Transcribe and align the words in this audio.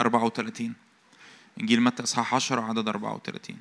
34 0.00 0.72
إنجيل 1.60 1.80
متى 1.80 2.02
إصحاح 2.02 2.34
10 2.34 2.60
عدد 2.60 2.88
34 2.88 3.56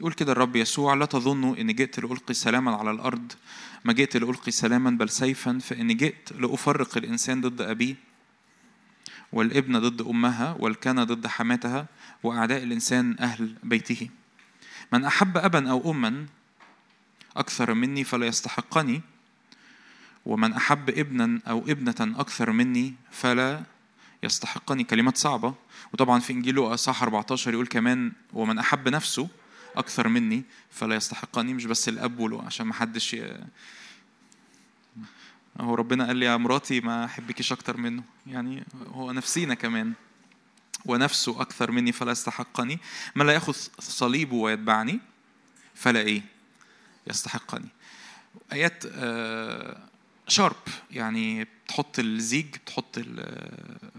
يقول 0.00 0.12
كده 0.12 0.32
الرب 0.32 0.56
يسوع 0.56 0.94
لا 0.94 1.06
تظنوا 1.06 1.56
إني 1.56 1.72
جئت 1.72 1.98
لألقي 1.98 2.34
سلاما 2.34 2.76
على 2.76 2.90
الأرض 2.90 3.32
ما 3.84 3.92
جئت 3.92 4.16
لألقي 4.16 4.50
سلاما 4.52 4.90
بل 4.90 5.08
سيفا 5.08 5.58
فإني 5.58 5.94
جئت 5.94 6.32
لأفرق 6.32 6.96
الإنسان 6.96 7.40
ضد 7.40 7.60
أبيه 7.60 7.96
والإبن 9.32 9.78
ضد 9.78 10.02
أمها 10.02 10.56
والكنى 10.58 11.02
ضد 11.02 11.26
حماتها 11.26 11.86
وأعداء 12.22 12.62
الإنسان 12.62 13.16
أهل 13.20 13.54
بيته. 13.62 14.08
من 14.92 15.04
أحب 15.04 15.36
أبا 15.36 15.70
أو 15.70 15.90
أما 15.90 16.26
أكثر 17.36 17.74
مني 17.74 18.04
فلا 18.04 18.26
يستحقني 18.26 19.02
ومن 20.26 20.52
أحب 20.52 20.90
ابنا 20.90 21.40
أو 21.48 21.58
ابنة 21.58 22.20
أكثر 22.20 22.50
مني 22.50 22.94
فلا 23.10 23.62
يستحقني 24.24 24.84
كلمات 24.84 25.16
صعبة. 25.16 25.54
وطبعا 25.92 26.20
في 26.20 26.32
إنجيل 26.32 26.54
لوقا 26.54 26.76
صح 26.76 27.02
14 27.02 27.52
يقول 27.52 27.66
كمان 27.66 28.12
ومن 28.32 28.58
أحب 28.58 28.88
نفسه 28.88 29.28
أكثر 29.76 30.08
مني 30.08 30.44
فلا 30.70 30.94
يستحقني 30.94 31.54
مش 31.54 31.64
بس 31.64 31.88
الأب 31.88 32.18
ولو 32.18 32.40
عشان 32.40 32.66
ما 32.66 32.74
حدش 32.74 33.14
ي... 33.14 33.44
هو 35.60 35.74
ربنا 35.74 36.06
قال 36.06 36.16
لي 36.16 36.26
يا 36.26 36.36
مراتي 36.36 36.80
ما 36.80 37.04
أحبكيش 37.04 37.52
أكتر 37.52 37.76
منه. 37.76 38.02
يعني 38.26 38.64
هو 38.92 39.12
نفسينا 39.12 39.54
كمان 39.54 39.92
ونفسه 40.84 41.40
أكثر 41.40 41.70
مني 41.70 41.92
فلا 41.92 42.12
يستحقني. 42.12 42.78
من 43.14 43.26
لا 43.26 43.32
يأخذ 43.32 43.56
صليبه 43.78 44.36
ويتبعني 44.36 45.00
فلا 45.74 46.00
إيه؟ 46.00 46.22
يستحقني. 47.06 47.68
آيات 48.52 48.84
آه 48.86 49.78
شارب 50.28 50.56
يعني 50.90 51.44
بتحط 51.44 51.98
الزيج 51.98 52.46
بتحط 52.46 53.00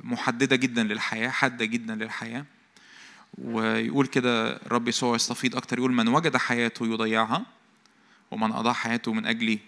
محددة 0.04 0.56
جدا 0.56 0.84
للحياة 0.84 1.30
حادة 1.30 1.66
جدا 1.66 1.96
للحياة. 1.96 2.46
ويقول 3.38 4.08
كده 4.08 4.56
الرب 4.56 4.88
يسوع 4.88 5.16
يستفيض 5.16 5.56
أكتر 5.56 5.78
يقول 5.78 5.94
من 5.94 6.08
وجد 6.08 6.38
حياته 6.38 6.86
يضيعها 6.86 7.46
ومن 8.32 8.52
أضاع 8.52 8.74
حياته 8.74 9.14
من 9.14 9.26
أجلي 9.26 9.60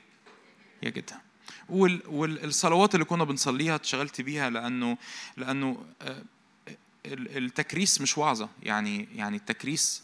يجدها. 0.84 1.22
والصلوات 1.70 2.96
اللي 2.96 3.06
كنا 3.06 3.24
بنصليها 3.24 3.76
اتشغلت 3.76 4.22
بيها 4.22 4.50
لأنه 4.50 4.98
لأنه 5.38 5.86
التكريس 7.06 8.02
مش 8.02 8.18
وعظة. 8.18 8.50
يعني 8.64 9.08
يعني 9.16 9.38
التكريس 9.38 10.04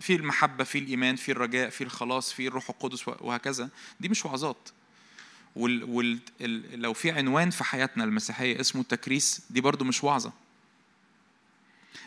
في 0.00 0.14
المحبة 0.14 0.64
في 0.64 0.78
الإيمان 0.78 1.16
في 1.16 1.32
الرجاء 1.32 1.70
في 1.70 1.84
الخلاص 1.84 2.32
في 2.32 2.46
الروح 2.46 2.70
القدس 2.70 3.08
وهكذا. 3.08 3.68
دي 4.00 4.08
مش 4.08 4.24
وعظات. 4.24 4.68
وال 5.56 5.84
وال 5.84 6.20
لو 6.80 6.92
في 6.92 7.10
عنوان 7.10 7.50
في 7.50 7.64
حياتنا 7.64 8.04
المسيحية 8.04 8.60
اسمه 8.60 8.82
التكريس 8.82 9.42
دي 9.50 9.60
برضو 9.60 9.84
مش 9.84 10.04
وعظة. 10.04 10.32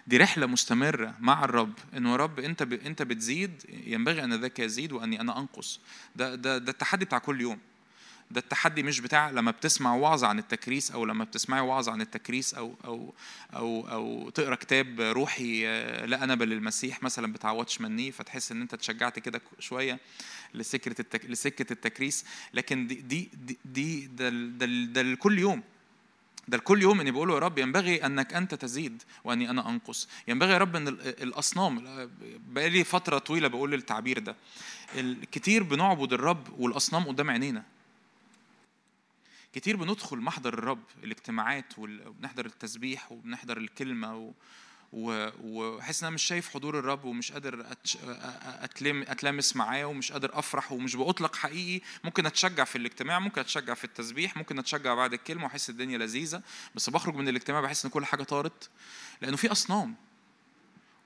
دي 0.07 0.17
رحلة 0.17 0.45
مستمرة 0.45 1.15
مع 1.19 1.43
الرب 1.43 1.73
إنه 1.97 2.11
يا 2.11 2.15
رب 2.15 2.39
أنت 2.39 2.63
ب... 2.63 2.73
أنت 2.73 3.01
بتزيد 3.01 3.63
ينبغي 3.69 4.23
أن 4.23 4.33
ذاك 4.33 4.59
يزيد 4.59 4.91
وأني 4.91 5.21
أنا 5.21 5.39
أنقص. 5.39 5.79
ده 6.15 6.35
ده 6.35 6.57
ده 6.57 6.71
التحدي 6.71 7.05
بتاع 7.05 7.17
كل 7.17 7.41
يوم. 7.41 7.59
ده 8.31 8.39
التحدي 8.39 8.83
مش 8.83 8.99
بتاع 8.99 9.29
لما 9.29 9.51
بتسمع 9.51 9.95
وعظ 9.95 10.23
عن 10.23 10.39
التكريس 10.39 10.91
أو 10.91 11.05
لما 11.05 11.23
بتسمعي 11.23 11.61
وعظ 11.61 11.89
عن 11.89 12.01
التكريس 12.01 12.53
أو 12.53 12.75
أو 12.85 13.13
أو 13.55 13.87
أو 13.91 14.29
تقرأ 14.29 14.55
كتاب 14.55 15.01
روحي 15.01 15.63
لا 16.05 16.23
أنا 16.23 16.35
بل 16.35 16.53
المسيح 16.53 17.03
مثلا 17.03 17.33
بتاع 17.33 17.51
واتشمان 17.51 17.95
ني 17.95 18.11
فتحس 18.11 18.51
إن 18.51 18.61
أنت 18.61 18.73
اتشجعت 18.73 19.19
كده 19.19 19.41
شوية 19.59 19.99
لسكه 20.53 21.01
التك... 21.01 21.25
لسكه 21.25 21.73
التكريس. 21.73 22.25
لكن 22.53 22.87
دي 22.87 22.95
دي 22.95 23.29
دي, 23.65 24.07
ده, 24.07 24.29
ده, 24.29 24.65
ده, 24.65 25.01
ده 25.03 25.15
كل 25.15 25.39
يوم. 25.39 25.63
ده 26.47 26.57
كل 26.57 26.81
يوم 26.81 26.99
إني 26.99 27.11
بقول 27.11 27.29
يا 27.29 27.39
رب 27.39 27.57
ينبغي 27.57 28.05
أنك 28.05 28.33
أنت 28.33 28.55
تزيد 28.55 29.03
وأني 29.23 29.49
أنا 29.49 29.69
أنقص. 29.69 30.07
ينبغي 30.27 30.53
يا 30.53 30.57
رب 30.57 30.75
إن 30.75 30.87
الأصنام 30.87 31.83
بقالي 32.49 32.83
فترة 32.83 33.17
طويلة 33.17 33.47
بقول 33.47 33.73
التعبير 33.73 34.19
ده. 34.19 34.35
كتير 35.31 35.63
بنعبد 35.63 36.13
الرب 36.13 36.59
والأصنام 36.59 37.03
قدام 37.03 37.29
عينينا. 37.29 37.63
كتير 39.53 39.75
بندخل 39.75 40.17
محضر 40.17 40.53
الرب 40.53 40.83
الاجتماعات 41.03 41.79
وبنحضر 41.79 42.45
التسبيح 42.45 43.11
وبنحضر 43.11 43.57
الكلمة 43.57 44.15
و... 44.17 44.31
وحس 45.43 46.03
إن 46.03 46.07
أنا 46.07 46.13
مش 46.13 46.23
شايف 46.23 46.49
حضور 46.49 46.79
الرب 46.79 47.05
ومش 47.05 47.31
قادر. 47.31 47.65
أتلم... 48.45 49.01
أتلامس 49.01 49.55
معاه 49.55 49.85
ومش 49.85 50.11
قادر 50.11 50.39
أفرح 50.39 50.71
ومش 50.71 50.95
بأطلق 50.95 51.35
حقيقي 51.35 51.85
ممكن 52.03 52.25
أتشجع 52.25 52.63
في 52.63 52.77
الاجتماع 52.77 53.19
ممكن 53.19 53.41
أتشجع 53.41 53.73
في 53.73 53.83
التسبيح 53.83 54.37
ممكن 54.37 54.59
أتشجع 54.59 54.93
بعد 54.93 55.13
الكلمة 55.13 55.43
وأحس 55.43 55.69
الدنيا 55.69 55.97
لذيذة 55.97 56.41
بس 56.75 56.89
بخرج 56.89 57.15
من 57.15 57.27
الاجتماع 57.29 57.61
بحس 57.61 57.85
إن 57.85 57.91
كل 57.91 58.05
حاجة 58.05 58.23
طارت 58.23 58.69
لأنه 59.21 59.37
في 59.37 59.51
أصنام 59.51 59.95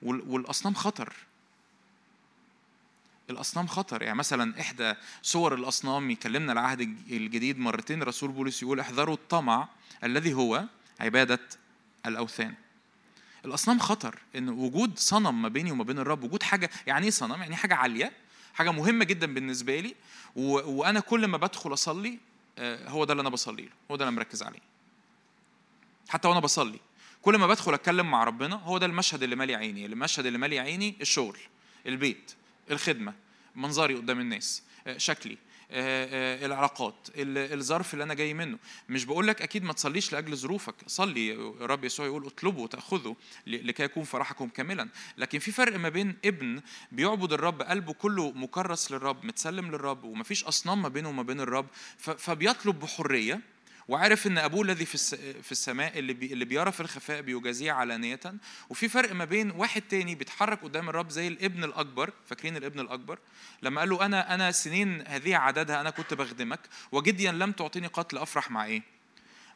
وال... 0.02 0.22
والأصنام 0.28 0.74
خطر 0.74 1.14
الأصنام 3.32 3.68
خطر. 3.68 4.02
يعني 4.02 4.18
مثلا 4.18 4.62
إحدى 4.62 4.94
صور 5.22 5.54
الأصنام 5.54 6.12
يكلمنا 6.12 6.52
العهد 6.52 6.82
الجديد 7.12 7.60
مرتين 7.60 8.02
الرسول 8.02 8.32
بولس 8.32 8.64
يقول 8.64 8.80
احذروا 8.80 9.16
الطمع 9.16 9.68
الذي 10.04 10.34
هو 10.34 10.64
عبادة 11.00 11.40
الأوثان. 12.06 12.54
الأصنام 13.46 13.80
خطر. 13.80 14.20
إن 14.36 14.50
وجود 14.50 15.00
صنم 15.00 15.42
ما 15.42 15.50
بيني 15.50 15.72
وما 15.72 15.84
بين 15.84 16.00
الرب 16.00 16.24
وجود 16.24 16.44
حاجة 16.44 16.70
يعني 16.88 17.06
إيه 17.06 17.12
صنم؟ 17.12 17.42
يعني 17.42 17.56
حاجة 17.56 17.76
عالية 17.76 18.12
حاجة 18.54 18.72
مهمة 18.72 19.06
جدا 19.06 19.34
بالنسبة 19.34 19.80
لي 19.80 19.96
و... 20.36 20.52
وأنا 20.80 21.00
كل 21.00 21.28
ما 21.28 21.38
بدخل 21.38 21.74
أصلي 21.74 22.20
هو 22.60 23.06
ده 23.06 23.12
اللي 23.14 23.22
أنا 23.22 23.30
بصلي 23.30 23.64
له 23.64 23.72
هو 23.92 23.96
ده 23.96 24.08
اللي 24.08 24.16
مركز 24.16 24.44
عليه. 24.44 24.60
حتى 26.10 26.28
وأنا 26.28 26.40
بصلي 26.40 26.80
كل 27.22 27.38
ما 27.38 27.48
بدخل 27.48 27.74
أتكلم 27.74 28.12
مع 28.12 28.24
ربنا 28.24 28.56
هو 28.56 28.78
ده 28.78 28.86
المشهد 28.86 29.24
اللي 29.24 29.36
مالي 29.36 29.56
عيني. 29.56 29.86
المشهد 29.86 30.26
اللي 30.26 30.38
مالي 30.38 30.60
عيني 30.60 30.96
الشغل 31.02 31.38
البيت. 31.86 32.32
الخدمة 32.72 33.14
منظري 33.56 33.96
قدام 33.96 34.20
الناس 34.20 34.64
شكلي 34.98 35.38
العلاقات 35.74 37.08
الظرف 37.18 37.94
اللي 37.94 38.04
أنا 38.04 38.14
جاي 38.14 38.34
منه. 38.34 38.58
مش 38.90 39.06
بقول 39.06 39.28
لك 39.28 39.42
أكيد 39.42 39.64
ما 39.64 39.74
تصليش 39.74 40.14
لأجل 40.14 40.38
ظروفك 40.38 40.76
صلي 40.88 41.34
الرب 41.34 41.84
يسوع 41.84 42.06
يقول 42.06 42.26
اطلبوا 42.26 42.64
وتأخذوا 42.64 43.16
لكي 43.48 43.84
يكون 43.84 44.04
فرحكم 44.04 44.48
كاملا. 44.48 44.90
لكن 45.18 45.40
في 45.40 45.52
فرق 45.52 45.80
ما 45.80 45.90
بين 45.90 46.16
ابن 46.26 46.62
بيعبد 46.92 47.34
الرب 47.34 47.62
قلبه 47.62 47.94
كله 47.94 48.32
مكرس 48.32 48.92
للرب 48.92 49.26
متسلم 49.26 49.72
للرب 49.72 50.04
ومفيش 50.04 50.44
أصنام 50.44 50.82
ما 50.82 50.90
بينه 50.90 51.10
وما 51.10 51.24
بين 51.24 51.40
الرب 51.40 51.68
فبيطلب 51.98 52.80
بحرية 52.80 53.42
وعارف 53.88 54.28
إن 54.28 54.38
أبوه 54.38 54.62
الذي 54.62 54.86
في 54.86 54.98
في 55.44 55.52
السماء 55.52 56.00
اللي 56.00 56.14
بي 56.14 56.34
اللي 56.34 56.46
بيرى 56.46 56.72
في 56.72 56.80
الخفاء 56.80 57.22
بيجازيه 57.22 57.72
علانية 57.72 58.20
وفي 58.70 58.90
فرق 58.90 59.14
ما 59.14 59.26
بين 59.26 59.52
واحد 59.52 59.82
تاني 59.82 60.16
بيتحرك 60.16 60.64
قدام 60.64 60.90
الرب 60.90 61.10
زي 61.10 61.28
الابن 61.28 61.64
الأكبر 61.64 62.14
فاكرين 62.26 62.58
الابن 62.58 62.80
الأكبر؟ 62.80 63.20
لما 63.62 63.80
قال 63.82 63.90
له 63.90 64.06
أنا 64.06 64.34
أنا 64.34 64.52
سنين 64.52 65.04
هذه 65.08 65.36
عددها 65.36 65.82
أنا 65.82 65.90
كنت 65.90 66.14
بخدمك 66.14 66.60
وجديا 66.92 67.32
لم 67.32 67.52
تعطيني 67.52 67.88
قتل 67.88 68.18
أفرح 68.18 68.52
مع 68.52 68.66
إيه؟ 68.66 68.84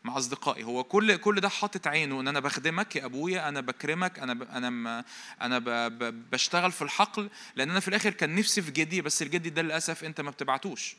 مع 0.04 0.18
أصدقائي. 0.18 0.64
هو 0.64 0.84
كل 0.84 1.16
كل 1.18 1.42
ده 1.42 1.50
حاطط 1.50 1.88
عينه 1.88 2.22
إن 2.22 2.28
أنا 2.28 2.40
بخدمك 2.40 2.96
يا 2.96 3.06
أبويا 3.06 3.50
أنا 3.50 3.62
بكرمك 3.62 4.20
أنا 4.20 4.34
ب 4.34 4.44
أنا 4.44 5.04
أنا 5.42 5.60
ب 5.60 5.70
ب 5.70 6.30
بشتغل 6.32 6.72
في 6.72 6.82
الحقل 6.82 7.30
لأن 7.56 7.70
أنا 7.70 7.80
في 7.80 7.88
الآخر 7.88 8.10
كان 8.10 8.36
نفسي 8.36 8.62
في 8.62 8.72
جدي 8.72 9.02
بس 9.02 9.22
الجدي 9.22 9.50
ده 9.50 9.62
للأسف 9.62 10.04
أنت 10.04 10.22
ما 10.22 10.32
بتبعتوش. 10.32 10.96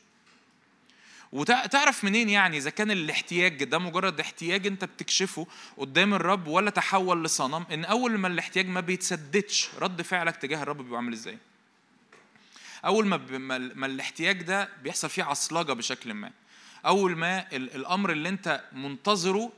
وتعرف 1.32 2.04
منين 2.04 2.28
يعني 2.28 2.56
إذا 2.56 2.70
كان 2.70 2.91
الاحتياج 2.91 3.64
ده 3.64 3.78
مجرد 3.78 4.20
احتياج 4.20 4.66
أنت 4.66 4.84
بتكشفه 4.84 5.47
قدام 5.76 6.14
الرب 6.14 6.47
ولا 6.47 6.70
تحول 6.70 7.25
لصنم؟ 7.25 7.66
إن 7.72 7.84
أول 7.84 8.19
ما 8.19 8.28
الاحتياج 8.28 8.66
ما 8.69 8.81
بيتسددش 8.81 9.69
رد 9.78 10.03
فعلك 10.03 10.37
تجاه 10.37 10.62
الرب 10.62 10.76
بيبقى 10.82 10.97
عامل 10.97 11.12
إزاي؟ 11.12 11.38
أول 12.84 13.06
ما, 13.06 13.16
ما 13.59 13.87
الاحتياج 13.87 14.42
ده 14.42 14.69
بيحصل 14.82 15.10
فيه 15.10 15.22
عصلجة 15.22 15.72
بشكل 15.72 16.14
ما. 16.14 16.31
أول 16.87 17.16
ما 17.16 17.53
الأمر 17.53 18.12
اللي 18.12 18.28
أنت 18.28 18.64
منتظره 18.72 19.53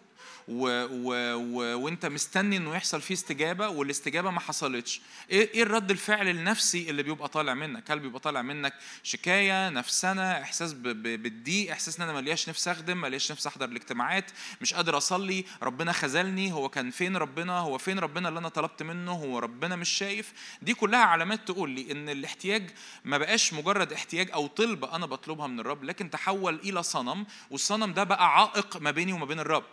و 0.50 0.84
و 0.90 1.12
و 1.34 1.78
وانت 1.78 2.06
مستني 2.06 2.56
انه 2.56 2.74
يحصل 2.76 3.00
فيه 3.00 3.14
استجابة 3.14 3.68
والاستجابة 3.68 4.30
ما 4.30 4.40
حصلتش. 4.40 5.00
إيه 5.30 5.50
إيه 5.54 5.62
الرد 5.62 5.90
الفعل 5.90 6.28
النفسي 6.28 6.90
اللي 6.90 7.02
بيبقى 7.02 7.28
طالع 7.28 7.54
منك؟ 7.54 7.90
هل 7.90 7.98
بيبقى 7.98 8.20
طالع 8.20 8.42
منك 8.42 8.74
شكاية 9.02 9.68
نفسنة 9.68 10.22
إحساس 10.22 10.72
بالضيق 10.72 11.70
إحساس 11.72 12.00
إن 12.00 12.08
أنا 12.08 12.20
ملياش 12.20 12.48
نفسي 12.48 12.70
أخدم 12.72 13.00
ملياش 13.00 13.32
نفسي 13.32 13.48
أحضر 13.48 13.68
الاجتماعات 13.68 14.30
مش 14.60 14.74
قادر 14.74 14.96
أصلي 14.96 15.44
ربنا 15.62 15.92
خذلني 15.92 16.52
هو 16.52 16.68
كان 16.68 16.90
فين 16.90 17.16
ربنا 17.16 17.58
هو 17.58 17.78
فين 17.78 17.98
ربنا 17.98 18.28
اللي 18.28 18.38
أنا 18.40 18.48
طلبت 18.48 18.82
منه 18.82 19.12
هو 19.12 19.38
ربنا 19.38 19.76
مش 19.76 19.88
شايف؟ 19.88 20.32
دي 20.62 20.74
كلها 20.74 21.00
علامات 21.00 21.40
تقول 21.48 21.70
لي 21.70 21.92
إن 21.92 22.08
الاحتياج 22.08 22.70
ما 23.04 23.18
بقاش 23.18 23.52
مجرد 23.52 23.92
احتياج 23.92 24.30
أو 24.34 24.46
طلبة 24.46 24.96
أنا 24.96 25.06
بطلبها 25.06 25.46
من 25.46 25.60
الرب 25.60 25.84
لكن 25.84 26.10
تحول 26.10 26.54
إلى 26.54 26.82
صنم 26.82 27.26
والصنم 27.50 27.92
ده 27.92 28.04
بقى 28.04 28.36
عائق 28.38 28.76
ما 28.76 28.90
بيني 28.90 29.12
وما 29.12 29.24
بين 29.24 29.40
الرب. 29.40 29.64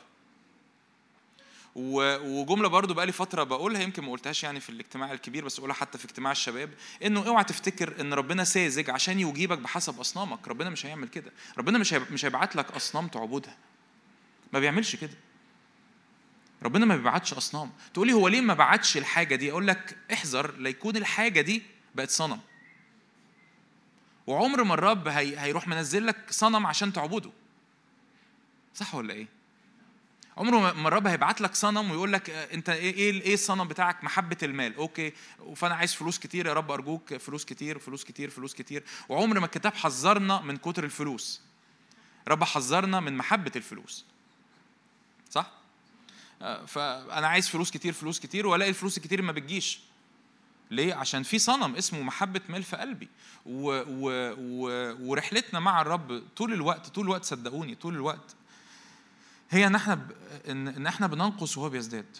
وجملة 1.75 2.67
برضو 2.67 2.93
بقى 2.93 3.05
لي 3.05 3.11
فترة 3.11 3.43
بقولها 3.43 3.81
يمكن 3.81 4.03
ما 4.03 4.11
قلتهاش 4.11 4.43
يعني 4.43 4.59
في 4.59 4.69
الاجتماع 4.69 5.11
الكبير 5.11 5.45
بس 5.45 5.59
اقولها 5.59 5.75
حتى 5.75 5.97
في 5.97 6.05
اجتماع 6.05 6.31
الشباب 6.31 6.69
إنه 7.05 7.27
اوعى 7.27 7.43
تفتكر 7.43 8.01
إن 8.01 8.13
ربنا 8.13 8.43
ساذج 8.43 8.89
عشان 8.89 9.19
يجيبك 9.19 9.57
بحسب 9.57 9.99
أصنامك. 9.99 10.47
ربنا 10.47 10.69
مش 10.69 10.85
هيعمل 10.85 11.07
كده. 11.07 11.31
ربنا 11.57 11.77
مش 11.77 11.93
مش 11.93 12.25
هيبعت 12.25 12.55
لك 12.55 12.71
أصنام 12.71 13.07
تعبدها. 13.07 13.57
ما 14.53 14.59
بيعملش 14.59 14.95
كده. 14.95 15.17
ربنا 16.63 16.85
ما 16.85 16.95
بيبعتش 16.95 17.33
أصنام. 17.33 17.71
تقولي 17.93 18.13
هو 18.13 18.27
ليه 18.27 18.41
ما 18.41 18.53
بعتش 18.53 18.97
الحاجة 18.97 19.35
دي؟ 19.35 19.51
أقول 19.51 19.67
لك 19.67 19.97
احذر 20.13 20.57
ليكون 20.57 20.97
الحاجة 20.97 21.41
دي 21.41 21.63
بقت 21.95 22.09
صنم. 22.09 22.39
وعمر 24.27 24.63
ما 24.63 24.73
الرب 24.73 25.07
هي... 25.07 25.39
هيروح 25.39 25.67
منزل 25.67 26.07
لك 26.07 26.17
صنم 26.29 26.67
عشان 26.67 26.93
تعبده. 26.93 27.31
صح 28.73 28.95
ولا 28.95 29.13
إيه؟ 29.13 29.34
عمره 30.37 30.73
ما 30.73 30.87
الرب 30.87 31.07
هيبعت 31.07 31.41
لك 31.41 31.55
صنم 31.55 31.91
ويقول 31.91 32.13
لك 32.13 32.29
انت 32.29 32.69
إيه 32.69 32.93
إيه 32.93 33.21
إيه 33.21 33.33
الصنم 33.33 33.67
بتاعك؟ 33.67 34.03
محبة 34.03 34.37
المال. 34.43 34.75
أوكي. 34.75 35.13
فأنا 35.55 35.75
عايز 35.75 35.93
فلوس 35.93 36.19
كتير 36.19 36.45
يا 36.45 36.53
رب 36.53 36.71
أرجوك 36.71 37.13
فلوس 37.13 37.45
كتير 37.45 37.79
فلوس 37.79 38.03
كتير 38.03 38.29
فلوس 38.29 38.53
كتير. 38.53 38.83
وعمر 39.09 39.39
ما 39.39 39.45
الكتاب 39.45 39.75
حذرنا 39.75 40.41
من 40.41 40.57
كتر 40.57 40.83
الفلوس. 40.83 41.41
رب 42.27 42.43
حذرنا 42.43 42.99
من 42.99 43.17
محبة 43.17 43.51
الفلوس. 43.55 44.05
صح؟ 45.29 45.51
آه، 46.41 46.65
فأنا 46.65 47.27
عايز 47.27 47.49
فلوس 47.49 47.71
كتير 47.71 47.93
فلوس 47.93 48.19
كتير 48.19 48.47
وألاقي 48.47 48.69
الفلوس 48.69 48.97
الكتير 48.97 49.21
ما 49.21 49.31
بتجيش. 49.31 49.79
ليه؟ 50.71 50.93
عشان 50.93 51.23
في 51.23 51.39
صنم 51.39 51.75
اسمه 51.75 52.01
محبة 52.01 52.41
مال 52.49 52.63
في 52.63 52.75
قلبي. 52.75 53.07
و 53.45 53.83
و 53.87 54.33
و 54.37 54.95
ورحلتنا 54.99 55.59
مع 55.59 55.81
الرب 55.81 56.23
طول 56.35 56.53
الوقت 56.53 56.87
طول 56.87 57.05
الوقت 57.05 57.23
صدقوني 57.23 57.75
طول 57.75 57.93
الوقت. 57.93 58.35
هي 59.49 59.67
إن 59.67 59.75
إحنا 59.75 59.95
ب... 59.95 60.11
ان 60.49 60.67
إن 60.67 60.87
إحنا 60.87 61.07
بننقص 61.07 61.57
وهو 61.57 61.69
بيزداد. 61.69 62.17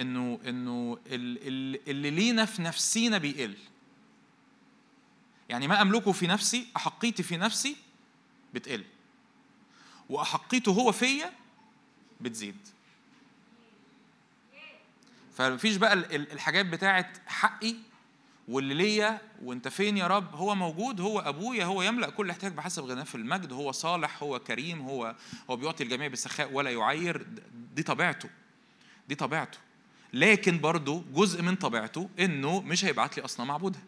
انه 0.00 0.40
إنه 0.46 0.98
اللي 1.06 2.10
لينا 2.10 2.44
في 2.44 2.62
نفسينا 2.62 3.18
بيقل. 3.18 3.56
يعني 5.48 5.68
ما 5.68 5.82
أملكه 5.82 6.12
في 6.12 6.26
نفسي 6.26 6.66
أحقيتي 6.76 7.22
في 7.22 7.36
نفسي 7.36 7.76
بتقل. 8.54 8.84
وأحقيته 10.08 10.72
هو 10.72 10.92
فيا 10.92 11.32
بتزيد. 12.20 12.56
فمفيش 15.34 15.76
بقى 15.76 15.92
الحاجات 15.92 16.66
بتاعت 16.66 17.18
حقي 17.26 17.76
واللي 18.48 18.74
ليا 18.74 19.20
وانت 19.42 19.68
فين 19.68 19.96
يا 19.96 20.06
رب 20.06 20.34
هو 20.34 20.54
موجود 20.54 21.00
هو 21.00 21.20
أبويا 21.20 21.64
هو 21.64 21.82
يملأ 21.82 22.10
كل 22.10 22.30
احتياج 22.30 22.52
بحسب 22.52 22.84
غناه 22.84 23.02
في 23.04 23.14
المجد 23.14 23.52
هو 23.52 23.72
صالح 23.72 24.22
هو 24.22 24.38
كريم 24.38 24.80
هو 24.82 25.14
هو 25.50 25.56
بيعطي 25.56 25.84
الجميع 25.84 26.08
بسخاء 26.08 26.52
ولا 26.52 26.70
يعير 26.70 27.26
دي 27.74 27.82
طبيعته 27.82 28.28
دي 29.08 29.14
طبيعته. 29.14 29.58
لكن 30.12 30.58
برضه 30.58 31.04
جزء 31.14 31.42
من 31.42 31.56
طبيعته 31.56 32.08
إنه 32.18 32.60
مش 32.60 32.84
هيبعت 32.84 33.16
لي 33.16 33.24
أصنام 33.24 33.50
اعبدها 33.50 33.82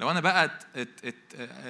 لو 0.00 0.10
أنا 0.10 0.20
بقى 0.20 0.50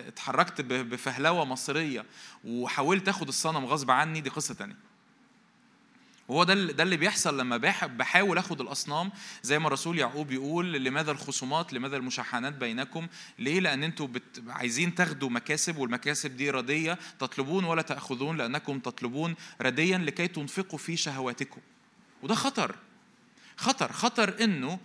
اتحركت 0.08 0.60
بفهلوة 0.60 1.44
مصرية 1.44 2.04
وحاولت 2.44 3.08
آخد 3.08 3.28
الصنم 3.28 3.64
غصب 3.64 3.90
عني 3.90 4.20
دي 4.20 4.30
قصة 4.30 4.54
تانية. 4.54 4.76
وهو 6.30 6.44
ده 6.44 6.54
ده 6.54 6.82
اللي 6.82 6.96
بيحصل 6.96 7.38
لما 7.40 7.56
بحاول 7.86 8.38
آخد 8.38 8.60
الأصنام. 8.60 9.12
زي 9.42 9.58
ما 9.58 9.66
الرسول 9.66 9.98
يعقوب 9.98 10.26
بيقول 10.26 10.72
لماذا 10.72 11.10
الخصومات؟ 11.10 11.72
لماذا 11.72 11.96
المشاحنات 11.96 12.52
بينكم؟ 12.52 13.06
ليه؟ 13.38 13.60
لأن 13.60 13.82
أنتوا 13.82 14.06
بت... 14.06 14.42
عايزين 14.48 14.94
تاخدوا 14.94 15.30
مكاسب 15.30 15.76
والمكاسب 15.76 16.36
دي 16.36 16.50
ردية 16.50 16.98
تطلبون 17.18 17.64
ولا 17.64 17.82
تأخذون 17.82 18.36
لأنكم 18.36 18.78
تطلبون 18.78 19.34
رديا 19.62 19.98
لكي 19.98 20.28
تنفقوا 20.28 20.78
في 20.78 20.96
شهواتكم. 20.96 21.60
وده 22.22 22.34
خطر. 22.34 22.74
خطر. 23.56 23.92
خطر 23.92 24.44
إنه 24.44 24.78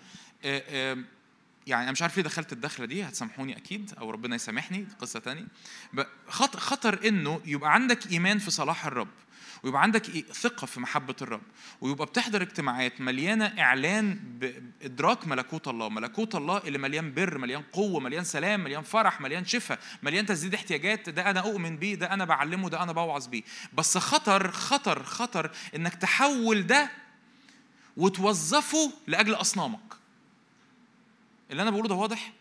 يعني 1.68 1.84
أنا 1.84 1.92
مش 1.92 2.02
عارف 2.02 2.18
ليه 2.18 2.24
دخلت 2.24 2.54
الدخلة 2.54 2.86
دي 2.86 3.04
هتسامحوني 3.04 3.58
أكيد 3.58 3.92
أو 3.98 4.10
ربنا 4.12 4.36
يسامحني 4.36 4.88
قصة 5.00 5.20
تانية. 5.20 5.46
خطر 6.58 7.08
إنه 7.08 7.42
يبقى 7.46 7.74
عندك 7.74 8.12
إيمان 8.12 8.40
في 8.40 8.52
صلاح 8.52 8.86
الرب. 8.86 9.08
ويبقى 9.66 9.82
عندك 9.82 10.06
ثقة 10.34 10.66
في 10.68 10.80
محبة 10.80 11.16
الرب. 11.22 11.42
ويبقى 11.82 12.06
بتحضر 12.06 12.42
اجتماعات 12.42 13.02
مليانة 13.02 13.46
إعلان 13.46 14.20
بإدراك 14.40 15.28
ملكوت 15.28 15.68
الله. 15.68 15.90
ملكوت 15.90 16.36
الله 16.36 16.58
اللي 16.58 16.78
مليان 16.78 17.14
بر 17.14 17.38
مليان 17.38 17.64
قوة 17.74 18.00
مليان 18.00 18.24
سلام 18.24 18.64
مليان 18.64 18.84
فرح 18.84 19.22
مليان 19.22 19.46
شفاء 19.46 19.80
مليان 20.04 20.26
تسديد 20.26 20.54
احتياجات. 20.54 21.10
ده 21.10 21.30
أنا 21.30 21.40
أؤمن 21.40 21.78
بيه 21.78 21.96
ده 21.96 22.14
أنا 22.14 22.26
بعلمه 22.26 22.70
ده 22.70 22.84
أنا 22.84 22.92
بوعظ 22.92 23.28
بيه. 23.28 23.44
بس 23.74 23.98
خطر 23.98 24.52
خطر 24.52 25.04
خطر 25.04 25.52
إنك 25.76 25.96
تحول 25.96 26.68
ده 26.68 26.92
وتوظفه 27.98 28.92
لأجل 29.08 29.34
أصنامك. 29.34 29.94
اللي 31.52 31.62
أنا 31.62 31.72
بقوله 31.72 31.88
ده 31.88 31.96
واضح؟ 31.96 32.32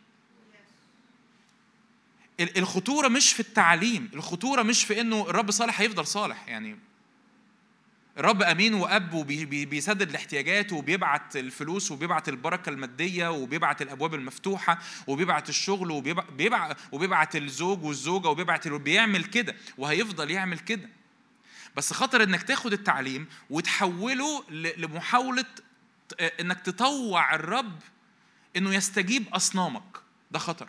الخطورة 2.40 3.08
مش 3.08 3.32
في 3.32 3.40
التعليم 3.40 4.10
الخطورة 4.14 4.62
مش 4.62 4.84
في 4.84 5.00
إنه 5.00 5.30
الرب 5.30 5.50
صالح 5.50 5.80
هيفضل 5.80 6.06
صالح. 6.06 6.48
يعني 6.48 6.78
الرب 8.18 8.42
أمين 8.42 8.74
وأب 8.74 9.14
وبيسدد 9.14 10.08
الاحتياجات 10.10 10.72
وبيبعت 10.72 11.36
الفلوس 11.36 11.90
وبيبعت 11.90 12.28
البركة 12.28 12.70
المادية 12.70 13.28
وبيبعت 13.30 13.82
الأبواب 13.82 14.14
المفتوحة 14.14 14.78
وبيبعت 15.06 15.48
الشغل 15.48 15.90
وبيبعت 15.90 16.76
وبيبعت 16.92 17.36
الزوج 17.36 17.84
والزوجة 17.84 18.28
وبيبعت 18.28 18.68
بيعمل 18.68 19.24
كده 19.24 19.54
وهيفضل 19.78 20.30
يعمل 20.30 20.58
كده. 20.58 20.88
بس 21.76 21.92
خطر 21.92 22.22
إنك 22.22 22.42
تاخد 22.42 22.72
التعليم 22.72 23.26
وتحوله 23.50 24.44
لمحاولة 24.50 25.44
إنك 26.40 26.60
تطوع 26.60 27.34
الرب 27.34 27.78
إنه 28.56 28.74
يستجيب 28.74 29.24
أصنامك. 29.34 29.96
ده 30.30 30.38
خطر. 30.38 30.68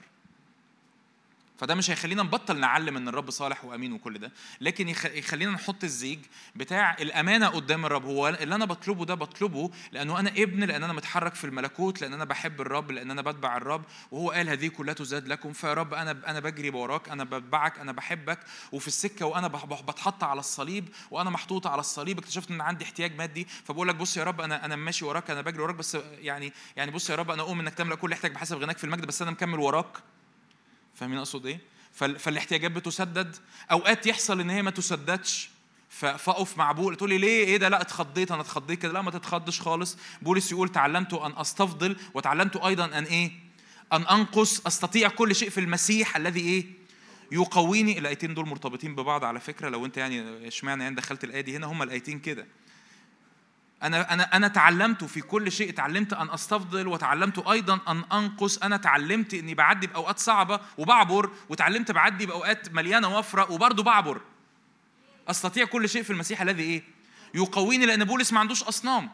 فده 1.58 1.76
مش 1.76 1.90
هيخلينا 1.90 2.24
نبطل 2.24 2.60
نعلم 2.60 2.98
إن 2.98 3.08
الرب 3.08 3.30
صالح 3.30 3.66
وأمين 3.66 3.94
وكل 3.94 4.20
ده 4.20 4.32
لكن 4.62 4.90
يخلينا 4.90 5.52
نحط 5.52 5.84
الزيج 5.84 6.20
بتاع 6.56 6.94
الأمانة 7.00 7.48
قدام 7.48 7.86
الرب. 7.86 8.06
هو 8.06 8.28
اللي 8.28 8.56
أنا 8.56 8.66
بطلبه 8.66 9.06
ده 9.06 9.14
بطلبه 9.14 9.72
لأنه 9.92 10.20
أنا 10.20 10.30
ابن 10.30 10.64
لأن 10.64 10.84
أنا 10.84 10.94
متحرك 10.94 11.36
في 11.36 11.44
الملكوت 11.44 12.02
لأن 12.02 12.14
أنا 12.14 12.26
بحب 12.26 12.62
الرب 12.62 12.92
لأن 12.92 13.12
أنا 13.12 13.22
بتبع 13.22 13.58
الرب 13.58 13.84
وهو 14.12 14.32
قال 14.32 14.50
هذه 14.50 14.68
كلها 14.68 14.94
تزاد 14.94 15.28
لكم. 15.28 15.54
فيا 15.54 15.74
رب 15.74 15.94
أنا 15.94 16.12
أنا 16.28 16.40
بجري 16.40 16.70
وراك 16.70 17.10
أنا 17.10 17.24
بتبعك 17.24 17.80
أنا 17.80 17.92
بحبك 17.92 18.40
وفي 18.72 18.88
السكة 18.88 19.26
وأنا 19.26 19.48
بتحط 19.88 20.24
على 20.24 20.40
الصليب 20.40 20.90
وأنا 21.12 21.30
محطوط 21.30 21.68
على 21.68 21.80
الصليب. 21.80 22.20
اكتشفت 22.20 22.52
إن 22.52 22.62
عندي 22.62 22.84
احتياج 22.86 23.16
مادي. 23.16 23.48
فبقول 23.64 23.88
لك 23.88 23.96
بص 23.96 24.18
يا 24.18 24.24
رب 24.24 24.42
أنا 24.42 24.66
أنا 24.66 24.76
ماشي 24.76 25.06
وراك 25.06 25.32
أنا 25.32 25.42
بجري 25.42 25.64
وراك 25.64 25.76
بس 25.76 25.98
يعني 26.20 26.54
يعني 26.76 26.92
بص 26.92 27.10
يا 27.10 27.16
رب 27.16 27.32
أنا 27.32 27.42
اؤمن 27.42 27.60
إنك 27.60 27.74
تملأ 27.74 27.96
كل 27.96 28.14
احتياج 28.14 28.32
بحسب 28.34 28.58
غناك 28.58 28.78
في 28.78 28.84
المجد 28.84 29.06
بس 29.06 29.22
أنا 29.22 29.32
مكمل 29.32 29.60
وراك. 29.60 29.98
فاهمين 30.96 31.18
أقصد 31.18 31.46
إيه؟ 31.46 31.60
فالاحتياجات 31.94 32.72
بتسدد 32.72 33.36
أوقات 33.72 34.08
يحصل 34.08 34.40
إن 34.40 34.50
هي 34.50 34.62
ما 34.62 34.72
تسددش 34.72 35.50
فأقف 35.90 36.58
مع 36.58 36.72
بولس 36.72 36.98
تقول 36.98 37.10
لي 37.10 37.18
ليه؟ 37.18 37.46
إيه 37.46 37.58
ده؟ 37.58 37.70
لا 37.70 37.82
اتخضيت 37.82 38.32
أنا 38.32 38.42
اتخضيت 38.42 38.82
كده. 38.82 38.94
لا 38.94 39.02
ما 39.02 39.12
تتخضش 39.12 39.62
خالص. 39.62 39.98
بولس 40.22 40.52
يقول 40.52 40.70
تعلمت 40.70 41.14
أن 41.14 41.34
أستفضل 41.38 41.96
وتعلمت 42.14 42.56
أيضا 42.58 42.86
أن 42.86 43.04
إيه؟ 43.04 43.32
أن 43.94 44.02
أنقص 44.02 44.66
أستطيع 44.68 45.10
كل 45.10 45.36
شيء 45.36 45.50
في 45.50 45.60
المسيح 45.60 46.16
الذي 46.16 46.40
إيه؟ 46.40 46.66
يقويني. 47.32 48.00
الآيتين 48.00 48.34
دول 48.34 48.48
مرتبطين 48.48 48.96
ببعض 48.96 49.24
على 49.24 49.40
فكرة 49.40 49.70
لو 49.70 49.86
أنت 49.86 49.98
يعني 49.98 50.48
اشمعنى 50.48 50.84
يعني 50.84 50.96
دخلت 50.96 51.24
الآية 51.24 51.42
دي 51.42 51.58
هنا 51.58 51.68
هما 51.68 51.84
الآيتين 51.84 52.20
كده. 52.20 52.48
أنا 53.86 54.14
أنا 54.14 54.24
أنا 54.36 54.48
تعلمت 54.48 55.04
في 55.04 55.22
كل 55.22 55.52
شيء 55.52 55.72
تعلمت 55.72 56.14
أن 56.14 56.30
أستفضل 56.30 56.88
وتعلمت 56.88 57.48
أيضا 57.48 57.80
أن 57.88 58.04
أنقص 58.14 58.58
أنا 58.58 58.78
تعلمت 58.78 59.34
إني 59.34 59.54
بعدي 59.54 59.88
بأوقات 59.88 60.20
صعبة 60.20 60.60
وبعبر 60.78 61.30
وتعلمت 61.50 61.92
بعدي 61.92 62.26
بأوقات 62.26 62.74
مليانة 62.74 63.18
وفرة 63.18 63.52
وبرضه 63.52 63.84
بعبر 63.84 64.22
أستطيع 65.28 65.66
كل 65.66 65.90
شيء 65.90 66.04
في 66.04 66.10
المسيح 66.10 66.42
الذي 66.42 66.64
إيه؟ 66.64 66.84
يقويني 67.34 67.86
لأن 67.86 68.04
بولس 68.04 68.34
ما 68.34 68.40
عندوش 68.40 68.64
أصنام 68.64 69.10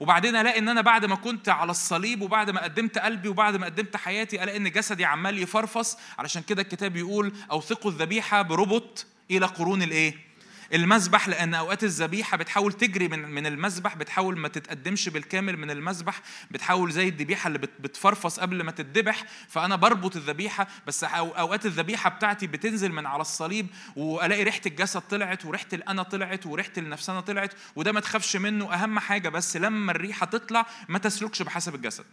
وبعدين 0.00 0.36
ألاقي 0.36 0.58
إن 0.58 0.68
أنا 0.68 0.80
بعد 0.80 1.04
ما 1.04 1.14
كنت 1.14 1.48
على 1.48 1.70
الصليب 1.70 2.22
وبعد 2.22 2.50
ما 2.50 2.62
قدمت 2.62 2.98
قلبي 2.98 3.28
وبعد 3.28 3.56
ما 3.56 3.66
قدمت 3.66 3.96
حياتي 3.96 4.42
ألاقي 4.42 4.56
إن 4.56 4.70
جسدي 4.70 5.04
عمال 5.04 5.38
يفرفص 5.38 5.98
علشان 6.18 6.42
كده 6.42 6.62
الكتاب 6.62 6.96
يقول 6.96 7.32
أوثقوا 7.50 7.90
الذبيحة 7.90 8.42
بربط 8.42 9.06
إلى 9.30 9.46
قرون 9.46 9.82
الإيه؟ 9.82 10.33
المذبح 10.72 11.28
لأن 11.28 11.54
أوقات 11.54 11.84
الذبيحة 11.84 12.36
بتحاول 12.36 12.72
تجري 12.72 13.08
من 13.08 13.28
من 13.28 13.46
المذبح 13.46 13.96
بتحاول 13.96 14.38
ما 14.38 14.48
تتقدمش 14.48 15.08
بالكامل 15.08 15.56
من 15.56 15.70
المذبح 15.70 16.20
بتحاول 16.50 16.92
زي 16.92 17.08
الذبيحة 17.08 17.48
اللي 17.48 17.58
بتفرفص 17.58 18.40
قبل 18.40 18.62
ما 18.62 18.70
تتذبح. 18.70 19.24
فأنا 19.48 19.76
بربط 19.76 20.16
الذبيحة 20.16 20.66
بس 20.86 21.04
أوقات 21.04 21.66
الذبيحة 21.66 22.10
بتاعتي 22.10 22.46
بتنزل 22.46 22.92
من 22.92 23.06
على 23.06 23.20
الصليب 23.20 23.66
وألاقي 23.96 24.42
ريحة 24.42 24.60
الجسد 24.66 25.00
طلعت 25.00 25.44
وريحة 25.44 25.66
الأنا 25.72 26.02
طلعت 26.02 26.46
وريحة 26.46 26.72
النفسانة 26.78 27.20
طلعت 27.20 27.54
وده 27.76 27.92
ما 27.92 28.00
تخافش 28.00 28.36
منه. 28.36 28.74
أهم 28.74 28.98
حاجة 28.98 29.28
بس 29.28 29.56
لما 29.56 29.92
الريحة 29.92 30.26
تطلع 30.26 30.66
ما 30.88 30.98
تسلكش 30.98 31.42
بحسب 31.42 31.74
الجسد. 31.74 32.04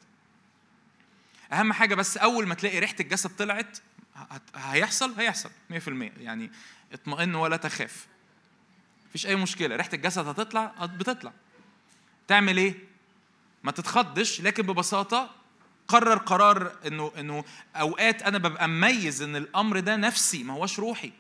أهم 1.54 1.74
حاجة 1.74 1.96
بس 1.96 2.18
أول 2.18 2.48
ما 2.48 2.56
تلاقي 2.56 2.80
ريحة 2.80 2.96
الجسد 3.00 3.30
طلعت 3.30 3.78
هيحصل 4.56 5.14
هيحصل 5.18 5.50
100% 5.70 5.76
يعني 6.20 6.52
اطمئن 6.94 7.36
ولا 7.36 7.58
تخاف. 7.58 8.08
مفيش 9.12 9.28
أي 9.28 9.36
مشكلة. 9.36 9.76
ريحة 9.76 9.90
الجسد 9.94 10.28
هتطلع 10.28 10.74
بتطلع. 10.86 11.34
تعمل 12.28 12.58
إيه؟ 12.58 12.76
ما 13.64 13.72
تتخضش 13.72 14.42
لكن 14.42 14.64
ببساطة 14.64 15.30
قرر 15.88 16.18
قرار 16.18 16.72
إنه 16.88 17.12
إنه 17.18 17.44
أوقات 17.76 18.22
أنا 18.24 18.38
ببقى 18.38 18.68
مميز 18.68 19.22
إن 19.22 19.36
الأمر 19.36 19.80
ده 19.80 19.96
نفسي 19.96 20.44
ما 20.44 20.54
هوش 20.54 20.80
روحي. 20.80 21.12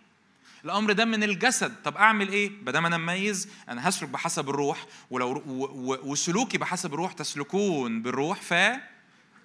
الأمر 0.65 0.91
ده 0.91 1.05
من 1.05 1.24
الجسد. 1.24 1.75
طب 1.83 1.98
أعمل 1.98 2.29
إيه؟ 2.29 2.51
ما 2.65 2.88
أنا 2.88 2.98
مميز 2.98 3.50
أنا 3.69 3.89
هسلك 3.89 4.10
بحسب 4.10 4.50
الروح 4.50 4.86
ولو 5.10 5.43
و 5.48 5.65
و 5.65 6.12
وسلوكي 6.12 6.57
بحسب 6.57 6.93
الروح 6.93 7.13
تسلكون 7.13 8.01
بالروح 8.01 8.41
ف 8.41 8.53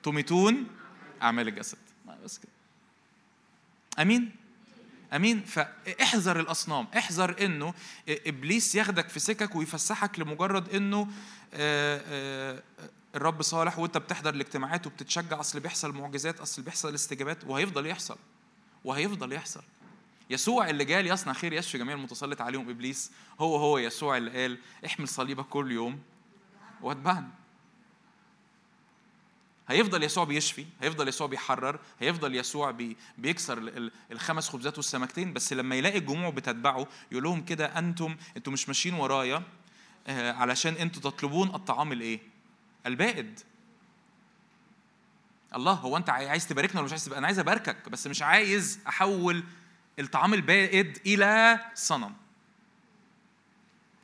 تميتون 0.02 0.66
أعمال 1.22 1.48
الجسد. 1.48 1.78
بس 2.24 2.38
كده. 2.38 2.52
أمين؟ 4.02 4.45
أمين؟ 5.12 5.42
فاحذر 5.44 6.40
الأصنام 6.40 6.86
احذر 6.96 7.44
إنه 7.44 7.74
إبليس 8.08 8.74
ياخدك 8.74 9.08
في 9.08 9.20
سكك 9.20 9.56
ويفسحك 9.56 10.18
لمجرد 10.18 10.74
إنه 10.74 11.08
آه، 11.54 12.02
آه، 12.08 12.62
الرب 13.14 13.42
صالح 13.42 13.78
وأنت 13.78 13.98
بتحضر 13.98 14.34
الاجتماعات 14.34 14.86
وبتتشجع 14.86 15.40
أصل 15.40 15.60
بيحصل 15.60 15.92
معجزات 15.92 16.40
أصل 16.40 16.62
بيحصل 16.62 16.94
استجابات 16.94 17.44
وهيفضل 17.44 17.86
يحصل 17.86 18.16
وهيفضل 18.84 19.32
يحصل. 19.32 19.62
يسوع 20.30 20.70
اللي 20.70 20.84
جاء 20.84 21.00
ليصنع 21.00 21.32
خير 21.32 21.52
يشفي 21.52 21.78
جميع 21.78 21.94
المتسلط 21.94 22.40
عليهم 22.40 22.70
إبليس 22.70 23.10
هو 23.40 23.56
هو 23.56 23.78
يسوع 23.78 24.16
اللي 24.16 24.42
قال 24.42 24.58
احمل 24.86 25.08
صليبك 25.08 25.44
كل 25.44 25.72
يوم 25.72 25.98
واتبعني. 26.82 27.28
هيفضل 29.68 30.02
يسوع 30.02 30.24
بيشفي 30.24 30.66
هيفضل 30.82 31.08
يسوع 31.08 31.26
بيحرر 31.26 31.78
هيفضل 32.00 32.34
يسوع 32.34 32.70
بي 32.70 32.96
بيكسر 33.18 33.90
الخمس 34.12 34.48
خبزات 34.48 34.76
والسمكتين 34.76 35.32
بس 35.32 35.52
لما 35.52 35.76
يلاقي 35.76 35.98
الجموع 35.98 36.30
بتتبعه 36.30 36.86
يقول 37.12 37.24
لهم 37.24 37.44
كده 37.44 37.78
أنتم 37.78 38.16
أنتم 38.36 38.52
مش 38.52 38.68
ماشيين 38.68 38.94
ورايا 38.94 39.42
آه، 40.06 40.32
علشان 40.32 40.74
أنتم 40.74 41.00
تطلبون 41.00 41.54
الطعام 41.54 41.92
الإيه؟ 41.92 42.20
البائد. 42.86 43.40
الله 45.54 45.72
هو 45.72 45.96
أنت 45.96 46.10
عايز 46.10 46.48
تباركنا 46.48 46.80
ولا 46.80 46.84
مش 46.84 46.92
عايز 46.92 47.04
تبارك 47.04 47.18
أنا 47.18 47.26
عايز 47.26 47.38
أباركك 47.38 47.88
بس 47.88 48.06
مش 48.06 48.22
عايز 48.22 48.80
أحول 48.88 49.44
الطعام 49.98 50.34
البائد 50.34 50.98
إلى 51.06 51.60
صنم. 51.74 52.14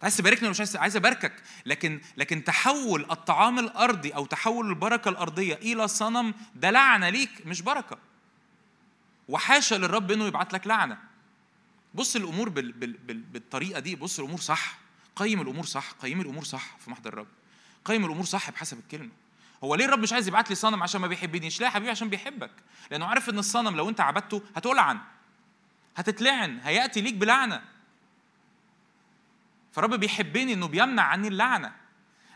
عايز 0.02 0.16
تباركني 0.16 0.42
ولا 0.42 0.50
مش 0.50 0.61
عايز 0.61 0.76
عايز 0.76 0.97
أباركك. 0.97 1.32
لكن 1.66 2.00
لكن 2.16 2.44
تحول 2.44 3.06
الطعام 3.11 3.59
الأرضي 3.59 4.11
أو 4.11 4.26
تحول 4.26 4.68
البركة 4.68 5.09
الأرضية 5.09 5.54
إلى 5.54 5.88
صنم 5.88 6.35
ده 6.54 6.71
لعنة 6.71 7.09
ليك 7.09 7.30
مش 7.47 7.62
بركة. 7.62 7.99
وحاشا 9.28 9.75
للرب 9.75 10.11
إنه 10.11 10.25
يبعت 10.25 10.52
لك 10.52 10.66
لعنة. 10.66 10.99
بص 11.94 12.16
الأمور 12.16 12.49
بال 12.49 12.73
بال 12.73 12.92
بال 12.92 13.21
بالطريقة 13.21 13.80
دي 13.80 13.97
بص 13.97 14.18
الأمور 14.18 14.40
صح. 14.40 14.78
قيم 15.16 15.40
الأمور 15.40 15.64
صح 15.64 15.90
قيم 15.90 16.21
الأمور 16.21 16.44
صح 16.44 16.76
في 16.78 16.90
محضر 16.90 17.12
الرب. 17.12 17.28
قيم 17.85 18.04
الأمور 18.04 18.25
صح 18.25 18.50
بحسب 18.50 18.78
الكلمة. 18.78 19.11
هو 19.64 19.75
ليه 19.75 19.85
الرب 19.85 19.99
مش 19.99 20.12
عايز 20.12 20.28
يبعت 20.28 20.50
لي 20.50 20.56
صنم 20.56 20.82
عشان 20.82 21.00
ما 21.00 21.06
بيحبنيش؟ 21.06 21.61
لا 21.61 21.66
يا 21.66 21.71
حبيبي 21.71 21.90
عشان 21.90 22.09
بيحبك. 22.09 22.50
لأنه 22.90 23.06
عارف 23.06 23.30
إن 23.30 23.38
الصنم 23.38 23.76
لو 23.76 23.88
أنت 23.88 24.00
عبدته 24.00 24.42
هتلعن 24.56 24.99
هتتلعن 25.97 26.61
هيأتي 26.62 27.00
ليك 27.00 27.14
بلعنة. 27.14 27.72
فرب 29.73 29.95
بيحبني 29.95 30.52
إنه 30.52 30.69
بيمنع 30.69 31.02
عني 31.02 31.29
اللعنة. 31.29 31.73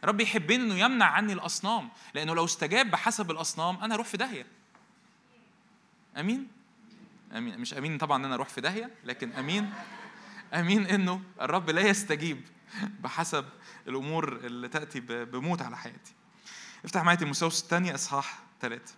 رب 0.05 0.21
يحبني 0.21 0.57
إنه 0.57 0.75
يمنع 0.75 1.07
عني 1.07 1.33
الأصنام. 1.33 1.91
لأنه 2.15 2.35
لو 2.35 2.45
استجاب 2.45 2.91
بحسب 2.91 3.31
الأصنام 3.31 3.77
أنا 3.77 3.95
أروح 3.95 4.07
في 4.07 4.17
داهية. 4.17 4.47
أمين؟ 6.17 6.49
أمين. 7.37 7.61
مش 7.61 7.75
أمين 7.75 7.99
طبعا 7.99 8.19
إن 8.19 8.25
أنا 8.25 8.35
أروح 8.35 8.49
في 8.49 8.61
داهية 8.61 8.91
لكن 9.05 9.33
أمين. 9.33 9.73
أمين 10.55 10.87
إنه 10.87 11.23
الرب 11.41 11.71
لا 11.71 11.81
يستجيب 11.81 12.49
بحسب 13.01 13.45
الأمور 13.89 14.37
اللي 14.37 14.69
تأتي 14.69 15.01
بموت 15.01 15.63
على 15.63 15.77
حياتي. 15.77 16.13
افتح 16.85 17.03
معايا 17.03 17.19
تيموثاوس 17.19 17.63
الثانية 17.63 17.95
إصحاح 17.95 18.39
ثلاثة 18.61 18.95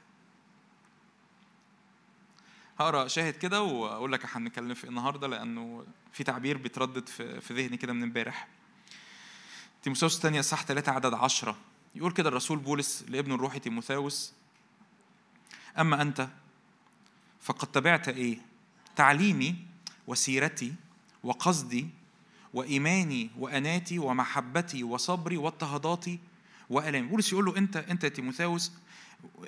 هقرأ 2.79 3.09
شاهد 3.09 3.35
كده 3.35 3.63
وأقول 3.63 4.13
لك 4.13 4.37
هنتكلم 4.37 4.75
في 4.75 4.85
النهارده 4.85 5.27
لأنه 5.27 5.87
في 6.13 6.25
تعبير 6.25 6.57
بيتردد 6.57 7.09
في, 7.09 7.41
في 7.41 7.55
ذهني 7.55 7.77
كده 7.77 7.93
من 7.93 8.03
امبارح. 8.03 8.49
تيموثاوس 9.83 10.17
الثانية 10.17 10.41
صح 10.41 10.65
3 10.65 10.93
عدد 10.93 11.15
10 11.15 11.57
يقول 11.95 12.13
كده 12.13 12.29
الرسول 12.29 12.59
بولس 12.59 13.05
لابن 13.09 13.33
الروحي 13.33 13.59
تيموثاوس 13.59 14.33
أما 15.79 16.03
أنت 16.03 16.29
فقد 17.41 17.69
تبعت 17.73 18.09
إيه؟ 18.09 18.39
تعليمي 18.97 19.57
وسيرتي 20.07 20.75
وقصدي 21.23 21.89
وإيماني 22.55 23.31
وأناتي 23.39 23.99
ومحبتي 23.99 24.85
وصبري 24.85 25.37
واضطهاداتي 25.37 26.19
وألامي. 26.71 27.09
بولس 27.09 27.33
يقول 27.33 27.45
له 27.45 27.57
أنت 27.59 28.05
يا 28.05 28.09
تيموثاوس 28.09 28.73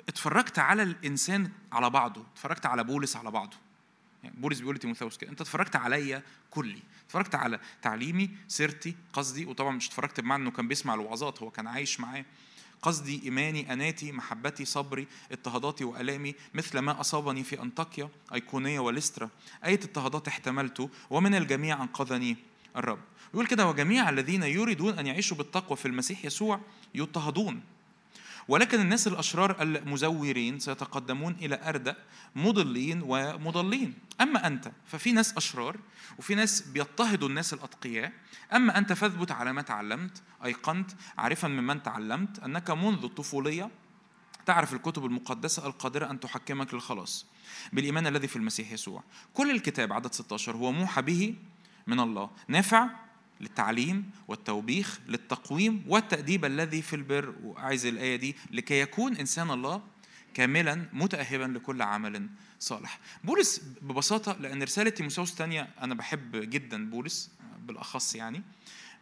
اتفرجت 0.09 0.59
على 0.59 0.83
الإنسان 0.83 1.51
على 1.71 1.89
بعضه 1.89 2.25
اتفرجت 2.33 2.65
على 2.65 2.83
بولس 2.83 3.15
على 3.15 3.31
بعضه. 3.31 3.57
يعني 4.23 4.35
بولس 4.39 4.59
بيقول 4.59 4.75
لتيموثاوس 4.75 5.17
كده 5.17 5.31
أنت 5.31 5.41
اتفرجت 5.41 5.75
عليا 5.75 6.23
كلي 6.49 6.79
اتفرجت 7.05 7.35
على 7.35 7.59
تعليمي 7.81 8.29
سيرتي 8.47 8.95
قصدي 9.13 9.45
وطبعا 9.45 9.75
مش 9.75 9.87
اتفرجت 9.87 10.19
بمعنى 10.19 10.43
إنه 10.43 10.51
كان 10.51 10.67
بيسمع 10.67 10.93
الوعظات 10.93 11.43
هو 11.43 11.51
كان 11.51 11.67
عايش 11.67 11.99
معاه. 11.99 12.25
قصدي 12.81 13.21
إيماني 13.23 13.73
أناتي 13.73 14.11
محبتي 14.11 14.65
صبري 14.65 15.07
اضطهاداتي 15.31 15.83
وألامي 15.83 16.35
مثل 16.53 16.79
ما 16.79 16.99
أصابني 16.99 17.43
في 17.43 17.61
أنطاكيا 17.61 18.09
أيقونية 18.33 18.79
ولسترا 18.79 19.29
أية 19.65 19.79
اضطهادات 19.83 20.27
احتملته 20.27 20.89
ومن 21.09 21.35
الجميع 21.35 21.83
أنقذني 21.83 22.37
الرب. 22.75 22.99
يقول 23.33 23.47
كده 23.47 23.67
وجميع 23.67 24.09
الذين 24.09 24.43
يريدون 24.43 24.99
أن 24.99 25.07
يعيشوا 25.07 25.37
بالتقوى 25.37 25.77
في 25.77 25.87
المسيح 25.87 26.25
يسوع 26.25 26.59
يضطهدون. 26.95 27.61
ولكن 28.51 28.79
الناس 28.79 29.07
الأشرار 29.07 29.61
المزورين 29.61 30.59
سيتقدمون 30.59 31.33
إلى 31.33 31.69
أردأ 31.69 31.95
مضلين 32.35 33.01
ومضلين. 33.05 33.93
أما 34.21 34.47
أنت 34.47 34.71
ففي 34.85 35.11
ناس 35.11 35.37
أشرار 35.37 35.77
وفي 36.19 36.35
ناس 36.35 36.61
بيضطهدوا 36.61 37.29
الناس 37.29 37.53
الأتقياء. 37.53 38.11
أما 38.53 38.77
أنت 38.77 38.93
فاثبت 38.93 39.31
على 39.31 39.53
ما 39.53 39.61
تعلمت 39.61 40.21
أيقنت 40.45 40.91
عارفا 41.17 41.47
ممن 41.47 41.83
تعلمت 41.83 42.39
أنك 42.39 42.69
منذ 42.71 43.03
الطفولية. 43.03 43.69
تعرف 44.45 44.73
الكتب 44.73 45.05
المقدسة 45.05 45.67
القادرة 45.67 46.11
أن 46.11 46.19
تحكمك 46.19 46.73
للخلاص. 46.73 47.25
بالإيمان 47.73 48.07
الذي 48.07 48.27
في 48.27 48.35
المسيح 48.35 48.71
يسوع. 48.71 49.03
كل 49.33 49.51
الكتاب 49.51 49.93
عدد 49.93 50.13
16 50.13 50.55
هو 50.55 50.71
موحى 50.71 51.01
به 51.01 51.35
من 51.87 51.99
الله. 51.99 52.29
نافع 52.47 52.87
للتعليم 53.41 54.11
والتوبيخ 54.27 54.99
للتقويم 55.07 55.83
والتأديب 55.87 56.45
الذي 56.45 56.81
في 56.81 56.95
البر. 56.95 57.35
وعايز 57.43 57.85
الآية 57.85 58.15
دي 58.15 58.35
لكي 58.51 58.81
يكون 58.81 59.17
إنسان 59.17 59.51
الله 59.51 59.81
كاملا 60.33 60.85
متأهبا 60.93 61.43
لكل 61.43 61.81
عمل 61.81 62.29
صالح. 62.59 62.99
بولس 63.23 63.61
ببساطة 63.81 64.37
لأن 64.39 64.63
رسالة 64.63 64.89
تيموساوس 64.89 65.31
الثانية 65.31 65.69
أنا 65.81 65.95
بحب 65.95 66.35
جدا 66.35 66.89
بولس 66.89 67.31
بالأخص 67.67 68.15
يعني 68.15 68.41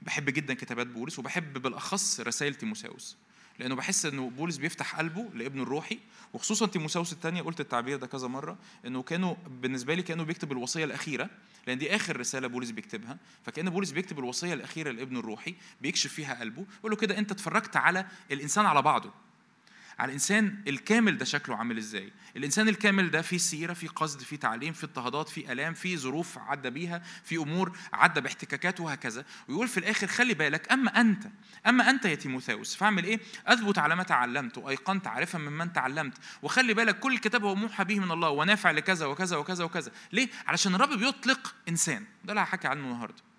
بحب 0.01 0.29
جدا 0.29 0.53
كتابات 0.53 0.87
بولس 0.87 1.19
وبحب 1.19 1.53
بالأخص 1.53 2.19
رسائل 2.19 2.55
تيموساوس. 2.55 3.17
لأنه 3.59 3.75
بحس 3.75 4.05
إنه 4.05 4.29
بولس 4.29 4.57
بيفتح 4.57 4.95
قلبه 4.95 5.29
لابنه 5.33 5.63
الروحي 5.63 5.99
وخصوصا 6.33 6.67
تيموساوس 6.67 7.13
الثانية 7.13 7.41
قلت 7.41 7.59
التعبير 7.59 7.97
ده 7.97 8.07
كذا 8.07 8.27
مرة 8.27 8.57
إنه 8.85 9.03
كانوا 9.03 9.35
بالنسبة 9.47 9.93
لي 9.93 10.01
كانوا 10.01 10.25
بيكتب 10.25 10.51
الوصية 10.51 10.85
الأخيرة 10.85 11.29
لأن 11.67 11.77
دي 11.77 11.95
آخر 11.95 12.19
رسالة 12.19 12.47
بولس 12.47 12.71
بيكتبها 12.71 13.17
فكأن 13.45 13.69
بولس 13.69 13.91
بيكتب 13.91 14.19
الوصية 14.19 14.53
الأخيرة 14.53 14.91
لابنه 14.91 15.19
الروحي 15.19 15.55
بيكشف 15.81 16.13
فيها 16.13 16.39
قلبه 16.39 16.65
يقول 16.79 16.91
له 16.91 16.97
كده 16.97 17.17
أنت 17.17 17.31
اتفرجت 17.31 17.77
على 17.77 18.05
الإنسان 18.31 18.65
على 18.65 18.81
بعضه. 18.81 19.11
على 19.99 20.09
الإنسان 20.09 20.55
الكامل 20.67 21.17
ده 21.17 21.25
شكله 21.25 21.55
عامل 21.55 21.77
إزاي؟ 21.77 22.11
الإنسان 22.37 22.69
الكامل 22.69 23.11
ده 23.11 23.21
في 23.21 23.37
سيرة 23.37 23.73
في 23.73 23.87
قصد 23.87 24.21
في 24.21 24.37
تعليم 24.37 24.73
في 24.73 24.83
اضطهادات 24.83 25.29
في 25.29 25.51
آلام 25.51 25.73
في 25.73 25.97
ظروف 25.97 26.37
عدى 26.37 26.69
بيها 26.69 27.01
في 27.23 27.37
أمور 27.37 27.77
عدى 27.93 28.21
باحتكاكات 28.21 28.79
وهكذا. 28.79 29.25
ويقول 29.47 29.67
في 29.67 29.77
الآخر 29.77 30.07
خلي 30.07 30.33
بالك 30.33 30.71
أما 30.71 31.01
أنت 31.01 31.23
أما 31.67 31.89
أنت 31.89 32.05
يا 32.05 32.15
تيموثاوس 32.15 32.75
فاعمل 32.75 33.03
إيه؟ 33.03 33.19
أثبت 33.47 33.77
على 33.77 33.95
ما 33.95 34.03
تعلمت 34.03 34.57
وايقنت 34.57 35.07
عارفا 35.07 35.39
ممن 35.39 35.73
تعلمت. 35.73 36.17
وخلي 36.41 36.73
بالك 36.73 36.99
كل 36.99 37.13
الكتاب 37.13 37.43
هو 37.43 37.55
موحى 37.55 37.83
به 37.83 37.99
من 37.99 38.11
الله 38.11 38.29
ونافع 38.29 38.71
لكذا 38.71 39.05
وكذا 39.05 39.37
وكذا 39.37 39.63
وكذا. 39.63 39.91
ليه؟ 40.11 40.29
علشان 40.47 40.75
الرب 40.75 40.89
بيطلق 40.89 41.55
إنسان. 41.69 42.05
ده 42.25 42.31
اللي 42.31 42.41
هحكي 42.41 42.67
عنه 42.67 42.83
النهارده. 42.83 43.29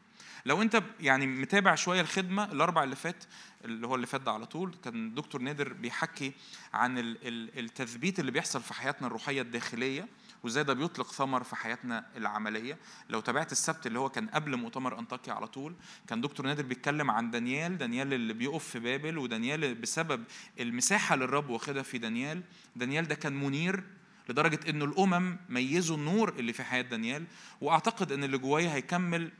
لو 0.46 0.62
أنت 0.62 0.82
يعني 1.00 1.26
متابع 1.26 1.74
شوية 1.74 2.00
الخدمة 2.00 2.44
الأربع 2.44 2.84
اللي 2.84 2.96
فات 2.96 3.24
اللي 3.64 3.86
هو 3.86 3.94
اللي 3.94 4.06
فات 4.06 4.20
ده 4.20 4.32
على 4.32 4.46
طول 4.46 4.74
كان 4.84 5.14
دكتور 5.14 5.42
نادر 5.42 5.72
بيحكي 5.72 6.32
عن 6.74 6.94
التثبيت 7.26 8.20
اللي 8.20 8.30
بيحصل 8.30 8.62
في 8.62 8.74
حياتنا 8.74 9.06
الروحية 9.06 9.42
الداخلية 9.42 10.08
وإزاي 10.42 10.64
ده 10.64 10.72
بيطلق 10.74 11.12
ثمر 11.12 11.42
في 11.42 11.56
حياتنا 11.56 12.06
العملية. 12.16 12.78
لو 13.08 13.20
تابعت 13.20 13.52
السبت 13.52 13.86
اللي 13.86 13.98
هو 13.98 14.08
كان 14.08 14.28
قبل 14.28 14.56
مؤتمر 14.56 14.98
أنطاكيا 14.98 15.32
على 15.32 15.46
طول 15.46 15.74
كان 16.06 16.20
دكتور 16.20 16.46
نادر 16.46 16.62
بيتكلم 16.62 17.10
عن 17.10 17.30
دانيال 17.30 17.78
دانيال 17.78 18.14
اللي 18.14 18.32
بيقف 18.32 18.68
في 18.68 18.78
بابل 18.78 19.18
ودانيال 19.18 19.74
بسبب 19.74 20.24
المساحة 20.60 21.14
اللي 21.14 21.24
الرب 21.24 21.50
واخدها 21.50 21.82
في 21.82 21.98
دانيال. 21.98 22.42
دانيال 22.76 23.08
ده 23.08 23.14
كان 23.14 23.32
منير 23.32 23.82
لدرجة 24.28 24.70
إنه 24.70 24.84
الأمم 24.84 25.36
ميزوا 25.48 25.96
النور 25.96 26.34
اللي 26.38 26.52
في 26.52 26.62
حياة 26.62 26.82
دانيال 26.82 27.24
وأعتقد 27.60 28.12
إن 28.12 28.24
اللي 28.24 28.38
جوايا 28.38 28.74
هيكمل 28.74 29.30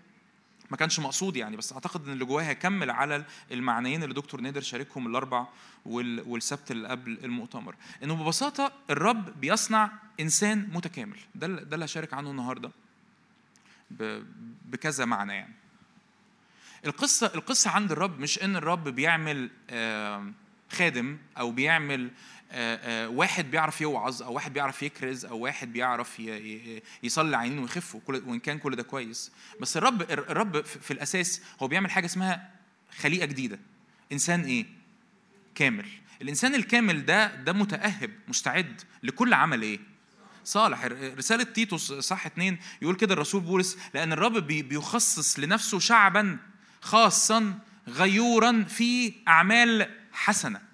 ما 0.70 0.76
كانش 0.76 1.00
مقصود 1.00 1.36
يعني 1.36 1.56
بس 1.56 1.72
أعتقد 1.72 2.06
إن 2.06 2.12
اللي 2.12 2.24
جوايا 2.24 2.48
هيكمل 2.48 2.90
على 2.90 3.24
المعنيين 3.52 4.02
اللي 4.02 4.14
دكتور 4.14 4.40
نادر 4.40 4.60
شاركهم 4.60 5.06
الأربع 5.06 5.46
والسبت 5.86 6.70
اللي 6.70 6.88
قبل 6.88 7.18
المؤتمر. 7.24 7.74
إنه 8.02 8.14
ببساطة 8.14 8.72
الرب 8.90 9.40
بيصنع 9.40 9.90
إنسان 10.20 10.68
متكامل. 10.72 11.18
ده 11.34 11.46
ده 11.46 11.74
اللي 11.74 11.84
هشارك 11.84 12.14
عنه 12.14 12.30
النهارده 12.30 12.70
بكذا 14.64 15.04
معنى 15.04 15.32
يعني. 15.34 15.54
القصة 16.86 17.30
القصة 17.34 17.70
عند 17.70 17.92
الرب 17.92 18.20
مش 18.20 18.42
إن 18.42 18.56
الرب 18.56 18.88
بيعمل 18.88 19.50
خادم 20.70 21.18
أو 21.38 21.50
بيعمل 21.50 22.10
واحد 23.06 23.50
بيعرف 23.50 23.80
يوعظ 23.80 24.22
أو 24.22 24.32
واحد 24.32 24.52
بيعرف 24.52 24.82
يكرز 24.82 25.24
أو 25.24 25.38
واحد 25.38 25.72
بيعرف 25.72 26.20
يصلي 27.02 27.36
عينين 27.36 27.58
ويخف 27.58 27.96
وإن 28.08 28.38
كان 28.38 28.58
كل 28.58 28.76
ده 28.76 28.82
كويس. 28.82 29.32
بس 29.60 29.76
الرب 29.76 30.02
الرب 30.10 30.64
في 30.64 30.90
الأساس 30.90 31.42
هو 31.62 31.68
بيعمل 31.68 31.90
حاجة 31.90 32.06
اسمها 32.06 32.50
خليقة 32.98 33.26
جديدة. 33.26 33.58
إنسان 34.12 34.40
إيه؟ 34.44 34.66
كامل. 35.54 35.86
الإنسان 36.22 36.54
الكامل 36.54 37.06
ده 37.06 37.34
ده 37.34 37.52
متأهب 37.52 38.10
مستعد 38.28 38.80
لكل 39.02 39.34
عمل 39.34 39.62
إيه؟ 39.62 39.78
صالح. 40.44 40.84
رسالة 41.18 41.44
تيتوس 41.44 41.92
صح 41.92 42.26
اتنين 42.26 42.58
يقول 42.82 42.94
كده 42.96 43.14
الرسول 43.14 43.40
بولس 43.40 43.78
لأن 43.94 44.12
الرب 44.12 44.32
بيخصص 44.46 45.38
لنفسه 45.38 45.78
شعبا 45.78 46.38
خاصا 46.80 47.58
غيورا 47.88 48.64
في 48.68 49.12
أعمال 49.28 49.90
حسنة. 50.12 50.69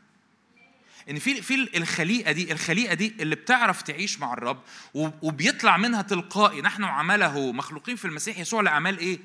إن 1.10 1.18
في 1.18 1.42
في 1.42 1.76
الخليقة 1.76 2.32
دي 2.32 2.52
الخليقة 2.52 2.94
دي 2.94 3.14
اللي 3.20 3.34
بتعرف 3.34 3.82
تعيش 3.82 4.18
مع 4.18 4.32
الرب 4.32 4.62
وبيطلع 4.94 5.76
منها 5.76 6.02
تلقائي. 6.02 6.62
نحن 6.62 6.84
عمله 6.84 7.52
مخلوقين 7.52 7.96
في 7.96 8.04
المسيح 8.04 8.38
يسوع 8.38 8.60
لأعمال 8.62 8.98
إيه؟ 8.98 9.18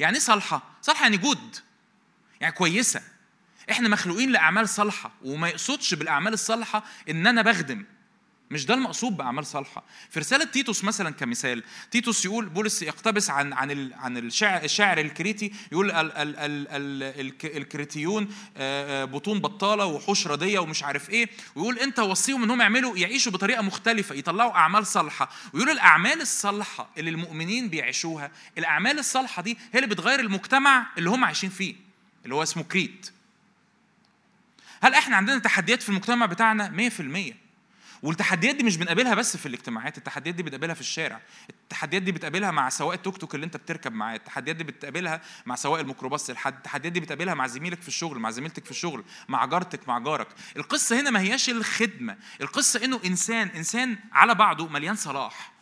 يعني 0.00 0.14
إيه 0.14 0.20
صالحة؟ 0.22 0.62
صالحة 0.82 1.02
يعني 1.02 1.16
good 1.16 1.56
يعني 2.40 2.54
كويسة. 2.54 3.02
إحنا 3.70 3.88
مخلوقين 3.88 4.30
لأعمال 4.32 4.68
صالحة. 4.68 5.12
وما 5.22 5.48
يقصدش 5.48 5.94
بالأعمال 5.94 6.32
الصالحة 6.32 6.84
إن 7.08 7.26
أنا 7.26 7.42
بخدم. 7.42 7.84
مش 8.54 8.66
ده 8.66 8.74
المقصود 8.74 9.16
بأعمال 9.16 9.46
صالحة. 9.46 9.84
في 10.10 10.20
رسالة 10.20 10.44
تيتوس 10.44 10.84
مثلا 10.84 11.10
كمثال 11.10 11.62
تيتوس 11.90 12.24
يقول 12.24 12.48
بولس 12.48 12.82
يقتبس 12.82 13.30
عن 13.30 13.52
عن 13.52 13.92
عن 13.92 14.16
الشاعر, 14.18 14.64
الشاعر 14.64 14.98
الكريتي 14.98 15.52
يقول 15.72 15.90
ال 15.90 16.12
ال 16.12 16.36
ال 16.36 16.66
ال 16.68 17.56
الكريتيون 17.56 18.28
بطون 19.12 19.38
بطالة 19.40 19.86
وحوش 19.86 20.26
رديه 20.26 20.58
ومش 20.58 20.82
عارف 20.82 21.10
إيه 21.10 21.28
ويقول 21.54 21.78
أنت 21.78 21.98
وصيهم 21.98 22.42
إنهم 22.42 22.60
يعملوا 22.60 22.96
يعيشوا 22.98 23.32
بطريقة 23.32 23.62
مختلفة 23.62 24.14
يطلعوا 24.14 24.52
أعمال 24.52 24.86
صالحة. 24.86 25.30
ويقول 25.52 25.70
الأعمال 25.70 26.20
الصالحة 26.20 26.90
اللي 26.98 27.10
المؤمنين 27.10 27.68
بيعيشوها 27.68 28.30
الأعمال 28.58 28.98
الصالحة 28.98 29.42
دي 29.42 29.58
هي 29.72 29.78
اللي 29.78 29.94
بتغير 29.94 30.20
المجتمع 30.20 30.86
اللي 30.98 31.10
هم 31.10 31.24
عايشين 31.24 31.50
فيه 31.50 31.74
اللي 32.24 32.34
هو 32.34 32.42
اسمه 32.42 32.62
كريت. 32.62 33.10
هل 34.82 34.94
إحنا 34.94 35.16
عندنا 35.16 35.38
تحديات 35.38 35.82
في 35.82 35.88
المجتمع 35.88 36.26
بتاعنا؟ 36.26 36.90
100% 37.32 37.43
والتحديات 38.04 38.54
دي 38.56 38.64
مش 38.64 38.76
بنقابلها 38.76 39.14
بس 39.14 39.36
في 39.36 39.46
الاجتماعات 39.46 39.98
التحديات 39.98 40.34
دي 40.34 40.42
بتقابلها 40.42 40.74
في 40.74 40.80
الشارع 40.80 41.20
التحديات 41.50 42.02
دي 42.02 42.12
بتقابلها 42.12 42.50
مع 42.50 42.68
سواق 42.68 42.92
التوك 42.92 43.16
توك 43.16 43.34
اللي 43.34 43.46
انت 43.46 43.56
بتركب 43.56 43.92
معاه 43.92 44.16
التحديات 44.16 44.56
دي 44.56 44.64
بتقابلها 44.64 45.20
مع 45.46 45.54
سواق 45.54 45.80
الميكروباص 45.80 46.30
التحديات 46.30 46.92
دي 46.92 47.00
بتقابلها 47.00 47.34
مع 47.34 47.46
زميلك 47.46 47.82
في 47.82 47.88
الشغل 47.88 48.18
مع 48.18 48.30
زميلتك 48.30 48.64
في 48.64 48.70
الشغل 48.70 49.04
مع 49.28 49.44
جارتك 49.44 49.88
مع 49.88 49.98
جارك. 49.98 50.28
القصة 50.56 51.00
هنا 51.00 51.10
ما 51.10 51.20
هياش 51.20 51.50
الخدمة 51.50 52.16
القصة 52.40 52.84
إنه 52.84 53.00
إنسان 53.04 53.48
إنسان 53.48 53.98
على 54.12 54.34
بعضه 54.34 54.68
مليان 54.68 54.96
صلاح. 54.96 55.52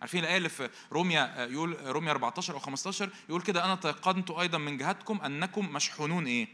عارفين 0.00 0.20
الآية 0.20 0.36
اللي 0.36 0.48
في 0.48 0.70
روميا 0.92 1.46
يقول 1.50 1.76
روميا 1.86 2.10
14 2.10 2.54
أو 2.54 2.58
15 2.58 3.10
يقول 3.28 3.42
كده 3.42 3.64
أنا 3.64 3.74
تيقنت 3.74 4.30
أيضا 4.30 4.58
من 4.58 4.76
جهتكم 4.76 5.20
أنكم 5.20 5.72
مشحونون 5.72 6.26
إيه؟ 6.26 6.48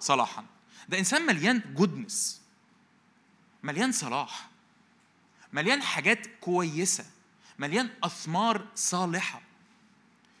صلاحا. 0.00 0.44
ده 0.88 0.98
إنسان 0.98 1.26
مليان 1.26 1.62
جودنس 1.74 2.42
مليان 3.62 3.92
صلاح. 3.92 4.53
مليان 5.54 5.82
حاجات 5.82 6.26
كويسة 6.40 7.04
مليان 7.58 7.90
أثمار 8.04 8.66
صالحة. 8.74 9.42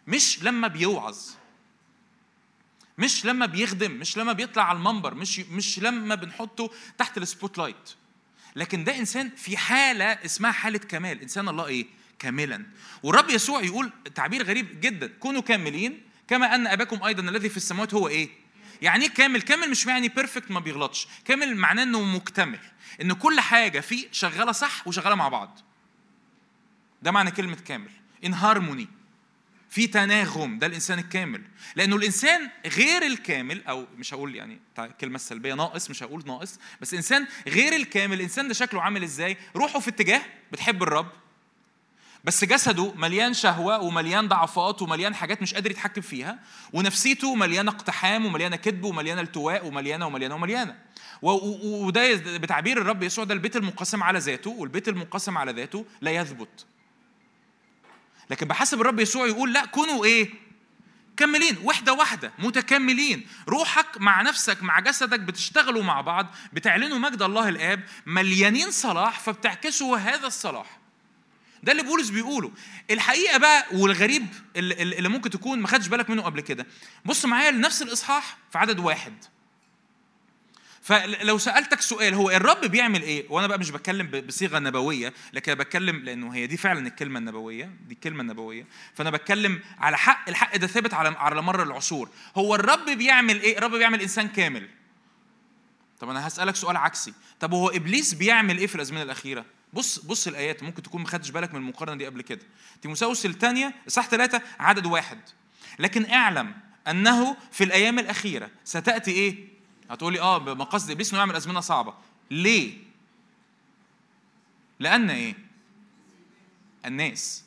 مش 0.06 0.42
لما 0.42 0.68
بيوعظ 0.68 1.18
مش 2.98 3.24
لما 3.26 3.46
بيخدم 3.46 3.90
مش 3.92 4.18
لما 4.18 4.32
بيطلع 4.32 4.62
على 4.62 4.78
المنبر 4.78 5.14
مش 5.14 5.38
مش 5.40 5.78
لما 5.78 6.14
بنحطه 6.14 6.70
تحت 6.98 7.18
ال 7.18 7.58
spotlight 7.58 7.90
لكن 8.56 8.84
ده 8.84 8.98
إنسان 8.98 9.30
في 9.36 9.56
حالة 9.56 10.04
اسمها 10.04 10.52
حالة 10.52 10.78
كمال. 10.78 11.20
إنسان 11.20 11.48
الله 11.48 11.66
إيه؟ 11.66 11.86
كاملا. 12.18 12.66
والرب 13.02 13.30
يسوع 13.30 13.62
يقول 13.62 13.92
تعبير 14.14 14.42
غريب 14.42 14.80
جدا. 14.80 15.06
كونوا 15.06 15.40
كاملين 15.40 16.02
كما 16.28 16.54
أن 16.54 16.66
أباكم 16.66 17.04
أيضا 17.04 17.22
الذي 17.22 17.48
في 17.48 17.56
السماوات 17.56 17.94
هو 17.94 18.08
إيه؟ 18.08 18.28
يعني 18.84 19.04
إيه 19.04 19.10
كامل؟ 19.10 19.42
كامل 19.42 19.70
مش 19.70 19.86
يعني 19.86 20.08
perfect 20.08 20.50
ما 20.50 20.60
بيغلطش. 20.60 21.08
كامل 21.24 21.56
معناه 21.56 21.82
إنه 21.82 22.02
مكتمل. 22.02 22.58
إن 23.02 23.12
كل 23.12 23.40
حاجة 23.40 23.80
فيه 23.80 24.08
شغالة 24.12 24.52
صح 24.52 24.88
وشغالة 24.88 25.14
مع 25.14 25.28
بعض. 25.28 25.60
ده 27.02 27.10
معنى 27.10 27.30
كلمة 27.30 27.56
كامل. 27.56 27.90
ان 28.24 28.34
هارموني 28.34 28.88
في 29.70 29.86
تناغم. 29.86 30.58
ده 30.58 30.66
الإنسان 30.66 30.98
الكامل. 30.98 31.42
لأنه 31.76 31.96
الإنسان 31.96 32.50
غير 32.66 33.02
الكامل 33.06 33.64
أو 33.66 33.86
مش 33.96 34.14
هقول 34.14 34.34
يعني 34.34 34.60
الكلمة 34.78 35.14
السلبيه 35.16 35.54
ناقص 35.54 35.90
مش 35.90 36.02
هقول 36.02 36.22
ناقص 36.26 36.58
بس 36.80 36.94
إنسان 36.94 37.26
غير 37.48 37.76
الكامل 37.76 38.16
الإنسان 38.16 38.48
ده 38.48 38.54
شكله 38.54 38.82
عامل 38.82 39.02
إزاي؟ 39.02 39.36
روحه 39.56 39.80
في 39.80 39.90
اتجاه 39.90 40.22
بتحب 40.52 40.82
الرب 40.82 41.12
بس 42.24 42.44
جسده 42.44 42.92
مليان 42.96 43.34
شهوة 43.34 43.80
ومليان 43.80 44.28
ضعفات 44.28 44.82
ومليان 44.82 45.14
حاجات 45.14 45.42
مش 45.42 45.54
قادر 45.54 45.70
يتحكم 45.70 46.00
فيها 46.00 46.38
ونفسيته 46.72 47.34
مليانة 47.34 47.70
اقتحام 47.70 48.26
ومليانة 48.26 48.56
كذب 48.56 48.84
ومليانة 48.84 49.20
التواء 49.20 49.66
ومليانة 49.66 50.06
ومليانة 50.06 50.34
ومليانة. 50.34 50.78
وده 51.22 52.14
بتعبير 52.14 52.78
الرب 52.78 53.02
يسوع 53.02 53.24
ده 53.24 53.34
البيت 53.34 53.56
المنقسم 53.56 54.02
على 54.02 54.18
ذاته 54.18 54.50
والبيت 54.50 54.88
المنقسم 54.88 55.38
على 55.38 55.52
ذاته 55.52 55.84
لا 56.00 56.10
يثبت. 56.10 56.66
لكن 58.30 58.48
بحسب 58.48 58.80
الرب 58.80 59.00
يسوع 59.00 59.26
يقول 59.26 59.52
لا 59.52 59.64
كونوا 59.64 60.04
إيه؟ 60.04 60.30
كملين 61.16 61.58
وحده 61.64 61.92
واحدة 61.92 62.32
متكملين 62.38 63.26
روحك 63.48 63.86
مع 64.00 64.22
نفسك 64.22 64.62
مع 64.62 64.80
جسدك 64.80 65.20
بتشتغلوا 65.20 65.82
مع 65.82 66.00
بعض 66.00 66.26
بتعلنوا 66.52 66.98
مجد 66.98 67.22
الله 67.22 67.48
الآب 67.48 67.84
مليانين 68.06 68.70
صلاح 68.70 69.20
فبتعكسوا 69.20 69.96
هذا 69.96 70.26
الصلاح. 70.26 70.83
ده 71.64 71.72
اللي 71.72 71.82
بولس 71.82 72.08
بيقوله. 72.08 72.50
الحقيقة 72.90 73.38
بقى 73.38 73.66
والغريب 73.72 74.26
اللي, 74.56 75.08
ممكن 75.08 75.30
تكون 75.30 75.58
ما 75.58 75.68
خدش 75.68 75.88
بالك 75.88 76.10
منه 76.10 76.22
قبل 76.22 76.40
كده. 76.40 76.66
بص 77.04 77.24
معايا 77.24 77.50
لنفس 77.50 77.82
الإصحاح 77.82 78.36
في 78.52 78.58
عدد 78.58 78.78
واحد. 78.78 79.12
فلو 80.82 81.38
سألتك 81.38 81.80
سؤال 81.80 82.14
هو 82.14 82.30
الرب 82.30 82.60
بيعمل 82.60 83.02
إيه؟ 83.02 83.26
وأنا 83.28 83.46
بقى 83.46 83.58
مش 83.58 83.70
بتكلم 83.70 84.06
بصيغة 84.06 84.58
نبوية 84.58 85.14
لكن 85.32 85.54
بتكلم 85.54 85.96
لأنه 85.96 86.34
هي 86.34 86.46
دي 86.46 86.56
فعلا 86.56 86.86
الكلمة 86.86 87.18
النبوية 87.18 87.70
دي 87.88 87.94
الكلمة 87.94 88.20
النبوية. 88.20 88.66
فأنا 88.94 89.10
بتكلم 89.10 89.60
على 89.78 89.98
حق 89.98 90.28
الحق 90.28 90.56
ده 90.56 90.66
ثابت 90.66 90.94
على 90.94 91.08
على 91.08 91.42
مر 91.42 91.62
العصور. 91.62 92.08
هو 92.36 92.54
الرب 92.54 92.90
بيعمل 92.90 93.40
إيه؟ 93.40 93.58
الرب 93.58 93.70
بيعمل 93.70 94.00
إنسان 94.00 94.28
كامل. 94.28 94.68
طب 96.00 96.08
أنا 96.08 96.26
هسألك 96.28 96.56
سؤال 96.56 96.76
عكسي. 96.76 97.14
طب 97.40 97.54
هو 97.54 97.68
إبليس 97.68 98.14
بيعمل 98.14 98.58
إيه 98.58 98.66
في 98.66 98.74
الأزمنة 98.74 99.02
الأخيرة؟ 99.02 99.44
بص 99.74 99.98
بص 99.98 100.26
الآيات 100.26 100.62
ممكن 100.62 100.82
تكون 100.82 101.00
ما 101.02 101.08
خدتش 101.08 101.30
بالك 101.30 101.54
من 101.54 101.60
المقارنة 101.60 101.96
دي 101.96 102.06
قبل 102.06 102.22
كده. 102.22 102.46
تيموساوس 102.82 103.26
الثانية 103.26 103.74
اصحاح 103.88 104.08
ثلاثة 104.08 104.42
عدد 104.58 104.86
واحد. 104.86 105.18
لكن 105.78 106.10
اعلم 106.10 106.54
أنه 106.88 107.36
في 107.52 107.64
الأيام 107.64 107.98
الأخيرة 107.98 108.50
ستأتي 108.64 109.10
إيه؟ 109.10 109.48
هتقولي 109.90 110.20
آه 110.20 110.38
بمقاصد 110.38 110.90
ابليس 110.90 111.10
انه 111.10 111.18
يعمل 111.18 111.36
أزمنة 111.36 111.60
صعبة. 111.60 111.94
ليه؟ 112.30 112.78
لأن 114.80 115.10
إيه؟ 115.10 115.34
الناس. 116.86 117.44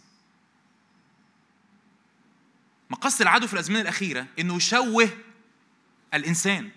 مقاصد 2.89 3.21
العدو 3.21 3.47
في 3.47 3.53
الأزمنة 3.53 3.81
الأخيرة 3.81 4.27
إنه 4.39 4.55
يشوه 4.55 5.09
الإنسان. 6.13 6.69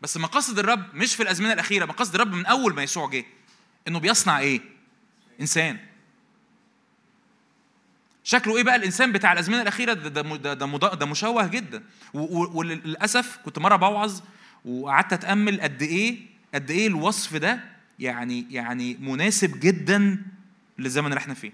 بس 0.00 0.16
مقاصد 0.16 0.58
الرب 0.58 0.94
مش 0.94 1.14
في 1.14 1.22
الأزمنة 1.22 1.52
الأخيرة 1.52 1.84
مقاصد 1.84 2.14
الرب 2.14 2.32
من 2.32 2.46
أول 2.46 2.74
ما 2.74 2.82
يسوع 2.82 3.10
جه 3.10 3.24
إنه 3.88 3.98
بيصنع 4.00 4.38
إيه؟ 4.38 4.60
إنسان. 5.40 5.78
شكله 8.24 8.56
إيه 8.56 8.62
بقى 8.62 8.76
الإنسان 8.76 9.12
بتاع 9.12 9.32
الأزمنة 9.32 9.62
الأخيرة؟ 9.62 9.92
ده 9.92 10.08
ده 10.08 10.54
ده, 10.54 10.94
ده, 10.94 11.06
مشوه 11.06 11.46
جدا. 11.46 11.82
وللأسف 12.14 13.38
كنت 13.44 13.58
مرة 13.58 13.76
بوعظ 13.76 14.20
وقعدت 14.64 15.12
أتأمل 15.12 15.60
قد 15.60 15.82
إيه 15.82 16.18
قد 16.54 16.70
إيه 16.70 16.86
الوصف 16.86 17.36
ده 17.36 17.60
يعني 17.98 18.46
يعني 18.50 18.94
مناسب 18.94 19.60
جدا 19.60 20.22
للزمن 20.78 21.06
اللي 21.06 21.18
إحنا 21.18 21.34
فيه. 21.34 21.52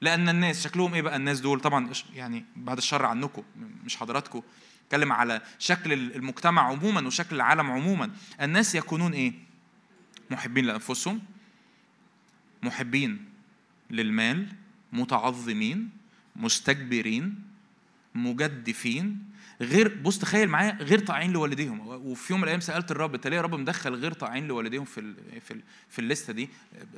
لأن 0.00 0.28
الناس 0.28 0.64
شكلهم 0.64 0.94
إيه 0.94 1.02
بقى 1.02 1.16
الناس 1.16 1.40
دول؟ 1.40 1.60
طبعا 1.60 1.90
يعني 2.14 2.44
بعد 2.56 2.76
الشر 2.76 3.06
عنكم 3.06 3.42
مش 3.84 3.96
حضراتكم. 3.96 4.42
اتكلم 4.86 5.12
على 5.12 5.42
شكل 5.58 5.92
المجتمع 5.92 6.62
عموما 6.62 7.06
وشكل 7.06 7.36
العالم 7.36 7.70
عموما. 7.70 8.10
الناس 8.40 8.74
يكونون 8.74 9.12
إيه؟ 9.12 9.32
محبين 10.30 10.64
لأنفسهم 10.64 11.22
محبين 12.62 13.24
للمال 13.90 14.46
متعظمين 14.92 15.90
مستكبرين 16.36 17.34
مجدفين 18.14 19.24
غير 19.60 19.98
بص 20.02 20.18
تخيل 20.18 20.48
معايا 20.48 20.78
غير 20.80 20.98
طاعين 20.98 21.32
لوالديهم. 21.32 21.80
وفي 21.88 22.32
يوم 22.32 22.40
من 22.40 22.44
الأيام 22.44 22.60
سألت 22.60 22.90
الرب 22.90 23.14
انت 23.14 23.26
ليه 23.26 23.36
يا 23.36 23.42
رب 23.42 23.54
مدخل 23.54 23.94
غير 23.94 24.12
طاعين 24.12 24.48
لوالديهم 24.48 24.84
في 24.84 25.00
ال 25.00 25.40
في 25.40 25.50
ال 25.50 25.62
في 25.88 25.98
الليستة 25.98 26.32
دي؟ 26.32 26.48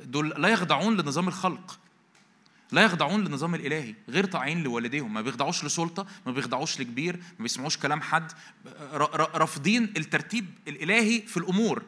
دول 0.05 0.29
لا 0.29 0.49
يخضعون 0.49 0.97
لنظام 0.97 1.27
الخلق. 1.27 1.79
لا 2.71 2.81
يخضعون 2.81 3.23
للنظام 3.23 3.55
الإلهي 3.55 3.95
غير 4.09 4.25
طاعين 4.25 4.63
لوالديهم 4.63 5.13
ما 5.13 5.21
بيخضعوش 5.21 5.65
لسلطة 5.65 6.05
ما 6.25 6.31
بيخضعوش 6.31 6.79
لكبير 6.79 7.15
ما 7.15 7.43
بيسمعوش 7.43 7.77
كلام 7.77 8.01
حد. 8.01 8.31
رافضين 9.35 9.93
الترتيب 9.97 10.45
الإلهي 10.67 11.21
في 11.21 11.37
الأمور. 11.37 11.83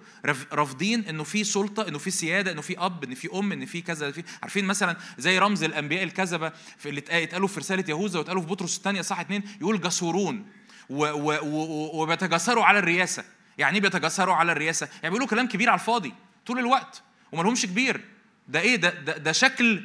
رافضين 0.54 1.06
إنه 1.06 1.24
في 1.24 1.44
سلطة 1.44 1.88
إنه 1.88 1.98
في 1.98 2.12
سيادة 2.12 2.52
إنه 2.52 2.62
في 2.62 2.80
أب 2.80 3.04
إن 3.04 3.14
في 3.14 3.30
أم 3.34 3.52
إن 3.52 3.66
في 3.66 3.82
كذا 3.82 4.12
في 4.12 4.24
عارفين 4.42 4.66
مثلا 4.66 4.98
زي 5.18 5.40
رمز 5.40 5.64
الأنبياء 5.64 6.04
الكذبة 6.04 6.52
في 6.78 6.90
اللي 6.90 7.04
اتقالوا 7.10 7.48
في 7.48 7.60
رسالة 7.60 7.86
يهوذا 7.90 8.20
واتقالوا 8.20 8.42
في 8.42 8.48
بطرس 8.48 8.78
الثانية 8.78 9.02
صح 9.02 9.20
اثنين 9.20 9.44
يقول 9.62 9.82
جسورون 9.82 10.46
وبيتجسروا 10.90 12.64
على 12.66 12.80
الرياسة. 12.80 13.24
يعني 13.58 13.76
إيه 13.76 13.82
بيتجسروا 13.82 14.36
على 14.36 14.52
الرياسة؟ 14.52 14.86
يعني 14.86 15.10
بيقولوا 15.10 15.28
كلام 15.28 15.48
كبير 15.48 15.70
على 15.70 15.80
الفاضي 15.80 16.14
طول 16.46 16.60
الوقت 16.60 17.02
وما 17.32 17.44
لهمش 17.44 17.66
كبير. 17.66 18.02
ده 18.48 18.60
إيه؟ 18.60 18.76
ده, 18.76 18.90
ده 18.90 19.18
ده 19.18 19.32
شكل 19.32 19.84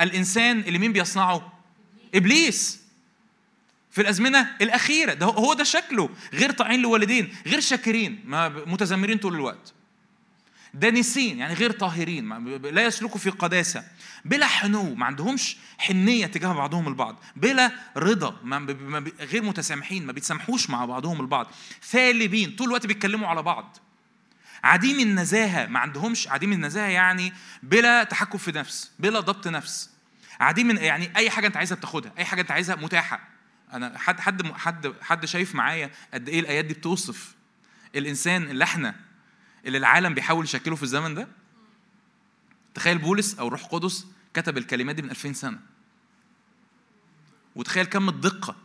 الإنسان 0.00 0.60
اللي 0.60 0.78
مين 0.78 0.92
بيصنعه؟ 0.92 1.52
إبليس. 2.14 2.80
في 3.90 4.00
الأزمنة 4.00 4.56
الأخيرة. 4.60 5.14
ده 5.14 5.26
هو 5.26 5.54
ده 5.54 5.64
شكله. 5.64 6.10
غير 6.34 6.52
طاعين 6.52 6.82
لوالدين 6.82 7.34
غير 7.46 7.60
شاكرين. 7.60 8.20
ما 8.24 8.48
متذمرين 8.48 9.18
طول 9.18 9.34
الوقت. 9.34 9.72
دانسين 10.74 11.38
يعني 11.38 11.54
غير 11.54 11.70
طاهرين. 11.70 12.46
لا 12.62 12.84
يسلكوا 12.84 13.18
في 13.20 13.30
قداسة. 13.30 13.84
بلا 14.24 14.46
حنو. 14.46 14.94
ما 14.94 15.06
عندهمش 15.06 15.56
حنية 15.78 16.26
تجاه 16.26 16.52
بعضهم 16.52 16.88
البعض. 16.88 17.22
بلا 17.36 17.72
رضا. 17.96 18.36
ما 18.44 19.12
غير 19.20 19.42
متسامحين. 19.42 20.06
ما 20.06 20.12
بيتسامحوش 20.12 20.70
مع 20.70 20.84
بعضهم 20.84 21.20
البعض. 21.20 21.46
ثالبين 21.82 22.50
طول 22.50 22.66
الوقت 22.66 22.86
بيتكلموا 22.86 23.28
على 23.28 23.42
بعض. 23.42 23.76
عديم 24.64 25.00
النزاهة 25.00 25.66
ما 25.66 25.78
عندهمش 25.78 26.28
عديم 26.28 26.52
النزاهة 26.52 26.88
يعني 26.88 27.32
بلا 27.62 28.04
تحكم 28.04 28.38
في 28.38 28.52
نفس 28.52 28.90
بلا 28.98 29.20
ضبط 29.20 29.48
نفس. 29.48 29.90
عديم 30.40 30.70
يعني 30.70 31.16
أي 31.16 31.30
حاجة 31.30 31.46
أنت 31.46 31.56
عايزها 31.56 31.76
بتاخدها 31.76 32.12
أي 32.18 32.24
حاجة 32.24 32.40
أنت 32.40 32.50
عايزها 32.50 32.76
متاحة. 32.76 33.28
أنا 33.72 33.98
حد 33.98 34.20
حد 34.20 34.52
حد 34.52 34.94
حد 35.00 35.26
شايف 35.26 35.54
معايا 35.54 35.90
قد 36.14 36.28
إيه 36.28 36.40
الآيات 36.40 36.64
دي 36.64 36.74
بتوصف 36.74 37.34
الإنسان 37.96 38.42
اللي 38.42 38.64
إحنا 38.64 38.94
اللي 39.66 39.78
العالم 39.78 40.14
بيحاول 40.14 40.44
يشكله 40.44 40.76
في 40.76 40.82
الزمن 40.82 41.14
ده؟ 41.14 41.28
تخيل 42.74 42.98
بولس 42.98 43.38
أو 43.38 43.48
روح 43.48 43.64
قدس 43.64 44.06
كتب 44.34 44.58
الكلمات 44.58 44.96
دي 44.96 45.02
من 45.02 45.10
2000 45.10 45.32
سنة. 45.32 45.58
وتخيل 47.56 47.86
كم 47.86 48.08
الدقة 48.08 48.56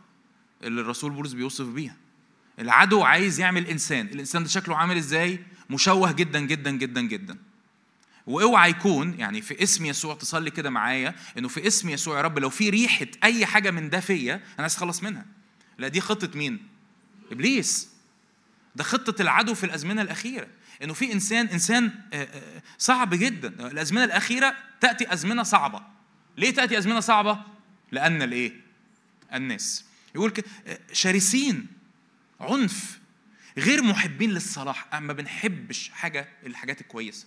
اللي 0.62 0.80
الرسول 0.80 1.12
بولس 1.12 1.32
بيوصف 1.32 1.66
بيها. 1.66 1.96
العدو 2.58 3.02
عايز 3.02 3.40
يعمل 3.40 3.66
إنسان. 3.66 4.06
الإنسان 4.06 4.42
ده 4.42 4.48
شكله 4.48 4.76
عامل 4.76 4.96
إزاي؟ 4.96 5.40
مشوه 5.70 6.12
جدا 6.12 6.40
جدا 6.40 6.70
جدا 6.70 7.00
جدا. 7.00 7.38
وأوعى 8.26 8.70
يكون 8.70 9.18
يعني 9.18 9.42
في 9.42 9.62
اسم 9.62 9.86
يسوع 9.86 10.14
تصلي 10.14 10.50
كده 10.50 10.70
معايا 10.70 11.14
إنه 11.38 11.48
في 11.48 11.66
اسم 11.66 11.88
يسوع 11.88 12.16
يا 12.16 12.22
رب 12.22 12.38
لو 12.38 12.50
في 12.50 12.70
ريحة 12.70 13.06
أي 13.24 13.46
حاجة 13.46 13.70
من 13.70 13.90
ده 13.90 14.00
فيا 14.00 14.34
أنا 14.34 14.42
عايز 14.58 14.74
أخلص 14.76 15.02
منها. 15.02 15.26
لا 15.78 15.88
دي 15.88 16.00
خطة 16.00 16.38
مين؟ 16.38 16.68
إبليس. 17.32 17.88
ده 18.76 18.84
خطة 18.84 19.22
العدو 19.22 19.54
في 19.54 19.64
الأزمنة 19.64 20.02
الأخيرة. 20.02 20.46
إنه 20.82 20.94
في 20.94 21.12
إنسان 21.12 21.46
إنسان 21.46 21.90
آه، 22.12 22.24
آه، 22.24 22.62
صعب 22.78 23.14
جدا. 23.14 23.48
الأزمنة 23.48 24.04
الأخيرة 24.04 24.54
تأتي 24.80 25.12
أزمنة 25.12 25.42
صعبة. 25.42 25.82
ليه 26.36 26.50
تأتي 26.50 26.78
أزمنة 26.78 27.00
صعبة؟ 27.00 27.38
لأن 27.92 28.22
الإيه؟ 28.22 28.52
الناس. 29.34 29.84
يقول 30.14 30.32
آه، 30.66 30.78
شرسين. 30.92 31.75
عنف 32.40 32.98
غير 33.58 33.82
محبين 33.82 34.30
للصلاح. 34.30 34.94
ما 34.94 35.12
بنحبش 35.12 35.88
حاجة 35.88 36.28
الحاجات 36.46 36.80
الكويسة. 36.80 37.26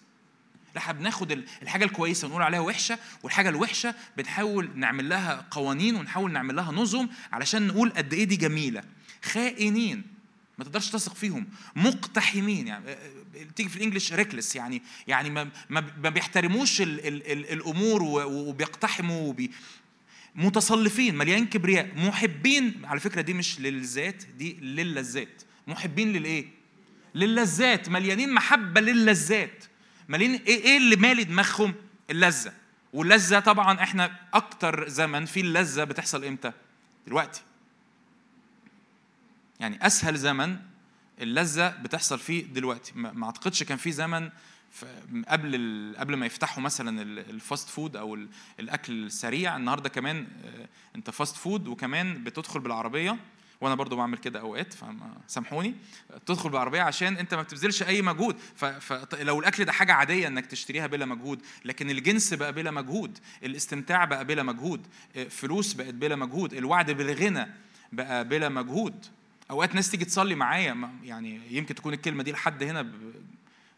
إحنا 0.77 0.93
بناخد 0.93 1.31
الحاجة 1.61 1.85
الكويسة 1.85 2.27
ونقول 2.27 2.41
عليها 2.41 2.59
وحشة 2.59 2.99
والحاجة 3.23 3.49
الوحشة 3.49 3.95
بنحاول 4.17 4.71
نعمل 4.75 5.09
لها 5.09 5.47
قوانين 5.51 5.95
ونحاول 5.95 6.31
نعمل 6.31 6.55
لها 6.55 6.71
نظم 6.71 7.07
علشان 7.31 7.67
نقول 7.67 7.89
قد 7.89 8.13
إيه 8.13 8.23
دي 8.23 8.35
جميلة. 8.35 8.83
خائنين 9.23 10.03
ما 10.57 10.65
تقدرش 10.65 10.89
تثق 10.89 11.15
فيهم. 11.15 11.47
مقتحمين 11.75 12.67
يعني 12.67 12.95
تيجي 13.55 13.69
في 13.69 13.75
الإنجليش 13.77 14.13
ريكلس 14.13 14.55
يعني 14.55 14.81
يعني 15.07 15.29
ما 15.29 15.49
ما 15.69 16.09
بيحترموش 16.09 16.81
ال 16.81 17.07
ال 17.07 17.31
ال 17.31 17.51
الأمور 17.53 18.03
وبيقتحموا 18.03 19.29
وبي 19.29 19.51
متصلفين 20.39 21.15
مليان 21.15 21.45
كبرياء 21.45 21.91
محبين. 21.95 22.85
على 22.85 22.99
فكرة 22.99 23.21
دي 23.21 23.33
مش 23.33 23.59
للذات 23.59 24.23
دي 24.37 24.53
للذات. 24.53 25.41
محبين 25.67 26.13
للإيه؟ 26.13 26.45
للذات. 27.15 27.89
مليانين 27.89 28.33
محبة 28.33 28.81
للذات. 28.81 29.65
مالين 30.07 30.35
إيه 30.35 30.63
إيه 30.63 30.77
اللي 30.77 30.95
مالي 30.95 31.23
دماغهم؟ 31.23 31.73
اللذة. 32.09 32.53
واللذة 32.93 33.39
طبعا 33.39 33.83
إحنا 33.83 34.19
أكتر 34.33 34.87
زمن 34.87 35.25
في 35.25 35.39
اللذة 35.39 35.83
بتحصل 35.83 36.25
إمتى؟ 36.25 36.51
دلوقتي. 37.07 37.41
يعني 39.59 39.85
أسهل 39.87 40.17
زمن 40.17 40.57
اللذة 41.21 41.69
بتحصل 41.69 42.19
فيه 42.19 42.45
دلوقتي. 42.45 42.91
ما 42.95 43.25
أعتقدش 43.25 43.63
كان 43.63 43.77
في 43.77 43.91
زمن 43.91 44.29
قبل 45.27 45.95
قبل 45.97 46.15
ما 46.15 46.25
يفتحوا 46.25 46.63
مثلا 46.63 47.01
ال 47.01 47.15
fast 47.15 47.69
food 47.69 47.95
أو 47.95 48.17
الأكل 48.59 49.05
السريع 49.05 49.55
النهارده 49.55 49.89
كمان 49.89 50.27
آه، 50.45 50.67
أنت 50.95 51.09
fast 51.09 51.35
food 51.35 51.67
وكمان 51.67 52.23
بتدخل 52.23 52.59
بالعربية 52.59 53.17
وأنا 53.61 53.75
برضو 53.75 53.95
بعمل 53.95 54.17
كده 54.17 54.39
أوقات 54.39 54.73
فسامحوني 55.27 55.75
تدخل 56.25 56.49
بالعربية 56.49 56.81
عشان 56.81 57.17
أنت 57.17 57.33
ما 57.33 57.41
بتبذلش 57.41 57.83
أي 57.83 58.01
مجهود. 58.01 58.37
فلو 58.79 59.39
الأكل 59.39 59.65
ده 59.65 59.71
حاجة 59.71 59.93
عادية 59.93 60.27
إنك 60.27 60.45
تشتريها 60.45 60.87
بلا 60.87 61.05
مجهود 61.05 61.41
لكن 61.65 61.89
الجنس 61.89 62.33
بقى 62.33 62.53
بلا 62.53 62.71
مجهود 62.71 63.17
الاستمتاع 63.43 64.05
بقى 64.05 64.25
بلا 64.25 64.43
مجهود 64.43 64.87
آه، 65.15 65.23
فلوس 65.23 65.73
بقت 65.73 65.93
بلا 65.93 66.15
مجهود 66.15 66.53
الوعد 66.53 66.91
بالغنى 66.91 67.47
بقى 67.93 68.27
بلا 68.27 68.49
مجهود. 68.49 69.05
أوقات 69.51 69.75
ناس 69.75 69.91
تيجي 69.91 70.05
تصلي 70.05 70.35
معايا 70.35 70.89
يعني 71.03 71.41
يمكن 71.49 71.75
تكون 71.75 71.93
الكلمة 71.93 72.23
دي 72.23 72.31
لحد 72.31 72.63
هنا 72.63 72.91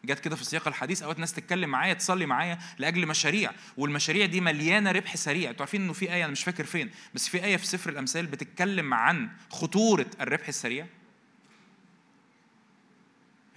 جت 0.04 0.20
كده 0.20 0.36
في 0.36 0.44
سياق 0.44 0.68
الحديث 0.68 1.02
أوقات 1.02 1.18
ناس 1.18 1.32
تتكلم 1.32 1.70
معايا 1.70 1.94
تصلي 1.94 2.26
معايا 2.26 2.58
لأجل 2.78 3.06
مشاريع 3.06 3.52
والمشاريع 3.76 4.26
دي 4.26 4.40
مليانة 4.40 4.92
ربح 4.92 5.16
سريع. 5.16 5.50
أنتوا 5.50 5.62
عارفين 5.62 5.82
إنه 5.82 5.92
في 5.92 6.12
آية 6.12 6.24
أنا 6.24 6.32
مش 6.32 6.44
فاكر 6.44 6.64
فين 6.64 6.90
بس 7.14 7.28
في 7.28 7.44
آية 7.44 7.56
في 7.56 7.66
سفر 7.66 7.90
الأمثال 7.90 8.26
بتتكلم 8.26 8.94
عن 8.94 9.30
خطورة 9.50 10.06
الربح 10.20 10.48
السريع. 10.48 10.86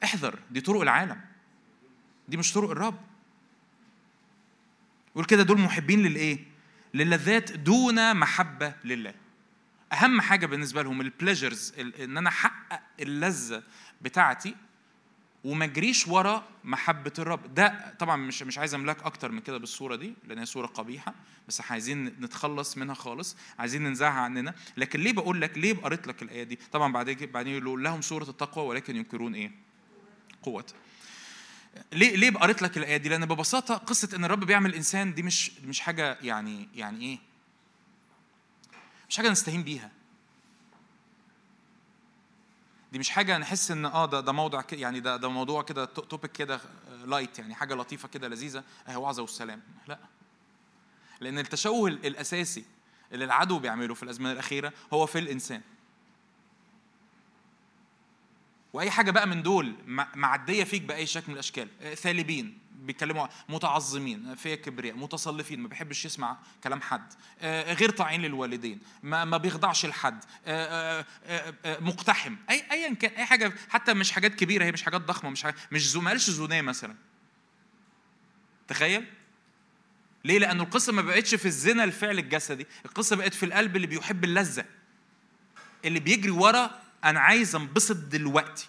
احذر 0.04 0.40
دي 0.52 0.62
طرق 0.62 0.82
العالم. 0.82 1.22
دي 2.28 2.38
مش 2.38 2.54
طرق 2.54 2.70
الرب. 2.70 3.00
يقول 5.12 5.26
كده 5.26 5.44
دول 5.44 5.60
محبين 5.60 6.02
للإيه؟ 6.02 6.40
للذات 6.94 7.52
دون 7.52 8.16
محبة 8.18 8.76
لله. 8.84 9.14
أهم 9.94 10.22
حاجة 10.22 10.46
بالنسبة 10.46 10.82
لهم 10.82 11.02
البليجرز 11.02 11.74
إن 12.00 12.18
أنا 12.18 12.30
أحقق 12.30 12.82
اللذة 13.00 13.64
بتاعتي 14.02 14.56
وما 15.46 15.66
اجريش 15.66 16.08
ورا 16.08 16.44
محبة 16.64 17.14
الرب. 17.20 17.54
ده 17.54 17.96
طبعا 18.00 18.16
مش 18.16 18.44
مش 18.44 18.58
عايز 18.58 18.74
أملاك 18.74 19.04
أكتر 19.04 19.32
من 19.32 19.40
كده 19.40 19.58
بالصورة 19.58 19.96
دي 19.96 20.14
لأن 20.28 20.40
هي 20.40 20.46
صورة 20.46 20.68
قبيحة 20.68 21.14
بس 21.48 21.62
عايزين 21.62 22.06
نتخلص 22.06 22.78
منها 22.78 22.96
خالص 22.96 23.38
عايزين 23.60 23.84
ننزعها 23.84 24.20
عننا. 24.20 24.56
لكن 24.78 25.00
ليه 25.00 25.14
بقول 25.14 25.42
لك 25.42 25.58
ليه 25.58 25.74
قريت 25.74 26.08
لك 26.08 26.22
الآية 26.24 26.44
دي؟ 26.44 26.60
طبعا 26.72 26.94
بعدين 26.94 27.18
بعدين 27.32 27.64
يقول 27.64 27.84
لهم 27.84 28.02
صوره 28.02 28.30
التقوى 28.30 28.66
ولكن 28.66 28.96
ينكرون 28.96 29.36
إيه؟ 29.36 29.52
قوة. 30.44 30.66
ليه 31.94 32.16
ليه 32.16 32.32
قريت 32.32 32.62
لك 32.62 32.78
الآية 32.78 32.98
دي؟ 32.98 33.10
لأن 33.10 33.26
ببساطة 33.26 33.76
قصة 33.76 34.16
إن 34.16 34.26
الرب 34.26 34.44
بيعمل 34.44 34.76
إنسان 34.76 35.14
دي 35.14 35.24
مش 35.24 35.52
مش 35.60 35.80
حاجة 35.80 36.18
يعني 36.22 36.70
يعني 36.76 37.06
إيه؟ 37.06 37.20
مش 39.10 39.18
حاجة 39.18 39.30
نستهين 39.30 39.64
بيها. 39.64 39.92
دي 42.96 43.00
مش 43.00 43.10
حاجة 43.10 43.38
نحس 43.38 43.72
إن 43.72 43.86
آه 43.86 44.06
ده 44.06 44.20
ده 44.20 44.32
موضوع 44.32 44.64
يعني 44.72 45.00
ده 45.00 45.18
ده 45.18 45.30
موضوع 45.30 45.64
كده 45.64 45.86
topic 45.86 46.32
كده 46.32 46.60
light 47.06 47.40
يعني 47.40 47.56
حاجة 47.56 47.74
لطيفة 47.76 48.08
كده 48.08 48.28
لذيذة. 48.28 48.64
اهي 48.88 48.96
وعظة 48.96 49.22
والسلام. 49.22 49.62
لا. 49.88 50.00
لأن 51.20 51.40
التشوه 51.40 51.90
الأساسي 51.90 52.66
اللي 53.12 53.26
العدو 53.26 53.60
بيعمله 53.60 53.94
في 53.94 54.04
الأزمنة 54.04 54.32
الأخيرة 54.32 54.74
هو 54.94 55.06
في 55.06 55.20
الإنسان. 55.20 55.62
وأي 58.74 58.92
حاجة 58.92 59.12
بقى 59.12 59.28
من 59.28 59.44
دول 59.44 59.76
معدية 60.16 60.64
فيك 60.64 60.82
بأي 60.82 61.06
شكل 61.06 61.26
من 61.28 61.34
الأشكال. 61.34 61.68
آه، 61.82 61.94
ثالبين 61.96 62.58
بيتكلموا 62.86 63.28
متعظمين 63.50 64.36
في 64.36 64.56
كبرياء 64.56 64.96
متصلفين 64.96 65.60
ما 65.60 65.68
بيحبش 65.68 66.06
يسمع 66.06 66.38
كلام 66.64 66.82
حد 66.82 67.14
آه، 67.42 67.74
غير 67.74 67.90
طاعين 67.90 68.22
للوالدين 68.22 68.80
ما 69.04 69.26
ما 69.26 69.38
بيخضعش 69.38 69.86
لحد 69.86 70.24
آه، 70.46 71.06
مقتحم 71.66 72.36
اي 72.50 72.64
ايا 72.72 72.94
كان 72.94 73.12
أي 73.12 73.26
حاجة 73.26 73.54
حتى 73.70 73.94
مش 73.94 74.12
حاجات 74.12 74.36
كبيرة 74.36 74.66
هي 74.66 74.72
مش 74.72 74.84
حاجات 74.84 75.02
ضخمة 75.02 75.30
مش 75.30 75.44
حاجة 75.44 75.56
مش 75.72 75.90
زو 75.92 76.02
مالش 76.02 76.30
زوناه 76.30 76.62
مثلا. 76.62 76.96
تخيل؟ 78.68 79.06
ليه؟ 80.26 80.40
لأنه 80.40 80.64
القصة 80.64 80.94
ما 80.94 81.02
بقتش 81.02 81.36
في 81.36 81.46
الزنا 81.46 81.84
الفعل 81.84 82.20
الجسدي 82.20 82.68
القصة 82.86 83.16
بقت 83.16 83.34
في 83.34 83.46
القلب 83.46 83.76
اللي 83.76 83.88
بيحب 83.88 84.24
اللذة 84.24 84.66
اللي 85.86 86.00
بيجري 86.00 86.32
ورا 86.32 86.82
أنا 87.04 87.20
عايز 87.20 87.56
أنبسط 87.56 87.96
دلوقتي. 87.96 88.68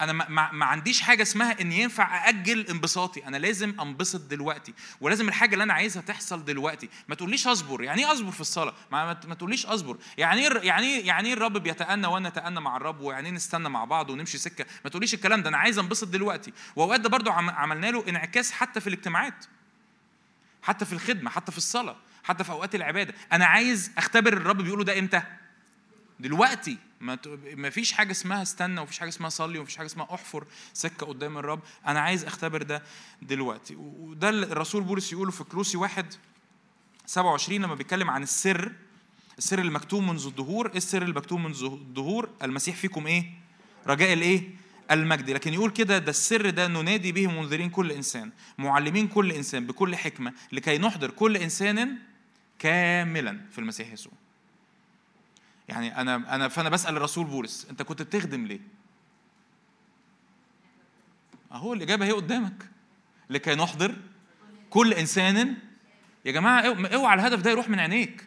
أنا 0.00 0.12
ما, 0.12 0.52
ما, 0.52 0.64
عنديش 0.64 1.00
حاجة 1.00 1.22
اسمها 1.22 1.60
إن 1.60 1.72
ينفع 1.72 2.28
أأجل 2.28 2.66
انبساطي. 2.66 3.26
أنا 3.26 3.36
لازم 3.36 3.80
أنبسط 3.80 4.20
دلوقتي 4.20 4.74
ولازم 5.00 5.28
الحاجة 5.28 5.52
اللي 5.52 5.64
أنا 5.64 5.72
عايزها 5.74 6.02
تحصل 6.02 6.44
دلوقتي. 6.44 6.88
ما 7.08 7.14
تقوليش 7.14 7.46
أصبر. 7.46 7.82
يعني 7.82 8.04
إيه 8.04 8.12
أصبر 8.12 8.30
في 8.30 8.40
الصلاة؟ 8.40 8.74
ما, 8.92 9.20
ما 9.26 9.34
تقوليش 9.34 9.66
أصبر. 9.66 9.96
يعني 10.18 10.40
إيه 10.40 10.60
يعني 10.62 10.86
إيه 10.86 11.06
يعني 11.06 11.28
إيه 11.28 11.34
الرب 11.34 11.58
بيتأنى 11.58 12.06
وأنا 12.06 12.28
اتأنى 12.28 12.60
مع 12.60 12.76
الرب؟ 12.76 13.00
ويعني 13.00 13.28
إيه 13.28 13.34
نستنى 13.34 13.68
مع 13.68 13.84
بعض 13.84 14.10
ونمشي 14.10 14.38
سكة؟ 14.38 14.66
ما 14.84 14.90
تقوليش 14.90 15.14
الكلام 15.14 15.42
ده. 15.42 15.48
أنا 15.48 15.58
عايز 15.58 15.78
أنبسط 15.78 16.08
دلوقتي. 16.08 16.52
وأوقات 16.76 17.00
ده 17.00 17.08
برضو 17.08 17.30
عملنا 17.30 17.86
له 17.86 18.04
انعكاس 18.08 18.52
حتى 18.52 18.80
في 18.80 18.86
الاجتماعات 18.86 19.44
حتى 20.62 20.84
في 20.84 20.92
الخدمة 20.92 21.30
حتى 21.30 21.52
في 21.52 21.58
الصلاة 21.58 21.96
حتى 22.24 22.44
في 22.44 22.50
أوقات 22.50 22.74
العبادة. 22.74 23.14
أنا 23.32 23.46
عايز 23.46 23.90
أختبر 23.98 24.32
الرب 24.32 24.62
بيقوله 24.62 24.84
ده 24.84 24.98
إمتى؟ 24.98 25.22
دلوقتي 26.20 26.78
ما 27.56 27.70
فيش 27.70 27.92
حاجة 27.92 28.10
اسمها 28.10 28.42
استنى 28.42 28.80
ومفيش 28.80 28.98
حاجة 28.98 29.08
اسمها 29.08 29.28
صلي 29.28 29.58
ومفيش 29.58 29.76
حاجة 29.76 29.86
اسمها 29.86 30.14
احفر 30.14 30.46
سكة 30.72 31.06
قدام 31.06 31.38
الرب. 31.38 31.60
أنا 31.86 32.00
عايز 32.00 32.24
أختبر 32.24 32.62
ده 32.62 32.82
دلوقتي. 33.22 33.76
وده 33.76 34.28
الرسول 34.28 34.82
بولس 34.82 35.12
يقوله 35.12 35.30
في 35.30 35.44
كلوسي 35.44 35.76
واحد 35.76 36.14
27 37.06 37.62
لما 37.62 37.74
بيتكلم 37.74 38.10
عن 38.10 38.22
السر 38.22 38.72
السر 39.38 39.58
المكتوم 39.58 40.08
منذ 40.08 40.26
الدهور. 40.26 40.66
إيه 40.70 40.76
السر 40.76 41.02
المكتوم 41.02 41.44
منذ 41.44 41.64
الدهور؟ 41.64 42.28
المسيح 42.42 42.76
فيكم 42.76 43.06
إيه؟ 43.06 43.30
رجاء 43.86 44.12
الإيه؟ 44.12 44.50
المجد. 44.90 45.30
لكن 45.30 45.54
يقول 45.54 45.70
كده 45.70 45.98
ده 45.98 46.10
السر 46.10 46.50
ده 46.50 46.66
ننادي 46.66 47.12
به 47.12 47.26
منذرين 47.26 47.70
كل 47.70 47.92
إنسان 47.92 48.30
معلمين 48.58 49.08
كل 49.08 49.32
إنسان 49.32 49.66
بكل 49.66 49.96
حكمة 49.96 50.32
لكي 50.52 50.78
نحضر 50.78 51.10
كل 51.10 51.36
إنسان 51.36 51.98
كاملا 52.58 53.40
في 53.52 53.58
المسيح 53.58 53.92
يسوع. 53.92 54.12
يعني 55.68 56.00
أنا 56.00 56.34
أنا 56.34 56.48
فأنا 56.48 56.68
بسأل 56.68 56.96
الرسول 56.96 57.26
بولس 57.26 57.66
أنت 57.70 57.82
كنت 57.82 58.02
بتخدم 58.02 58.46
ليه؟ 58.46 58.60
أهو 61.52 61.72
الإجابة 61.72 62.04
هي 62.06 62.12
قدامك. 62.12 62.70
لكي 63.30 63.54
نحضر 63.54 63.96
كل 64.70 64.92
إنسان 64.94 65.56
يا 66.24 66.32
جماعة 66.32 66.60
أوعى 66.94 67.14
الهدف 67.14 67.40
ده 67.40 67.50
يروح 67.50 67.68
من 67.68 67.80
عينيك. 67.80 68.26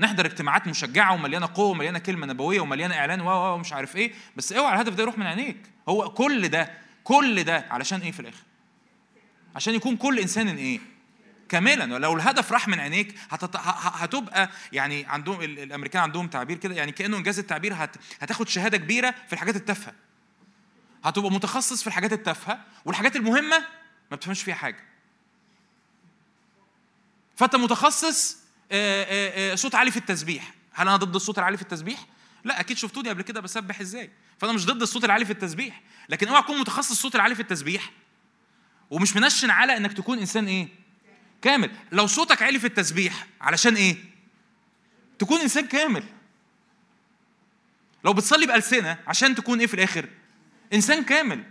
نحضر 0.00 0.26
اجتماعات 0.26 0.66
مشجعة 0.66 1.14
ومليانة 1.14 1.48
قوة 1.54 1.66
ومليانة 1.70 1.98
كلمة 1.98 2.26
نبوية 2.26 2.60
ومليانة 2.60 2.94
إعلان 2.94 3.20
و 3.20 3.54
ومش 3.54 3.72
عارف 3.72 3.96
إيه 3.96 4.12
بس 4.36 4.52
أوعى 4.52 4.74
الهدف 4.74 4.94
ده 4.94 5.02
يروح 5.02 5.18
من 5.18 5.26
عينيك. 5.26 5.56
هو 5.88 6.10
كل 6.10 6.48
ده 6.48 6.70
كل 7.04 7.44
ده 7.44 7.66
علشان 7.70 8.00
إيه 8.00 8.12
في 8.12 8.20
الآخر؟ 8.20 8.42
عشان 9.56 9.74
يكون 9.74 9.96
كل 9.96 10.18
إنسان 10.18 10.48
إيه؟ 10.48 10.80
كاملا. 11.48 11.98
لو 11.98 12.16
الهدف 12.16 12.52
راح 12.52 12.68
من 12.68 12.80
عينيك 12.80 13.14
هتبقى 13.30 14.50
يعني 14.72 15.06
عندهم 15.06 15.42
الأمريكان 15.42 16.02
عندهم 16.02 16.28
تعبير 16.28 16.56
كده 16.56 16.74
يعني 16.74 16.92
كأنه 16.92 17.16
إنجاز 17.16 17.38
التعبير 17.38 17.74
هت 17.74 17.96
هتاخد 18.20 18.48
شهادة 18.48 18.76
كبيرة 18.76 19.14
في 19.26 19.32
الحاجات 19.32 19.56
التافهة. 19.56 19.94
هتبقى 21.04 21.30
متخصص 21.30 21.80
في 21.80 21.86
الحاجات 21.86 22.12
التافهة 22.12 22.64
والحاجات 22.84 23.16
المهمة 23.16 23.58
ما 24.10 24.16
بتفهمش 24.16 24.42
فيها 24.42 24.54
حاجة. 24.54 24.84
فأنت 27.36 27.56
متخصص 27.56 28.36
صوت 29.54 29.74
عالي 29.74 29.90
في 29.90 29.96
التسبيح. 29.96 30.54
هل 30.72 30.88
أنا 30.88 30.96
ضد 30.96 31.14
الصوت 31.14 31.38
العالي 31.38 31.56
في 31.56 31.62
التسبيح؟ 31.62 32.06
لا 32.44 32.60
أكيد 32.60 32.76
شفتوني 32.76 33.08
قبل 33.08 33.22
كده 33.22 33.40
بسبح 33.40 33.80
إزاي. 33.80 34.10
فأنا 34.38 34.52
مش 34.52 34.66
ضد 34.66 34.82
الصوت 34.82 35.04
العالي 35.04 35.24
في 35.24 35.32
التسبيح. 35.32 35.80
لكن 36.08 36.28
أوعى 36.28 36.42
تكون 36.42 36.60
متخصص 36.60 36.90
الصوت 36.90 37.14
العالي 37.14 37.34
في 37.34 37.42
التسبيح 37.42 37.90
ومش 38.90 39.16
منشن 39.16 39.50
على 39.50 39.76
إنك 39.76 39.92
تكون 39.92 40.18
إنسان 40.18 40.46
إيه؟ 40.46 40.68
كامل. 41.42 41.70
لو 41.92 42.06
صوتك 42.06 42.42
عالي 42.42 42.58
في 42.58 42.66
التسبيح 42.66 43.26
علشان 43.40 43.74
إيه؟ 43.74 43.96
تكون 45.18 45.40
إنسان 45.40 45.66
كامل. 45.66 46.04
لو 48.04 48.12
بتصلي 48.12 48.46
بألسنة 48.46 48.98
عشان 49.06 49.34
تكون 49.34 49.60
إيه 49.60 49.66
في 49.66 49.74
الآخر؟ 49.74 50.08
إنسان 50.72 51.04
كامل. 51.04 51.44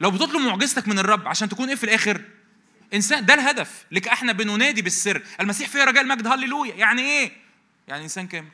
لو 0.00 0.10
بتطلب 0.10 0.40
معجزتك 0.40 0.88
من 0.88 0.98
الرب 0.98 1.28
عشان 1.28 1.48
تكون 1.48 1.68
إيه 1.68 1.74
في 1.74 1.84
الآخر؟ 1.84 2.22
إنسان. 2.94 3.26
ده 3.26 3.34
الهدف. 3.34 3.84
لك 3.90 4.08
إحنا 4.08 4.32
بننادي 4.32 4.82
بالسر. 4.82 5.22
المسيح 5.40 5.68
فيه 5.68 5.84
رجاء 5.84 6.02
المجد. 6.02 6.26
هللويا. 6.26 6.74
يعني 6.74 7.02
إيه؟ 7.02 7.32
يعني 7.88 8.02
إنسان 8.02 8.26
كامل. 8.26 8.48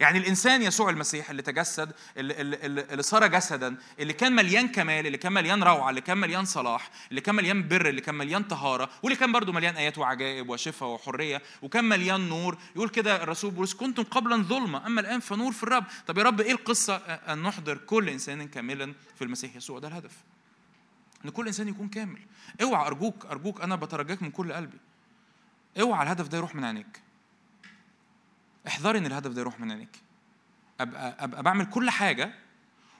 يعني 0.00 0.18
الإنسان 0.18 0.62
يسوع 0.62 0.90
المسيح 0.90 1.30
اللي 1.30 1.42
تجسد 1.42 1.92
اللي, 2.16 2.40
اللي, 2.40 2.56
اللي 2.82 3.02
صار 3.02 3.26
جسدا 3.26 3.76
اللي 3.98 4.12
كان 4.12 4.32
مليان 4.32 4.68
كمال 4.68 5.06
اللي 5.06 5.18
كان 5.18 5.32
مليان 5.32 5.62
روعة 5.62 5.90
اللي 5.90 6.00
كان 6.00 6.18
مليان 6.18 6.44
صلاح 6.44 6.90
اللي 7.10 7.20
كان 7.20 7.34
مليان 7.34 7.68
بر 7.68 7.88
اللي 7.88 8.00
كان 8.00 8.14
مليان 8.14 8.42
طهارة 8.42 8.90
واللي 9.02 9.18
كان 9.18 9.32
برضه 9.32 9.52
مليان 9.52 9.76
آيات 9.76 9.98
وعجائب 9.98 10.48
وشفاء 10.48 10.88
وحرية 10.88 11.42
وكان 11.62 11.84
مليان 11.84 12.28
نور. 12.28 12.58
يقول 12.76 12.88
كده 12.88 13.22
الرسول 13.22 13.50
بولس 13.50 13.74
كنتم 13.74 14.02
قبلا 14.02 14.36
ظلمة 14.42 14.86
أما 14.86 15.00
الآن 15.00 15.20
فنور 15.20 15.52
في 15.52 15.62
الرب. 15.62 15.84
طب 16.06 16.18
يا 16.18 16.22
رب 16.22 16.40
إيه 16.40 16.52
القصة؟ 16.52 16.96
أن 16.96 17.42
نحضر 17.42 17.78
كل 17.78 18.08
إنسان 18.08 18.48
كاملا 18.48 18.94
في 19.16 19.24
المسيح 19.24 19.56
يسوع. 19.56 19.78
ده 19.78 19.88
الهدف. 19.88 20.12
إن 21.24 21.30
كل 21.30 21.46
إنسان 21.46 21.68
يكون 21.68 21.88
كامل. 21.88 22.20
اوعى 22.62 22.86
أرجوك 22.86 23.26
أرجوك 23.26 23.60
أنا 23.60 23.76
بترجاك 23.76 24.22
من 24.22 24.30
كل 24.30 24.52
قلبي. 24.52 24.78
اوعى 25.80 26.02
الهدف 26.02 26.28
ده 26.28 26.38
يروح 26.38 26.54
من 26.54 26.64
عينيك. 26.64 27.07
احذري 28.68 28.98
إن 28.98 29.06
الهدف 29.06 29.30
ده 29.32 29.40
يروح 29.40 29.60
من 29.60 29.70
عينيك 29.72 29.98
ابقى 30.80 31.24
أبقى 31.24 31.42
بعمل 31.42 31.64
كل 31.66 31.90
حاجة 31.90 32.34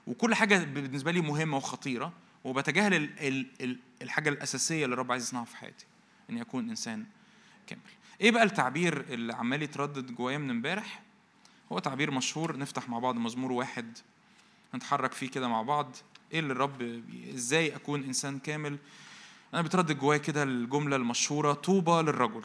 وكل 0.07 0.35
حاجة 0.35 0.64
بالنسبة 0.64 1.12
لي 1.12 1.20
مهمة 1.20 1.57
وخطيرة 1.57 2.12
وبتجاهل 2.44 2.94
ال 2.94 3.18
ال 3.28 3.46
ال 3.61 3.78
الحاجة 4.02 4.28
الأساسية 4.28 4.85
اللي 4.85 4.94
الرب 4.94 5.12
عايز 5.12 5.22
يصنعها 5.22 5.44
في 5.44 5.57
حياتي 5.57 5.87
اني 6.31 6.42
اكون 6.42 6.68
إنسان 6.70 7.07
كامل. 7.66 7.83
إيه 8.20 8.31
بقى 8.31 8.42
التعبير 8.42 9.00
اللي 9.00 9.35
عمال 9.35 9.62
يتردد 9.62 10.14
جوايا 10.14 10.38
من 10.38 10.50
امبارح؟ 10.50 11.02
هو 11.72 11.78
تعبير 11.78 12.11
مشهور 12.11 12.57
نفتح 12.57 12.88
مع 12.88 12.98
بعض 12.98 13.16
مزمور 13.16 13.52
واحد 13.52 13.98
نتحرك 14.74 15.12
فيه 15.12 15.31
كده 15.31 15.48
مع 15.48 15.62
بعض. 15.62 15.96
إيه 16.33 16.40
اللي 16.40 16.52
الرب 16.52 17.02
إزاي 17.35 17.76
أكون 17.76 18.04
إنسان 18.04 18.38
كامل؟ 18.38 18.78
أنا 19.54 19.62
بتردد 19.62 19.98
جوايا 19.98 20.18
كده 20.18 20.42
الجملة 20.42 20.96
المشهورة 20.96 21.52
طوبى 21.52 22.02
للرجل. 22.02 22.44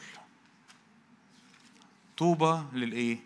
طوبى 2.18 2.62
للإيه؟ 2.72 3.18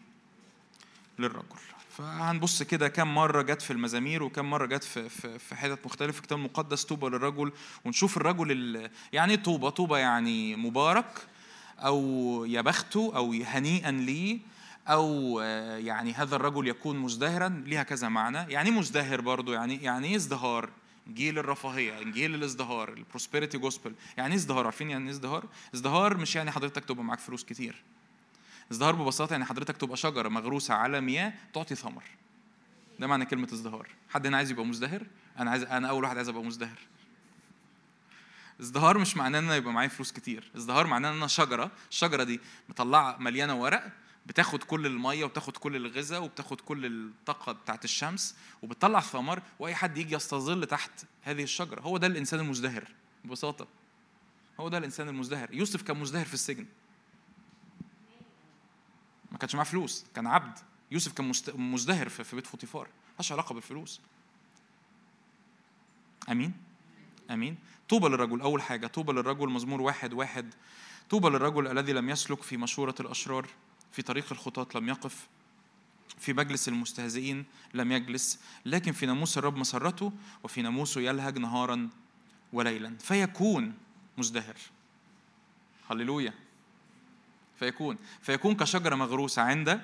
للرجل. 1.18 1.58
فهنبص 1.98 2.62
كده 2.62 2.88
كم 2.88 3.14
مرة 3.14 3.42
جت 3.42 3.62
في 3.62 3.72
المزامير 3.72 4.22
وكم 4.22 4.50
مرة 4.50 4.66
جت 4.66 4.84
في 4.84 5.08
في 5.08 5.38
في 5.38 5.54
حتت 5.54 5.86
مختلفة 5.86 6.12
في 6.12 6.18
الكتاب 6.18 6.38
المقدس 6.38 6.84
طوبى 6.84 7.06
للرجل. 7.06 7.52
ونشوف 7.84 8.16
الرجل 8.16 8.90
يعني 9.12 9.32
إيه 9.32 9.42
طوبى؟ 9.42 9.70
طوبى 9.70 9.98
يعني 9.98 10.56
مبارك 10.56 11.26
أو 11.78 12.44
يا 12.48 12.60
بخته 12.60 13.12
أو 13.16 13.32
هنيئا 13.32 13.90
لي 13.90 14.40
أو 14.88 15.40
يعني 15.78 16.12
هذا 16.12 16.36
الرجل 16.36 16.68
يكون 16.68 16.98
مزدهرا. 16.98 17.62
ليها 17.66 17.82
كذا 17.82 18.08
معنى، 18.08 18.52
يعني 18.52 18.68
إيه 18.70 18.74
مزدهر 18.74 19.20
برضه؟ 19.20 19.54
يعني 19.54 19.76
يعني 19.82 20.08
إيه 20.08 20.16
ازدهار؟ 20.16 20.70
إنجيل 21.06 21.38
الرفاهية 21.38 22.02
إنجيل 22.02 22.34
الازدهار 22.34 22.92
ال 22.92 22.98
prosperity 22.98 23.58
gospel 23.58 23.94
يعني 24.16 24.30
إيه 24.30 24.36
ازدهار؟ 24.36 24.64
عارفين 24.64 24.90
يعني 24.90 25.04
إيه 25.04 25.10
ازدهار؟ 25.10 25.44
ازدهار 25.74 26.16
مش 26.16 26.36
يعني 26.36 26.50
حضرتك 26.50 26.84
تبقى 26.84 27.04
معاك 27.04 27.18
فلوس 27.18 27.44
كتير. 27.44 27.82
ازدهار 28.72 28.94
ببساطة 28.94 29.32
يعني 29.32 29.44
حضرتك 29.44 29.76
تبقى 29.76 29.96
شجرة 29.96 30.28
مغروسة 30.28 30.74
على 30.74 31.00
مياه 31.00 31.32
تعطي 31.54 31.74
ثمر. 31.74 32.04
ده 33.00 33.06
معنى 33.06 33.24
كلمة 33.24 33.48
ازدهار. 33.52 33.88
حد 34.10 34.26
هنا 34.26 34.36
عايز 34.36 34.50
يبقى 34.50 34.64
مزدهر؟ 34.64 35.06
أنا 35.38 35.50
عايز 35.50 35.62
أنا 35.62 35.88
أول 35.88 36.04
واحد 36.04 36.16
عايز 36.16 36.28
أبقى 36.28 36.42
مزدهر. 36.44 36.78
ازدهار 38.60 38.98
مش 38.98 39.16
معناه 39.16 39.38
إن 39.38 39.44
أنا 39.44 39.56
يبقى 39.56 39.72
معايا 39.72 39.88
فلوس 39.88 40.12
كتير. 40.12 40.50
ازدهار 40.56 40.86
معناه 40.86 41.10
إن 41.10 41.16
أنا 41.16 41.26
شجرة. 41.26 41.70
الشجرة 41.90 42.22
دي 42.24 42.40
مطلعة 42.68 43.16
مليانة 43.18 43.54
ورق 43.62 43.92
بتاخد 44.26 44.62
كل 44.62 44.86
المية 44.86 45.24
وبتاخد 45.24 45.56
كل 45.56 45.76
الغذاء 45.76 46.22
وبتاخد 46.22 46.60
كل 46.60 46.86
الطاقة 46.86 47.52
بتاعت 47.52 47.84
الشمس 47.84 48.36
وبتطلع 48.62 49.00
ثمر 49.00 49.42
وأي 49.58 49.74
حد 49.74 49.98
يجي 49.98 50.14
يستظل 50.14 50.66
تحت 50.66 50.90
هذه 51.22 51.42
الشجرة. 51.42 51.80
هو 51.80 51.96
ده 51.96 52.06
الإنسان 52.06 52.40
المزدهر. 52.40 52.88
ببساطة. 53.24 53.66
هو 54.60 54.68
ده 54.68 54.78
الإنسان 54.78 55.08
المزدهر. 55.08 55.54
يوسف 55.54 55.82
كان 55.82 55.96
مزدهر 55.96 56.24
في 56.24 56.34
السجن. 56.34 56.66
ما 59.32 59.38
كانش 59.38 59.54
معاه 59.54 59.64
فلوس. 59.64 60.04
كان 60.14 60.26
عبد. 60.26 60.58
يوسف 60.90 61.12
كان 61.12 61.32
مزدهر 61.54 62.08
في 62.08 62.36
بيت 62.36 62.46
فوطيفار 62.46 62.88
ملهاش 63.12 63.32
علاقة 63.32 63.54
بالفلوس. 63.54 64.00
أمين؟ 66.30 66.52
أمين. 67.30 67.58
طوبى 67.88 68.08
للرجل. 68.08 68.40
أول 68.40 68.62
حاجة 68.62 68.86
طوبى 68.86 69.12
للرجل 69.12 69.48
مزمور 69.48 69.80
واحد 69.80 70.12
واحد. 70.12 70.54
طوبى 71.10 71.28
للرجل 71.28 71.66
الذي 71.66 71.92
لم 71.92 72.10
يسلك 72.10 72.42
في 72.42 72.56
مشورة 72.56 72.94
الأشرار 73.00 73.48
في 73.92 74.02
طريق 74.02 74.32
الخطاة 74.32 74.80
لم 74.80 74.88
يقف 74.88 75.28
في 76.18 76.32
مجلس 76.32 76.68
المستهزئين 76.68 77.44
لم 77.74 77.92
يجلس 77.92 78.40
لكن 78.66 78.92
في 78.92 79.06
ناموس 79.06 79.38
الرب 79.38 79.56
مسرته 79.56 80.12
وفي 80.42 80.62
ناموسه 80.62 81.00
يلهج 81.00 81.38
نهارا 81.38 81.88
وليلا. 82.52 82.96
فيكون 82.98 83.74
مزدهر. 84.18 84.56
هللويا. 85.90 86.34
فيكون. 87.58 87.98
فيكون 88.22 88.56
كشجرة 88.56 88.94
مغروسة 88.94 89.42
عند 89.42 89.80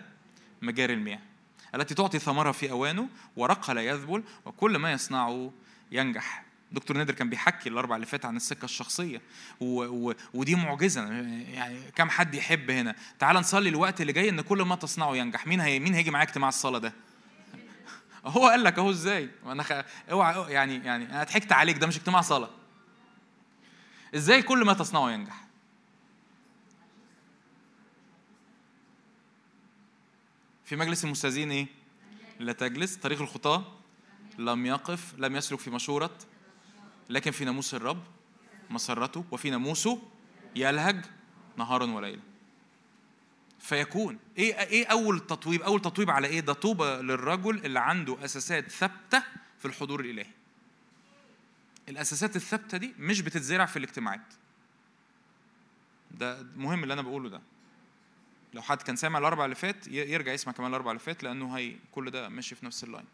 مجاري 0.63 0.95
المياه 0.95 1.21
التي 1.75 1.95
تعطي 1.95 2.19
ثمرها 2.19 2.53
في 2.53 2.71
أوانه 2.71 3.09
ورقها 3.37 3.75
لا 3.75 3.81
يذبل 3.81 4.23
وكل 4.45 4.77
ما 4.77 4.93
يصنعه 4.93 5.53
ينجح. 5.93 6.45
دكتور 6.73 6.97
نادر 6.97 7.15
كان 7.15 7.31
بيحكي 7.31 7.69
الاربع 7.69 7.97
اللي 7.97 8.07
فات 8.07 8.25
عن 8.25 8.37
السكة 8.37 8.65
الشخصية 8.65 9.21
و... 9.61 9.85
و... 9.85 10.15
ودي 10.35 10.55
معجزة 10.55 11.13
يعني 11.13 11.79
كم 11.97 12.11
حد 12.11 12.35
يحب 12.35 12.71
هنا. 12.71 12.95
تعال 13.19 13.37
نصلي 13.37 13.69
الوقت 13.69 14.01
اللي 14.01 14.13
جاي 14.13 14.29
إن 14.29 14.41
كل 14.41 14.63
ما 14.63 14.77
تصنعه 14.77 15.17
ينجح. 15.17 15.47
مين 15.47 15.61
هي 15.61 15.79
مين 15.79 15.95
هيجي 15.95 16.11
معاك 16.11 16.29
اجتماع 16.29 16.49
الصلاة 16.49 16.79
ده؟ 16.79 16.93
هو 18.27 18.49
قال 18.49 18.65
لك 18.65 18.79
أهو 18.79 18.91
إزاي؟ 18.91 19.31
أنا 19.47 19.63
خ... 19.63 19.73
اوعى 20.11 20.53
يعني 20.53 20.77
يعني 20.77 21.11
أنا 21.11 21.25
ضحكت 21.25 21.53
عليك 21.53 21.79
ده 21.79 21.87
مش 21.87 21.97
اجتماع 21.97 22.21
صلاة. 22.21 22.51
إزاي 24.15 24.43
كل 24.43 24.65
ما 24.65 24.73
تصنعه 24.73 25.11
ينجح؟ 25.11 25.44
في 30.65 30.77
مجلس 30.77 31.05
المستاذين 31.05 31.51
إيه؟ 31.51 31.67
لا 32.41 32.53
تجلس 32.53 32.97
طريق 32.97 33.21
الخطاة. 33.21 33.65
لم 34.39 34.67
يقف 34.67 35.15
لم 35.19 35.37
يسلك 35.37 35.59
في 35.59 35.71
مشورة 35.71 36.19
لكن 37.11 37.31
في 37.31 37.45
ناموس 37.45 37.75
الرب 37.75 38.03
مسرته 38.71 39.25
وفي 39.31 39.51
ناموسه 39.51 40.03
يلهج 40.57 41.05
نهارا 41.57 41.87
وليلا 41.87 42.21
فيكون. 43.59 44.19
إيه 44.39 44.55
إيه 44.55 44.87
أول 44.87 45.21
تطويب؟ 45.21 45.63
أول 45.63 45.81
تطويب 45.81 46.11
على 46.11 46.27
إيه؟ 46.27 46.41
ده 46.41 46.53
طوبى 46.53 46.85
للرجل 46.85 47.65
اللي 47.65 47.81
عنده 47.81 48.25
أساسات 48.25 48.71
ثابتة 48.71 49.23
في 49.59 49.65
الحضور 49.65 50.01
الإلهي. 50.01 50.31
الأساسات 51.89 52.37
الثابتة 52.37 52.79
دي 52.79 52.95
مش 52.99 53.21
بتتزرع 53.21 53.67
في 53.67 53.79
الاجتماعات. 53.79 54.35
ده 56.11 56.47
مهم 56.57 56.83
اللي 56.83 56.95
أنا 56.95 57.03
بقوله 57.03 57.29
ده. 57.29 57.41
لو 58.55 58.63
حد 58.63 58.83
كان 58.83 58.97
سامع 58.97 59.19
الأربع 59.19 59.45
اللي 59.45 59.57
فات 59.57 59.87
يرجع 59.89 60.33
يسمع 60.33 60.53
كمان 60.53 60.71
الأربع 60.71 60.91
اللي 60.91 61.01
فات 61.01 61.23
لأنه 61.23 61.57
هي 61.57 61.77
كل 61.93 62.11
ده 62.11 62.29
ماشي 62.29 62.55
في 62.55 62.67
نفس 62.67 62.85
اللاين 62.85 63.05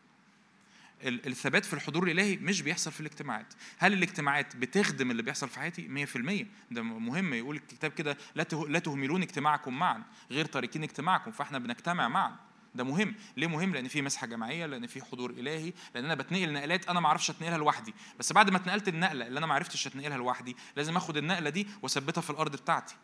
الثبات 1.05 1.65
في 1.65 1.75
الحضور 1.75 2.05
الإلهي 2.05 2.37
مش 2.37 2.63
بيحصل 2.63 2.93
في 2.93 3.01
الاجتماعات. 3.01 3.47
هل 3.79 3.93
الاجتماعات 3.93 4.57
بتخدم 4.57 5.11
اللي 5.11 5.23
بيحصل 5.23 5.49
في 5.49 5.61
حياتي؟ 5.61 6.07
100% 6.07 6.47
ده 6.71 6.83
مهم. 6.83 7.35
يقول 7.35 7.57
الكتاب 7.57 7.91
كده 7.91 8.17
لا 8.35 8.47
لا 8.69 8.79
تهملون 8.79 9.23
اجتماعكم 9.23 9.79
معا 9.79 10.03
غير 10.31 10.45
تاركين 10.45 10.83
اجتماعكم 10.83 11.31
فاحنا 11.31 11.59
بنجتمع 11.59 12.09
معا. 12.09 12.37
ده 12.75 12.85
مهم. 12.85 13.15
ليه 13.37 13.47
مهم؟ 13.47 13.75
لأن 13.75 13.89
في 13.89 14.03
مسحة 14.03 14.27
جماعية 14.27 14.67
لأن 14.67 14.87
في 14.87 15.03
حضور 15.05 15.31
إلهي 15.31 15.73
لأن 15.95 16.05
أنا 16.05 16.15
بتنقل 16.15 16.53
نقلات 16.53 16.89
أنا 16.89 17.01
ما 17.01 17.07
أعرفش 17.07 17.31
أتنقلها 17.31 17.59
لوحدي. 17.59 17.95
بس 18.19 18.33
بعد 18.33 18.51
ما 18.51 18.57
اتنقلت 18.57 18.89
النقلة 18.89 19.27
اللي 19.27 19.39
أنا 19.39 19.47
ما 19.47 19.55
عرفتش 19.55 19.87
أتنقلها 19.87 20.17
لوحدي 20.17 20.57
لازم 20.77 20.97
آخد 20.97 21.17
النقلة 21.17 21.51
دي 21.51 21.67
وأثبتها 21.83 22.21
في 22.21 22.31
الأرض 22.31 22.57
بتاعتي. 22.57 22.95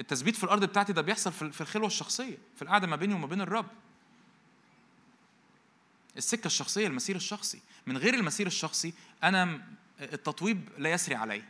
التثبيت 0.00 0.36
في 0.36 0.44
الأرض 0.44 0.64
بتاعتي 0.64 0.92
ده 0.92 1.02
بيحصل 1.02 1.32
في 1.32 1.60
الخلوة 1.60 1.86
الشخصية 1.86 2.38
في 2.56 2.62
القعدة 2.62 2.86
ما 2.86 2.96
بيني 2.96 3.14
وما 3.14 3.26
بين 3.26 3.40
الرب. 3.40 3.66
السكة 6.16 6.46
الشخصية 6.46 6.86
المسير 6.86 7.16
الشخصي. 7.16 7.60
من 7.86 7.96
غير 7.96 8.14
المسير 8.14 8.46
الشخصي 8.46 8.94
أنا 9.24 9.60
التطويب 10.00 10.68
لا 10.78 10.92
يسري 10.92 11.14
علي. 11.14 11.42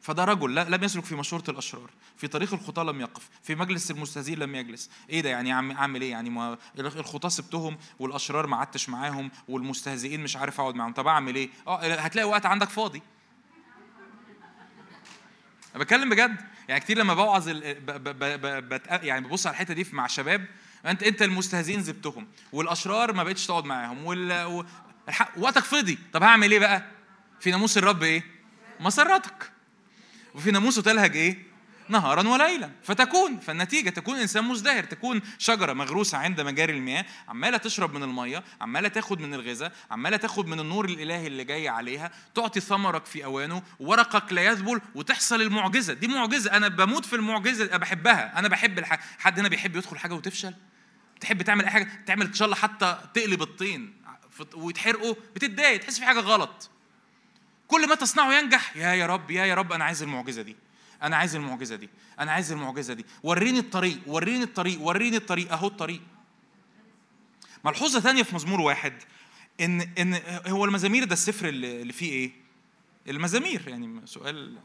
فده 0.00 0.24
رجل 0.24 0.54
لم 0.54 0.84
يسلك 0.84 1.04
في 1.04 1.14
مشورة 1.14 1.44
الأشرار. 1.48 1.90
في 2.16 2.28
طريق 2.28 2.54
الخطاة 2.54 2.82
لم 2.82 3.00
يقف. 3.00 3.30
في 3.42 3.54
مجلس 3.54 3.90
المستهزئين 3.90 4.38
لم 4.38 4.54
يجلس. 4.54 4.90
إيه 5.10 5.20
ده 5.20 5.28
يعني 5.30 5.52
عم 5.52 5.70
أعمل 5.70 6.02
إيه 6.02 6.10
يعني؟ 6.10 6.30
ما 6.30 6.58
الخطاة 6.78 7.28
سبتهم 7.28 7.78
والأشرار 7.98 8.46
ما 8.46 8.56
عدتش 8.56 8.88
معاهم 8.88 9.30
والمستهزئين 9.48 10.22
مش 10.22 10.36
عارف 10.36 10.60
أقعد 10.60 10.74
معاهم. 10.74 10.92
طب 10.92 11.06
أعمل 11.06 11.34
إيه؟ 11.34 11.50
آه 11.66 11.94
هتلاقي 11.94 12.28
وقت 12.28 12.46
عندك 12.46 12.68
فاضي. 12.68 13.02
أنا 15.74 15.84
بتكلم 15.84 16.10
بجد. 16.10 16.36
يعني 16.68 16.80
كتير 16.80 16.98
لما 16.98 17.14
بوعظ 17.14 17.48
يعني 19.02 19.26
ببص 19.26 19.46
على 19.46 19.54
الحتة 19.54 19.74
دي 19.74 19.86
مع 19.92 20.06
شباب 20.06 20.46
انت 20.86 21.02
أنت 21.02 21.22
المستهزئين 21.22 21.82
زبتهم 21.82 22.26
والأشرار 22.52 23.12
ما 23.12 23.22
بقتش 23.24 23.46
تقعد 23.46 23.64
معاهم 23.64 24.04
وال... 24.04 24.64
وقتك 25.36 25.64
فضي. 25.64 25.98
طب 26.12 26.22
هعمل 26.22 26.52
إيه 26.52 26.58
بقى؟ 26.58 26.84
في 27.40 27.50
ناموس 27.50 27.78
الرب 27.78 28.02
إيه؟ 28.02 28.22
مسرتك. 28.80 29.50
وفي 30.34 30.50
ناموسه 30.50 30.82
تلهج 30.82 31.16
إيه؟ 31.16 31.53
نهارا 31.88 32.28
وليلا. 32.28 32.70
فتكون 32.82 33.40
فالنتيجة 33.40 33.90
تكون 33.90 34.16
إنسان 34.16 34.44
مزدهر 34.44 34.84
تكون 34.84 35.20
شجرة 35.38 35.72
مغروسة 35.72 36.18
عند 36.18 36.40
مجاري 36.40 36.72
المياه 36.72 37.04
عمالة 37.28 37.56
تشرب 37.56 37.94
من 37.94 38.02
المية 38.02 38.44
عمالة 38.60 38.88
تاخد 38.88 39.20
من 39.20 39.34
الغذاء 39.34 39.72
عمالة 39.90 40.16
تاخد 40.16 40.46
من 40.46 40.60
النور 40.60 40.84
الإلهي 40.84 41.26
اللي 41.26 41.44
جاي 41.44 41.68
عليها 41.68 42.10
تعطي 42.34 42.60
ثمرك 42.60 43.06
في 43.06 43.24
أوانه 43.24 43.62
ورقك 43.80 44.32
لا 44.32 44.42
يذبل 44.42 44.80
وتحصل 44.94 45.42
المعجزة. 45.42 45.92
دي 45.92 46.08
معجزة. 46.08 46.56
أنا 46.56 46.68
بموت 46.68 47.04
في 47.04 47.16
المعجزة 47.16 47.64
أنا 47.64 47.76
بحبها. 47.76 48.38
أنا 48.38 48.48
بحب 48.48 48.78
الح... 48.78 48.98
حد 49.18 49.38
هنا 49.38 49.48
بيحب 49.48 49.76
يدخل 49.76 49.98
حاجة 49.98 50.14
وتفشل؟ 50.14 50.54
تحب 51.20 51.42
تعمل 51.42 51.64
أي 51.64 51.70
حاجة؟ 51.70 51.88
تعمل 52.06 52.26
ان 52.26 52.32
شاء 52.32 52.46
الله 52.46 52.56
حتى 52.56 52.98
تقلب 53.14 53.42
الطين. 53.42 53.94
ويتحرقوا. 54.54 55.14
بتتضايق 55.34 55.80
تحس 55.80 55.98
في 55.98 56.04
حاجة 56.04 56.20
غلط. 56.20 56.70
كل 57.68 57.88
ما 57.88 57.94
تصنعه 57.94 58.38
ينجح 58.38 58.76
يا 58.76 58.94
يا 58.94 59.06
رب 59.06 59.30
يا 59.30 59.44
يا 59.44 59.54
رب 59.54 59.72
أنا 59.72 59.84
عايز 59.84 60.02
المعجزة 60.02 60.42
دي. 60.42 60.56
أنا 61.04 61.16
عايز 61.16 61.36
المعجزة 61.36 61.76
دي. 61.76 61.90
أنا 62.18 62.32
عايز 62.32 62.52
المعجزة 62.52 62.94
دي. 62.94 63.06
وريني 63.22 63.58
الطريق 63.58 63.98
وريني 64.06 64.44
الطريق 64.44 64.80
وريني 64.80 65.16
الطريق. 65.16 65.52
أهو 65.52 65.66
الطريق. 65.66 66.02
ملحوظة 67.64 68.00
ثانية 68.00 68.22
في 68.22 68.34
مزمور 68.34 68.60
واحد 68.60 68.92
إن 69.60 69.80
إن 69.80 70.20
هو 70.46 70.64
المزامير 70.64 71.04
ده 71.04 71.12
السفر 71.12 71.48
اللي 71.48 71.92
فيه 71.92 72.12
إيه؟ 72.12 72.32
المزامير. 73.08 73.68
يعني 73.68 74.06
سؤال 74.06 74.58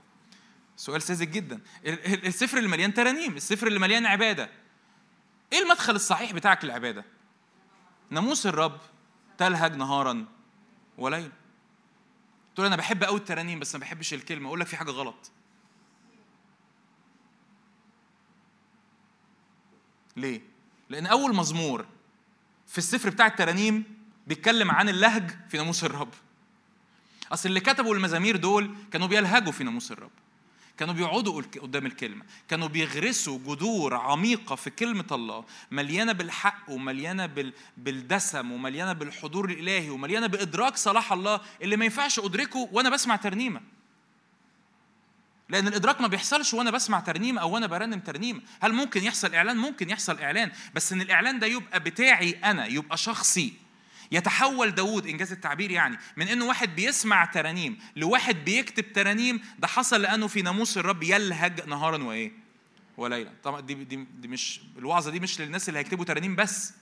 سؤال 0.76 1.02
ساذج 1.02 1.32
جدا. 1.32 1.62
السفر 2.06 2.58
اللي 2.58 2.70
مليان 2.70 2.94
ترانيم 2.94 3.36
السفر 3.36 3.68
اللي 3.68 3.80
مليان 3.80 4.06
عبادة. 4.06 4.50
إيه 5.54 5.60
المدخل 5.60 5.96
الصحيح 5.96 6.34
بتاعك 6.34 6.66
للعبادة؟ 6.66 7.06
ناموس 8.10 8.46
الرب 8.48 8.80
تلهج 9.38 9.76
نهارا 9.76 10.26
وليلا. 10.98 11.32
تقول 12.56 12.68
أنا 12.68 12.76
بحب 12.76 13.04
قوي 13.04 13.20
الترانيم 13.20 13.60
بس 13.60 13.76
ما 13.76 13.82
بحبش 13.82 14.14
الكلمة. 14.14 14.48
أقول 14.48 14.60
لك 14.60 14.68
في 14.68 14.78
حاجة 14.78 14.92
غلط. 14.92 15.32
ليه؟ 20.18 20.42
لأن 20.90 21.06
أول 21.06 21.36
مزمور 21.36 21.86
في 22.68 22.78
السفر 22.78 23.10
بتاع 23.10 23.28
الترانيم 23.28 23.84
بيتكلم 24.28 24.72
عن 24.72 24.90
اللهج 24.90 25.32
في 25.50 25.58
ناموس 25.58 25.84
الرب. 25.84 26.14
أصل 27.32 27.50
اللي 27.50 27.60
كتبوا 27.60 27.96
المزامير 27.96 28.36
دول 28.36 28.76
كانوا 28.92 29.08
بيلهجوا 29.08 29.52
في 29.52 29.64
ناموس 29.64 29.92
الرب. 29.92 30.12
كانوا 30.78 30.94
بيقعدوا 30.94 31.42
قدام 31.42 31.86
الكلمة. 31.86 32.26
كانوا 32.50 32.68
بيغرسوا 32.68 33.40
جذور 33.40 33.96
عميقة 33.96 34.56
في 34.56 34.70
كلمة 34.70 35.06
الله 35.12 35.46
مليانة 35.72 36.12
بالحق 36.12 36.64
ومليانة 36.70 37.54
بالدسم 37.78 38.52
ومليانة 38.52 38.94
بالحضور 38.94 39.50
الإلهي 39.50 39.90
ومليانة 39.90 40.28
بإدراك 40.28 40.78
صلاح 40.78 41.14
الله 41.14 41.42
اللي 41.62 41.78
ما 41.78 41.86
ينفعش 41.86 42.20
أدركه 42.20 42.70
وأنا 42.72 42.90
بسمع 42.90 43.16
ترنيمة. 43.16 43.62
لأن 45.50 45.68
الإدراك 45.68 46.02
ما 46.02 46.08
بيحصلش 46.08 46.54
وأنا 46.54 46.72
بسمع 46.72 47.00
ترنيمة 47.00 47.42
أو 47.42 47.50
وأنا 47.52 47.68
برنم 47.68 48.00
ترنيمة 48.00 48.42
هل 48.62 48.74
ممكن 48.74 49.04
يحصل 49.04 49.36
إعلان؟ 49.36 49.58
ممكن 49.58 49.90
يحصل 49.90 50.20
إعلان. 50.20 50.52
بس 50.76 50.94
إن 50.94 51.02
الإعلان 51.02 51.40
ده 51.40 51.48
يبقى 51.48 51.80
بتاعي 51.80 52.32
أنا 52.32 52.66
يبقى 52.66 52.98
شخصي. 52.98 53.54
يتحول 54.12 54.72
داود 54.72 55.08
إنجاز 55.08 55.32
التعبير 55.32 55.72
يعني 55.72 55.98
من 56.18 56.28
إنه 56.28 56.46
واحد 56.46 56.76
بيسمع 56.76 57.26
ترانيم 57.26 57.78
لواحد 57.96 58.36
بيكتب 58.46 58.94
ترانيم 58.94 59.42
ده 59.60 59.68
حصل 59.68 60.02
لأنه 60.02 60.28
في 60.28 60.42
ناموس 60.42 60.78
الرب 60.78 61.04
يلهج 61.04 61.68
نهارا 61.68 62.04
وإيه؟ 62.04 62.32
وليلا. 62.98 63.32
طبعا 63.44 63.62
دي, 63.62 63.74
دي, 63.74 64.08
دي 64.20 64.28
مش 64.28 64.62
الوعظة 64.78 65.12
دي 65.12 65.20
مش 65.20 65.42
للناس 65.42 65.70
اللي 65.70 65.80
هيكتبوا 65.80 66.06
ترانيم 66.06 66.36
بس. 66.36 66.74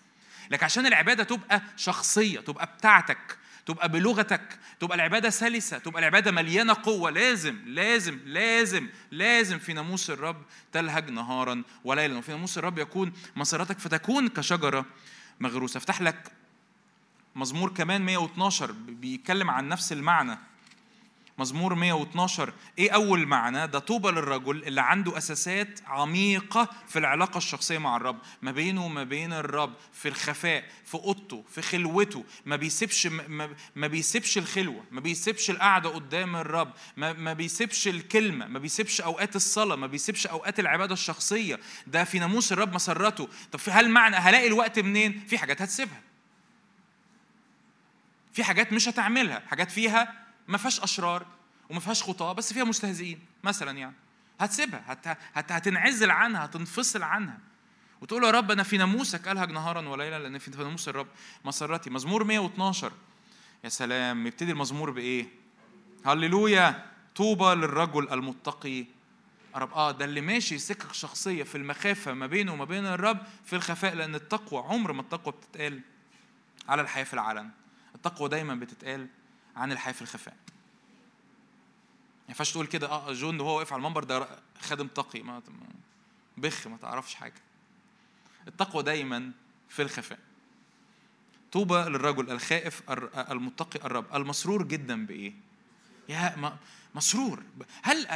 لكن 0.50 0.66
عشان 0.66 0.86
العبادة 0.86 1.24
تبقى 1.24 1.62
شخصية 1.78 2.40
تبقى 2.40 2.66
بتاعتك. 2.78 3.38
تبقى 3.68 3.90
بلغتك 3.90 4.60
تبقى 4.80 4.96
العبادة 4.96 5.30
سلسة 5.30 5.78
تبقى 5.78 6.00
العبادة 6.00 6.32
مليانة 6.32 6.74
قوة. 6.74 7.10
لازم 7.10 7.58
لازم 7.66 8.20
لازم 8.26 8.88
لازم 9.12 9.60
في 9.60 9.74
ناموس 9.74 10.10
الرب 10.10 10.42
تلهج 10.72 11.10
نهارا 11.10 11.64
وليلا. 11.84 12.18
وفي 12.18 12.32
ناموس 12.32 12.58
الرب 12.58 12.80
يكون 12.80 13.14
مسيرتك 13.36 13.80
فتكون 13.80 14.28
كشجرة 14.28 14.86
مغروسة. 15.40 15.78
افتح 15.78 16.02
لك 16.02 16.32
مزمور 17.36 17.74
كمان 17.74 18.02
112 18.02 18.72
بيتكلم 18.72 19.50
عن 19.50 19.70
نفس 19.70 19.92
المعنى. 19.92 20.38
مزمور 21.38 21.76
112 21.76 22.54
إيه 22.80 22.92
اول 22.92 23.26
معنى؟ 23.26 23.68
ده 23.68 23.80
طوبى 23.80 24.10
للرجل 24.12 24.64
اللي 24.64 24.82
عنده 24.82 25.18
اساسات 25.18 25.80
عميقة 25.88 26.70
في 26.88 27.00
العلاقة 27.00 27.38
الشخصية 27.38 27.78
مع 27.78 27.96
الرب. 27.98 28.20
ما 28.42 28.52
بينه 28.52 28.86
وما 28.86 29.04
بين 29.04 29.34
الرب 29.34 29.74
في 29.94 30.08
الخفاء 30.08 30.64
في 30.86 30.96
أوضته 30.96 31.44
في 31.52 31.62
خلوته. 31.62 32.26
ما 32.46 32.56
بيسيبش 32.56 33.08
ما, 33.08 33.50
ما 33.76 33.88
بيسيبش 33.88 34.38
الخلوة 34.38 34.84
ما 34.92 35.02
بيسيبش 35.02 35.50
القعدة 35.50 35.90
قدام 35.90 36.36
الرب. 36.36 36.74
ما, 36.98 37.14
ما 37.14 37.34
بيسيبش 37.34 37.88
الكلمة 37.88 38.48
ما 38.48 38.60
بيسيبش 38.60 39.02
أوقات 39.02 39.36
الصلاة 39.36 39.76
ما 39.76 39.88
بيسيبش 39.88 40.28
أوقات 40.28 40.60
العبادة 40.60 40.94
الشخصية. 40.94 41.60
ده 41.88 42.04
في 42.04 42.20
ناموس 42.20 42.52
الرب 42.52 42.74
مسرته. 42.74 43.28
طب 43.52 43.60
في 43.60 43.72
هل 43.72 43.90
معنى 43.90 44.16
هلاقي 44.16 44.48
الوقت 44.48 44.80
منين؟ 44.80 45.24
في 45.28 45.38
حاجات 45.38 45.62
هتسيبها. 45.62 46.02
في 48.34 48.44
حاجات 48.44 48.74
مش 48.74 48.90
هتعملها. 48.90 49.44
حاجات 49.50 49.72
فيها 49.72 50.27
ما 50.48 50.58
فيهاش 50.58 50.80
أشرار 50.80 51.26
وما 51.70 51.80
فيهاش 51.80 52.04
خطاة 52.04 52.34
بس 52.34 52.54
فيها 52.54 52.64
مستهزئين 52.64 53.20
مثلا 53.44 53.78
يعني. 53.78 53.96
هتسيبها 54.40 54.84
هت... 54.88 55.08
هت... 55.08 55.52
هتنعزل 55.52 56.12
عنها 56.12 56.46
هتنفصل 56.46 57.04
عنها. 57.04 57.40
وتقول 58.02 58.24
يا 58.24 58.32
رب 58.32 58.52
أنا 58.52 58.64
في 58.64 58.78
ناموسك 58.78 59.28
الهج 59.28 59.52
نهارا 59.52 59.90
وليلا 59.90 60.20
لأن 60.20 60.38
في 60.38 60.52
ناموس 60.52 60.90
الرب 60.90 61.08
مسرتي. 61.46 61.90
مزمور 61.90 62.24
112 62.24 62.92
يا 63.64 63.70
سلام 63.70 64.28
يبتدي 64.28 64.52
المزمور 64.52 64.92
بإيه؟ 64.92 65.28
هللويا. 66.06 66.86
طوبى 67.16 67.56
للرجل 67.56 68.10
المتقي. 68.14 68.86
رب 69.56 69.74
آه 69.74 69.92
ده 69.92 70.06
اللي 70.06 70.22
ماشي 70.22 70.58
سكك 70.58 70.94
شخصية 70.94 71.44
في 71.44 71.56
المخافة 71.56 72.14
ما 72.14 72.28
بينه 72.28 72.54
وما 72.54 72.66
بين 72.66 72.86
الرب 72.86 73.18
في 73.46 73.56
الخفاء 73.56 73.96
لأن 73.96 74.16
التقوى 74.16 74.64
عمر 74.64 74.92
ما 74.92 75.02
التقوى 75.02 75.34
بتتقال 75.34 75.82
على 76.70 76.82
الحياة 76.82 77.04
في 77.04 77.14
العلن 77.14 77.50
التقوى 77.96 78.30
دايما 78.30 78.56
بتتقال 78.56 79.08
عن 79.58 79.72
الحياة 79.72 79.94
في 79.94 80.02
الخفاء. 80.02 80.36
ما 82.20 82.30
ينفعش 82.30 82.52
تقول 82.52 82.68
كده 82.68 82.88
آه 82.88 83.14
جون 83.14 83.40
وهو 83.40 83.58
واقف 83.58 83.74
على 83.74 83.80
المنبر 83.80 84.04
ده 84.04 84.28
خادم 84.62 84.88
تقي 84.88 85.22
ما 85.22 85.42
بخ 86.38 86.68
ما 86.68 86.78
تعرفش 86.78 87.16
حاجة. 87.16 87.42
التقوى 88.48 88.84
دايما 88.84 89.32
في 89.70 89.82
الخفاء. 89.82 90.20
طوبى 91.52 91.76
للرجل 91.76 92.32
الخائف 92.32 92.82
المتقي 93.32 93.86
الرب. 93.86 94.16
المسرور 94.16 94.64
جدا 94.64 95.06
بإيه؟ 95.06 95.34
يا 96.10 96.54
مسرور. 96.98 97.44
هل 97.84 98.08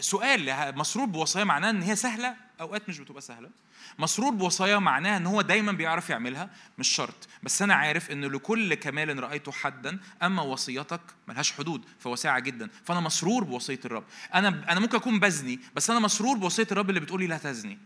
سؤال 0.00 0.72
مسرور 0.78 1.06
بوصايا 1.06 1.44
معناه 1.44 1.70
إن 1.70 1.82
هي 1.82 1.96
سهلة؟ 1.96 2.36
أوقات 2.60 2.88
مش 2.88 2.98
بتبقى 2.98 3.22
سهلة. 3.22 3.50
مسرور 3.98 4.30
بوصايا 4.34 4.78
معناها 4.78 5.16
إن 5.16 5.26
هو 5.26 5.42
دايما 5.42 5.72
بيعرف 5.72 6.10
يعملها 6.10 6.50
مش 6.78 6.88
شرط. 6.88 7.28
بس 7.42 7.62
أنا 7.62 7.74
عارف 7.74 8.10
إن 8.10 8.24
لكل 8.24 8.74
كمال 8.74 9.22
رأيته 9.22 9.52
حدا 9.52 9.98
أما 10.22 10.42
وصيتك 10.42 11.00
ملهاش 11.28 11.52
حدود 11.52 11.84
فواسعة 11.98 12.38
جدا. 12.38 12.68
فأنا 12.84 13.00
مسرور 13.00 13.44
بوصية 13.44 13.80
الرب. 13.84 14.04
أنا 14.34 14.48
أنا 14.48 14.80
ممكن 14.80 14.96
أكون 14.96 15.20
بزني 15.20 15.60
بس 15.76 15.90
أنا 15.90 16.00
مسرور 16.00 16.36
بوصية 16.36 16.66
الرب 16.72 16.88
اللي 16.88 17.00
بتقولي 17.00 17.26
لا 17.26 17.38
تزني. 17.38 17.78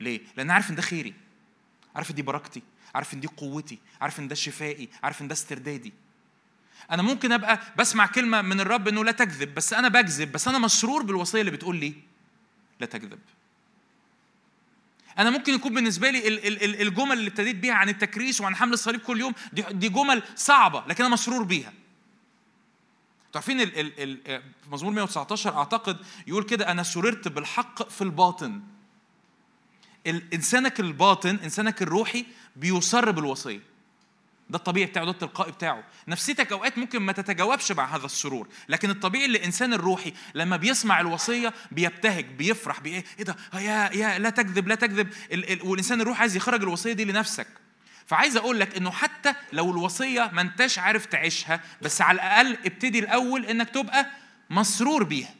ليه؟ 0.00 0.20
لأن 0.36 0.50
عارف 0.50 0.70
إن 0.70 0.74
ده 0.74 0.82
خيري. 0.82 1.14
عارف 1.94 2.10
إن 2.10 2.14
دي 2.14 2.22
بركتي. 2.22 2.62
عارف 2.94 3.14
إن 3.14 3.20
دي 3.20 3.26
قوتي. 3.26 3.78
عارف 4.00 4.20
إن 4.20 4.28
ده 4.28 4.34
شفائي. 4.34 4.88
عارف 5.02 5.22
إن 5.22 5.28
ده 5.28 5.34
استردادي. 5.34 5.92
أنا 6.90 7.02
ممكن 7.02 7.32
أبقى 7.32 7.60
بسمع 7.78 8.06
كلمة 8.06 8.42
من 8.42 8.60
الرب 8.60 8.88
إنه 8.88 9.04
لا 9.04 9.12
تكذب 9.12 9.54
بس 9.54 9.72
أنا 9.72 9.88
بكذب 9.88 10.32
بس 10.32 10.48
أنا 10.48 10.58
مسرور 10.58 11.02
بالوصية 11.02 11.40
اللي 11.40 11.50
بتقول 11.50 11.76
لي 11.76 11.94
لا 12.80 12.86
تكذب. 12.86 13.18
أنا 15.18 15.30
ممكن 15.30 15.54
يكون 15.54 15.74
بالنسبة 15.74 16.10
لي 16.10 16.28
الجمل 16.82 17.12
اللي 17.12 17.28
ابتديت 17.28 17.56
بيها 17.56 17.74
عن 17.74 17.88
التكريس 17.88 18.40
وعن 18.40 18.56
حمل 18.56 18.72
الصليب 18.72 19.00
كل 19.00 19.20
يوم 19.20 19.32
دي 19.52 19.88
جمل 19.88 20.22
صعبة 20.36 20.84
لكن 20.88 21.04
أنا 21.04 21.12
مسرور 21.12 21.42
بيها. 21.42 21.72
عارفين 23.34 23.70
في 23.70 24.40
مزمور 24.70 24.92
119 24.92 25.56
أعتقد 25.56 25.96
يقول 26.26 26.44
كده 26.44 26.70
أنا 26.70 26.82
سررت 26.82 27.28
بالحق 27.28 27.88
في 27.88 28.02
الباطن. 28.02 28.62
إنسانك 30.06 30.80
الباطن 30.80 31.36
إنسانك 31.44 31.82
الروحي 31.82 32.26
بيصر 32.56 33.10
بالوصية. 33.10 33.60
ده 34.50 34.58
الطبيعي 34.58 34.86
بتاعه 34.86 35.04
ده 35.04 35.10
التلقائي 35.10 35.52
بتاعه. 35.52 35.84
نفسيتك 36.08 36.52
أوقات 36.52 36.78
ممكن 36.78 36.98
ما 36.98 37.12
تتجاوبش 37.12 37.72
مع 37.72 37.96
هذا 37.96 38.06
السرور 38.06 38.48
لكن 38.68 38.90
الطبيعي 38.90 39.24
الانسان 39.24 39.72
الروحي 39.74 40.12
لما 40.34 40.56
بيسمع 40.56 41.00
الوصية 41.00 41.54
بيبتهج 41.72 42.24
بيفرح 42.24 42.80
بايه 42.80 43.04
إيه 43.18 43.24
ده؟ 43.24 43.36
يا 43.54 43.90
يا 43.92 44.18
لا 44.18 44.30
تكذب 44.30 44.68
لا 44.68 44.74
تكذب. 44.74 45.08
ال 45.32 45.52
ال 45.52 45.66
والإنسان 45.66 46.00
الروحي 46.00 46.20
عايز 46.20 46.36
يخرج 46.36 46.62
الوصية 46.62 46.92
دي 46.92 47.04
لنفسك. 47.04 47.46
فعايز 48.06 48.36
أقول 48.36 48.60
لك 48.60 48.76
إنه 48.76 48.90
حتى 48.90 49.34
لو 49.52 49.70
الوصية 49.70 50.30
ما 50.32 50.40
أنتش 50.40 50.78
عارف 50.78 51.06
تعيشها 51.06 51.60
بس 51.82 52.00
على 52.00 52.16
الأقل 52.16 52.58
ابتدي 52.66 52.98
الأول 52.98 53.44
إنك 53.46 53.70
تبقى 53.70 54.06
مسرور 54.50 55.04
بيها. 55.04 55.34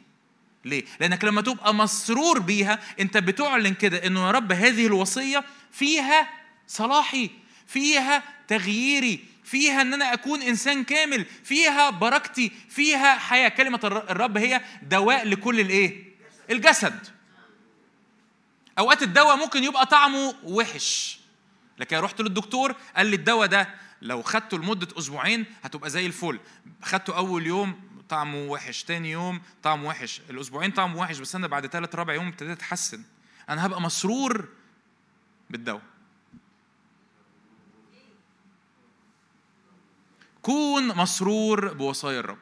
ليه؟ 0.65 0.85
لأنك 0.99 1.23
لما 1.23 1.41
تبقى 1.41 1.73
مسرور 1.73 2.39
بيها 2.39 2.79
أنت 2.99 3.17
بتعلن 3.17 3.73
كده 3.73 4.07
إنه 4.07 4.25
يا 4.27 4.31
رب 4.31 4.51
هذه 4.51 4.85
الوصية 4.87 5.43
فيها 5.71 6.29
صلاحي. 6.67 7.29
فيها 7.67 8.23
تغييري 8.47 9.25
فيها 9.43 9.81
إن 9.81 9.93
أنا 9.93 10.13
أكون 10.13 10.41
إنسان 10.41 10.83
كامل 10.83 11.25
فيها 11.43 11.89
بركتي 11.89 12.51
فيها 12.69 13.17
حياة. 13.17 13.49
كلمة 13.49 13.79
الرب 13.83 14.37
هي 14.37 14.61
دواء 14.81 15.27
لكل 15.27 15.59
الإيه؟ 15.59 16.03
الجسد. 16.49 17.07
أوقات 18.79 19.03
الدواء 19.03 19.35
ممكن 19.35 19.63
يبقى 19.63 19.85
طعمه 19.85 20.35
وحش. 20.43 21.19
لكن 21.77 21.97
رحت 21.97 22.21
للدكتور 22.21 22.75
قال 22.95 23.07
لي 23.07 23.15
الدواء 23.15 23.47
ده 23.47 23.69
لو 24.01 24.21
خدته 24.21 24.57
لمدة 24.57 24.87
أسبوعين 24.97 25.45
هتبقى 25.63 25.89
زي 25.89 26.05
الفل. 26.05 26.39
خدته 26.81 27.17
أول 27.17 27.47
يوم 27.47 27.81
طعمه 28.09 28.37
وحش 28.45 28.83
تاني 28.83 29.11
يوم 29.11 29.41
طعمه 29.63 29.87
وحش. 29.87 30.21
الأسبوعين 30.29 30.71
طعمه 30.71 30.99
وحش 30.99 31.17
بس 31.19 31.35
أنا 31.35 31.47
بعد 31.47 31.67
ثلاث 31.67 31.95
ربع 31.95 32.13
يوم 32.13 32.27
ابتديت 32.27 32.57
أتحسن. 32.57 33.03
أنا 33.49 33.65
هبقى 33.65 33.81
مسرور 33.81 34.49
بالدواء. 35.49 35.81
كون 40.45 40.87
مسرور 40.87 41.73
بوصايا 41.73 42.19
الرب 42.19 42.37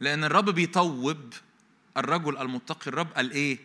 لأن 0.00 0.24
الرب 0.24 0.50
بيطوب 0.50 1.34
الرجل 1.96 2.36
المتقي 2.38 2.86
الرب 2.86 3.12
قال 3.12 3.30
إيه؟ 3.30 3.58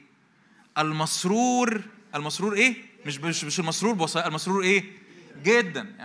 المسرور 0.78 1.82
المسرور 2.16 2.54
إيه؟ 2.54 2.76
مش 3.06 3.20
مش 3.20 3.60
المسرور 3.60 3.94
بوصايا 3.94 4.28
المسرور 4.28 4.64
إيه؟ 4.64 5.01
جدا. 5.44 5.96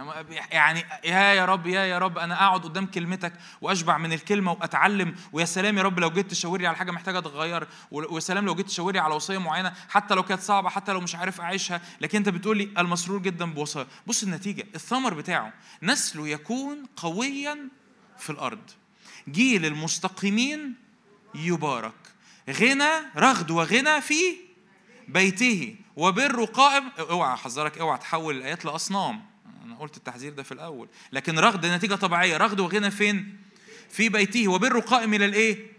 يعني 0.51 0.85
يا 1.05 1.33
يا 1.33 1.45
رب 1.45 1.67
يا 1.67 1.81
يا 1.81 1.99
رب 1.99 2.19
أنا 2.19 2.47
أقعد 2.47 2.61
قدام 2.61 2.87
كلمتك 2.87 3.33
وأشبع 3.61 3.99
من 3.99 4.13
الكلمة 4.13 4.53
وأتعلم. 4.53 5.15
ويا 5.33 5.45
سلام 5.45 5.79
يا 5.79 5.83
رب 5.83 6.01
لو 6.01 6.11
جيت 6.11 6.31
تشاور 6.31 6.67
على 6.67 6.77
حاجة 6.77 6.91
محتاجة 6.91 7.19
اتغير 7.19 7.69
ويا 7.91 8.21
سلام 8.21 8.47
لو 8.47 8.55
جيت 8.55 8.67
تشاور 8.67 8.99
على 8.99 9.15
وصية 9.15 9.39
معينة 9.39 9.73
حتى 9.89 10.15
لو 10.15 10.23
كانت 10.23 10.41
صعبة 10.41 10.69
حتى 10.69 10.93
لو 10.93 11.01
مش 11.01 11.15
عارف 11.15 11.41
أعيشها. 11.41 11.81
لكن 12.01 12.19
أنت 12.19 12.29
بتقول 12.29 12.59
لي 12.59 12.69
المسرور 12.79 13.23
جدا 13.23 13.45
بوصايا 13.45 13.87
بص 14.07 14.23
النتيجة 14.23 14.67
الثمر 14.75 15.15
بتاعه. 15.15 15.53
نسله 15.83 16.29
يكون 16.29 16.87
قويا 16.97 17.69
في 18.19 18.31
الأرض. 18.31 18.71
جيل 19.29 19.67
المستقيمين 19.67 20.75
يبارك. 21.35 21.95
غنى 22.51 22.91
رغد 23.17 23.51
وغنى 23.51 24.01
في 24.01 24.37
بيته. 25.09 25.77
وبر 25.97 26.45
قائم. 26.45 26.91
اوعى 26.99 27.35
احذرك 27.35 27.79
اوعى 27.79 27.99
تحول 27.99 28.37
الآيات 28.37 28.65
لأصنام. 28.65 29.25
أنا 29.65 29.77
قلت 29.77 29.97
التحذير 29.97 30.33
ده 30.33 30.43
في 30.43 30.53
الأول. 30.53 30.89
لكن 31.13 31.39
رغد 31.39 31.67
نتيجة 31.67 31.95
طبيعية. 31.95 32.37
رغد 32.37 32.61
وغنى 32.61 32.91
فين؟ 32.91 33.39
في 33.91 34.09
بيته. 34.09 34.49
وبر 34.49 34.79
قائم 34.79 35.15
إلى 35.15 35.25
الإيه؟ 35.25 35.73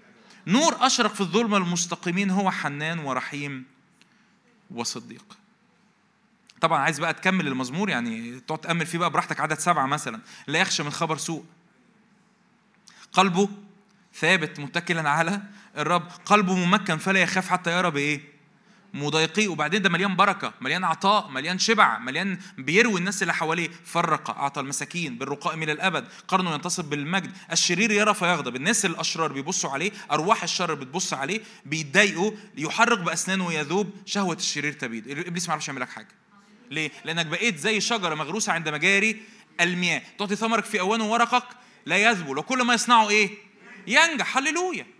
نور 0.47 0.75
أشرق 0.79 1.13
في 1.13 1.21
الظلمة. 1.21 1.57
المستقيمين 1.57 2.29
هو 2.29 2.51
حنان 2.51 2.99
ورحيم 2.99 3.65
وصديق. 4.71 5.37
طبعا 6.61 6.79
عايز 6.79 6.99
بقى 6.99 7.13
تكمل 7.13 7.47
المزمور 7.47 7.89
يعني 7.89 8.39
تقعد 8.39 8.59
تأمل 8.61 8.85
فيه 8.85 8.97
بقى 8.97 9.09
براحتك. 9.09 9.39
عدد 9.39 9.59
سبعة 9.59 9.85
مثلا. 9.85 10.21
لا 10.47 10.59
يخشى 10.59 10.83
من 10.83 10.91
خبر 10.91 11.17
سوء. 11.17 11.45
قلبه 13.13 13.49
ثابت 14.15 14.59
متكلا 14.59 15.09
على 15.09 15.41
الرب. 15.77 16.07
قلبه 16.25 16.55
ممكن 16.55 16.97
فلا 16.97 17.21
يخاف 17.21 17.49
حتى 17.49 17.77
يرى 17.77 17.91
بإيه؟ 17.91 18.36
مضايقيه 18.97 19.47
وبعدين 19.47 19.81
ده 19.81 19.89
مليان 19.89 20.15
بركة 20.15 20.53
مليان 20.61 20.83
عطاء 20.83 21.29
مليان 21.29 21.59
شبع 21.59 21.99
مليان 21.99 22.39
بيروي 22.57 22.99
الناس 22.99 23.21
اللي 23.21 23.33
حواليه. 23.33 23.69
فرق 23.85 24.29
أعطى 24.29 24.61
المساكين 24.61 25.17
بالرقاء 25.17 25.55
إلى 25.55 25.71
الأبد. 25.71 26.07
قرنه 26.27 26.53
ينتصب 26.53 26.85
بالمجد. 26.85 27.31
الشرير 27.51 27.91
يرى 27.91 28.13
فيغضب. 28.13 28.55
الناس 28.55 28.85
الأشرار 28.85 29.33
بيبصوا 29.33 29.69
عليه 29.69 29.91
أرواح 30.11 30.43
الشر 30.43 30.73
بتبص 30.73 31.13
عليه 31.13 31.41
بيتضايقوا 31.65 32.31
يحرق 32.57 32.99
بأسنانه 32.99 33.47
ويذوب. 33.47 33.93
شهوة 34.05 34.35
الشرير 34.35 34.73
تبيد. 34.73 35.09
إبليس 35.27 35.43
ما 35.43 35.49
يعرفش 35.49 35.67
يعمل 35.67 35.81
لك 35.81 35.89
حاجة. 35.89 36.07
ليه؟ 36.71 36.91
لأنك 37.05 37.25
بقيت 37.25 37.57
زي 37.57 37.81
شجرة 37.81 38.15
مغروسة 38.15 38.53
عند 38.53 38.69
مجاري 38.69 39.21
المياه. 39.61 40.01
تعطي 40.19 40.35
ثمرك 40.35 40.65
في 40.65 40.79
أوان 40.79 41.01
ورقك 41.01 41.47
لا 41.85 41.97
يذبل. 41.97 42.37
وكل 42.37 42.61
ما 42.61 42.73
يصنعه 42.73 43.09
إيه؟ 43.09 43.29
ينجح. 43.87 44.37
هللويا. 44.37 44.96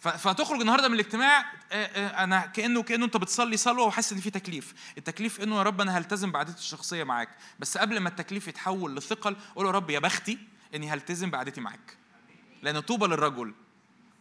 فتخرج 0.00 0.60
النهارده 0.60 0.88
من 0.88 0.94
الاجتماع 0.94 1.52
أنا 1.96 2.46
كأنه 2.46 2.82
كأنه 2.82 3.04
أنت 3.04 3.16
بتصلي 3.16 3.56
صلوة 3.56 3.86
وحاسس 3.86 4.12
إن 4.12 4.20
في 4.20 4.30
تكليف. 4.30 4.74
التكليف 4.98 5.40
إنه 5.40 5.58
يا 5.58 5.62
رب 5.62 5.80
أنا 5.80 5.98
هلتزم 5.98 6.32
بعادتي 6.32 6.58
الشخصية 6.58 7.04
معاك. 7.04 7.28
بس 7.58 7.78
قبل 7.78 7.98
ما 8.00 8.08
التكليف 8.08 8.48
يتحول 8.48 8.96
لثقل 8.96 9.36
قول 9.56 9.66
يا 9.66 9.70
رب 9.70 9.90
يا 9.90 9.98
بختي 9.98 10.38
إني 10.74 10.90
هلتزم 10.90 11.30
بعادتي 11.30 11.60
معاك. 11.60 11.96
لأن 12.62 12.80
طوبى 12.80 13.06
للرجل 13.06 13.54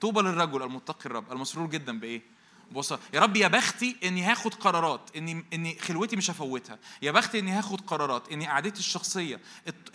طوبى 0.02 0.22
للرجل 0.22 0.64
المتقي 0.64 1.06
الرب 1.06 1.32
المسرور 1.32 1.70
جدا 1.70 2.00
بإيه؟ 2.00 2.37
بص 2.72 2.92
يا 2.92 3.20
رب 3.20 3.36
يا 3.36 3.48
بختي 3.48 3.96
إني 4.04 4.24
هاخد 4.24 4.54
قرارات 4.54 5.10
إني 5.16 5.46
إني 5.54 5.80
خلوتي 5.80 6.16
مش 6.16 6.32
هفوتها. 6.32 6.80
يا 7.02 7.12
بختي 7.12 7.40
إني 7.40 7.52
هاخد 7.52 7.82
قرارات 7.82 8.32
إني 8.32 8.48
قعدتي 8.48 8.80
الشخصية 8.80 9.40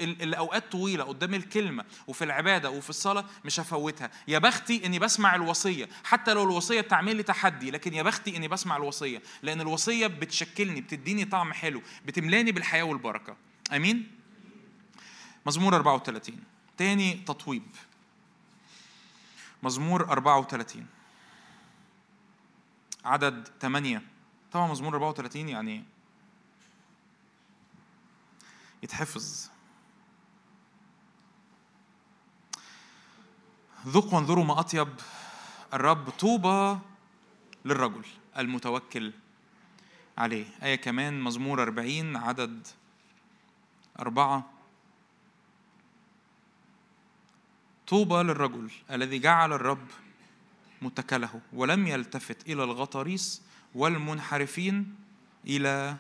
الأوقات 0.01 0.73
طويلة 0.73 1.05
قدام 1.05 1.35
الكلمة 1.35 1.85
وفي 2.07 2.25
العبادة 2.25 2.71
وفي 2.71 2.91
الصلاة 2.91 3.25
مش 3.45 3.61
هفوتها. 3.61 4.11
يا 4.29 4.39
بختي 4.39 4.87
إني 4.87 4.99
بسمع 4.99 5.35
الوصية 5.35 5.89
حتى 6.05 6.35
لو 6.35 6.43
الوصية 6.45 6.81
بتعمل 6.81 7.17
لي 7.17 7.23
تحدي 7.23 7.71
لكن 7.71 7.95
يا 7.95 8.03
بختي 8.03 8.37
إني 8.37 8.49
بسمع 8.49 8.77
الوصية 8.77 9.23
لأن 9.43 9.61
الوصية 9.61 10.07
بتشكلني 10.07 10.81
بتديني 10.81 11.25
طعم 11.25 11.53
حلو 11.53 11.83
بتملاني 12.07 12.53
بالحياة 12.53 12.83
والبركة. 12.83 13.37
آمين؟ 13.73 14.11
مزمور 15.47 15.75
34 15.77 16.37
تاني 16.77 17.15
تطويب. 17.15 17.63
مزمور 19.63 20.11
34 20.11 20.87
عدد 23.05 23.49
8 23.61 24.03
طبعا 24.53 24.67
مزمور 24.67 24.95
34 24.95 25.49
يعني 25.49 25.85
يتحفظ. 28.83 29.49
ذوقوا 33.87 34.15
وانظروا 34.15 34.45
ما 34.45 34.61
أطيب 34.61 34.89
الرب 35.75 36.11
طوبى 36.11 36.79
للرجل 37.65 38.05
المتوكل 38.39 39.13
عليه. 40.19 40.47
آية 40.63 40.75
كمان 40.75 41.21
مزمور 41.21 41.63
أربعين 41.63 42.17
عدد 42.17 42.67
أربعة. 43.99 44.51
طوبى 47.87 48.15
للرجل 48.15 48.71
الذي 48.91 49.19
جعل 49.19 49.53
الرب 49.53 49.87
متكله 50.83 51.41
ولم 51.53 51.87
يلتفت 51.87 52.49
إلى 52.49 52.65
الغطاريس 52.65 53.43
والمنحرفين 53.75 54.95
إلى 55.47 55.97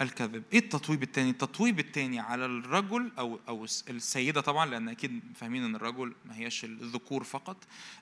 الكذب. 0.00 0.42
إيه 0.52 0.58
التطويب 0.58 1.02
الثاني 1.02 1.30
التطويب 1.30 1.78
الثاني 1.78 2.20
على 2.20 2.46
الرجل 2.46 3.12
أو 3.18 3.40
أو 3.48 3.64
السيدة 3.64 4.40
طبعا 4.40 4.66
لأن 4.66 4.88
أكيد 4.88 5.20
فاهمين 5.34 5.64
إن 5.64 5.76
الرجل 5.76 6.14
ما 6.24 6.36
هياش 6.36 6.64
الذكور 6.64 7.24
فقط 7.24 7.56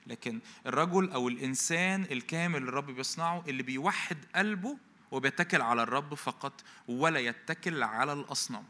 لكن 0.07 0.39
الرجل 0.65 1.09
أو 1.11 1.27
الإنسان 1.27 2.03
الكامل 2.11 2.57
اللي 2.57 2.69
الرب 2.69 2.91
بيصنعه 2.91 3.43
اللي 3.47 3.63
بيوحد 3.63 4.17
قلبه 4.35 4.77
وبيتكل 5.11 5.61
على 5.61 5.83
الرب 5.83 6.13
فقط 6.13 6.63
ولا 6.87 7.19
يتكل 7.19 7.83
على 7.83 8.13
الأصنام. 8.13 8.63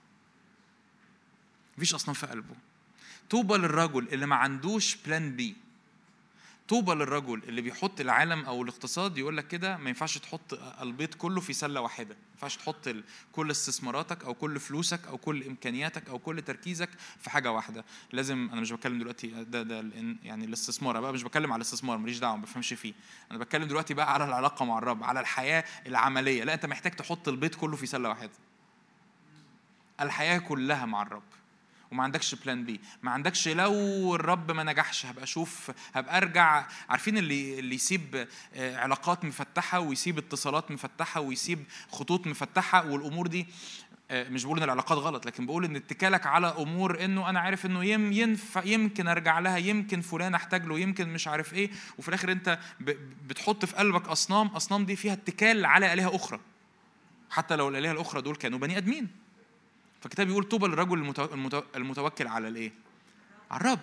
مفيش 1.78 1.94
أصنام 1.96 2.14
في 2.14 2.28
قلبه. 2.28 2.56
طوبى 3.30 3.54
للرجل 3.54 4.08
اللي 4.14 4.26
ما 4.26 4.36
عندوش 4.36 4.96
بلان 4.96 5.36
بي 5.36 5.56
طوبى 6.68 6.94
للرجل 6.94 7.42
اللي 7.48 7.62
بيحط 7.62 8.00
العالم 8.02 8.46
أو 8.46 8.64
الاقتصاد 8.64 9.18
يقول 9.18 9.38
لك 9.38 9.48
كده 9.48 9.78
ما 9.78 9.90
ينفعش 9.90 10.18
تحط 10.18 10.60
البيض 10.82 11.14
كله 11.14 11.42
في 11.42 11.54
سلة 11.54 11.82
واحدة. 11.82 12.16
ما 12.16 12.32
ينفعش 12.34 12.56
تحط 12.58 12.96
كل 13.32 13.52
استثماراتك 13.52 14.24
أو 14.24 14.34
كل 14.34 14.60
فلوسك 14.60 15.08
أو 15.08 15.18
كل 15.18 15.44
إمكانياتك 15.44 16.10
أو 16.10 16.20
كل 16.20 16.42
تركيزك 16.42 16.90
في 17.20 17.30
حاجة 17.30 17.52
واحدة. 17.52 17.86
لازم 18.12 18.50
أنا 18.52 18.62
مش 18.62 18.72
بتكلم 18.72 19.00
دلوقتي 19.00 19.28
ده 19.28 19.64
ده 19.64 19.86
يعني 20.24 20.46
الاستثمار 20.46 21.00
بقى 21.02 21.14
مش 21.14 21.24
بتكلم 21.24 21.52
على 21.54 21.62
الاستثمار 21.62 21.98
ماليش 21.98 22.20
دعوة 22.20 22.36
ما 22.36 22.42
بفهمش 22.42 22.74
فيه. 22.74 22.94
أنا 23.32 23.40
بتكلم 23.40 23.64
دلوقتي 23.64 23.94
بقى 23.94 24.14
على 24.14 24.26
العلاقة 24.26 24.66
مع 24.66 24.78
الرب 24.78 25.04
على 25.04 25.20
الحياة 25.20 25.64
العملية. 25.88 26.44
لا 26.44 26.54
أنت 26.54 26.66
محتاج 26.66 26.92
تحط 26.96 27.28
البيض 27.28 27.56
كله 27.56 27.76
في 27.76 27.86
سلة 27.86 28.10
واحدة. 28.10 28.32
الحياة 30.02 30.38
كلها 30.38 30.86
مع 30.86 31.02
الرب. 31.02 31.24
وما 31.94 32.04
عندكش 32.04 32.36
بلان 32.36 32.66
بي 32.66 32.82
ما 33.04 33.12
عندكش 33.12 33.48
لو 33.48 34.16
الرب 34.16 34.52
ما 34.52 34.64
نجحش 34.64 35.06
هبقى 35.06 35.24
أشوف 35.24 35.72
هبقى 35.94 36.18
أرجع. 36.18 36.66
عارفين 36.90 37.18
اللي 37.18 37.60
اللي 37.60 37.76
يسيب 37.76 38.28
آه، 38.56 38.78
علاقات 38.78 39.26
مفتحة 39.26 39.80
ويسيب 39.80 40.18
اتصالات 40.18 40.72
مفتحة 40.72 41.22
ويسيب 41.22 41.64
خطوط 41.92 42.28
مفتحة 42.28 42.86
والأمور 42.92 43.28
دي 43.28 43.48
آه، 44.12 44.30
مش 44.30 44.44
بقول 44.44 44.58
إن 44.58 44.64
العلاقات 44.64 44.98
غلط 44.98 45.26
لكن 45.26 45.46
بقول 45.46 45.66
إن 45.66 45.76
اتكالك 45.76 46.26
على 46.28 46.48
أمور 46.48 47.06
إنه 47.06 47.30
أنا 47.30 47.40
عارف 47.40 47.66
إنه 47.66 47.86
يم 47.86 48.12
ينفع 48.12 48.64
يمكن 48.66 49.08
أرجع 49.08 49.40
لها 49.40 49.58
يمكن 49.58 50.02
فلان 50.02 50.36
أحتاج 50.36 50.66
له 50.66 50.80
يمكن 50.80 51.10
مش 51.10 51.28
عارف 51.28 51.54
إيه. 51.54 51.72
وفي 51.98 52.10
الآخر 52.10 52.32
أنت 52.32 52.60
بتحط 53.28 53.66
في 53.66 53.76
قلبك 53.76 54.08
أصنام 54.08 54.48
أصنام 54.48 54.86
دي 54.86 54.96
فيها 54.96 55.14
اتكال 55.14 55.66
على 55.66 55.94
آلهة 55.94 56.16
أخرى. 56.16 56.40
حتى 57.30 57.56
لو 57.56 57.70
الآلهة 57.70 57.92
الأخرى 57.92 58.22
دول 58.22 58.36
كانوا 58.36 58.60
بني 58.60 58.78
آدمين. 58.78 59.23
فالكتاب 60.04 60.28
بيقول 60.28 60.44
طوبى 60.44 60.68
للرجل 60.68 61.14
المتوكل 61.76 62.28
على 62.28 62.48
الايه؟ 62.48 62.72
على 63.52 63.62
الرب. 63.62 63.80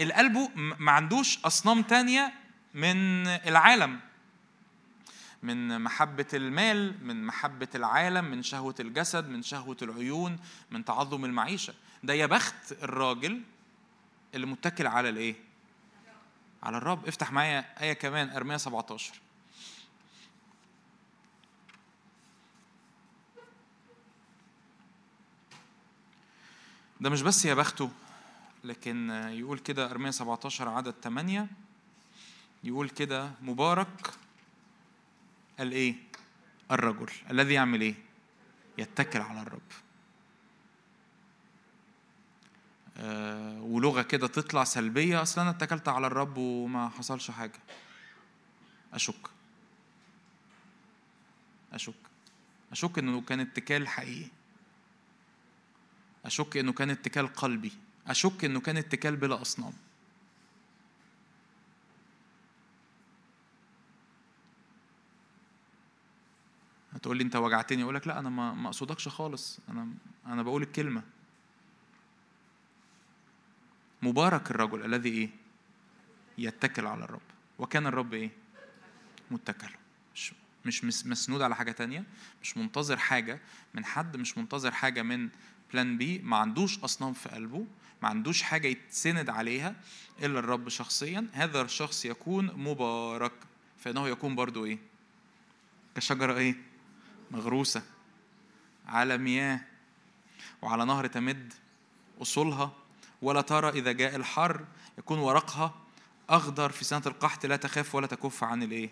القلب 0.00 0.50
ما 0.56 0.92
عندوش 0.92 1.38
أصنام 1.44 1.82
تانية 1.82 2.32
من 2.74 3.26
العالم. 3.26 4.00
من 5.42 5.80
محبة 5.80 6.26
المال 6.34 7.06
من 7.06 7.26
محبة 7.26 7.68
العالم 7.74 8.24
من 8.24 8.42
شهوة 8.42 8.74
الجسد 8.80 9.28
من 9.28 9.42
شهوة 9.42 9.76
العيون 9.82 10.38
من 10.70 10.84
تعظم 10.84 11.24
المعيشة. 11.24 11.74
ده 12.02 12.14
يا 12.14 12.26
بخت 12.26 12.72
الراجل 12.82 13.42
اللي 14.34 14.46
متكل 14.46 14.86
على 14.86 15.08
الايه؟ 15.08 15.34
على 16.62 16.76
الرب. 16.76 17.06
افتح 17.08 17.32
معايا 17.32 17.82
آية 17.82 17.92
كمان 17.92 18.30
أرمية 18.30 18.56
17 18.56 19.12
ده 27.00 27.10
مش 27.10 27.22
بس 27.22 27.44
يا 27.44 27.54
بخته 27.54 27.90
لكن 28.64 29.10
يقول 29.10 29.58
كده 29.58 29.90
أرمية 29.90 30.10
17 30.10 30.68
عدد 30.68 30.94
8 31.02 31.48
يقول 32.64 32.88
كده 32.88 33.30
مبارك 33.42 34.10
الإيه؟ 35.60 35.94
الرجل 36.70 37.10
الذي 37.30 37.54
يعمل 37.54 37.80
إيه؟ 37.80 37.94
يتكل 38.78 39.20
على 39.20 39.40
الرب. 39.42 39.60
آه 42.96 43.62
ولغة 43.62 44.02
كده 44.02 44.26
تطلع 44.26 44.64
سلبية 44.64 45.22
أصل 45.22 45.40
أنا 45.40 45.50
اتكلت 45.50 45.88
على 45.88 46.06
الرب 46.06 46.36
وما 46.36 46.88
حصلش 46.88 47.30
حاجة. 47.30 47.60
أشك. 48.94 49.28
أشك. 51.72 51.94
أشك 52.72 52.98
إنه 52.98 53.20
كان 53.20 53.40
اتكال 53.40 53.88
حقيقي. 53.88 54.30
أشك 56.24 56.56
إنه 56.56 56.72
كان 56.72 56.90
اتكال 56.90 57.26
قلبي. 57.34 57.72
أشك 58.06 58.44
إنه 58.44 58.60
كان 58.60 58.76
اتكال 58.76 59.16
بلا 59.16 59.42
أصنام. 59.42 59.72
هتقول 66.92 67.16
لي 67.16 67.22
أنت 67.22 67.36
وجعتني؟ 67.36 67.82
أقول 67.82 67.94
لك 67.94 68.06
لا 68.06 68.18
أنا 68.18 68.30
ما 68.30 68.66
أقصدكش 68.66 69.08
خالص. 69.08 69.58
أنا 69.68 69.88
أنا 70.26 70.42
بقول 70.42 70.62
الكلمة. 70.62 71.02
مبارك 74.02 74.50
الرجل 74.50 74.84
الذي 74.84 75.08
إيه؟ 75.08 75.30
يتكل 76.38 76.86
على 76.86 77.04
الرب. 77.04 77.20
وكان 77.58 77.86
الرب 77.86 78.14
إيه؟ 78.14 78.30
متكل. 79.30 79.70
مش 80.64 80.84
مش 80.84 81.06
مسنود 81.06 81.42
على 81.42 81.56
حاجة 81.56 81.72
تانية. 81.72 82.04
مش 82.42 82.56
منتظر 82.56 82.96
حاجة 82.96 83.40
من 83.74 83.84
حد. 83.84 84.16
مش 84.16 84.38
منتظر 84.38 84.70
حاجة 84.72 85.02
من 85.02 85.28
بلان 85.72 85.98
بي 85.98 86.18
ما 86.18 86.36
عندوش 86.36 86.78
أصنام 86.78 87.12
في 87.12 87.28
قلبه 87.28 87.66
ما 88.02 88.08
عندوش 88.08 88.42
حاجة 88.42 88.68
يتسند 88.68 89.30
عليها 89.30 89.74
إلا 90.22 90.38
الرب 90.38 90.68
شخصيا 90.68 91.26
هذا 91.32 91.62
الشخص 91.62 92.04
يكون 92.04 92.46
مبارك. 92.46 93.32
فإنه 93.78 94.08
يكون 94.08 94.34
برضو 94.34 94.64
إيه؟ 94.64 94.78
كشجرة 95.96 96.36
إيه؟ 96.36 96.56
مغروسة. 97.30 97.82
على 98.86 99.18
مياه. 99.18 99.60
وعلى 100.62 100.84
نهر 100.84 101.06
تمد 101.06 101.52
أصولها. 102.22 102.72
ولا 103.22 103.40
ترى 103.40 103.68
إذا 103.68 103.92
جاء 103.92 104.16
الحر 104.16 104.64
يكون 104.98 105.18
ورقها 105.18 105.74
أخضر 106.30 106.72
في 106.72 106.84
سنة 106.84 107.02
القحط 107.06 107.46
لا 107.46 107.56
تخاف 107.56 107.94
ولا 107.94 108.06
تكف 108.06 108.44
عن 108.44 108.62
الإيه؟ 108.62 108.90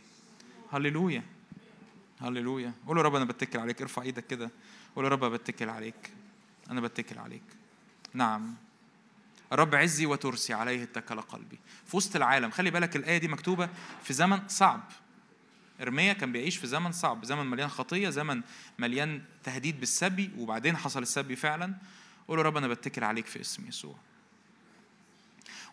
هللويا. 0.72 1.22
هللويا. 2.20 2.72
قول 2.86 2.96
له 2.96 3.02
رب 3.02 3.14
أنا 3.14 3.24
بتكل 3.24 3.58
عليك. 3.58 3.82
ارفع 3.82 4.02
إيدك 4.02 4.26
كده. 4.26 4.50
قول 4.96 5.04
له 5.04 5.10
رب 5.10 5.24
بتكل 5.24 5.68
عليك. 5.68 6.12
أنا 6.70 6.80
بتكل 6.80 7.18
عليك. 7.18 7.42
نعم. 8.14 8.54
الرب 9.52 9.74
عزي 9.74 10.06
وترسي 10.06 10.54
عليه 10.54 10.82
اتكل 10.82 11.20
قلبي. 11.20 11.58
في 11.86 11.96
وسط 11.96 12.16
العالم. 12.16 12.50
خلي 12.50 12.70
بالك 12.70 12.96
الآية 12.96 13.18
دي 13.18 13.28
مكتوبة 13.28 13.68
في 14.04 14.12
زمن 14.12 14.48
صعب. 14.48 14.82
إرميا 15.80 16.12
كان 16.12 16.32
بيعيش 16.32 16.56
في 16.56 16.66
زمن 16.66 16.92
صعب. 16.92 17.24
زمن 17.24 17.46
مليان 17.46 17.68
خطية 17.68 18.10
زمن 18.10 18.42
مليان 18.78 19.22
تهديد 19.44 19.80
بالسبي 19.80 20.30
وبعدين 20.38 20.76
حصل 20.76 21.02
السبي 21.02 21.36
فعلا. 21.36 21.74
قول 22.28 22.46
رب 22.46 22.56
أنا 22.56 22.68
بتكل 22.68 23.04
عليك 23.04 23.26
في 23.26 23.40
اسم 23.40 23.68
يسوع. 23.68 23.96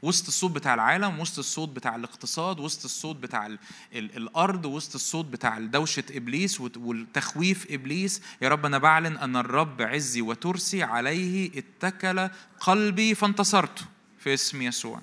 وسط 0.03 0.27
الصوت 0.27 0.51
بتاع 0.51 0.73
العالم 0.73 1.19
وسط 1.19 1.39
الصوت 1.39 1.69
بتاع 1.69 1.95
الاقتصاد 1.95 2.59
وسط 2.59 2.83
الصوت 2.85 3.15
بتاع 3.15 3.45
ال 3.45 3.59
ال 3.93 4.17
الأرض 4.17 4.65
وسط 4.65 4.95
الصوت 4.95 5.25
بتاع 5.25 5.59
دوشة 5.59 6.03
إبليس 6.11 6.61
والتخويف 6.61 7.67
إبليس. 7.71 8.21
يا 8.41 8.49
رب 8.49 8.65
أنا 8.65 8.77
بعلن 8.77 9.17
أن 9.17 9.35
الرب 9.35 9.81
عزي 9.81 10.21
وترسي 10.21 10.83
عليه 10.83 11.51
اتكل 11.57 12.29
قلبي 12.59 13.15
فانتصرت 13.15 13.79
في 14.19 14.33
اسم 14.33 14.61
يسوع. 14.61 15.01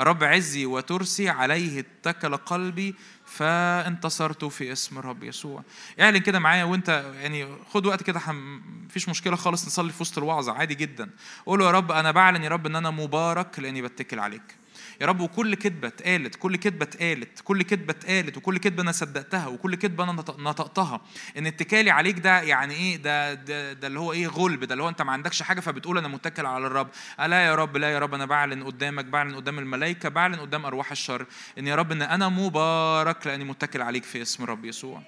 الرب 0.00 0.24
عزي 0.24 0.66
وترسي 0.66 1.28
عليه 1.28 1.80
اتكل 1.80 2.36
قلبي 2.36 2.94
فانتصرت 3.30 4.44
في 4.44 4.72
اسم 4.72 4.98
الرب 4.98 5.24
يسوع. 5.24 5.62
اعلن 6.00 6.18
كده 6.18 6.38
معايا 6.38 6.64
وانت 6.64 7.04
يعني 7.20 7.46
خد 7.70 7.86
وقت 7.86 8.02
كده 8.02 8.20
حم... 8.20 8.60
مفيش 8.84 9.08
مشكلة 9.08 9.36
خالص 9.36 9.66
نصلي 9.66 9.92
في 9.92 10.02
وسط 10.02 10.18
الوعظة 10.18 10.52
عادي 10.52 10.74
جدا. 10.74 11.10
قول 11.46 11.62
يا 11.62 11.70
رب 11.70 11.92
أنا 11.92 12.10
بعلن 12.10 12.42
يا 12.42 12.48
رب 12.48 12.66
إن 12.66 12.76
أنا 12.76 12.90
مبارك 12.90 13.58
لأني 13.58 13.82
بتكل 13.82 14.18
عليك. 14.18 14.56
يا 15.00 15.06
رب 15.06 15.20
وكل 15.20 15.54
كذبة 15.54 15.88
اتقالت 15.88 16.34
كل 16.36 16.56
كذبة 16.56 16.84
اتقالت 16.84 17.40
كل 17.44 17.62
كذبة 17.62 17.90
اتقالت 17.92 18.36
وكل 18.36 18.58
كذبة 18.58 18.82
أنا 18.82 18.92
صدقتها 18.92 19.46
وكل 19.46 19.74
كذبة 19.74 20.04
أنا 20.04 20.12
نطقتها. 20.38 21.00
إن 21.38 21.46
اتكالي 21.46 21.90
عليك 21.90 22.18
ده 22.18 22.40
يعني 22.42 22.74
إيه؟ 22.74 22.96
ده 22.96 23.34
ده, 23.34 23.72
ده 23.72 23.86
اللي 23.86 24.00
هو 24.00 24.12
إيه؟ 24.12 24.26
غلب 24.26 24.64
ده 24.64 24.72
اللي 24.74 24.84
هو 24.84 24.88
أنت 24.88 25.02
ما 25.02 25.12
عندكش 25.12 25.42
حاجة 25.42 25.60
فبتقول 25.60 25.98
أنا 25.98 26.08
متكل 26.08 26.46
على 26.46 26.66
الرب. 26.66 26.88
لا 27.18 27.46
يا 27.46 27.54
رب 27.54 27.76
لا 27.76 27.90
يا 27.90 27.98
رب 27.98 28.14
أنا 28.14 28.24
بعلن 28.26 28.62
قدامك 28.64 29.04
بعلن 29.04 29.34
قدام 29.34 29.58
الملائكة 29.58 30.08
بعلن 30.08 30.34
قدام 30.34 30.66
أرواح 30.66 30.90
الشر. 30.90 31.26
إن 31.58 31.66
يا 31.66 31.74
رب 31.74 31.92
إن 31.92 32.02
أنا 32.02 32.28
مبارك 32.28 33.26
لأني 33.26 33.44
متكل 33.44 33.82
عليك 33.82 34.04
في 34.04 34.22
اسم 34.22 34.44
الرب 34.44 34.64
يسوع. 34.64 35.02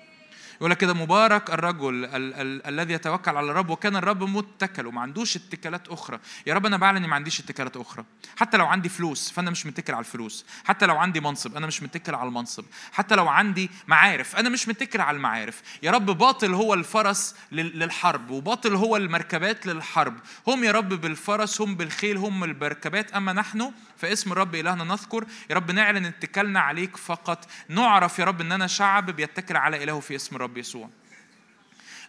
يقول 0.62 0.70
لك 0.70 0.78
كده 0.78 0.94
مبارك 0.94 1.50
الرجل 1.50 2.04
ال- 2.04 2.34
ال- 2.34 2.66
الذي 2.66 2.92
يتوكل 2.94 3.36
على 3.36 3.50
الرب 3.50 3.70
وكان 3.70 3.96
الرب 3.96 4.22
متكل 4.22 4.86
وما 4.86 5.00
عندوش 5.00 5.36
اتكالات 5.36 5.88
أخرى. 5.88 6.18
يا 6.46 6.54
رب 6.54 6.66
أنا 6.66 6.76
بعلن 6.76 7.06
ما 7.06 7.14
عنديش 7.14 7.40
اتكالات 7.40 7.76
أخرى. 7.76 8.04
حتى 8.36 8.56
لو 8.56 8.66
عندي 8.66 8.88
فلوس 8.88 9.30
فأنا 9.30 9.50
مش 9.50 9.66
متكل 9.66 9.92
على 9.94 10.00
الفلوس. 10.00 10.44
حتى 10.64 10.86
لو 10.86 10.96
عندي 10.98 11.20
منصب 11.20 11.56
أنا 11.56 11.66
مش 11.66 11.82
متكل 11.82 12.14
على 12.14 12.28
المنصب. 12.28 12.64
حتى 12.92 13.14
لو 13.14 13.28
عندي 13.28 13.70
معارف 13.86 14.36
أنا 14.36 14.48
مش 14.48 14.68
متكل 14.68 15.00
على 15.00 15.16
المعارف. 15.16 15.62
يا 15.82 15.90
رب 15.90 16.06
باطل 16.06 16.54
هو 16.54 16.74
الفرس 16.74 17.34
لل- 17.52 17.78
للحرب 17.78 18.30
وباطل 18.30 18.74
هو 18.74 18.96
المركبات 18.96 19.66
للحرب. 19.66 20.14
هم 20.46 20.64
يا 20.64 20.72
رب 20.72 20.88
بالفرس 20.88 21.60
هم 21.60 21.74
بالخيل 21.74 22.16
هم 22.16 22.40
بالمركبات 22.40 23.12
أما 23.12 23.32
نحن 23.32 23.72
فاسم 24.02 24.32
الرب 24.32 24.54
إلهنا 24.54 24.84
نذكر. 24.84 25.26
يا 25.50 25.54
رب 25.54 25.70
نعلن 25.70 26.04
اتكالنا 26.04 26.60
عليك 26.60 26.96
فقط. 26.96 27.48
نعرف 27.68 28.18
يا 28.18 28.24
رب 28.24 28.40
اننا 28.40 28.66
شعب 28.66 29.10
بيتكل 29.10 29.56
على 29.56 29.84
الهه 29.84 30.00
في 30.00 30.16
اسم 30.16 30.36
الرب 30.36 30.56
يسوع. 30.58 30.90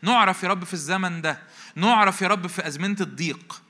نعرف 0.02 0.44
يا 0.44 0.50
رب 0.50 0.64
في 0.64 0.74
الزمن 0.74 1.22
ده. 1.22 1.40
نعرف 1.76 2.22
يا 2.22 2.28
رب 2.28 2.48
في 2.48 2.68
أزمنة 2.68 2.96
الضيق. 3.02 3.62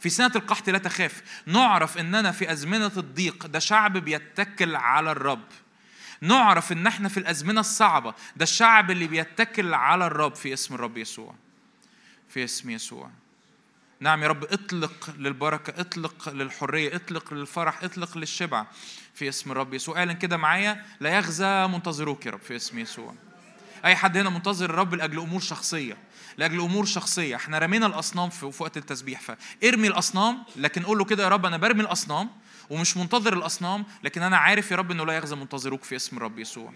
في 0.00 0.08
سنة 0.08 0.32
القحط 0.36 0.70
لا 0.70 0.78
تخاف. 0.78 1.22
نعرف 1.46 1.98
اننا 1.98 2.32
في 2.32 2.52
أزمنة 2.52 2.92
الضيق. 2.96 3.46
ده 3.46 3.58
شعب 3.58 3.96
بيتكل 3.96 4.76
على 4.76 5.12
الرب. 5.12 5.44
نعرف 6.20 6.72
إن 6.72 6.86
إحنا 6.86 7.08
في 7.08 7.16
الأزمنة 7.16 7.60
الصعبة. 7.60 8.14
ده 8.36 8.42
الشعب 8.42 8.90
اللي 8.90 9.06
بيتكل 9.06 9.74
على 9.74 10.06
الرب 10.06 10.34
في 10.34 10.52
اسم 10.52 10.74
الرب 10.74 10.96
يسوع. 10.96 11.34
في 12.28 12.44
اسم 12.44 12.70
يسوع. 12.70 13.10
نعم 14.00 14.22
يا 14.22 14.28
رب 14.28 14.44
اطلق 14.44 15.14
للبركة 15.18 15.80
اطلق 15.80 16.28
للحرية 16.28 16.96
اطلق 16.96 17.34
للفرح 17.34 17.84
اطلق 17.84 18.18
للشبع 18.18 18.66
في 19.14 19.28
اسم 19.28 19.52
الرب 19.52 19.74
يسوع. 19.74 19.98
اعلن 19.98 20.12
كده 20.12 20.36
معايا 20.36 20.84
لا 21.00 21.16
يغزى 21.16 21.66
منتظروك 21.66 22.26
يا 22.26 22.30
رب 22.30 22.40
في 22.40 22.56
اسم 22.56 22.78
يسوع. 22.78 23.14
أي 23.84 23.96
حد 23.96 24.16
هنا 24.16 24.30
منتظر 24.30 24.70
الرب 24.70 24.94
لأجل 24.94 25.18
أمور 25.18 25.40
شخصية 25.40 25.96
لأجل 26.36 26.60
أمور 26.60 26.84
شخصية. 26.84 27.36
إحنا 27.36 27.58
رمينا 27.58 27.86
الأصنام 27.86 28.30
في 28.30 28.62
وقت 28.62 28.76
التسبيح 28.76 29.20
فارمي 29.20 29.88
الأصنام 29.88 30.42
لكن 30.56 30.82
قول 30.82 30.98
له 30.98 31.04
كده 31.04 31.22
يا 31.24 31.28
رب 31.28 31.46
أنا 31.46 31.56
برمي 31.56 31.80
الأصنام 31.80 32.30
ومش 32.70 32.96
منتظر 32.96 33.32
الأصنام 33.32 33.84
لكن 34.04 34.22
أنا 34.22 34.36
عارف 34.36 34.70
يا 34.70 34.76
رب 34.76 34.90
إنه 34.90 35.06
لا 35.06 35.12
يغزى 35.12 35.36
منتظروك 35.36 35.82
في 35.82 35.96
اسم 35.96 36.16
الرب 36.16 36.38
يسوع. 36.38 36.72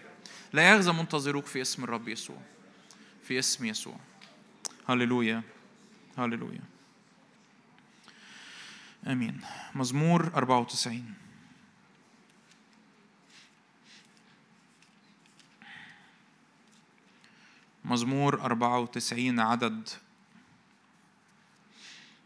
لا 0.53 0.71
يغزى 0.71 0.93
منتظروك 0.93 1.47
في 1.47 1.63
اسم 1.63 1.85
الرب 1.85 2.09
يسوع 2.09 2.39
في 3.25 3.39
اسم 3.39 3.65
يسوع. 3.65 3.97
هللويا 4.89 5.43
هللويا. 6.19 6.72
آمين. 9.07 9.41
مزمور 9.75 10.33
94 10.35 11.15
مزمور 17.85 18.41
94 18.41 19.41
عدد. 19.41 19.89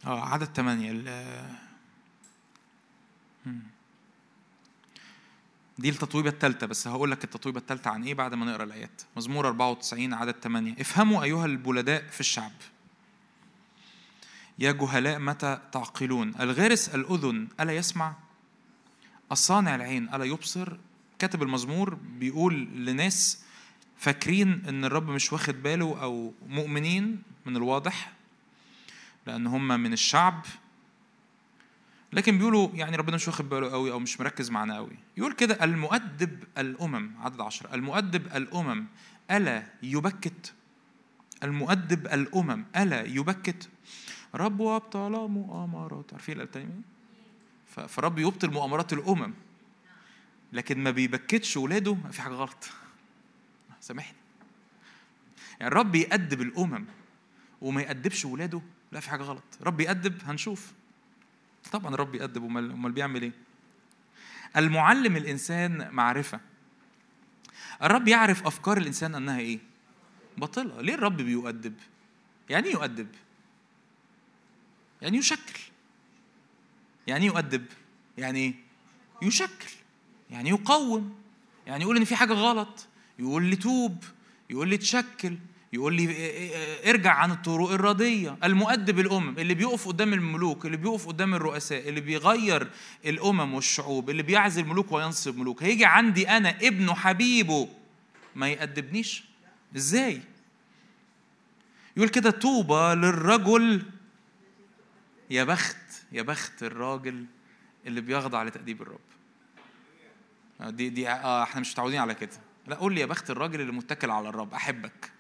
آه 0.05 0.21
عدد 0.29 0.45
8 0.47 0.91
ال- 0.93 1.57
مم. 3.47 3.61
دي 5.79 5.89
التطويبة 5.89 6.29
الثالثة 6.31 6.67
بس 6.67 6.89
هقول 6.89 7.11
لك 7.11 7.25
التطويبة 7.25 7.61
الثالثة 7.61 7.91
عن 7.91 8.05
إيه 8.05 8.15
بعد 8.15 8.35
ما 8.35 8.47
نقرأ 8.47 8.65
الآيات. 8.65 9.03
مزمور 9.17 9.47
94 9.49 10.15
عدد 10.15 10.35
8 10.43 10.75
افهموا 10.81 11.23
أيها 11.23 11.47
البلداء 11.47 12.07
في 12.07 12.21
الشعب. 12.21 12.53
يا 14.59 14.73
جهلاء 14.73 15.19
متى 15.19 15.59
تعقلون؟ 15.73 16.35
الغارس 16.41 16.89
الأذن 16.89 17.49
ألا 17.61 17.73
يسمع؟ 17.73 18.15
الصانع 19.33 19.75
العين 19.75 20.15
ألا 20.15 20.25
يبصر؟ 20.25 20.77
كاتب 21.19 21.43
المزمور 21.43 21.95
بيقول 21.95 22.69
لناس 22.75 23.45
فاكرين 23.99 24.63
إن 24.69 24.85
الرب 24.85 25.11
مش 25.11 25.33
واخد 25.33 25.63
باله 25.63 26.03
أو 26.03 26.35
مؤمنين 26.49 27.23
من 27.47 27.57
الواضح؟ 27.57 28.13
لأن 29.27 29.47
هم 29.47 29.69
من 29.69 29.93
الشعب. 29.93 30.45
لكن 32.13 32.39
بيقولوا 32.39 32.69
يعني 32.75 32.97
ربنا 32.97 33.17
مش 33.17 33.29
واخد 33.29 33.49
باله 33.49 33.71
قوي 33.71 33.93
أو 33.93 33.99
مش 33.99 34.21
مركز 34.21 34.51
معانا 34.51 34.77
قوي 34.77 34.97
يقول 35.17 35.33
كده 35.33 35.65
المؤدب 35.65 36.45
الأمم 36.59 37.11
عدد 37.21 37.41
عشرة 37.41 37.75
المؤدب 37.75 38.27
الأمم 38.37 38.87
ألا 39.31 39.67
يبكت؟ 39.83 40.53
المؤدب 41.43 42.07
الأمم 42.07 42.65
ألا 42.77 43.03
يبكت؟ 43.03 43.69
رب 44.35 44.61
وابطل 44.61 45.11
مؤامرات. 45.11 46.13
عارفين؟ 46.13 46.83
ف- 47.67 47.81
فرب 47.81 48.19
يبطل 48.19 48.51
مؤامرات 48.51 48.93
الأمم. 48.93 49.35
لكن 50.53 50.83
ما 50.83 50.91
بيبكتش 50.91 51.57
ولاده 51.57 51.97
في 52.11 52.23
حاجة 52.23 52.33
غلط. 52.33 52.71
سامحني. 53.81 54.17
يعني 55.61 55.73
الرب 55.73 55.95
يأدب 55.95 56.41
الأمم 56.43 56.85
وما 57.61 57.83
يأدبش 57.83 58.25
ولاده 58.25 58.61
لا 58.93 59.01
في 59.01 59.11
حاجة 59.11 59.23
غلط. 59.23 59.43
رب 59.63 59.81
يأدب 59.81 60.23
هنشوف. 60.25 60.73
طبعا 61.73 61.95
الرب 61.95 62.15
يأدب. 62.15 62.45
أمال 62.45 62.93
بيعمل 62.93 63.23
إيه؟ 63.23 63.33
المعلم 64.57 65.17
الإنسان 65.17 65.91
معرفة. 65.91 66.41
الرب 67.83 68.09
يعرف 68.09 68.47
أفكار 68.47 68.79
الإنسان 68.79 69.15
أنها 69.15 69.39
إيه؟ 69.39 69.59
باطلة. 70.39 70.81
ليه 70.81 70.95
الرب 70.95 71.17
بيؤدب؟ 71.17 71.75
يعني 72.51 72.67
إيه 72.67 72.73
يؤدب؟ 72.73 73.09
يعني 75.03 75.19
يشكل. 75.19 75.61
يعني 77.07 77.25
إيه 77.25 77.31
يؤدب. 77.31 77.65
يعني 78.19 78.39
إيه 78.39 78.55
يشكل. 79.23 79.71
يعني 80.31 80.51
يقوم. 80.51 81.15
يعني 81.67 81.83
يقول 81.85 81.97
إن 81.97 82.05
في 82.05 82.17
حاجة 82.17 82.33
غلط. 82.33 82.87
يقول 83.19 83.45
لي 83.45 83.57
توب. 83.57 84.05
يقول 84.51 84.69
لي 84.69 84.77
تشكل. 84.77 85.37
يقول 85.73 85.95
لي 85.95 86.11
ارجع 86.91 87.13
عن 87.13 87.31
الطرق 87.31 87.71
الردية 87.71 88.37
المؤدب 88.45 88.99
الأمم. 88.99 89.39
اللي 89.39 89.55
بيقف 89.55 89.89
قدام 89.89 90.13
الملوك 90.13 90.67
اللي 90.67 90.77
بيقف 90.77 91.07
قدام 91.09 91.35
الرؤساء 91.35 91.89
اللي 91.89 92.01
بيغير 92.01 92.71
الأمم 93.07 93.55
والشعوب 93.55 94.11
اللي 94.11 94.23
بيعزل 94.23 94.65
ملوك 94.65 94.93
وينصب 94.93 95.39
ملوك 95.39 95.63
هيجي 95.63 95.85
عندي 95.85 96.29
أنا 96.29 96.51
ابنه 96.63 96.95
حبيبه. 96.95 97.69
ما 98.35 98.49
يأدبنيش 98.49 99.25
إزاي؟ 99.77 100.23
يقول 101.97 102.09
كده 102.09 102.31
طوبى 102.31 102.95
للرجل 102.95 103.83
يا 105.31 105.45
بخت 105.45 105.77
يا 106.13 106.23
بخت 106.23 106.63
الراجل 106.63 107.25
اللي 107.87 108.01
بيخضع 108.01 108.43
لتأديب 108.43 108.83
الرب. 108.83 109.01
دي 110.61 110.89
دي 110.89 111.09
آه 111.09 111.43
إحنا 111.43 111.61
مش 111.61 111.73
متعودين 111.73 112.01
على 112.01 112.15
كده. 112.15 112.41
لا 112.67 112.77
قول 112.77 112.95
لي 112.95 113.01
يا 113.01 113.07
بخت 113.07 113.31
الراجل 113.31 113.61
اللي 113.61 113.73
متكل 113.73 114.11
على 114.11 114.29
الرب 114.29 114.55
أحبك. 114.55 115.13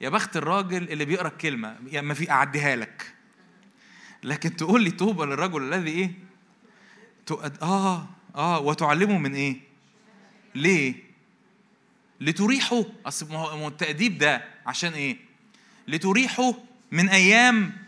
يا 0.00 0.08
بخت 0.08 0.36
الراجل 0.36 0.90
اللي 0.90 1.04
بيقرأ 1.04 1.28
الكلمة 1.28 1.76
يا 1.92 2.00
ما 2.00 2.14
في 2.14 2.30
أعديها 2.30 2.76
لك. 2.76 3.14
لكن 4.22 4.56
تقول 4.56 4.84
لي 4.84 4.90
طوبى 4.90 5.24
للرجل 5.24 5.62
الذي 5.62 5.90
إيه؟ 5.90 6.12
تؤد... 7.26 7.62
آه 7.62 8.08
آه 8.34 8.60
وتعلمه 8.60 9.18
من 9.18 9.34
إيه؟ 9.34 9.60
ليه؟ 10.54 10.94
لتريحه. 12.20 12.84
أصل 13.06 13.32
ما 13.32 13.38
هو 13.38 13.68
التأديب 13.68 14.18
ده 14.18 14.44
عشان 14.66 14.92
إيه؟ 14.92 15.16
لتريحه 15.88 16.54
من 16.92 17.08
أيام 17.08 17.83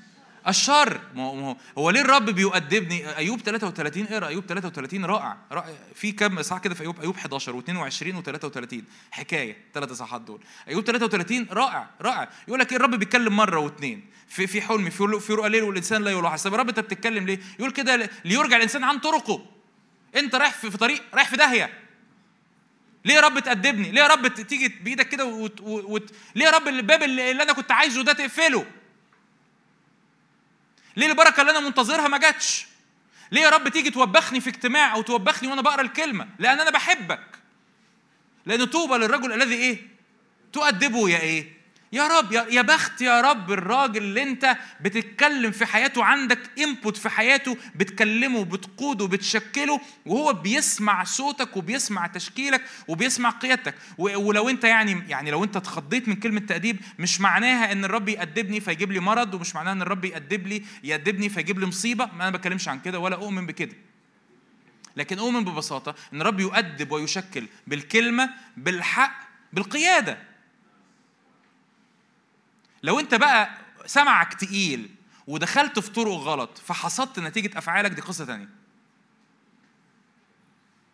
الشر. 0.48 1.00
ما 1.14 1.56
هو 1.78 1.90
ليه 1.90 2.00
الرب 2.00 2.24
بيؤدبني؟ 2.24 3.16
أيوب 3.16 3.40
33 3.40 4.06
اقرأ. 4.06 4.28
أيوب 4.28 4.46
33 4.46 5.04
رائع, 5.04 5.36
رائع. 5.52 5.74
في 5.94 6.12
كم 6.12 6.38
اصحاح 6.38 6.60
كده 6.60 6.74
في 6.74 6.80
أيوب؟ 6.82 7.00
أيوب 7.00 7.16
11 7.16 7.60
و22 7.60 8.04
و33 8.04 8.74
حكاية. 9.10 9.56
ثلاث 9.74 9.90
اصحاحات 9.90 10.20
دول. 10.20 10.40
أيوب 10.68 10.84
33 10.84 11.46
رائع. 11.50 11.90
رائع. 12.00 12.28
يقول 12.48 12.60
لك 12.60 12.72
الرب 12.72 12.90
بيتكلم 12.94 13.36
مرة 13.36 13.58
واثنين 13.58 14.06
في 14.28 14.46
في 14.46 14.60
حلم 14.62 14.90
في 14.90 15.20
في 15.20 15.32
رؤى 15.32 15.48
ليل 15.48 15.62
والإنسان 15.62 16.02
لا 16.02 16.10
يلاحظ. 16.10 16.42
طب 16.42 16.54
الرب 16.54 16.68
أنت 16.68 16.80
بتتكلم 16.80 17.26
ليه؟ 17.26 17.38
يقول 17.58 17.70
كده 17.70 18.10
ليرجع 18.24 18.56
الإنسان 18.56 18.84
عن 18.84 18.98
طرقه. 18.98 19.46
أنت 20.16 20.34
رايح 20.34 20.52
في 20.52 20.78
طريق 20.78 21.02
رايح 21.14 21.28
في 21.28 21.36
داهية. 21.36 21.70
ليه 23.04 23.14
يا 23.14 23.20
رب 23.20 23.38
تأدبني؟ 23.38 23.90
ليه 23.90 24.02
يا 24.02 24.06
رب 24.06 24.26
تيجي 24.34 24.68
بإيدك 24.68 25.08
كده 25.08 25.24
وت... 25.24 25.60
وت... 25.60 26.10
ليه 26.34 26.44
يا 26.44 26.50
رب 26.50 26.68
الباب 26.68 27.02
اللي 27.02 27.30
أنا 27.42 27.52
كنت 27.52 27.72
عايزه 27.72 28.02
ده 28.02 28.12
تقفله؟ 28.12 28.66
ليه 30.96 31.06
البركة 31.06 31.40
اللي 31.40 31.50
أنا 31.52 31.60
منتظرها 31.60 32.08
ما 32.08 32.18
جاتش؟ 32.18 32.66
ليه 33.32 33.40
يا 33.40 33.50
رب 33.50 33.68
تيجي 33.68 33.90
توبخني 33.90 34.40
في 34.40 34.50
اجتماع 34.50 34.94
أو 34.94 35.02
توبخني 35.02 35.48
وأنا 35.48 35.62
بقرأ 35.62 35.80
الكلمة؟ 35.80 36.28
لأن 36.38 36.60
أنا 36.60 36.70
بحبك. 36.70 37.38
لأن 38.46 38.64
طوبى 38.64 38.94
للرجل 38.94 39.32
الذي 39.32 39.54
إيه؟ 39.54 39.86
تؤدبه 40.52 41.10
يا 41.10 41.20
إيه؟ 41.20 41.55
يا 41.96 42.08
رب 42.08 42.32
يا 42.32 42.62
بخت 42.62 43.00
يا 43.00 43.20
رب 43.20 43.52
الراجل 43.52 44.02
اللي 44.02 44.22
انت 44.22 44.56
بتتكلم 44.80 45.50
في 45.50 45.66
حياته 45.66 46.04
عندك 46.04 46.38
انبوت 46.58 46.96
في 46.96 47.08
حياته 47.08 47.56
بتكلمه 47.74 48.44
بتقوده 48.44 49.06
بتشكله 49.06 49.80
وهو 50.06 50.32
بيسمع 50.32 51.04
صوتك 51.04 51.56
وبيسمع 51.56 52.06
تشكيلك 52.06 52.62
وبيسمع 52.88 53.30
قيادتك. 53.30 53.74
ولو 53.98 54.48
انت 54.48 54.64
يعني 54.64 55.02
يعني 55.08 55.30
لو 55.30 55.44
انت 55.44 55.56
اتخضيت 55.56 56.08
من 56.08 56.14
كلمة 56.14 56.40
تأديب 56.40 56.80
مش 56.98 57.20
معناها 57.20 57.72
إن 57.72 57.84
الرب 57.84 58.08
يأدبني 58.08 58.60
فيجيب 58.60 58.92
لي 58.92 59.00
مرض 59.00 59.34
ومش 59.34 59.54
معناها 59.54 59.72
إن 59.72 59.82
الرب 59.82 60.04
يأدب 60.04 60.46
لي 60.46 60.62
يأدبني 60.84 61.28
فيجيب 61.28 61.58
لي 61.58 61.66
مصيبة. 61.66 62.04
ما 62.06 62.28
أنا 62.28 62.36
بتكلمش 62.36 62.68
عن 62.68 62.80
كده 62.80 62.98
ولا 62.98 63.16
أؤمن 63.16 63.46
بكده. 63.46 63.76
لكن 64.96 65.18
أؤمن 65.18 65.44
ببساطة 65.44 65.94
إن 66.12 66.20
الرب 66.20 66.40
يؤدب 66.40 66.92
ويشكل 66.92 67.46
بالكلمة 67.66 68.30
بالحق 68.56 69.20
بالقيادة. 69.52 70.35
لو 72.86 73.00
انت 73.00 73.14
بقى 73.14 73.50
سمعك 73.86 74.34
تقيل 74.34 74.90
ودخلت 75.26 75.78
في 75.78 75.90
طرق 75.90 76.12
غلط 76.12 76.58
فحصدت 76.58 77.18
نتيجة 77.18 77.58
أفعالك 77.58 77.90
دي 77.90 78.00
قصة 78.00 78.24
تانية. 78.24 78.48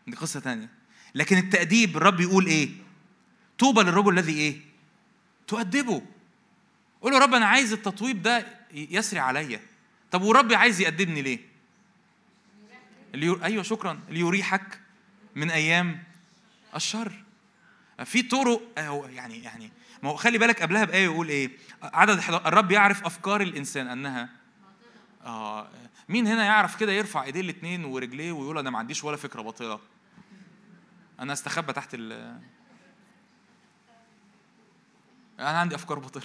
دي 0.07 0.16
قصة 0.16 0.40
تانية. 0.40 0.68
لكن 1.14 1.38
التأديب 1.38 1.97
الرب 1.97 2.20
يقول 2.20 2.47
إيه؟ 2.47 2.70
طوبى 3.59 3.82
للرجل 3.82 4.18
الذي 4.18 4.32
إيه؟ 4.32 4.61
تؤدبه. 5.47 6.03
قول 7.03 7.12
له 7.12 7.18
رب 7.18 7.34
أنا 7.34 7.47
عايز 7.47 7.72
التطويب 7.72 8.22
ده 8.22 8.47
يسري 8.72 9.20
عليا. 9.20 9.61
طب 10.11 10.22
وربي 10.22 10.55
عايز 10.55 10.80
يأدبني 10.80 11.22
ليه؟ 11.22 11.38
اللي 13.14 13.45
أيوه 13.45 13.62
شكرا. 13.62 14.01
ليريحك 14.09 14.80
من 15.34 15.51
أيام 15.51 16.03
الشر. 16.76 17.12
في 18.05 18.22
طرق 18.22 18.62
يعني 19.11 19.43
يعني 19.43 19.70
ما 20.03 20.11
هو 20.11 20.16
خلي 20.16 20.38
بالك 20.38 20.62
قبلها 20.62 20.84
بآية 20.84 21.05
يقول 21.05 21.28
إيه؟ 21.28 21.50
عدد 21.82 22.18
الرب 22.46 22.70
يعرف 22.70 23.05
أفكار 23.05 23.40
الإنسان 23.40 23.86
أنها. 23.88 24.28
آه 25.24 25.68
مين 26.09 26.26
هنا 26.26 26.44
يعرف 26.44 26.76
كده 26.76 26.92
يرفع 26.92 27.22
إيديه 27.22 27.40
الاثنين 27.40 27.84
ورجليه 27.84 28.32
ويقول 28.32 28.59
أنا 28.59 28.70
ما 28.70 28.78
عنديش 28.78 29.05
ولا 29.05 29.16
فكرة 29.16 29.42
باطلة؟ 29.42 29.80
أنا 31.20 31.32
أستخبى 31.32 31.72
تحت 31.72 31.94
ال 31.94 32.12
أنا 35.38 35.59
عندي 35.59 35.74
أفكار 35.74 35.98
باطلة. 35.98 36.22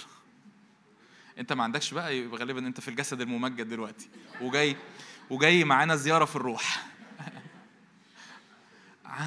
أنت 1.38 1.52
ما 1.52 1.64
عندكش 1.64 1.94
بقى؟ 1.94 2.16
يبقى 2.18 2.38
غالبا 2.38 2.66
أنت 2.66 2.80
في 2.80 2.88
الجسد 2.88 3.20
الممجد 3.20 3.68
دلوقتي. 3.68 4.08
وجاي 4.40 4.76
وجاي 5.30 5.64
معانا 5.64 5.96
زيارة 5.96 6.24
في 6.24 6.36
الروح. 6.36 6.86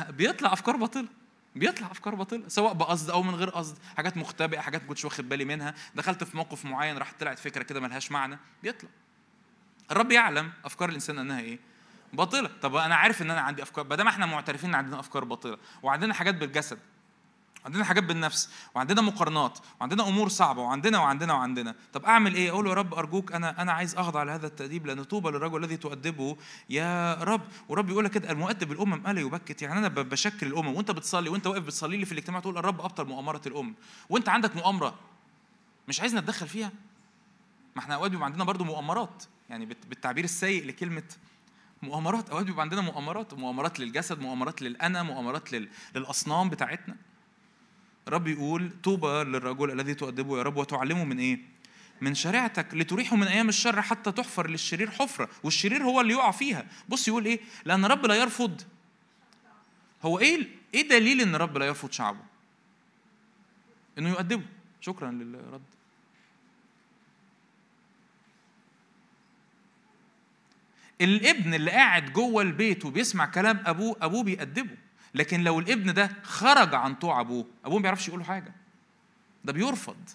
بيطلع 0.17 0.53
أفكار 0.53 0.75
باطلة. 0.75 1.07
بيطلع 1.55 1.91
أفكار 1.91 2.15
باطلة 2.15 2.47
سواء 2.47 2.73
بقصد 2.73 3.09
أو 3.09 3.23
من 3.23 3.35
غير 3.35 3.49
قصد. 3.49 3.77
حاجات 3.97 4.17
مختبئة 4.17 4.59
حاجات 4.59 4.81
ما 4.81 4.87
كنتش 4.87 5.05
واخد 5.05 5.29
بالي 5.29 5.45
منها. 5.45 5.73
دخلت 5.95 6.23
في 6.23 6.37
موقف 6.37 6.65
معين 6.65 6.97
راح 6.97 7.13
طلعت 7.19 7.39
فكرة 7.39 7.63
كده 7.63 7.79
ملهاش 7.79 8.11
معنى. 8.11 8.39
بيطلع. 8.63 8.89
الرب 9.91 10.11
يعلم 10.11 10.51
أفكار 10.65 10.89
الإنسان 10.89 11.19
إنها 11.19 11.39
إيه؟ 11.39 11.59
باطلة. 12.13 12.49
طب 12.61 12.75
أنا 12.75 12.95
عارف 12.95 13.21
إن 13.21 13.31
أنا 13.31 13.41
عندي 13.41 13.63
أفكار 13.63 14.03
ما 14.03 14.09
إحنا 14.09 14.25
معترفين 14.25 14.69
إن 14.69 14.75
عندنا 14.75 14.99
أفكار 14.99 15.23
باطلة 15.23 15.57
وعندنا 15.83 16.13
حاجات 16.13 16.35
بالجسد 16.35 16.79
عندنا 17.65 17.83
حاجات 17.83 18.03
بالنفس 18.03 18.49
وعندنا 18.75 19.01
مقارنات 19.01 19.59
وعندنا 19.79 20.07
أمور 20.07 20.29
صعبة 20.29 20.61
وعندنا 20.61 20.99
وعندنا 20.99 21.33
وعندنا. 21.33 21.75
طب 21.93 22.05
أعمل 22.05 22.35
إيه؟ 22.35 22.49
أقول 22.49 22.67
يا 22.67 22.73
رب 22.73 22.93
أرجوك 22.93 23.31
أنا 23.31 23.61
أنا 23.61 23.71
عايز 23.71 23.95
أخضع 23.95 24.23
لهذا 24.23 24.47
التأديب 24.47 24.85
لأن 24.85 25.03
طوبى 25.03 25.29
للرجل 25.29 25.63
الذي 25.63 25.77
تؤدبه. 25.77 26.37
يا 26.69 27.13
رب 27.13 27.41
ورب 27.69 27.89
يقول 27.89 28.05
لك 28.05 28.11
كده 28.11 28.31
المؤدب 28.31 28.71
الأمم 28.71 29.07
ألا 29.07 29.21
يبكت. 29.21 29.61
يعني 29.61 29.79
أنا 29.79 29.87
بشكل 29.87 30.47
الأمم. 30.47 30.75
وأنت 30.75 30.91
بتصلي 30.91 31.29
وأنت 31.29 31.47
واقف 31.47 31.61
بتصلي 31.61 31.97
لي 31.97 32.05
في 32.05 32.11
الاجتماع 32.11 32.39
تقول 32.39 32.57
الرب 32.57 32.81
أبطل 32.81 33.05
مؤامرة 33.05 33.41
الام 33.45 33.75
وأنت 34.09 34.29
عندك 34.29 34.55
مؤامرة 34.55 34.95
مش 35.87 36.01
عايز 36.01 36.15
نتدخل 36.15 36.47
فيها؟ 36.47 36.71
ما 37.75 37.81
إحنا 37.81 37.95
أوقات 37.95 38.11
بيبقى 38.11 38.25
عندنا 38.25 38.43
برضو 38.43 38.63
مؤامرات. 38.63 39.23
يعني 39.49 39.65
بالتعبير 39.65 40.23
السيء 40.23 40.65
لكلمة 40.65 41.03
مؤامرات 41.81 42.29
أوقات 42.29 42.45
بيبقى 42.45 42.61
عندنا 42.61 42.81
مؤامرات. 42.81 43.33
مؤامرات 43.33 43.79
للجسد 43.79 44.19
مؤامرات 44.19 44.61
للأنا 44.61 45.03
مؤامرات 45.03 45.49
للأصنام 45.95 46.49
بتاعتنا. 46.49 46.95
الرب 48.07 48.27
يقول 48.27 48.71
طوبى 48.83 49.07
للرجل 49.07 49.71
الذي 49.71 49.93
تؤدبه 49.93 50.37
يا 50.37 50.43
رب 50.43 50.57
وتعلمه 50.57 51.03
من 51.03 51.19
إيه؟ 51.19 51.39
من 52.01 52.15
شريعتك 52.15 52.73
لتريحه 52.73 53.15
من 53.15 53.27
أيام 53.27 53.49
الشر 53.49 53.81
حتى 53.81 54.11
تحفر 54.11 54.49
للشرير 54.49 54.91
حفرة 54.91 55.29
والشرير 55.43 55.83
هو 55.83 56.01
اللي 56.01 56.13
يقع 56.13 56.31
فيها. 56.31 56.65
بص 56.89 57.07
يقول 57.07 57.25
إيه؟ 57.25 57.39
لأن 57.65 57.85
الرب 57.85 58.05
لا 58.05 58.15
يرفض. 58.15 58.61
هو 60.03 60.19
إيه 60.19 60.47
إيه 60.73 60.89
دليل 60.89 61.21
إن 61.21 61.35
الرب 61.35 61.57
لا 61.57 61.65
يرفض 61.65 61.91
شعبه؟ 61.91 62.23
إنه 63.97 64.09
يؤدبه. 64.09 64.45
شكرا 64.81 65.11
للرد. 65.11 65.61
الابن 71.01 71.53
اللي 71.53 71.71
قاعد 71.71 72.13
جوه 72.13 72.41
البيت 72.41 72.85
وبيسمع 72.85 73.25
كلام 73.25 73.63
أبوه 73.65 73.95
أبوه 74.01 74.23
بيأدبه. 74.23 74.77
لكن 75.15 75.43
لو 75.43 75.59
الابن 75.59 75.93
ده 75.93 76.11
خرج 76.23 76.75
عن 76.75 76.95
طوع 76.95 77.19
أبوه 77.21 77.45
أبوه 77.65 77.77
ما 77.77 77.81
بيعرفش 77.81 78.07
يقول 78.07 78.19
له 78.19 78.25
حاجة. 78.25 78.53
ده 79.43 79.53
بيرفض. 79.53 80.09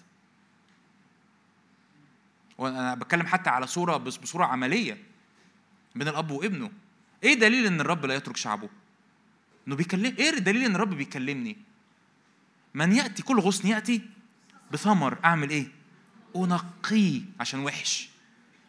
وأنا 2.57 2.95
بتكلم 2.95 3.27
حتى 3.27 3.49
على 3.49 3.67
صورة 3.67 3.97
بصورة 3.97 4.45
عملية 4.45 4.97
بين 5.95 6.07
الأب 6.07 6.31
وابنه. 6.31 6.71
إيه 7.23 7.33
دليل 7.33 7.65
إن 7.65 7.81
الرب 7.81 8.05
لا 8.05 8.15
يترك 8.15 8.37
شعبه؟ 8.37 8.69
إنه 9.67 9.75
بيكلم 9.75 10.15
إيه 10.19 10.29
دليل 10.31 10.65
إن 10.65 10.75
الرب 10.75 10.89
بيكلمني؟ 10.89 11.57
من 12.73 12.91
يأتي 12.95 13.23
كل 13.23 13.39
غصن 13.39 13.67
يأتي 13.67 14.01
بثمر. 14.71 15.17
أعمل 15.25 15.49
إيه؟ 15.49 15.67
انقيه 16.35 17.21
عشان 17.39 17.59
وحش 17.59 18.09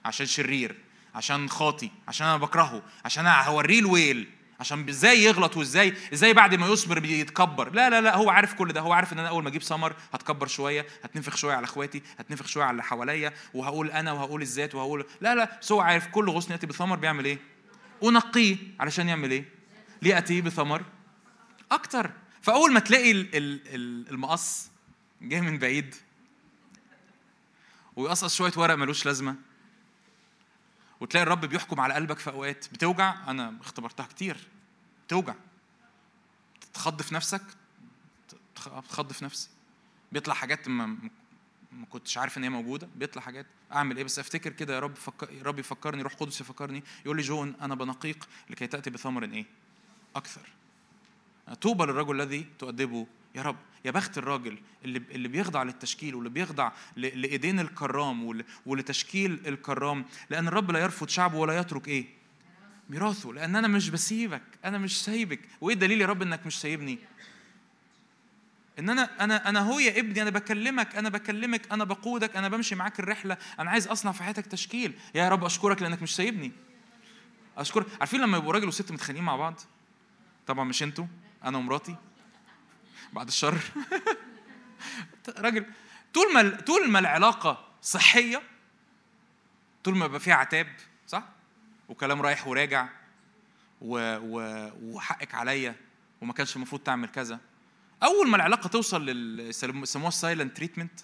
عشان 0.05 0.27
شرير 0.27 0.77
عشان 1.15 1.49
خاطي 1.49 1.91
عشان 2.09 2.27
أنا 2.27 2.37
بكرهه 2.37 2.83
عشان 3.05 3.27
أنا 3.27 3.45
هوريه 3.49 3.81
الويل. 3.81 4.31
عشان 4.61 4.89
إزاي 4.89 5.23
يغلط 5.23 5.57
وازاي 5.57 5.95
إزاي 6.13 6.33
بعد 6.33 6.55
ما 6.55 6.67
يصبر 6.67 6.99
بيتكبر. 6.99 7.71
لا 7.73 7.91
لا 7.91 8.01
لا 8.01 8.17
هو 8.17 8.31
عارف 8.31 8.55
كل 8.55 8.73
ده. 8.73 8.81
هو 8.81 8.93
عارف 8.93 9.13
إن 9.13 9.19
أنا 9.19 9.29
أول 9.29 9.43
ما 9.43 9.49
أجيب 9.49 9.63
سمر 9.63 9.97
هتكبر 10.13 10.47
شوية 10.47 10.87
هتنفخ 11.05 11.37
شوية 11.37 11.55
على 11.55 11.65
إخواتي 11.65 12.03
هتنفخ 12.19 12.47
شوية 12.47 12.65
على 12.65 12.71
اللي 12.71 12.83
حواليا 12.83 13.33
وهقول 13.55 13.91
أنا 13.91 14.13
وهقول 14.13 14.43
الذات 14.43 14.75
وهقول 14.75 15.07
لا 15.21 15.35
لا 15.35 15.59
بس 15.63 15.73
هو 15.73 15.81
عارف 15.81 16.07
كل 16.07 16.31
غصن 16.31 16.53
يأتي 16.53 16.67
بثمر 16.67 16.97
بيعمل 16.97 17.25
إيه؟ 17.25 17.39
أنقيه 18.05 18.57
علشان 18.81 19.09
يعمل 19.09 19.31
إيه؟ 19.31 19.45
لياتي 20.03 20.41
بثمر 20.41 20.83
أكتر. 21.73 22.11
فأول 22.43 22.73
ما 22.73 22.81
تلاقي 22.81 23.11
المقص 24.11 24.71
جاي 25.23 25.41
من 25.41 25.59
بعيد 25.59 25.95
ويقصقص 27.97 28.37
شوية 28.37 28.53
ورق 28.57 28.75
ملوش 28.75 29.07
لازمة 29.07 29.37
وتلاقي 31.01 31.23
الرب 31.23 31.45
بيحكم 31.45 31.81
على 31.81 31.95
قلبك 31.95 32.19
في 32.19 32.31
أوقات 32.31 32.67
بتوجع. 32.73 33.31
أنا 33.31 33.55
اختبرتها 33.61 34.07
كتير. 34.07 34.49
بتوجع. 35.07 35.35
تخض 36.75 37.03
في 37.03 37.15
نفسك. 37.15 37.43
بتخض 38.67 39.13
في 39.13 39.25
نفسي. 39.25 39.49
بيطلع 40.13 40.35
حاجات 40.35 40.69
ما 40.69 40.87
ما 41.73 41.87
كنتش 41.91 42.19
عارف 42.19 42.39
إن 42.39 42.43
هي 42.43 42.49
موجودة. 42.49 42.89
بيطلع 42.97 43.23
حاجات. 43.23 43.47
أعمل 43.73 43.97
إيه؟ 43.97 44.05
بس 44.05 44.19
أفتكر 44.19 44.53
كده 44.53 44.75
يا 44.75 44.81
رب 44.81 44.95
فكر 44.95 45.33
يا 45.33 45.43
رب 45.43 45.59
يفكرني. 45.59 46.03
روح 46.03 46.15
قدس 46.15 46.41
يفكرني. 46.41 46.83
يقول 47.05 47.17
لي 47.17 47.23
جون 47.23 47.55
أنا 47.61 47.75
بنقيق 47.75 48.29
لكي 48.51 48.67
تأتي 48.67 48.91
بثمر 48.91 49.25
إيه؟ 49.25 49.47
أكثر. 50.17 50.49
طوبى 51.61 51.85
للرجل 51.85 52.21
الذي 52.21 52.47
تؤدبه. 52.59 53.07
يا 53.35 53.43
رب. 53.43 53.57
يا 53.85 53.91
بخت 53.91 54.19
الراجل 54.19 54.59
اللي 54.85 55.03
اللي 55.11 55.29
بيخضع 55.29 55.63
للتشكيل 55.63 56.15
واللي 56.15 56.31
بيخضع 56.31 56.73
لإيدين 56.97 57.61
الكرام 57.61 58.45
ولتشكيل 58.67 59.41
الكرام 59.47 60.05
لأن 60.31 60.49
الرب 60.49 60.71
لا 60.71 60.79
يرفض 60.79 61.09
شعبه 61.09 61.39
ولا 61.39 61.59
يترك 61.59 61.89
إيه؟ 61.89 62.07
ميراثه. 62.91 63.33
لأن 63.33 63.57
أنا 63.57 63.69
مش 63.69 63.91
بسيبك 63.91 64.43
أنا 64.65 64.79
مش 64.79 65.05
سايبك. 65.05 65.41
وإيه 65.61 65.75
الدليل 65.75 66.01
يا 66.01 66.07
رب 66.07 66.23
إنك 66.23 66.47
مش 66.47 66.61
سايبني؟ 66.61 66.99
إن 68.79 68.91
أنا 68.91 69.25
أنا 69.25 69.49
أنا 69.49 69.61
هو 69.61 69.79
يا 69.79 70.01
ابني 70.01 70.23
أنا 70.23 70.31
بكلمك 70.31 70.97
أنا 70.97 71.09
بكلمك 71.09 71.73
أنا 71.73 71.85
بقودك 71.85 72.37
أنا 72.37 72.49
بمشي 72.49 72.75
معاك 72.75 73.01
الرحلة 73.01 73.37
أنا 73.59 73.71
عايز 73.71 73.87
أصنع 73.89 74.13
في 74.13 74.23
حياتك 74.23 74.47
تشكيل. 74.47 74.93
يا 75.15 75.29
رب 75.29 75.45
أشكرك 75.45 75.83
لإنك 75.83 76.03
مش 76.03 76.17
سايبني. 76.17 76.53
أشكرك. 77.57 77.87
عارفين 78.01 78.21
لما 78.21 78.39
يبقوا 78.39 78.53
راجل 78.53 78.69
وست 78.69 78.93
متخانقين 78.93 79.25
مع 79.25 79.37
بعض؟ 79.37 79.61
طبعا 80.47 80.65
مش 80.65 80.83
أنتوا 80.83 81.07
أنا 81.45 81.59
ومراتي. 81.59 81.97
بعد 83.13 83.29
الشر. 83.29 83.59
راجل 85.39 85.67
طول 86.15 86.35
ما 86.35 86.61
طول 86.61 86.91
ما 86.91 86.99
العلاقة 86.99 87.69
صحية 87.83 88.43
طول 89.85 89.97
ما 89.97 90.07
يبقى 90.07 90.21
فيها 90.21 90.35
عتاب 90.35 90.67
صح؟ 91.07 91.25
وكلام 91.89 92.23
رايح 92.23 92.47
وراجع 92.47 92.89
و... 93.81 94.17
و... 94.17 94.71
وحقك 94.83 95.35
عليا 95.35 95.75
وما 96.21 96.33
كانش 96.33 96.57
المفروض 96.57 96.83
تعمل 96.83 97.09
كذا. 97.09 97.41
أول 98.03 98.29
ما 98.29 98.37
العلاقة 98.37 98.69
توصل 98.69 99.07
لل 99.07 99.41
يسموها 99.41 100.09
ال 100.09 100.16
silent 100.16 100.57
treatment 100.57 101.01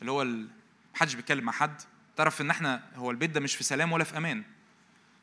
اللي 0.00 0.12
هو 0.12 0.22
ال... 0.22 0.48
محدش 0.94 1.14
بيتكلم 1.14 1.44
مع 1.44 1.52
حد. 1.52 1.82
تعرف 2.16 2.40
إن 2.40 2.50
إحنا 2.50 2.82
هو 2.96 3.10
البيت 3.10 3.30
ده 3.30 3.40
مش 3.40 3.56
في 3.56 3.64
سلام 3.64 3.92
ولا 3.92 4.04
في 4.04 4.16
أمان. 4.16 4.44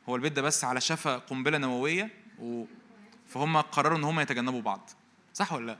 هو 0.09 0.15
البيت 0.15 0.33
ده 0.33 0.41
بس 0.41 0.63
على 0.63 0.81
شفا 0.81 1.17
قنبلة 1.17 1.57
نووية 1.57 2.09
و... 2.39 2.65
فهم 3.29 3.57
قرروا 3.57 3.97
إن 3.97 4.03
هم 4.03 4.19
يتجنبوا 4.19 4.61
بعض. 4.61 4.89
صح 5.33 5.53
ولا 5.53 5.65
لأ؟ 5.65 5.77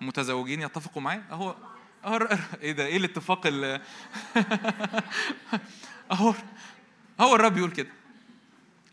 متزوجين 0.00 0.60
يتفقوا 0.60 1.02
معايا؟ 1.02 1.24
أهو 1.30 1.56
أهو 2.04 2.28
إيه 2.62 2.72
ده؟ 2.72 2.86
إيه 2.86 2.96
الاتفاق 2.96 3.46
اللي 3.46 3.80
أهو 6.12 6.34
هو 7.20 7.34
الرب 7.34 7.56
يقول 7.56 7.70
كده. 7.70 7.90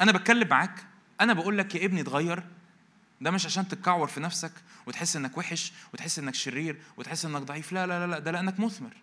أنا 0.02 0.12
بتكلم 0.12 0.48
معاك 0.48 0.86
أنا 1.22 1.34
بقول 1.34 1.58
لك 1.58 1.76
يا 1.76 1.86
ابني 1.86 2.02
اتغير. 2.02 2.44
ده 3.22 3.32
مش 3.32 3.46
عشان 3.46 3.68
تتكعور 3.68 4.08
في 4.08 4.20
نفسك 4.20 4.52
وتحس 4.86 5.16
إنك 5.16 5.38
وحش 5.38 5.74
وتحس 5.94 6.20
إنك 6.20 6.36
شرير 6.36 6.78
وتحس 6.98 7.26
إنك 7.26 7.42
ضعيف. 7.42 7.72
لا 7.72 7.88
لا 7.88 8.08
لا 8.08 8.20
ده 8.20 8.32
لأنك 8.32 8.60
مثمر. 8.60 8.94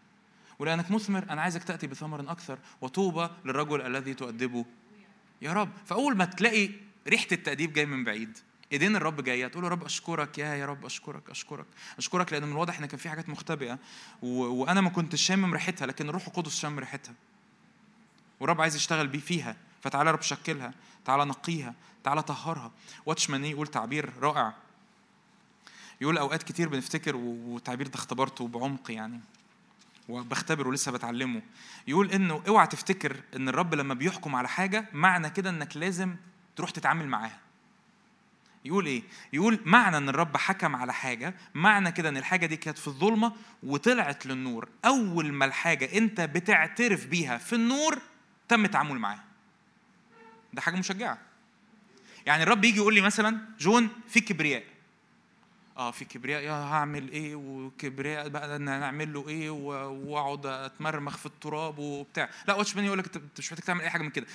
ولأنك 0.58 0.90
مثمر 0.90 1.26
أنا 1.30 1.42
عايزك 1.42 1.64
تأتي 1.64 1.86
بثمر 1.86 2.20
أكثر 2.32 2.58
وطوبى 2.80 3.28
للرجل 3.44 3.80
الذي 3.80 4.14
تؤدبه. 4.14 4.64
يا 5.42 5.52
رب 5.52 5.70
فأول 5.86 6.16
ما 6.16 6.24
تلاقي 6.24 6.70
ريحة 7.08 7.26
التأديب 7.32 7.72
جاي 7.72 7.86
من 7.86 8.04
بعيد 8.04 8.38
إيدين 8.72 8.96
الرب 8.96 9.24
جاية 9.24 9.46
تقول 9.46 9.62
له 9.62 9.68
رب 9.68 9.84
أشكرك 9.84 10.38
يا 10.38 10.54
يا 10.54 10.66
رب 10.66 10.84
أشكرك 10.84 11.30
أشكرك 11.30 11.66
أشكرك 11.98 12.32
لأن 12.32 12.44
من 12.44 12.52
الواضح 12.52 12.78
إن 12.78 12.86
كان 12.86 12.98
في 12.98 13.08
حاجات 13.08 13.28
مختبئة 13.28 13.78
و... 14.22 14.28
وأنا 14.42 14.80
ما 14.80 14.90
كنتش 14.90 15.22
شامم 15.22 15.52
ريحتها 15.52 15.86
لكن 15.86 16.08
الروح 16.08 16.26
القدس 16.26 16.56
شام 16.56 16.78
ريحتها. 16.78 17.14
والرب 18.40 18.60
عايز 18.60 18.76
يشتغل 18.76 19.08
بيه 19.08 19.18
فيها. 19.20 19.56
فتعالى 19.82 20.10
رب 20.10 20.22
شكلها 20.22 20.74
تعالى 21.04 21.24
نقيها. 21.24 21.74
تعالى 22.04 22.22
طهرها. 22.22 22.70
واتشمان 23.06 23.44
يقول 23.44 23.66
تعبير 23.66 24.12
رائع. 24.20 24.54
يقول 26.00 26.18
أوقات 26.18 26.42
كتير 26.42 26.68
بنفتكر 26.68 27.16
والتعبير 27.16 27.86
ده 27.86 27.94
اختبرته 27.94 28.48
بعمق 28.48 28.90
يعني. 28.90 29.20
وبختبره 30.08 30.72
لسه 30.72 30.92
بتعلمه. 30.92 31.42
يقول 31.86 32.10
إنه 32.10 32.42
اوعى 32.48 32.66
تفتكر 32.66 33.16
إن 33.36 33.48
الرب 33.48 33.74
لما 33.74 33.94
بيحكم 33.94 34.36
على 34.36 34.48
حاجة 34.48 34.88
معنى 34.92 35.30
كده 35.30 35.50
إنك 35.50 35.76
لازم 35.76 36.16
تروح 36.56 36.70
تتعامل 36.70 37.08
معاها. 37.08 37.38
يقول 38.64 38.86
إيه؟ 38.86 39.02
يقول 39.32 39.60
معنى 39.64 39.96
إن 39.96 40.08
الرب 40.08 40.36
حكم 40.36 40.76
على 40.76 40.92
حاجة 40.92 41.34
معنى 41.54 41.92
كده 41.92 42.08
إن 42.08 42.16
الحاجة 42.16 42.46
دي 42.46 42.56
كانت 42.56 42.78
في 42.78 42.86
الظلمة 42.88 43.32
وطلعت 43.62 44.26
للنور. 44.26 44.68
أول 44.84 45.32
ما 45.32 45.44
الحاجة 45.44 45.98
أنت 45.98 46.20
بتعترف 46.20 47.06
بيها 47.06 47.38
في 47.38 47.52
النور 47.52 47.98
تم 48.48 48.64
التعامل 48.64 48.98
معاها. 48.98 49.24
ده 50.52 50.60
حاجة 50.60 50.76
مشجعة. 50.76 51.18
يعني 52.26 52.42
الرب 52.42 52.64
يجي 52.64 52.76
يقول 52.76 52.94
لي 52.94 53.00
مثلا 53.00 53.40
جون 53.58 53.88
في 54.08 54.20
كبرياء. 54.20 54.64
آه 55.80 55.90
في 55.90 56.04
كبرياء 56.04 56.42
يا 56.42 56.52
هعمل 56.52 57.10
إيه؟ 57.10 57.34
وكبرياء 57.34 58.28
بقى 58.28 58.58
نعمل 58.58 59.12
له 59.12 59.28
إيه؟ 59.28 59.50
وأقعد 59.50 60.46
اتمرمخ 60.46 61.16
في 61.16 61.26
التراب 61.26 61.78
وبتاع. 61.78 62.30
لا 62.48 62.54
واتش 62.54 62.76
يقول 62.76 62.98
لك 62.98 63.16
أنت 63.16 63.38
مش 63.38 63.52
محتاج 63.52 63.66
تعمل 63.66 63.80
أي 63.80 63.90
حاجة 63.90 64.02
من 64.02 64.10
كده. 64.10 64.26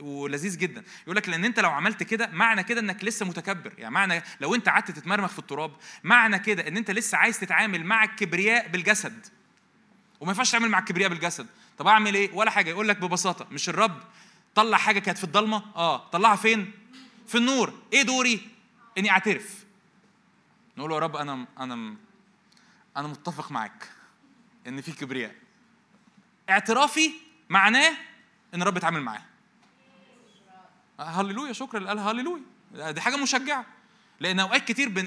ولذيذ 0.00 0.58
جدا. 0.58 0.82
يقول 1.02 1.16
لك 1.16 1.28
لأن 1.28 1.44
أنت 1.44 1.60
لو 1.60 1.70
عملت 1.70 2.02
كده 2.02 2.26
معنى 2.32 2.62
كده 2.62 2.80
إنك 2.80 3.04
لسه 3.04 3.26
متكبر. 3.26 3.72
يعني 3.78 3.94
معنى 3.94 4.22
لو 4.40 4.54
أنت 4.54 4.68
قعدت 4.68 4.90
تتمرمخ 4.90 5.30
في 5.30 5.38
التراب 5.38 5.72
معنى 6.04 6.38
كده 6.38 6.68
إن 6.68 6.76
أنت 6.76 6.90
لسه 6.90 7.18
عايز 7.18 7.40
تتعامل 7.40 7.84
مع 7.84 8.04
الكبرياء 8.04 8.68
بالجسد. 8.68 9.26
وما 10.20 10.30
ينفعش 10.32 10.52
تعمل 10.52 10.68
مع 10.68 10.78
الكبرياء 10.78 11.10
بالجسد. 11.10 11.46
طب 11.78 11.86
أعمل 11.86 12.14
إيه؟ 12.14 12.32
ولا 12.32 12.50
حاجة. 12.50 12.70
يقول 12.70 12.88
لك 12.88 12.96
ببساطة 12.96 13.46
مش 13.50 13.68
الرب 13.68 14.00
طلع 14.54 14.78
حاجة 14.78 14.98
كانت 14.98 15.18
في 15.18 15.24
الضلمة؟ 15.24 15.62
آه. 15.76 16.10
طلعها 16.10 16.36
فين؟ 16.36 16.72
في 17.26 17.38
النور. 17.38 17.72
إيه 17.92 18.02
دوري؟ 18.02 18.40
إني 18.98 19.10
أعترف. 19.10 19.61
نقول 20.76 20.90
له 20.90 20.96
يا 20.96 21.00
رب 21.00 21.16
أنا 21.16 21.46
أنا 21.58 21.96
أنا 22.96 23.08
متفق 23.08 23.52
معاك 23.52 23.88
إن 24.66 24.80
في 24.80 24.92
كبرياء. 24.92 25.34
اعترافي 26.50 27.12
معناه 27.48 27.92
إن 28.54 28.62
الرب 28.62 28.76
اتعامل 28.76 29.02
معاه. 29.02 29.22
هللويا 31.00 31.52
شكرا 31.52 31.78
اللي 31.78 31.88
قال 31.88 31.98
هللويا. 31.98 32.42
دي 32.90 33.00
حاجة 33.00 33.16
مشجعة. 33.16 33.66
لأن 34.20 34.40
أوقات 34.40 34.64
كتير 34.64 34.88
بن 34.88 35.04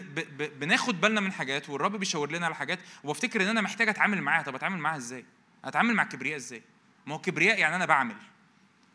بناخد 0.60 1.02
بالنا 1.02 1.22
من 1.22 1.32
حاجات 1.32 1.70
والرب 1.70 1.96
بيشاور 1.96 2.32
لنا 2.32 2.46
على 2.46 2.56
حاجات 2.56 2.80
وبفتكر 3.04 3.44
إن 3.44 3.48
أنا 3.48 3.62
محتاج 3.62 3.90
أتعامل 3.90 4.22
معاها. 4.22 4.44
طب 4.44 4.56
أتعامل 4.56 4.78
معاها 4.78 4.98
إزاي؟ 4.98 5.26
أتعامل 5.66 5.94
مع 5.94 6.04
الكبرياء 6.04 6.36
إزاي؟ 6.36 6.64
ما 7.06 7.16
هو 7.16 7.20
كبرياء 7.20 7.60
يعني 7.60 7.76
أنا 7.76 7.86
بعمل 7.86 8.16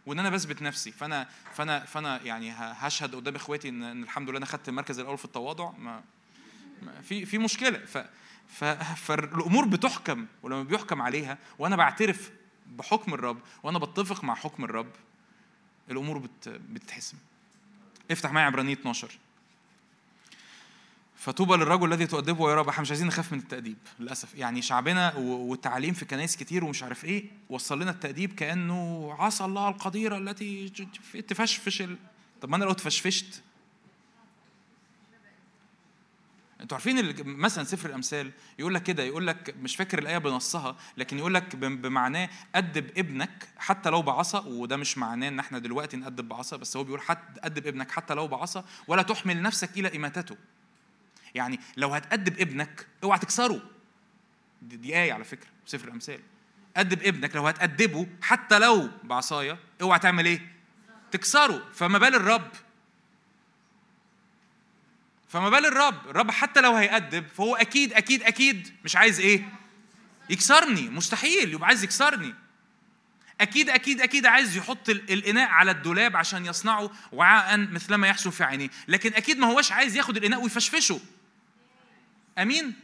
وإن 0.06 0.18
أنا 0.18 0.30
بثبت 0.30 0.62
نفسي. 0.62 0.92
فأنا 0.92 1.28
فأنا 1.54 1.84
فأنا 1.84 2.22
يعني 2.22 2.52
هشهد 2.56 3.14
قدام 3.14 3.34
إخواتي 3.34 3.68
إن 3.68 4.02
الحمد 4.02 4.28
لله 4.28 4.38
أنا 4.38 4.46
خدت 4.46 4.68
المركز 4.68 4.98
الأول 4.98 5.18
في 5.18 5.24
التواضع. 5.24 5.70
ما 5.70 6.02
في 7.02 7.26
في 7.26 7.38
مشكلة. 7.38 7.78
ف 8.48 8.64
فالامور 8.96 9.64
بتحكم 9.64 10.26
ولما 10.42 10.62
بيحكم 10.62 11.02
عليها 11.02 11.38
وأنا 11.58 11.76
بعترف 11.76 12.30
بحكم 12.66 13.14
الرب 13.14 13.38
وأنا 13.62 13.78
بتفق 13.78 14.24
مع 14.24 14.34
حكم 14.34 14.64
الرب 14.64 14.90
الأمور 15.90 16.18
بت 16.18 16.48
بتتحسم. 16.48 17.16
افتح 18.10 18.32
معايا 18.32 18.46
عبرانية 18.46 18.72
12 18.72 19.18
فطوبى 21.16 21.56
للرجل 21.56 21.92
الذي 21.92 22.06
تؤدبه 22.06 22.50
يا 22.50 22.54
رب 22.54 22.68
إحنا 22.68 22.82
مش 22.82 22.90
عايزين 22.90 23.06
نخاف 23.06 23.32
من 23.32 23.38
التأديب 23.38 23.76
للأسف. 24.00 24.34
يعني 24.34 24.62
شعبنا 24.62 25.14
والتعليم 25.16 25.94
في 25.94 26.04
كنائس 26.04 26.36
كتير 26.36 26.64
ومش 26.64 26.82
عارف 26.82 27.04
إيه 27.04 27.24
وصل 27.48 27.82
لنا 27.82 27.90
التأديب 27.90 28.34
كأنه 28.34 29.12
عصا 29.18 29.46
الله 29.46 29.68
القديرة 29.68 30.18
التي 30.18 30.68
تفشفش 31.28 31.82
ال... 31.82 31.96
طب 32.40 32.48
ما 32.48 32.56
أنا 32.56 32.64
لو 32.64 32.72
تفشفشت 32.72 33.42
أنتوا 36.60 36.76
عارفين 36.76 37.14
مثلا 37.26 37.64
سفر 37.64 37.88
الأمثال 37.88 38.32
يقول 38.58 38.74
لك 38.74 38.82
كده 38.82 39.02
يقول 39.02 39.26
لك 39.26 39.54
مش 39.62 39.76
فاكر 39.76 39.98
الآية 39.98 40.18
بنصها 40.18 40.76
لكن 40.96 41.18
يقول 41.18 41.34
لك 41.34 41.56
بمعناه 41.56 42.28
أدب 42.54 42.98
ابنك 42.98 43.48
حتى 43.58 43.90
لو 43.90 44.02
بعصا 44.02 44.40
وده 44.46 44.76
مش 44.76 44.98
معناه 44.98 45.28
إن 45.28 45.38
إحنا 45.38 45.58
دلوقتي 45.58 45.96
نأدب 45.96 46.28
بعصا 46.28 46.56
بس 46.56 46.76
هو 46.76 46.84
بيقول 46.84 47.00
حتى 47.00 47.40
أدب 47.44 47.66
ابنك 47.66 47.90
حتى 47.90 48.14
لو 48.14 48.28
بعصا 48.28 48.64
ولا 48.88 49.02
تحمل 49.02 49.42
نفسك 49.42 49.78
إلى 49.78 49.96
إماتته. 49.96 50.36
يعني 51.34 51.60
لو 51.76 51.88
هتأدب 51.88 52.40
ابنك 52.40 52.86
اوعى 53.04 53.18
تكسره. 53.18 53.60
دي, 54.62 54.76
دي 54.76 54.96
آية 54.96 55.12
على 55.12 55.24
فكرة 55.24 55.48
سفر 55.66 55.88
الأمثال. 55.88 56.20
أدب 56.76 57.02
ابنك 57.02 57.36
لو 57.36 57.46
هتأدبه 57.46 58.06
حتى 58.22 58.58
لو 58.58 58.90
بعصاية 59.04 59.58
اوعى 59.82 59.98
تعمل 59.98 60.26
إيه؟ 60.26 60.52
تكسره. 61.10 61.62
فما 61.72 61.98
بال 61.98 62.14
الرب 62.14 62.50
فما 65.30 65.50
بال 65.50 65.66
الرب 65.66 66.08
الرب 66.08 66.30
حتى 66.30 66.60
لو 66.60 66.74
هيأدب 66.74 67.26
فهو 67.36 67.56
أكيد 67.56 67.92
أكيد 67.92 68.22
أكيد 68.22 68.74
مش 68.84 68.96
عايز 68.96 69.20
إيه؟ 69.20 69.48
يكسرني 70.30 70.88
مستحيل 70.88 71.54
يبقى 71.54 71.66
عايز 71.66 71.84
يكسرني. 71.84 72.34
أكيد 73.40 73.70
أكيد 73.70 74.00
أكيد 74.00 74.26
عايز 74.26 74.56
يحط 74.56 74.88
الإناء 74.88 75.48
على 75.48 75.70
الدولاب 75.70 76.16
عشان 76.16 76.46
يصنعه 76.46 76.90
وعاء 77.12 77.56
مثلما 77.58 78.08
يحسن 78.08 78.30
في 78.30 78.44
عينيه. 78.44 78.70
لكن 78.88 79.14
أكيد 79.14 79.38
ما 79.38 79.46
هوش 79.46 79.72
عايز 79.72 79.96
ياخد 79.96 80.16
الإناء 80.16 80.42
ويفشفشه. 80.42 81.00
أمين؟ 82.38 82.74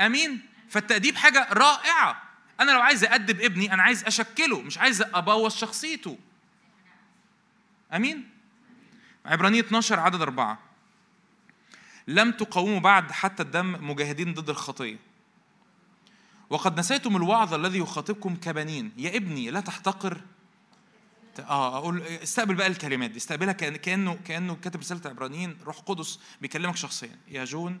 أمين؟ 0.00 0.40
فالتأديب 0.68 1.16
حاجة 1.16 1.48
رائعة. 1.52 2.22
أنا 2.60 2.72
لو 2.72 2.80
عايز 2.80 3.04
ادب 3.04 3.40
ابني 3.40 3.74
أنا 3.74 3.82
عايز 3.82 4.04
أشكله 4.04 4.60
مش 4.62 4.78
عايز 4.78 5.02
أبوظ 5.02 5.56
شخصيته. 5.56 6.18
أمين؟ 7.94 8.30
عبرانية 9.26 9.60
12 9.60 10.00
عدد 10.00 10.22
أربعة. 10.22 10.69
لم 12.10 12.32
تقاوموا 12.32 12.80
بعد 12.80 13.12
حتى 13.12 13.42
الدم 13.42 13.90
مجاهدين 13.90 14.34
ضد 14.34 14.50
الخطية. 14.50 14.96
وقد 16.50 16.78
نسيتم 16.78 17.16
الوعظ 17.16 17.54
الذي 17.54 17.78
يخاطبكم 17.78 18.36
كبنين. 18.36 18.92
يا 18.96 19.16
ابني 19.16 19.50
لا 19.50 19.60
تحتقر. 19.60 20.20
آه 21.38 21.78
أقول 21.78 22.02
استقبل 22.02 22.54
بقى 22.54 22.66
الكلمات 22.66 23.10
دي. 23.10 23.16
استقبلها 23.16 23.52
كانه 23.52 24.18
كأنه 24.24 24.54
كاتب 24.54 24.80
رسالة 24.80 25.10
عبرانيين. 25.10 25.56
روح 25.64 25.78
قدس 25.78 26.20
بيكلمك 26.40 26.76
شخصيا. 26.76 27.18
يا 27.28 27.44
جون 27.44 27.78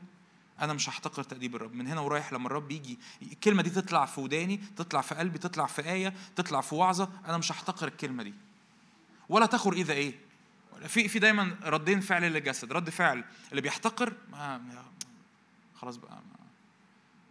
أنا 0.60 0.72
مش 0.72 0.88
هحتقر 0.88 1.22
تأديب 1.22 1.56
الرب. 1.56 1.74
من 1.74 1.86
هنا 1.86 2.00
ورايح 2.00 2.32
لما 2.32 2.46
الرب 2.46 2.70
يجي. 2.70 2.98
الكلمة 3.22 3.62
دي 3.62 3.70
تطلع 3.70 4.06
في 4.06 4.20
وداني 4.20 4.60
تطلع 4.76 5.00
في 5.00 5.14
قلبي 5.14 5.38
تطلع 5.38 5.66
في 5.66 5.90
آية 5.90 6.14
تطلع 6.36 6.60
في 6.60 6.74
وعظة. 6.74 7.10
أنا 7.26 7.38
مش 7.38 7.52
هحتقر 7.52 7.88
الكلمة 7.88 8.22
دي. 8.22 8.34
ولا 9.28 9.46
تخر 9.46 9.72
إذا 9.72 9.92
إيه؟ 9.92 10.29
في 10.86 11.08
في 11.08 11.18
دايما 11.18 11.56
ردين 11.64 12.00
فعل 12.00 12.22
للجسد 12.22 12.72
رد 12.72 12.90
فعل 12.90 13.24
اللي 13.50 13.60
بيحتقر 13.60 14.12
خلاص 15.74 15.96
بقى 15.96 16.22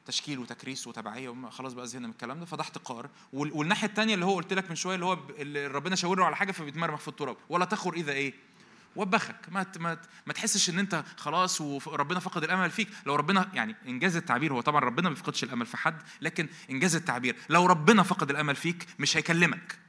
تشكيل 0.06 0.40
وتكريس 0.40 0.88
وتبعية 0.88 1.50
خلاص 1.50 1.74
بقى 1.74 1.88
زهقنا 1.88 2.08
من 2.08 2.14
الكلام 2.14 2.40
ده 2.40 2.46
فده 2.46 2.62
احتقار. 2.62 3.10
والناحية 3.34 3.88
الثانية 3.88 4.14
اللي 4.14 4.26
هو 4.26 4.36
قلت 4.36 4.54
لك 4.54 4.70
من 4.70 4.76
شوية 4.76 4.96
اللي 4.96 5.06
هو 5.06 5.18
اللي 5.38 5.68
ربنا 5.68 5.96
شاور 5.96 6.20
له 6.20 6.26
على 6.26 6.36
حاجة 6.36 6.52
فبيتمرمخ 6.52 7.00
في 7.00 7.08
التراب. 7.08 7.38
ولا 7.50 7.66
تخر 7.66 7.94
إذا 7.94 8.12
إيه؟ 8.12 8.34
وبخك. 8.96 9.36
ما 9.50 9.66
ما 9.80 9.98
ما 10.28 10.34
تحسش 10.34 10.70
إن 10.70 10.80
أنت 10.80 11.04
خلاص 11.18 11.62
وربنا 11.62 12.20
فقد 12.20 12.44
الأمل 12.44 12.72
فيك. 12.72 12.90
لو 13.06 13.16
ربنا 13.16 13.50
يعني 13.54 13.76
إنجاز 13.88 14.16
التعبير 14.16 14.54
هو 14.54 14.62
طبعا 14.62 14.80
ربنا 14.80 15.10
ما 15.10 15.16
بيفقدش 15.16 15.44
الأمل 15.44 15.66
في 15.66 15.78
حد 15.78 16.02
لكن 16.22 16.48
إنجاز 16.70 16.96
التعبير. 16.96 17.36
لو 17.50 17.66
ربنا 17.66 18.04
فقد 18.04 18.30
الأمل 18.30 18.56
فيك 18.56 18.86
مش 19.00 19.18
هيكلمك. 19.18 19.80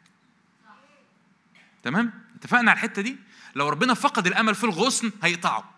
تمام؟ 1.82 2.12
اتفقنا 2.36 2.70
على 2.70 2.78
الحتة 2.78 3.02
دي؟ 3.02 3.16
لو 3.54 3.68
ربنا 3.68 3.94
فقد 3.94 4.26
الامل 4.26 4.54
في 4.54 4.64
الغصن 4.64 5.12
هيقطعه. 5.22 5.70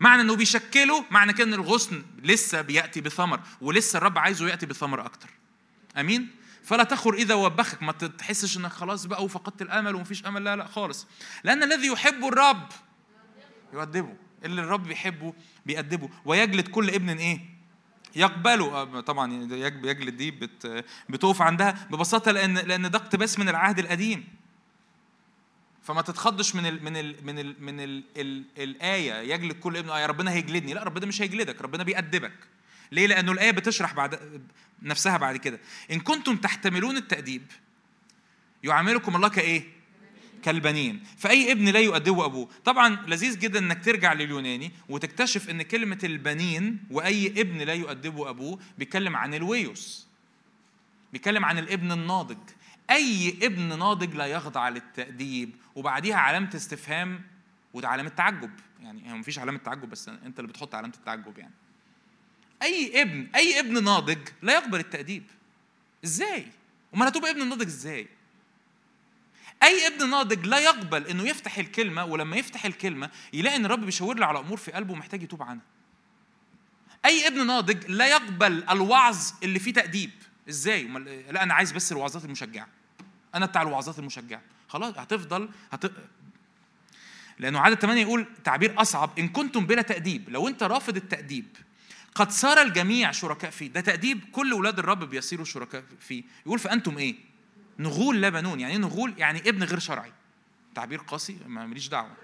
معنى 0.00 0.22
انه 0.22 0.36
بيشكله 0.36 1.04
معنى 1.10 1.32
كده 1.32 1.48
إن 1.48 1.54
الغصن 1.54 2.02
لسه 2.22 2.60
بيأتي 2.60 3.00
بثمر 3.00 3.40
ولسه 3.60 3.96
الرب 3.96 4.18
عايزه 4.18 4.48
يأتي 4.48 4.66
بثمر 4.66 5.06
أكتر. 5.06 5.28
أمين؟ 5.96 6.30
فلا 6.64 6.84
تخر 6.84 7.14
إذا 7.14 7.34
وبخك. 7.34 7.82
ما 7.82 7.92
تحسش 7.92 8.56
إنك 8.56 8.72
خلاص 8.72 9.06
بقى 9.06 9.24
وفقدت 9.24 9.62
الأمل 9.62 9.94
ومفيش 9.94 10.26
أمل. 10.26 10.44
لا 10.44 10.56
لا 10.56 10.66
خالص. 10.66 11.06
لأن 11.44 11.62
الذي 11.62 11.86
يحب 11.86 12.24
الرب 12.24 12.68
يؤدبه. 13.72 14.16
اللي 14.44 14.60
الرب 14.60 14.82
بيحبه 14.82 15.34
بيأدبه. 15.66 16.10
ويجلد 16.24 16.68
كل 16.68 16.90
ابن 16.90 17.08
إيه؟ 17.08 17.40
يقبله. 18.16 18.66
آه، 18.66 19.00
طبعا 19.00 19.32
يجلد 19.52 20.16
دي 20.16 20.30
بت 20.30 20.84
بتقف 21.08 21.42
عندها 21.42 21.86
ببساطة 21.90 22.30
لأن 22.30 22.58
لأن 22.58 22.90
ده 22.90 22.98
اقتباس 22.98 23.38
من 23.38 23.48
العهد 23.48 23.78
القديم. 23.78 24.35
فما 25.86 26.02
تتخضش 26.02 26.54
من 26.54 26.66
ال 26.66 26.84
من 26.84 26.96
ال 26.96 27.16
من 27.22 27.38
ال 27.38 27.56
من 27.60 27.80
ال 27.80 28.04
ال 28.16 28.44
الآية 28.58 29.34
يجلد 29.34 29.52
كل 29.52 29.76
ابن 29.76 29.90
آه 29.90 30.06
ربنا 30.06 30.32
هيجلدني. 30.32 30.74
لا 30.74 30.82
ربنا 30.82 31.06
مش 31.06 31.22
هيجلدك 31.22 31.62
ربنا 31.62 31.82
بيأدبك. 31.82 32.32
ليه؟ 32.92 33.06
لأنه 33.06 33.32
الآية 33.32 33.50
بتشرح 33.50 33.94
بعد 33.94 34.40
نفسها 34.82 35.16
بعد 35.16 35.36
كده. 35.36 35.60
إن 35.90 36.00
كنتم 36.00 36.36
تحتملون 36.36 36.96
التأديب 36.96 37.42
يعاملكم 38.62 39.16
الله 39.16 39.28
كإيه؟ 39.28 39.64
كالبنين. 40.42 41.04
فأي 41.18 41.52
ابن 41.52 41.68
لا 41.68 41.80
يؤدبه 41.80 42.24
أبوه؟ 42.24 42.48
طبعا 42.64 43.06
لذيذ 43.06 43.38
جدا 43.38 43.58
أنك 43.58 43.84
ترجع 43.84 44.12
لليوناني 44.12 44.72
وتكتشف 44.88 45.50
أن 45.50 45.62
كلمة 45.62 45.98
البنين 46.04 46.78
وأي 46.90 47.26
ابن 47.26 47.58
لا 47.58 47.74
يؤدبه 47.74 48.30
أبوه 48.30 48.58
بيتكلم 48.78 49.16
عن 49.16 49.34
الويوس 49.34 50.06
بيتكلم 51.12 51.44
عن 51.44 51.58
الابن 51.58 51.92
الناضج. 51.92 52.38
أي 52.90 53.38
ابن 53.42 53.78
ناضج 53.78 54.14
لا 54.14 54.26
يخضع 54.26 54.68
للتأديب 54.68 55.56
وبعديها 55.74 56.16
علامة 56.16 56.50
استفهام 56.54 57.22
وده 57.74 57.88
علامة 57.88 58.08
تعجب. 58.08 58.50
يعني 58.82 59.12
هو 59.12 59.16
مفيش 59.16 59.38
علامة 59.38 59.58
تعجب 59.58 59.90
بس 59.90 60.08
أنت 60.08 60.38
اللي 60.38 60.48
بتحط 60.48 60.74
علامة 60.74 60.94
التعجب 60.94 61.38
يعني. 61.38 61.54
أي 62.62 63.02
ابن 63.02 63.28
أي 63.34 63.60
ابن 63.60 63.84
ناضج 63.84 64.18
لا 64.42 64.52
يقبل 64.52 64.80
التأديب. 64.80 65.24
إزاي؟ 66.04 66.46
أمال 66.94 67.08
هتبقى 67.08 67.30
ابن 67.30 67.48
ناضج 67.48 67.66
إزاي؟ 67.66 68.08
أي 69.62 69.86
ابن 69.86 70.10
ناضج 70.10 70.46
لا 70.46 70.58
يقبل 70.58 71.06
إنه 71.06 71.22
يفتح 71.22 71.58
الكلمة 71.58 72.04
ولما 72.04 72.36
يفتح 72.36 72.64
الكلمة 72.64 73.10
يلاقي 73.32 73.56
إن 73.56 73.64
الرب 73.64 73.80
بيشاور 73.80 74.18
له 74.18 74.26
على 74.26 74.38
أمور 74.38 74.56
في 74.56 74.72
قلبه 74.72 74.94
محتاج 74.94 75.22
يتوب 75.22 75.42
عنها. 75.42 75.64
أي 77.04 77.26
ابن 77.26 77.46
ناضج 77.46 77.90
لا 77.90 78.06
يقبل 78.06 78.64
الوعظ 78.70 79.32
اللي 79.42 79.58
فيه 79.58 79.72
تأديب. 79.72 80.10
إزاي؟ 80.48 80.84
لا 81.30 81.42
أنا 81.42 81.54
عايز 81.54 81.72
بس 81.72 81.92
الوعظات 81.92 82.24
المشجعة. 82.24 82.68
أنا 83.34 83.46
بتاع 83.46 83.62
الوعظات 83.62 83.98
المشجعة. 83.98 84.42
خلاص 84.68 84.98
هتفضل 84.98 85.48
هت... 85.72 85.92
لأنه 87.38 87.60
عدد 87.60 87.78
8 87.80 88.02
يقول 88.02 88.26
تعبير 88.44 88.80
أصعب 88.80 89.18
إن 89.18 89.28
كنتم 89.28 89.66
بلا 89.66 89.82
تأديب. 89.82 90.30
لو 90.30 90.48
أنت 90.48 90.62
رافض 90.62 90.96
التأديب 90.96 91.46
قد 92.14 92.30
صار 92.30 92.62
الجميع 92.62 93.10
شركاء 93.10 93.50
فيه. 93.50 93.68
ده 93.68 93.80
تأديب 93.80 94.24
كل 94.32 94.52
ولاد 94.52 94.78
الرب 94.78 95.04
بيصيروا 95.04 95.44
شركاء 95.44 95.84
فيه. 96.00 96.24
يقول 96.46 96.58
فأنتم 96.58 96.98
إيه؟ 96.98 97.14
نغول 97.78 98.20
لا 98.20 98.28
بنون. 98.28 98.60
يعني 98.60 98.72
إيه 98.72 98.78
نغول؟ 98.78 99.14
يعني 99.18 99.38
ابن 99.38 99.62
غير 99.62 99.78
شرعي. 99.78 100.12
تعبير 100.74 100.98
قاسي 100.98 101.38
ما 101.46 101.66
ماليش 101.66 101.88
دعوة. 101.88 102.16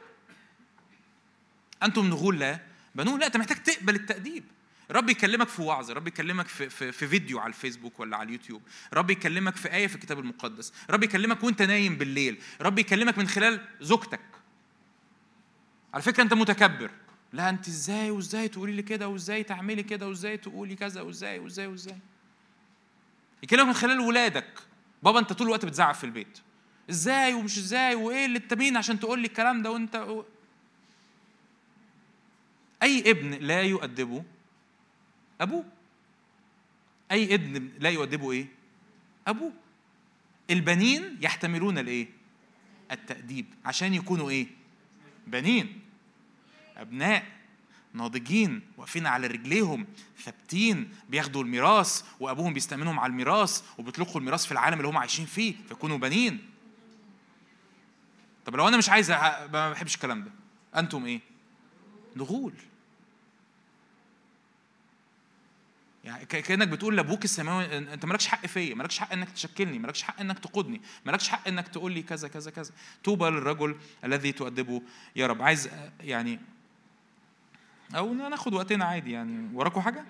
أنتم 1.83 2.07
نغول 2.07 2.39
لا 2.39 2.61
بنون. 2.95 3.21
لا 3.21 3.27
أنت 3.27 3.37
محتاج 3.37 3.63
تقبل 3.63 3.95
التأديب. 3.95 4.45
رب 4.93 5.11
يكلمك 5.11 5.49
في 5.49 5.63
وعظ 5.63 5.91
رب 5.91 6.09
يكلمك 6.09 6.49
في, 6.49 6.69
في, 6.71 6.93
في 6.93 7.09
فيديو 7.09 7.39
على 7.39 7.49
الفيسبوك 7.49 8.01
ولا 8.01 8.17
على 8.17 8.27
اليوتيوب. 8.27 8.63
رب 8.95 9.11
يكلمك 9.11 9.57
في 9.57 9.73
آية 9.73 9.87
في 9.87 9.95
الكتاب 9.95 10.19
المقدس. 10.19 10.73
رب 10.91 11.03
يكلمك 11.03 11.45
وأنت 11.45 11.63
نايم 11.63 11.97
بالليل. 11.97 12.39
رب 12.61 12.79
يكلمك 12.79 13.19
من 13.19 13.29
خلال 13.29 13.61
زوجتك. 13.81 14.21
على 15.95 16.03
فكرة 16.03 16.23
أنت 16.23 16.35
متكبر. 16.35 16.91
لا 17.33 17.49
أنت 17.49 17.69
إزاي 17.69 18.11
وإزاي 18.11 18.49
تقولي 18.49 18.73
لي 18.73 18.83
كده 18.83 19.09
وإزاي 19.09 19.43
تعملي 19.43 19.83
كده 19.83 20.09
وإزاي 20.09 20.37
تقولي 20.37 20.77
كذا 20.77 21.01
وإزاي 21.01 21.39
وإزاي 21.39 21.67
وإزاي؟ 21.67 21.99
يكلمك 23.43 23.67
من 23.67 23.73
خلال 23.73 24.01
ولادك. 24.01 24.59
بابا 25.03 25.19
أنت 25.19 25.33
طول 25.33 25.47
الوقت 25.47 25.65
بتزعق 25.65 25.95
في 25.95 26.05
البيت. 26.05 26.39
إزاي 26.91 27.35
ومش 27.35 27.59
إزاي 27.59 27.95
وإيه 27.95 28.27
اللي 28.27 28.39
أنت 28.39 28.55
مين 28.55 28.77
عشان 28.77 29.01
تقول 29.01 29.21
لي 29.21 29.27
الكلام 29.27 29.63
ده 29.63 29.71
وأنت 29.71 30.25
أي 32.83 33.11
ابن 33.11 33.31
لا 33.31 33.63
يؤدبه 33.63 34.25
أبوه. 35.43 35.65
أي 37.11 37.35
ابن 37.35 37.71
لا 37.79 37.91
يؤدبه 37.91 38.33
إيه؟ 38.33 38.47
أبوه. 39.27 39.53
البنين 40.51 41.19
يحتملون 41.21 41.79
الإيه؟ 41.79 42.09
التأديب 42.91 43.47
عشان 43.65 43.95
يكونوا 43.95 44.31
إيه؟ 44.31 44.47
بنين. 45.27 45.81
أبناء 46.77 47.27
ناضجين 47.95 48.61
واقفين 48.77 49.07
على 49.07 49.27
رجليهم 49.27 49.87
ثابتين 50.19 50.91
بياخدوا 51.09 51.43
الميراث 51.43 52.05
وأبوهم 52.21 52.55
بيستأمنهم 52.55 53.01
على 53.01 53.11
الميراث 53.11 53.63
وبيطلقوا 53.79 54.21
الميراث 54.21 54.47
في 54.47 54.53
العالم 54.53 54.77
اللي 54.77 54.89
هم 54.89 54.99
عايشين 54.99 55.27
فيه 55.27 55.55
فيكونوا 55.69 55.99
بنين. 55.99 56.49
طب 58.47 58.57
لو 58.57 58.69
أنا 58.69 58.77
مش 58.77 58.89
عايز 58.89 59.11
ما 59.11 59.71
بحبش 59.71 59.95
الكلام 59.95 60.25
ده. 60.25 60.31
أنتم 60.81 61.05
إيه؟ 61.05 61.21
نغول 62.17 62.53
يعني 66.05 66.25
كأنك 66.27 66.69
بتقول 66.69 66.97
لأبوك 66.97 67.25
السماوي 67.25 67.79
أنت 67.79 68.05
مالكش 68.05 68.27
حق 68.27 68.47
فيا 68.47 68.75
مالكش 68.75 68.99
حق 68.99 69.13
إنك 69.13 69.31
تشكلني 69.31 69.79
مالكش 69.79 70.03
حق 70.03 70.21
إنك 70.21 70.39
تقودني 70.39 70.81
مالكش 71.05 71.29
حق 71.29 71.49
إنك 71.49 71.69
تقول 71.69 71.93
لي 71.93 72.03
كذا 72.03 72.29
كذا 72.29 72.51
كذا. 72.51 72.73
طوبى 73.05 73.25
للرجل 73.25 73.77
الذي 74.05 74.33
تؤدبه 74.33 74.83
يا 75.17 75.27
رب. 75.27 75.43
عايز 75.43 75.71
يعني 76.01 76.41
أو 77.97 78.15
ناخد 78.15 78.55
وقتنا 78.55 78.85
عادي 78.85 79.13
يعني. 79.13 79.51
وراكوا 79.55 79.83
حاجة؟ 79.83 80.05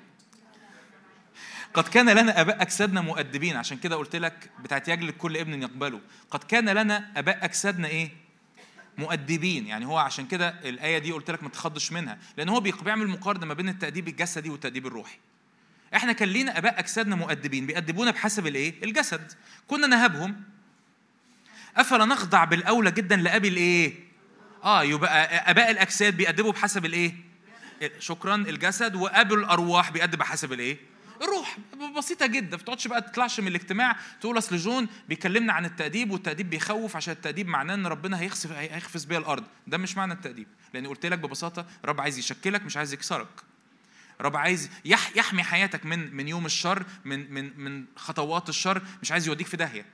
قد 1.75 1.89
كان 1.89 2.11
لنا 2.11 2.41
آباء 2.41 2.63
أجسادنا 2.63 3.01
مؤدبين. 3.01 3.57
عشان 3.57 3.79
كده 3.79 3.97
قلت 3.97 4.17
لك 4.17 4.51
بتاعت 4.63 4.89
يجلد 4.89 5.15
كل 5.15 5.37
ابن 5.37 5.63
يقبله. 5.63 6.01
قد 6.31 6.45
كان 6.45 6.69
لنا 6.69 7.13
آباء 7.17 7.45
أجسادنا 7.45 7.89
إيه؟ 7.89 8.11
مؤدبين. 8.99 9.67
يعني 9.67 9.87
هو 9.87 9.99
عشان 9.99 10.27
كده 10.27 10.49
الآية 10.49 10.99
دي 10.99 11.13
قلت 11.13 11.31
لك 11.31 11.43
ما 11.43 11.49
تخضش 11.49 11.93
منها. 11.93 12.19
لأن 12.37 12.49
هو 12.49 12.61
بيعمل 12.61 13.09
مقارنة 13.09 13.47
ما 13.47 13.55
بين 13.55 13.69
التأديب 13.69 14.09
الجسدي 14.09 14.51
والتأديب 14.51 14.87
الروحي. 14.87 15.19
إحنا 15.95 16.13
كان 16.13 16.29
لينا 16.29 16.59
اباء 16.59 16.79
اجسادنا 16.79 17.17
مؤدبين 17.17 17.67
بيأدبونا 17.67 18.11
بحسب 18.11 18.47
الايه؟ 18.47 18.85
الجسد. 18.85 19.33
كنا 19.69 19.87
نهبهم. 19.87 20.43
افلا 21.77 22.05
نخضع 22.05 22.45
بالاولى 22.45 22.91
جدا 22.91 23.17
لأبي 23.17 23.49
الايه؟ 23.49 23.95
آه 24.65 24.83
يبقى 24.85 25.51
اباء 25.51 25.71
الاجساد 25.71 26.17
بيأدبوا 26.17 26.53
بحسب 26.53 26.85
الايه؟ 26.85 27.15
شكرا 27.99 28.35
الجسد. 28.35 28.95
وأبو 28.95 29.35
الأرواح 29.35 29.91
بيقدم 29.91 30.19
بحسب 30.19 30.53
الايه؟ 30.53 30.77
الروح. 31.23 31.57
بسيطة 31.97 32.27
جدا. 32.27 32.57
ما 32.57 32.63
تقعدش 32.63 32.89
بقى 32.89 33.03
تطلعش 33.03 33.41
من 33.41 33.49
الاجتماع. 33.49 33.97
تقول 34.21 34.39
أصل 34.39 34.57
جون 34.57 34.89
بيكلمنا 35.09 35.53
عن 35.53 35.65
التأديب 35.65 36.11
والتأديب 36.11 36.51
بيخوف. 36.51 36.97
عشان 36.97 37.15
التأديب 37.15 37.49
معناه 37.49 37.75
إن 37.75 37.87
ربنا 37.87 38.21
هيخسف 38.21 38.53
هيخفز 38.53 39.05
بيها 39.05 39.19
الأرض، 39.19 39.45
ده 39.67 39.79
مش 39.79 39.97
معنى 39.97 40.13
التأديب، 40.13 40.47
لأن 40.75 40.87
قلت 40.87 41.07
لك 41.07 41.19
ببساطة 41.19 41.67
رب 41.85 42.01
عايز 42.01 42.19
يشكلك 42.19 42.63
مش 42.65 42.77
عايز 42.77 42.93
يكسرك. 42.93 43.29
رب 44.23 44.37
عايز 44.37 44.71
يح 44.85 45.17
يحمي 45.17 45.43
حياتك 45.43 45.87
من 45.87 46.15
من 46.15 46.29
يوم 46.29 46.47
الشر 46.47 46.87
من 47.05 47.33
من 47.33 47.61
من 47.61 47.85
خطوات 47.97 48.49
الشر 48.49 48.83
مش 49.03 49.13
عايز 49.13 49.29
يوديك 49.29 49.47
في 49.47 49.57
داهية. 49.57 49.87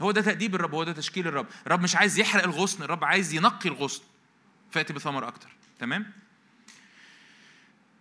هو 0.00 0.10
ده 0.10 0.20
تأديب 0.20 0.54
الرب 0.54 0.74
هو 0.74 0.84
ده 0.84 0.92
تشكيل 0.92 1.28
الرب، 1.28 1.46
الرب 1.66 1.80
مش 1.80 1.96
عايز 1.96 2.18
يحرق 2.18 2.44
الغصن، 2.44 2.82
الرب 2.82 3.04
عايز 3.04 3.34
ينقي 3.34 3.68
الغصن. 3.68 4.02
فأتي 4.70 4.92
بثمر 4.92 5.28
أكتر، 5.28 5.48
تمام؟ 5.78 6.12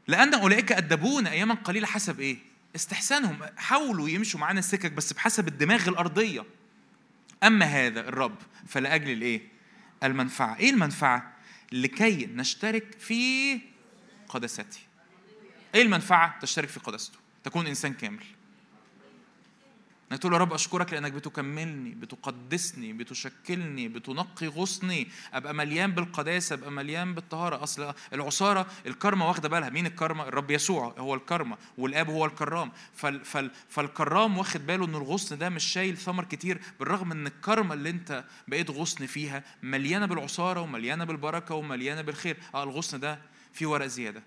لأن 0.07 0.33
أولئك 0.33 0.71
أدبون 0.71 1.27
أياما 1.27 1.53
قليلة 1.53 1.87
حسب 1.87 2.19
إيه؟ 2.19 2.37
استحسانهم 2.75 3.39
حاولوا 3.57 4.09
يمشوا 4.09 4.39
معانا 4.39 4.59
السكك 4.59 4.91
بس 4.91 5.13
بحسب 5.13 5.47
الدماغ 5.47 5.89
الأرضية 5.89 6.45
أما 7.43 7.65
هذا 7.65 7.99
الرب 7.99 8.35
فلأجل 8.67 9.11
الإيه؟ 9.11 9.41
المنفعة 10.03 10.57
إيه 10.57 10.69
المنفعة؟ 10.69 11.33
لكي 11.71 12.25
نشترك 12.25 12.95
في 12.99 13.59
قدسته 14.29 14.79
إيه 15.75 15.81
المنفعة؟ 15.81 16.39
تشترك 16.39 16.69
في 16.69 16.79
قدسته 16.79 17.19
تكون 17.43 17.67
إنسان 17.67 17.93
كامل. 17.93 18.23
انك 20.11 20.21
تقول 20.21 20.33
يا 20.33 20.37
رب 20.37 20.53
أشكرك 20.53 20.93
لأنك 20.93 21.11
بتكملني 21.11 21.89
بتقدسني 21.89 22.93
بتشكلني 22.93 23.87
بتنقي 23.87 24.47
غصني. 24.47 25.07
أبقى 25.33 25.53
مليان 25.53 25.91
بالقداسة 25.91 26.53
أبقى 26.53 26.71
مليان 26.71 27.15
بالطهارة. 27.15 27.63
أصل 27.63 27.93
العصارة 28.13 28.67
الكرمة 28.85 29.27
واخدة 29.27 29.49
بالها. 29.49 29.69
مين 29.69 29.85
الكرمة؟ 29.85 30.27
الرب 30.27 30.51
يسوع 30.51 30.95
هو 30.97 31.15
الكرمة 31.15 31.57
والآب 31.77 32.09
هو 32.09 32.25
الكرام. 32.25 32.71
فال 32.95 33.25
فال 33.25 33.51
فالكرام 33.69 34.37
واخد 34.37 34.65
باله 34.65 34.85
إن 34.85 34.95
الغصن 34.95 35.37
ده 35.37 35.49
مش 35.49 35.63
شايل 35.63 35.97
ثمر 35.97 36.23
كتير 36.23 36.61
بالرغم 36.79 37.11
إن 37.11 37.27
الكرمة 37.27 37.73
اللي 37.73 37.89
أنت 37.89 38.23
بقيت 38.47 38.71
غصن 38.71 39.05
فيها 39.05 39.43
مليانة 39.63 40.05
بالعصارة 40.05 40.61
ومليانة 40.61 41.03
بالبركة 41.03 41.55
ومليانة 41.55 42.01
بالخير. 42.01 42.37
آه 42.55 42.63
الغصن 42.63 42.99
ده 42.99 43.19
فيه 43.53 43.65
ورق 43.65 43.85
زيادة. 43.85 44.23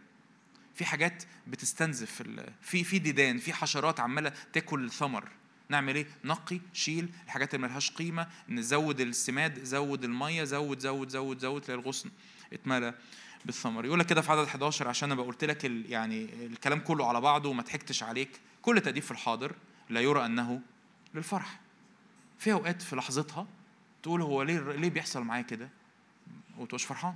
في 0.77 0.85
حاجات 0.85 1.23
بتستنزف 1.47 2.23
في 2.63 2.85
في 2.85 2.99
ديدان 2.99 3.39
في 3.39 3.53
حشرات 3.53 4.01
عمالة 4.01 4.33
تاكل 4.53 4.85
الثمر. 4.85 5.29
نعمل 5.69 5.97
إيه؟ 5.97 6.07
نقي 6.25 6.61
شيل 6.73 7.09
الحاجات 7.25 7.55
اللي 7.55 7.67
ملهاش 7.67 7.91
قيمة 7.91 8.27
نزود 8.49 9.01
السماد 9.01 9.65
زود 9.65 10.05
المية 10.05 10.45
زود 10.45 10.79
زود 10.79 11.09
زود 11.09 11.39
زود 11.39 11.63
تلاقي 11.63 11.81
الغصن 11.81 12.11
اتملى 12.53 12.95
بالثمر. 13.45 13.85
يقول 13.85 13.99
لك 13.99 14.07
كده 14.07 14.21
في 14.21 14.33
عدد 14.33 14.45
11 14.47 14.89
عشان 14.89 15.13
أنا 15.13 15.23
قلت 15.23 15.45
لك 15.45 15.65
يعني 15.65 16.25
الكلام 16.47 16.81
كله 16.81 17.09
على 17.09 17.21
بعضه 17.21 17.49
وما 17.49 17.63
ضحكتش 17.63 18.03
عليك. 18.03 18.41
كل 18.63 18.81
تأديب 18.81 19.03
في 19.03 19.11
الحاضر 19.11 19.55
لا 19.91 20.01
يرى 20.01 20.27
أنه 20.27 20.61
للفرح. 21.15 21.61
في 22.39 22.53
أوقات 22.53 22.83
في 22.83 22.97
لحظتها 22.97 23.47
تقول 24.03 24.23
هو 24.23 24.43
ليه 24.43 24.61
ليه 24.61 24.91
بيحصل 24.91 25.23
معايا 25.23 25.43
كده 25.43 25.69
وتبقاش 26.59 26.85
فرحان؟ 26.85 27.15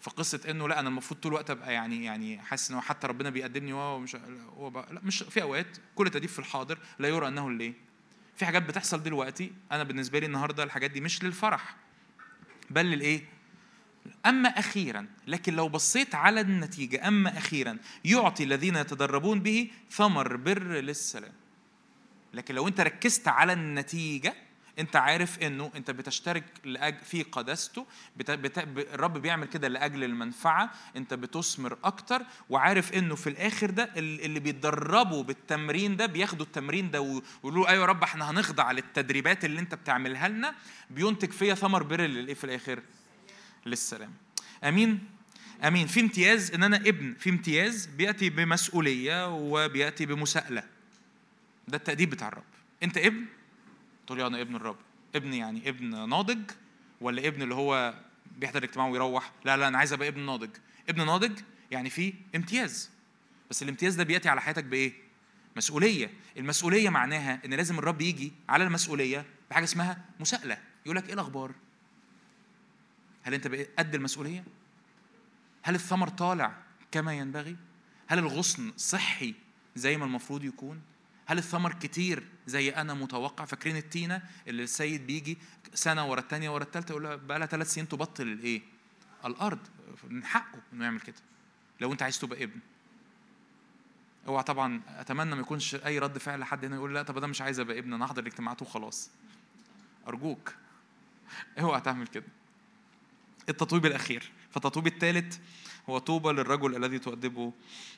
فقصة 0.00 0.40
إنه 0.50 0.68
لا 0.68 0.80
أنا 0.80 0.88
المفروض 0.88 1.20
طول 1.20 1.32
الوقت 1.32 1.50
أبقى 1.50 1.72
يعني 1.72 2.04
يعني 2.04 2.38
حاسس 2.38 2.70
انه 2.70 2.80
حتى 2.80 3.06
ربنا 3.06 3.30
بيقدمني 3.30 3.72
وهو 3.72 3.98
مش 3.98 4.14
لا 4.74 5.00
مش 5.02 5.22
في 5.22 5.42
أوقات 5.42 5.76
كل 5.94 6.10
تأديب 6.10 6.30
في 6.30 6.38
الحاضر 6.38 6.78
لا 6.98 7.08
يرى 7.08 7.28
أنه 7.28 7.50
ليه 7.50 7.72
في 8.36 8.46
حاجات 8.46 8.62
بتحصل 8.62 9.02
دلوقتي 9.02 9.52
أنا 9.72 9.82
بالنسبة 9.82 10.18
لي 10.18 10.26
النهارده 10.26 10.62
الحاجات 10.62 10.90
دي 10.90 11.00
مش 11.00 11.24
للفرح 11.24 11.76
بل 12.70 12.86
للإيه؟ 12.86 13.22
أما 14.26 14.48
أخيرا 14.48 15.06
لكن 15.26 15.54
لو 15.54 15.68
بصيت 15.68 16.14
على 16.14 16.40
النتيجة 16.40 17.08
أما 17.08 17.38
أخيرا 17.38 17.78
يعطي 18.04 18.44
الذين 18.44 18.76
يتدربون 18.76 19.40
به 19.40 19.70
ثمر 19.90 20.36
بر 20.36 20.62
للسلام. 20.62 21.32
لكن 22.34 22.54
لو 22.54 22.68
أنت 22.68 22.80
ركزت 22.80 23.28
على 23.28 23.52
النتيجة 23.52 24.34
انت 24.78 24.96
عارف 24.96 25.38
انه 25.38 25.70
انت 25.76 25.90
بتشترك 25.90 26.44
لأج... 26.64 26.98
في 27.02 27.22
قداسته 27.22 27.86
بت... 28.16 28.30
بت... 28.30 28.58
الرب 28.94 29.18
بيعمل 29.18 29.46
كده 29.46 29.68
لأجل 29.68 30.04
المنفعة 30.04 30.70
انت 30.96 31.14
بتثمر 31.14 31.78
أكتر 31.84 32.22
وعارف 32.50 32.92
انه 32.92 33.14
في 33.14 33.26
الآخر 33.30 33.70
ده 33.70 33.90
اللي 33.96 34.40
بيتدربوا 34.40 35.22
بالتمرين 35.22 35.96
ده 35.96 36.06
بياخدوا 36.06 36.46
التمرين 36.46 36.90
ده 36.90 37.00
ويقولوا 37.00 37.68
أيوه 37.68 37.82
يا 37.82 37.86
رب 37.88 38.02
إحنا 38.02 38.30
هنخضع 38.30 38.72
للتدريبات 38.72 39.44
اللي 39.44 39.60
انت 39.60 39.74
بتعملها 39.74 40.28
لنا 40.28 40.54
بينتج 40.90 41.30
فيا 41.32 41.54
ثمر 41.54 41.82
بر 41.82 42.00
للايه 42.00 42.34
في 42.34 42.44
الآخر؟ 42.44 42.82
للسلام. 43.66 44.12
آمين؟ 44.64 45.08
آمين. 45.64 45.86
في 45.86 46.00
امتياز 46.00 46.50
ان 46.54 46.62
أنا 46.62 46.76
ابن 46.76 47.14
في 47.18 47.30
امتياز 47.30 47.86
بيأتي 47.86 48.30
بمسؤولية 48.30 49.34
وبيأتي 49.34 50.06
بمساءلة. 50.06 50.62
ده 51.68 51.76
التأديب 51.76 52.10
بتاع 52.10 52.28
الرب. 52.28 52.42
انت 52.82 52.98
ابن؟ 52.98 53.24
تقول 54.08 54.20
أنا 54.20 54.40
ابن 54.40 54.56
الرب. 54.56 54.76
ابن 55.14 55.34
يعني 55.34 55.68
ابن 55.68 56.08
ناضج 56.08 56.50
ولا 57.00 57.26
ابن 57.26 57.42
اللي 57.42 57.54
هو 57.54 57.94
بيحضر 58.38 58.58
الاجتماع 58.58 58.88
ويروح؟ 58.88 59.32
لا 59.44 59.56
لا 59.56 59.68
أنا 59.68 59.78
عايز 59.78 59.92
أبقى 59.92 60.08
ابن 60.08 60.20
ناضج. 60.20 60.50
ابن 60.88 61.06
ناضج 61.06 61.38
يعني 61.70 61.90
في 61.90 62.14
امتياز. 62.36 62.90
بس 63.50 63.62
الامتياز 63.62 63.94
ده 63.94 64.04
بيأتي 64.04 64.28
على 64.28 64.40
حياتك 64.40 64.64
بإيه؟ 64.64 64.92
مسؤولية. 65.56 66.10
المسؤولية 66.36 66.88
معناها 66.88 67.40
إن 67.44 67.54
لازم 67.54 67.78
الرب 67.78 68.00
يجي 68.00 68.32
على 68.48 68.64
المسؤولية 68.64 69.26
بحاجة 69.50 69.64
اسمها 69.64 70.04
مساءلة. 70.20 70.58
يقول 70.86 70.96
لك 70.96 71.06
إيه 71.06 71.14
الأخبار؟ 71.14 71.52
هل 73.22 73.34
أنت 73.34 73.46
قد 73.78 73.94
المسؤولية؟ 73.94 74.44
هل 75.62 75.74
الثمر 75.74 76.08
طالع 76.08 76.56
كما 76.90 77.14
ينبغي؟ 77.14 77.56
هل 78.06 78.18
الغصن 78.18 78.72
صحي 78.76 79.34
زي 79.76 79.96
ما 79.96 80.04
المفروض 80.04 80.44
يكون؟ 80.44 80.80
هل 81.28 81.38
الثمر 81.38 81.72
كتير 81.72 82.22
زي 82.46 82.70
أنا 82.70 82.94
متوقع؟ 82.94 83.44
فاكرين 83.44 83.76
التينه 83.76 84.22
اللي 84.46 84.62
السيد 84.62 85.06
بيجي 85.06 85.38
سنة 85.74 86.10
ورا 86.10 86.20
الثانية 86.20 86.50
ورا 86.50 86.62
الثالثه 86.62 86.92
يقول 86.92 87.16
بقى 87.16 87.38
لها 87.38 87.46
ثلاث 87.46 87.74
سنين 87.74 87.88
تبطل 87.88 88.22
الايه؟ 88.22 88.62
الأرض. 89.24 89.58
من 90.08 90.24
حقه 90.24 90.58
إنه 90.72 90.84
يعمل 90.84 91.00
كده. 91.00 91.16
لو 91.80 91.92
أنت 91.92 92.02
عايز 92.02 92.18
تبقى 92.18 92.44
ابن. 92.44 92.60
اوعى 94.26 94.42
طبعا 94.42 94.80
أتمنى 94.88 95.34
ما 95.34 95.40
يكونش 95.40 95.74
أي 95.74 95.98
رد 95.98 96.18
فعل 96.18 96.44
حد 96.44 96.64
هنا 96.64 96.76
يقول 96.76 96.94
لا 96.94 97.02
طب 97.02 97.18
أنا 97.18 97.26
مش 97.26 97.40
عايز 97.40 97.60
أبقى 97.60 97.78
ابن 97.78 97.92
أنا 97.92 98.04
احضر 98.04 98.22
الاجتماعات 98.22 98.62
وخلاص. 98.62 99.10
أرجوك. 100.08 100.54
اوعى 101.60 101.80
تعمل 101.80 102.06
كده. 102.06 102.26
التطويب 103.48 103.86
الأخير. 103.86 104.32
فالتطويب 104.50 104.86
الثالث 104.86 105.38
هو 105.88 105.98
طوبى 105.98 106.28
للرجل 106.28 106.76
الذي 106.76 106.98
تؤدبه 106.98 107.52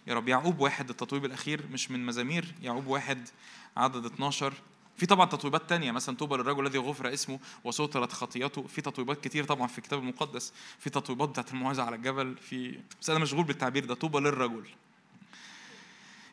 يا 0.07 0.15
رب. 0.15 0.29
يعقوب 0.29 0.61
واحد 0.61 0.91
التطويب 0.91 1.25
الأخير 1.25 1.67
مش 1.73 1.91
من 1.91 2.07
مزامير. 2.07 2.55
يعقوب 2.63 2.87
واحد 2.87 3.29
عدد 3.77 4.05
12 4.05 4.53
في 4.97 5.07
طبعا 5.07 5.27
تطويبات 5.27 5.69
تانية 5.69 5.93
مثلا 5.93 6.17
طوبى 6.17 6.37
للرجل 6.37 6.67
الذي 6.67 6.79
غفر 6.79 7.13
اسمه 7.13 7.41
وسترت 7.65 8.13
خطيته 8.13 8.63
في 8.63 8.81
تطويبات 8.81 9.25
كتير 9.25 9.45
طبعا 9.45 9.67
في 9.67 9.79
الكتاب 9.79 9.99
المقدس. 9.99 10.53
في 10.79 10.91
تطويبات 10.91 11.29
بتاعت 11.29 11.51
الموعظة 11.53 11.83
على 11.83 11.97
الجبل. 11.97 12.37
في 12.37 12.81
بس 13.01 13.11
أنا 13.11 13.19
مشغول 13.19 13.45
بالتعبير 13.45 13.85
ده. 13.85 13.95
طوبى 13.95 14.19
للرجل. 14.19 14.65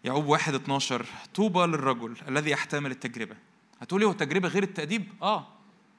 يعقوب 0.04 0.26
واحد 0.26 0.54
12 0.54 1.06
طوبى 1.36 1.60
للرجل 1.60 2.18
الذي 2.28 2.50
يحتمل 2.52 2.92
التجربة. 2.92 3.36
هتقولي 3.82 4.06
هو 4.06 4.12
التجربة 4.12 4.48
غير 4.48 4.64
التأديب؟ 4.64 5.08
آه. 5.22 5.48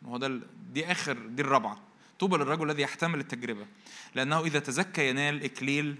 ما 0.02 0.10
هو 0.10 0.16
ده 0.16 0.40
دي 0.72 0.92
آخر 0.92 1.12
دي 1.12 1.42
الرابعة. 1.42 1.87
طوبى 2.18 2.36
للرجل 2.36 2.70
الذي 2.70 2.82
يحتمل 2.82 3.20
التجربة 3.20 3.66
لأنه 4.14 4.40
إذا 4.40 4.58
تزكى 4.58 5.08
ينال 5.08 5.44
إكليل 5.44 5.96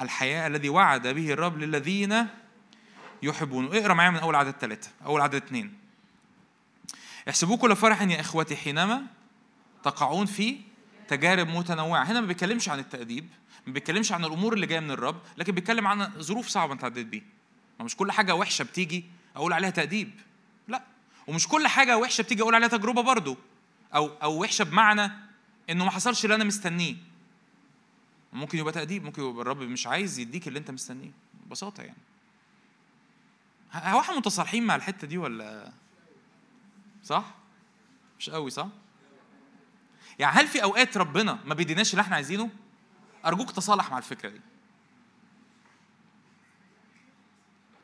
الحياة 0.00 0.46
الذي 0.46 0.68
وعد 0.68 1.06
به 1.08 1.32
الرب 1.32 1.58
للذين 1.58 2.26
يحبونه. 3.22 3.78
اقرأ 3.78 3.94
معايا 3.94 4.10
من 4.10 4.18
أول 4.18 4.34
عدد 4.34 4.50
ثلاثة 4.50 4.90
أول 5.04 5.20
عدد 5.20 5.34
اثنين 5.34 5.78
احسبوه 7.28 7.56
كل 7.56 7.76
فرح 7.76 8.02
يا 8.02 8.20
إخوتي 8.20 8.56
حينما 8.56 9.02
تقعون 9.84 10.26
في 10.26 10.56
تجارب 11.08 11.48
متنوعة. 11.48 12.04
هنا 12.04 12.20
ما 12.20 12.26
بيتكلمش 12.26 12.68
عن 12.68 12.78
التأديب 12.78 13.28
ما 13.66 13.72
بيتكلمش 13.72 14.12
عن 14.12 14.24
الأمور 14.24 14.54
اللي 14.54 14.66
جاية 14.66 14.80
من 14.80 14.90
الرب 14.90 15.20
لكن 15.36 15.52
بيتكلم 15.52 15.86
عن 15.86 16.12
ظروف 16.18 16.48
صعبة 16.48 16.72
أنت 16.72 16.84
عديت 16.84 17.06
بيها. 17.06 17.24
مش 17.80 17.96
كل 17.96 18.12
حاجة 18.12 18.34
وحشة 18.34 18.62
بتيجي 18.62 19.04
أقول 19.36 19.52
عليها 19.52 19.70
تأديب 19.70 20.10
لا. 20.68 20.82
ومش 21.26 21.48
كل 21.48 21.66
حاجة 21.66 21.98
وحشة 21.98 22.22
بتيجي 22.22 22.42
أقول 22.42 22.54
عليها 22.54 22.68
تجربة 22.68 23.02
برضو 23.02 23.36
أو 23.94 24.06
أو 24.22 24.40
وحشة 24.42 24.64
بمعنى 24.64 25.25
انه 25.70 25.84
ما 25.84 25.90
حصلش 25.90 26.24
اللي 26.24 26.34
أنا 26.34 26.44
مستنيه. 26.44 26.96
ممكن 28.32 28.58
يبقى 28.58 28.72
تأديب 28.72 29.04
ممكن 29.04 29.22
يبقى 29.22 29.42
الرب 29.42 29.62
مش 29.62 29.86
عايز 29.86 30.18
يديك 30.18 30.48
اللي 30.48 30.58
انت 30.58 30.70
مستنيه. 30.70 31.10
ببساطة 31.46 31.82
يعني. 31.82 31.98
هو 33.74 34.00
إحنا 34.00 34.16
متصالحين 34.16 34.66
مع 34.66 34.76
الحتة 34.76 35.06
دي 35.06 35.18
ولا؟ 35.18 35.72
صح؟ 37.04 37.34
مش 38.18 38.30
قوي 38.30 38.50
صح؟ 38.50 38.68
يعني 40.18 40.40
هل 40.40 40.46
في 40.46 40.62
أوقات 40.62 40.96
ربنا 40.96 41.38
ما 41.44 41.54
بيديناش 41.54 41.90
اللي 41.90 42.02
إحنا 42.02 42.16
عايزينه؟ 42.16 42.50
أرجوك 43.26 43.50
تصالح 43.50 43.90
مع 43.90 43.98
الفكرة 43.98 44.28
دي. 44.28 44.40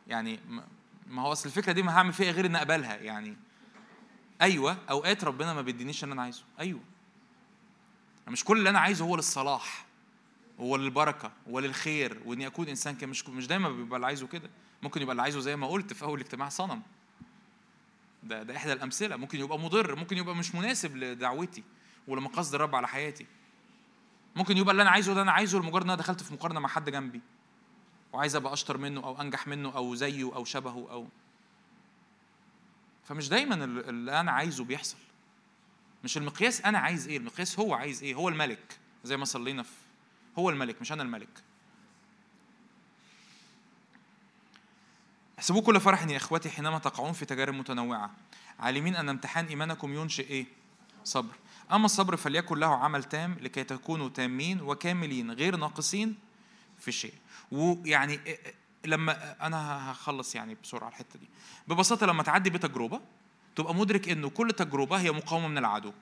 يعني 0.07 0.41
ما 1.07 1.23
هو 1.23 1.33
أصل 1.33 1.49
الفكرة 1.49 1.73
دي 1.73 1.83
ما 1.83 1.97
هعمل 1.97 2.13
فيها 2.13 2.33
غير 2.33 2.47
ان 2.47 2.57
أقبلها 2.57 2.97
يعني. 2.97 3.37
أيوه 4.43 4.77
أوقات 4.91 5.25
ربنا 5.25 5.55
ما 5.55 5.63
بيدينيش 5.63 6.05
اللي 6.05 6.13
أنا 6.13 6.23
عايزه. 6.23 6.45
أيوه. 6.61 6.81
مش 8.29 8.45
كل 8.45 8.59
اللي 8.59 8.71
أنا 8.71 8.79
عايزه 8.79 9.05
هو 9.05 9.17
للصلاح 9.17 9.85
هو 10.61 10.77
للبركة 10.77 11.33
هو 11.49 11.59
للخير 11.61 12.23
واني 12.25 12.47
اكون 12.47 12.69
إنسان 12.69 12.95
كان 12.95 13.09
مش 13.09 13.29
مش 13.29 13.47
دايما 13.47 13.69
بيبقى 13.71 13.97
اللي 13.97 14.07
عايزه 14.07 14.27
كده. 14.27 14.51
ممكن 14.83 15.03
يبقى 15.03 15.13
اللي 15.13 15.23
عايزه 15.23 15.41
زي 15.41 15.57
ما 15.57 15.67
قلت 15.67 15.93
في 15.93 16.03
أول 16.05 16.21
اجتماع 16.21 16.49
صنم. 16.49 16.83
ده 18.23 18.43
ده 18.43 18.57
إحدى 18.57 18.73
الأمثلة. 18.73 19.17
ممكن 19.17 19.41
يبقى 19.41 19.59
مضر 19.59 19.97
ممكن 19.97 20.17
يبقى 20.17 20.35
مش 20.35 20.55
مناسب 20.55 20.97
لدعوتي 20.97 21.63
ولمقاصد 22.09 22.55
الرب 22.55 22.75
على 22.75 22.89
حياتي. 22.89 23.27
ممكن 24.37 24.57
يبقى 24.57 24.73
اللي 24.73 24.83
أنا 24.83 24.91
عايزه 24.91 25.15
ده 25.15 25.23
أنا 25.23 25.33
عايزه 25.33 25.59
لمجرد 25.59 25.83
إن 25.83 25.91
أنا 25.91 25.99
دخلت 25.99 26.23
في 26.23 26.35
مقارنة 26.35 26.61
مع 26.61 26.69
حد 26.69 26.91
جنبي 26.91 27.21
وعايز 28.13 28.37
أبقى 28.37 28.53
أشطر 28.53 28.79
منه 28.79 29.05
أو 29.05 29.21
أنجح 29.21 29.47
منه 29.49 29.77
أو 29.77 29.95
زيه 29.95 30.35
أو 30.35 30.45
شبهه 30.45 30.87
أو. 30.91 31.09
فمش 33.05 33.29
دايما 33.29 33.65
اللي 33.65 34.21
أنا 34.21 34.33
عايزه 34.33 34.65
بيحصل. 34.65 34.97
مش 36.05 36.17
المقياس 36.17 36.61
أنا 36.61 36.79
عايز 36.79 37.09
إيه 37.09 37.17
المقياس 37.17 37.59
هو 37.59 37.75
عايز 37.75 38.03
إيه 38.03 38.15
هو 38.15 38.29
الملك 38.29 38.79
زي 39.05 39.17
ما 39.17 39.25
صلينا 39.25 39.63
في 39.63 39.71
هو 40.39 40.51
الملك 40.51 40.81
مش 40.81 40.93
أنا 40.93 41.03
الملك. 41.03 41.43
احسبوا 45.39 45.63
كل 45.63 45.81
فرح 45.81 46.07
يا 46.09 46.17
اخوتي 46.17 46.51
حينما 46.51 46.79
تقعون 46.79 47.13
في 47.13 47.25
تجارب 47.25 47.55
متنوعة. 47.55 48.11
عالمين 48.59 48.97
أن 48.97 49.09
امتحان 49.09 49.47
إيمانكم 49.47 49.95
ينشئ 49.95 50.29
إيه؟ 50.29 50.47
صبر. 51.05 51.35
أما 51.73 51.85
الصبر 51.85 52.17
فليكن 52.17 52.59
له 52.59 52.77
عمل 52.77 53.05
تام 53.05 53.37
لكي 53.41 53.65
تكونوا 53.65 54.09
تامين 54.09 54.61
وكاملين 54.61 55.31
غير 55.31 55.57
ناقصين 55.57 56.19
في 56.79 56.93
شيء. 56.93 57.15
ويعني 57.53 58.21
لما 58.85 59.47
أنا 59.47 59.93
هخلص 59.93 60.35
يعني 60.35 60.57
بسرعة 60.63 60.89
الحتة 60.89 61.19
دي. 61.19 61.29
ببساطة 61.69 62.07
لما 62.07 62.23
تعدي 62.23 62.51
بتجربة 62.51 63.01
تبقى 63.57 63.75
مدرك 63.75 64.09
إنه 64.09 64.31
كل 64.31 64.51
تجربة 64.51 64.97
هي 64.97 65.11
مقاومة 65.13 65.49
من 65.49 65.59
العدو. 65.59 65.93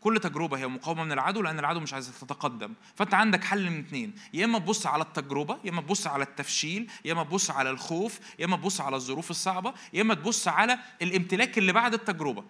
كل 0.00 0.20
تجربة 0.20 0.58
هي 0.58 0.66
مقاومة 0.66 1.04
من 1.04 1.12
العدو 1.12 1.42
لأن 1.42 1.58
العدو 1.58 1.80
مش 1.80 1.92
عايز 1.94 2.20
تتقدم. 2.20 2.72
فأنت 2.96 3.14
عندك 3.14 3.44
حل 3.44 3.70
من 3.70 3.78
اثنين 3.78 4.14
يا 4.34 4.44
إما 4.44 4.58
تبص 4.58 4.86
على 4.86 5.02
التجربة 5.02 5.58
يا 5.64 5.70
إما 5.70 5.80
تبص 5.82 6.06
على 6.06 6.24
التفشيل 6.24 6.90
يا 7.04 7.12
إما 7.12 7.24
تبص 7.24 7.50
على 7.50 7.70
الخوف 7.70 8.18
يا 8.38 8.44
إما 8.44 8.56
تبص 8.56 8.80
على 8.80 8.96
الظروف 8.96 9.30
الصعبة 9.30 9.74
يا 9.92 10.02
إما 10.02 10.14
تبص 10.14 10.48
على 10.48 10.78
الامتلاك 11.02 11.58
اللي 11.58 11.72
بعد 11.72 11.94
التجربة. 11.94 12.44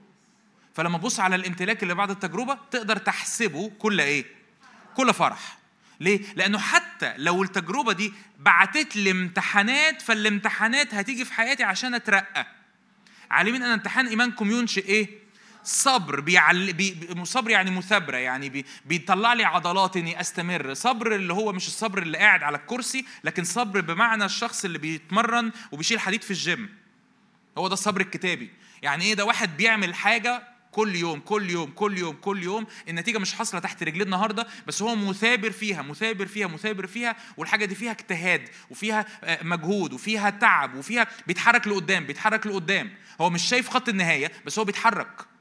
فلما 0.74 0.98
تبص 0.98 1.20
على 1.20 1.36
الامتلاك 1.36 1.82
اللي 1.82 1.94
بعد 1.94 2.10
التجربة 2.10 2.58
تقدر 2.70 2.96
تحسبه 2.96 3.70
كل 3.78 4.00
إيه؟ 4.00 4.24
كل 4.96 5.14
فرح. 5.14 5.58
ليه؟ 6.00 6.20
لأنه 6.36 6.58
حتى 6.58 7.14
لو 7.16 7.42
التجربة 7.42 7.92
دي 7.92 8.12
بعتت 8.38 8.96
لي 8.96 9.10
امتحانات 9.10 10.02
فالامتحانات 10.02 10.94
هتيجي 10.94 11.24
في 11.24 11.32
حياتي 11.32 11.64
عشان 11.64 11.94
أترقى. 11.94 12.46
عالمين 13.34 13.62
أن 13.62 13.70
امتحان 13.70 14.06
إيمانكم 14.06 14.50
ينشئ 14.50 14.84
إيه؟ 14.86 15.08
صبرا 15.64 16.20
بيعل... 16.20 16.72
بي... 16.72 16.96
صبر 17.24 17.50
يعني 17.50 17.70
مثابرة 17.70 18.16
يعني 18.16 18.48
بي... 18.48 18.64
بيطلع 18.84 19.32
لي 19.32 19.44
عضلات 19.44 19.96
إني 19.96 20.20
أستمر. 20.20 20.74
صبر 20.74 21.14
اللي 21.14 21.32
هو 21.32 21.52
مش 21.52 21.66
الصبر 21.66 22.02
اللي 22.02 22.18
قاعد 22.18 22.42
على 22.42 22.56
الكرسي 22.56 23.04
لكن 23.24 23.44
صبر 23.44 23.80
بمعنى 23.80 24.24
الشخص 24.24 24.64
اللي 24.64 24.78
بيتمرن 24.78 25.52
وبيشيل 25.72 26.00
حديد 26.00 26.22
في 26.22 26.30
الجيم. 26.30 26.68
هو 27.58 27.68
ده 27.68 27.74
الصبر 27.74 28.00
الكتابي. 28.00 28.50
يعني 28.82 29.04
إيه؟ 29.04 29.14
ده 29.14 29.24
واحد 29.24 29.56
بيعمل 29.56 29.94
حاجة 29.94 30.53
كل 30.74 30.96
يوم 30.96 31.20
كل 31.20 31.50
يوم 31.50 31.70
كل 31.70 31.98
يوم 31.98 32.14
كل 32.14 32.42
يوم. 32.42 32.66
النتيجة 32.88 33.18
مش 33.18 33.34
حاصلة 33.34 33.60
تحت 33.60 33.82
رجليه 33.82 34.04
النهارده 34.04 34.46
بس 34.66 34.82
هو 34.82 34.96
مثابر 34.96 35.50
فيها 35.50 35.82
مثابر 35.82 36.26
فيها 36.26 36.46
مثابر 36.46 36.86
فيها 36.86 37.16
والحاجة 37.36 37.64
دي 37.64 37.74
فيها 37.74 37.90
اجتهاد 37.90 38.48
وفيها 38.70 39.06
آه، 39.24 39.44
مجهود 39.44 39.92
وفيها 39.92 40.30
تعب 40.30 40.74
وفيها 40.74 41.06
بيتحرك 41.26 41.68
لقدام 41.68 42.06
بيتحرك 42.06 42.46
لقدام. 42.46 42.90
هو 43.20 43.30
مش 43.30 43.42
شايف 43.42 43.68
خط 43.68 43.88
النهاية 43.88 44.32
بس 44.46 44.58
هو 44.58 44.64
بيتحرك. 44.64 45.33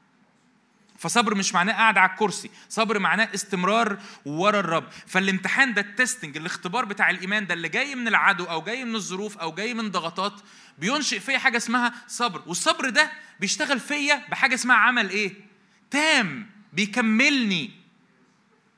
فصبر 0.98 1.34
مش 1.34 1.54
معناه 1.54 1.72
قاعد 1.72 1.98
على 1.98 2.10
الكرسي 2.10 2.50
صبر 2.68 2.98
معناه 2.98 3.28
استمرار 3.34 3.98
ورا 4.24 4.60
الرب. 4.60 4.84
فالامتحان 5.06 5.74
ده 5.74 5.80
التستنج 5.80 6.36
الاختبار 6.36 6.84
بتاع 6.84 7.10
الإيمان 7.10 7.46
ده 7.46 7.54
اللي 7.54 7.68
جاي 7.68 7.94
من 7.94 8.08
العدو 8.08 8.44
أو 8.44 8.62
جاي 8.62 8.84
من 8.84 8.94
الظروف 8.94 9.38
أو 9.38 9.52
جاي 9.52 9.74
من 9.74 9.90
ضغطات 9.90 10.40
بينشئ 10.78 11.20
فيا 11.20 11.38
حاجة 11.38 11.56
اسمها 11.56 11.94
صبر. 12.08 12.42
والصبر 12.46 12.88
ده 12.88 13.12
بيشتغل 13.40 13.80
فيا 13.80 14.22
بحاجة 14.28 14.54
اسمها 14.54 14.76
عمل 14.76 15.10
إيه؟ 15.10 15.32
تام. 15.90 16.50
بيكملني. 16.72 17.70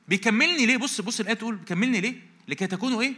بيكملني 0.07 0.65
ليه؟ 0.65 0.77
بص 0.77 1.01
بص 1.01 1.19
الآية 1.19 1.35
تقول 1.35 1.55
بيكملني 1.55 2.01
ليه؟ 2.01 2.15
لكي 2.47 2.67
تكونوا 2.67 3.01
إيه؟ 3.01 3.13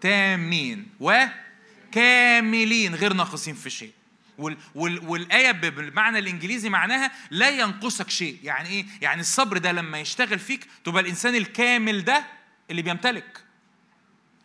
تامين. 0.00 0.86
وكاملين 1.00 2.94
غير 2.94 3.12
ناقصين 3.12 3.54
في 3.54 3.70
شيء. 3.70 3.92
وال 4.38 4.56
وال 4.74 5.08
والآية 5.08 5.50
بالمعنى 5.50 6.18
الإنجليزي 6.18 6.68
معناها 6.68 7.10
لا 7.30 7.50
ينقصك 7.50 8.10
شيء. 8.10 8.38
يعني 8.42 8.68
إيه؟ 8.68 8.86
يعني 9.00 9.20
الصبر 9.20 9.58
ده 9.58 9.72
لما 9.72 10.00
يشتغل 10.00 10.38
فيك 10.38 10.68
تبقى 10.84 11.02
الإنسان 11.02 11.34
الكامل 11.34 12.04
ده 12.04 12.24
اللي 12.70 12.82
بيمتلك. 12.82 13.44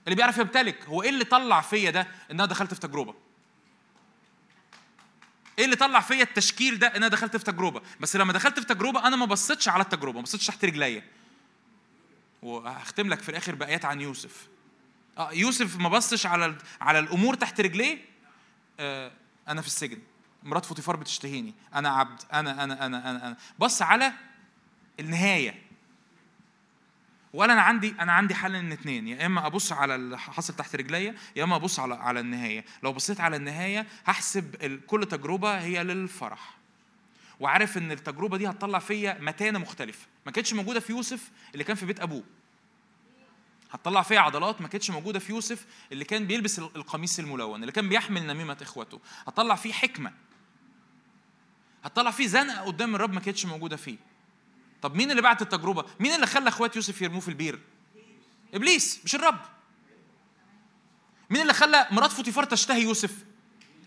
اللي 0.06 0.16
بيعرف 0.16 0.38
يمتلك. 0.38 0.86
هو 0.86 1.04
إيه 1.04 1.10
اللي 1.10 1.26
طلع 1.26 1.62
فيا 1.62 1.92
ده 1.92 2.02
إن 2.02 2.36
أنا 2.40 2.46
دخلت 2.46 2.74
في 2.74 2.80
تجربة؟ 2.80 3.16
إيه 5.60 5.66
اللي 5.66 5.76
طلع 5.76 6.00
فيا 6.00 6.24
التشكيل 6.24 6.80
ده 6.80 6.88
إن 6.88 6.96
أنا 6.96 7.08
دخلت 7.08 7.38
في 7.38 7.44
تجربة؟ 7.44 7.82
بس 8.00 8.16
لما 8.16 8.34
دخلت 8.34 8.60
في 8.60 8.66
تجربة 8.66 9.08
أنا 9.08 9.16
ما 9.16 9.26
بصيتش 9.26 9.68
على 9.70 9.84
التجربة 9.84 10.18
ما 10.18 10.24
بصيتش 10.24 10.48
تحت 10.48 10.66
رجليا. 10.66 11.04
وهختم 12.42 13.10
لك 13.10 13.22
في 13.22 13.30
الآخر 13.30 13.56
بآيات 13.56 13.86
عن 13.86 14.02
يوسف. 14.02 14.48
آه 15.18 15.32
يوسف 15.34 15.78
ما 15.78 15.90
بصش 15.90 16.26
على 16.26 16.56
على 16.82 17.00
الأمور 17.00 17.36
تحت 17.36 17.62
رجليه؟ 17.62 17.98
آه 18.80 19.12
أنا 19.50 19.62
في 19.62 19.68
السجن. 19.68 19.98
مرات 20.44 20.66
فوتيفار 20.66 20.96
بتشتهيني. 20.96 21.54
أنا 21.76 21.90
عبد. 21.90 22.22
أنا 22.34 22.64
أنا 22.64 22.86
أنا 22.86 23.10
أنا, 23.10 23.28
أنا. 23.28 23.38
بص 23.60 23.82
على 23.82 24.14
النهاية. 25.00 25.62
ولا 27.34 27.54
أنا 27.54 27.62
عندي 27.62 27.96
أنا 28.00 28.12
عندي 28.14 28.36
حل 28.36 28.64
من 28.64 28.72
اثنين 28.72 29.08
يا 29.08 29.26
إما 29.26 29.48
أبص 29.48 29.72
على 29.72 29.96
اللي 29.96 30.18
حصل 30.18 30.56
تحت 30.56 30.76
رجليا 30.76 31.16
يا 31.36 31.44
إما 31.44 31.56
أبص 31.56 31.80
على 31.80 31.96
على 31.96 32.20
النهاية. 32.20 32.66
لو 32.84 32.94
بصيت 32.94 33.22
على 33.22 33.36
النهاية 33.36 33.88
هحسب 34.06 34.56
كل 34.88 35.06
تجربة 35.06 35.60
هي 35.60 35.84
للفرح. 35.84 36.58
وعارف 37.40 37.78
إن 37.78 37.92
التجربة 37.92 38.38
دي 38.38 38.50
هتطلع 38.50 38.80
فيا 38.80 39.18
متانة 39.22 39.60
مختلفة. 39.60 40.08
ما 40.26 40.32
كانتش 40.32 40.54
موجودة 40.54 40.80
في 40.80 40.92
يوسف 40.92 41.32
اللي 41.54 41.64
كان 41.64 41.76
في 41.76 41.86
بيت 41.86 42.00
أبوه. 42.00 42.24
هتطلع 43.72 44.02
فيها 44.02 44.20
عضلات 44.20 44.62
ما 44.62 44.68
كانتش 44.68 44.90
موجودة 44.92 45.20
في 45.20 45.32
يوسف 45.32 45.66
اللي 45.92 46.06
كان 46.06 46.28
بيلبس 46.28 46.60
القميص 46.60 47.20
الملون 47.20 47.62
اللي 47.62 47.72
كان 47.72 47.90
بيحمل 47.90 48.28
نميمة 48.28 48.58
إخوته. 48.62 49.00
هتطلع 49.28 49.56
فيه 49.56 49.74
حكمة. 49.74 50.14
هتطلع 51.84 52.12
فيه 52.12 52.28
زنقة 52.28 52.62
قدام 52.62 52.96
الرب 52.96 53.14
ما 53.14 53.20
كانتش 53.20 53.46
موجودة 53.46 53.76
فيه. 53.78 53.98
طب 54.82 54.96
مين 54.96 55.12
اللي 55.12 55.22
بعت 55.22 55.42
التجربة؟ 55.42 55.86
مين 56.00 56.14
اللي 56.16 56.28
خلى 56.28 56.50
أخوات 56.50 56.76
يوسف 56.76 57.02
يرموه 57.02 57.20
في 57.20 57.28
البير؟ 57.28 57.60
إبليس 58.54 59.00
مش 59.06 59.16
الرب. 59.16 59.40
مين 61.30 61.42
اللي 61.42 61.54
خلى 61.54 61.88
مرات 61.92 62.12
فوطيفار 62.12 62.44
تشتهي 62.44 62.82
يوسف؟ 62.84 63.16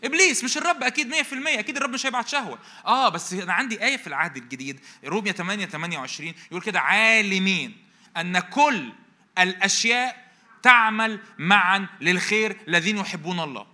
إبليس 0.05 0.45
مش 0.45 0.57
الرب. 0.57 0.83
أكيد 0.83 1.15
100% 1.15 1.15
أكيد 1.59 1.77
الرب 1.77 1.91
مش 1.91 2.07
هيبعت 2.07 2.29
شهوة. 2.29 2.59
آه 2.87 3.09
بس 3.09 3.33
أنا 3.33 3.53
عندي 3.53 3.85
آية 3.85 3.97
في 3.97 4.07
العهد 4.07 4.37
الجديد 4.37 4.81
رومية 5.05 5.33
8 5.33 5.67
28 5.67 6.35
يقول 6.51 6.63
كده 6.63 6.81
عالمين 6.81 7.77
أن 8.17 8.39
كل 8.39 8.93
الأشياء 9.39 10.33
تعمل 10.63 11.21
معا 11.39 11.87
للخير 12.01 12.57
الذين 12.69 12.97
يحبون 12.97 13.41
الله. 13.41 13.67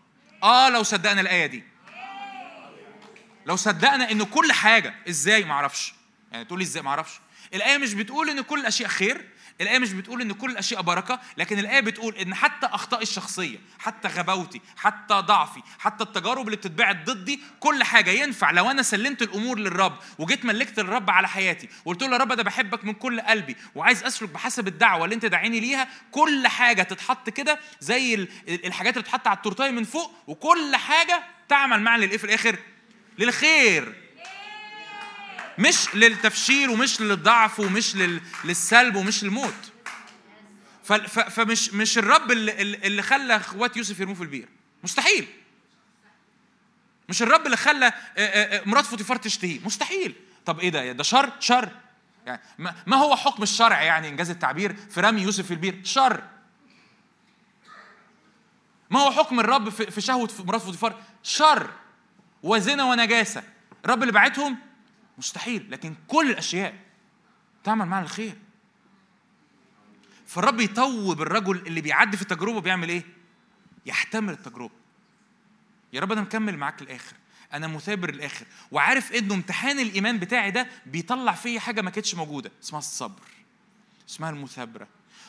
آه 0.42 0.68
لو 0.68 0.82
صدقنا 0.82 1.20
الآية 1.20 1.46
دي. 1.46 1.64
لو 3.46 3.56
صدقنا 3.56 4.10
إن 4.10 4.22
كل 4.22 4.52
حاجة 4.52 4.94
إزاي؟ 5.08 5.44
ما 5.44 5.52
أعرفش 5.52 5.94
يعني 6.32 6.44
تقول 6.44 6.58
لي 6.58 6.62
إزاي؟ 6.64 6.82
ما 6.82 6.90
أعرفش 6.90 7.20
الآية 7.54 7.78
مش 7.78 7.94
بتقول 7.94 8.30
إن 8.30 8.40
كل 8.40 8.60
الأشياء 8.60 8.88
خير 8.88 9.28
الآية 9.60 9.78
مش 9.78 9.92
بتقول 9.92 10.20
إن 10.20 10.32
كل 10.32 10.50
الأشياء 10.50 10.82
بركة، 10.82 11.20
لكن 11.36 11.58
الآية 11.58 11.80
بتقول 11.80 12.14
إن 12.14 12.34
حتى 12.34 12.66
أخطائي 12.66 13.02
الشخصية، 13.02 13.58
حتى 13.78 14.08
غباوتي، 14.08 14.60
حتى 14.76 15.14
ضعفي، 15.14 15.62
حتى 15.78 16.04
التجارب 16.04 16.46
اللي 16.46 16.56
بتتبعت 16.56 17.06
ضدي، 17.06 17.40
كل 17.60 17.84
حاجة 17.84 18.10
ينفع 18.10 18.50
لو 18.50 18.70
أنا 18.70 18.82
سلمت 18.82 19.22
الأمور 19.22 19.58
للرب 19.58 19.98
وجيت 20.18 20.44
ملكت 20.44 20.78
الرب 20.78 21.10
على 21.10 21.28
حياتي، 21.28 21.68
وقلت 21.84 22.02
له 22.02 22.12
يا 22.12 22.16
رب 22.16 22.32
أنا 22.32 22.42
بحبك 22.42 22.84
من 22.84 22.92
كل 22.92 23.20
قلبي 23.20 23.56
وعايز 23.74 24.04
أسلك 24.04 24.28
بحسب 24.28 24.68
الدعوة 24.68 25.04
اللي 25.04 25.14
أنت 25.14 25.26
داعيني 25.26 25.60
ليها، 25.60 25.88
كل 26.10 26.46
حاجة 26.46 26.82
تتحط 26.82 27.30
كده 27.30 27.58
زي 27.80 28.28
الحاجات 28.48 28.92
اللي 28.92 29.02
بتتحط 29.02 29.26
على 29.26 29.36
التورتايه 29.36 29.70
من 29.70 29.84
فوق، 29.84 30.12
وكل 30.26 30.76
حاجة 30.76 31.22
تعمل 31.48 31.80
معا 31.80 31.98
للإيه 31.98 32.18
في 32.18 32.24
الآخر؟ 32.24 32.58
للخير 33.18 34.07
مش 35.58 35.94
للتفشيل 35.94 36.70
ومش 36.70 37.00
للضعف 37.00 37.60
ومش 37.60 37.96
للسلب 38.44 38.96
ومش 38.96 39.24
للموت. 39.24 39.72
فمش 41.08 41.74
مش 41.74 41.98
الرب 41.98 42.32
اللي, 42.32 42.62
اللي 42.62 43.02
خلى 43.02 43.36
اخوات 43.36 43.76
يوسف 43.76 44.00
يرموه 44.00 44.14
في 44.14 44.22
البير. 44.22 44.48
مستحيل. 44.84 45.28
مش 47.08 47.22
الرب 47.22 47.46
اللي 47.46 47.56
خلى 47.56 47.92
مرات 48.66 48.84
فوطيفار 48.84 49.16
تشتهيه. 49.16 49.60
مستحيل. 49.64 50.14
طب 50.46 50.60
إيه 50.60 50.68
ده؟ 50.68 50.92
ده 50.92 51.02
شر؟ 51.02 51.32
شر. 51.40 51.68
يعني 52.26 52.40
ما 52.86 52.96
هو 52.96 53.16
حكم 53.16 53.42
الشر 53.42 53.82
يعني 53.82 54.08
إنجاز 54.08 54.30
التعبير 54.30 54.76
في 54.90 55.00
رمي 55.00 55.22
يوسف 55.22 55.46
في 55.46 55.50
البير؟ 55.50 55.80
شر. 55.84 56.22
ما 58.90 59.00
هو 59.00 59.10
حكم 59.10 59.40
الرب 59.40 59.68
في 59.68 60.00
شهوة 60.00 60.30
مرات 60.38 60.60
فوتيفار؟ 60.60 61.02
شر. 61.22 61.70
وزنا 62.42 62.84
ونجاسة. 62.84 63.42
الرب 63.84 64.02
اللي 64.02 64.12
بعتهم 64.12 64.58
مستحيل 65.18 65.70
لكن 65.70 65.94
كل 66.08 66.30
الأشياء 66.30 66.74
تعمل 67.64 67.86
معنا 67.86 68.04
الخير. 68.04 68.38
فالرب 70.26 70.60
يطوب 70.60 71.22
الرجل 71.22 71.66
اللي 71.66 71.80
بيعدي 71.80 72.16
في 72.16 72.22
التجربة 72.22 72.60
بيعمل 72.60 72.88
إيه؟ 72.88 73.02
يحتمل 73.86 74.32
التجربة. 74.32 74.74
يا 75.92 76.00
رب 76.00 76.12
أنا 76.12 76.20
مكمل 76.20 76.56
معاك 76.56 76.82
الآخر 76.82 77.16
أنا 77.52 77.66
مثابر 77.66 78.08
الآخر 78.08 78.46
وعارف 78.70 79.12
إنه 79.12 79.34
امتحان 79.34 79.78
الإيمان 79.78 80.18
بتاعي 80.18 80.50
ده 80.50 80.68
بيطلع 80.86 81.32
فيا 81.32 81.60
حاجة 81.60 81.80
ما 81.82 81.90
كانتش 81.90 82.14
موجودة 82.14 82.50
اسمها 82.62 82.78
الصبر. 82.78 83.22
اسمها 84.08 84.30
المثابرة. 84.30 84.88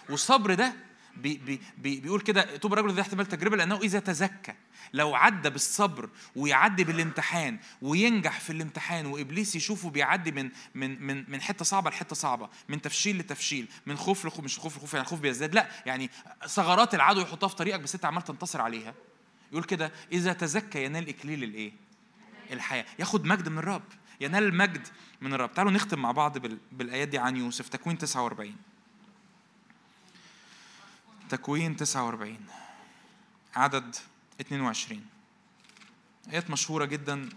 والصبر 0.10 0.54
ده 0.54 0.74
بي 1.22 1.38
بي 1.38 1.62
بي 1.78 2.00
بيقول 2.00 2.22
كده 2.22 2.58
طوبى 2.58 2.74
للرجل 2.74 2.94
الذي 2.94 3.02
يحتمل 3.02 3.26
التجربة 3.26 3.58
لأنه 3.58 3.78
إذا 3.78 4.00
تزكى 4.00 4.54
لو 4.94 5.16
عدى 5.16 5.50
بالصبر 5.50 6.10
ويعدي 6.36 6.84
بالامتحان 6.84 7.60
وينجح 7.82 8.40
في 8.40 8.50
الامتحان 8.50 9.06
وإبليس 9.06 9.56
يشوفه 9.56 9.90
بيعدي 9.90 10.32
من 10.32 10.50
من 10.76 11.02
من 11.02 11.32
من 11.32 11.42
حتة 11.42 11.66
صعبة 11.66 11.90
لحتة 11.90 12.16
صعبة 12.16 12.50
من 12.70 12.82
تفشيل 12.82 13.18
لتفشيل 13.18 13.68
من 13.86 13.98
خوف 13.98 14.26
لخوف 14.26 14.46
مش 14.46 14.60
خوف 14.60 14.78
لخوف 14.78 14.94
يعني 14.94 15.06
خوف 15.06 15.20
بيزداد 15.20 15.56
لا 15.56 15.70
يعني 15.86 16.10
ثغرات 16.48 16.96
العدو 16.96 17.22
يحطها 17.22 17.48
في 17.48 17.56
طريقك 17.56 17.80
بس 17.80 17.96
انت 17.96 18.06
عمال 18.06 18.24
تنتصر 18.24 18.62
عليها. 18.62 18.94
يقول 19.52 19.64
كده 19.64 19.92
إذا 20.12 20.34
تزكى 20.34 20.84
ينال 20.86 21.10
إكليل 21.10 21.44
الإيه؟ 21.44 21.72
الحياة. 22.52 22.86
ياخد 23.00 23.26
مجد 23.26 23.50
من 23.50 23.58
الرب 23.58 23.84
ينال 24.22 24.44
المجد 24.44 24.88
من 25.22 25.34
الرب. 25.34 25.54
تعالوا 25.54 25.72
نختم 25.72 26.00
مع 26.00 26.12
بعض 26.12 26.38
بالآيات 26.72 27.08
دي 27.08 27.18
عن 27.18 27.38
يوسف 27.38 27.70
تكوين 27.70 27.98
49 27.98 28.56
تكوين 31.30 31.76
49 31.76 32.38
عدد 33.56 33.96
22 34.42 35.06
آيات 36.32 36.50
مشهورة 36.50 36.86
جدا 36.86 37.30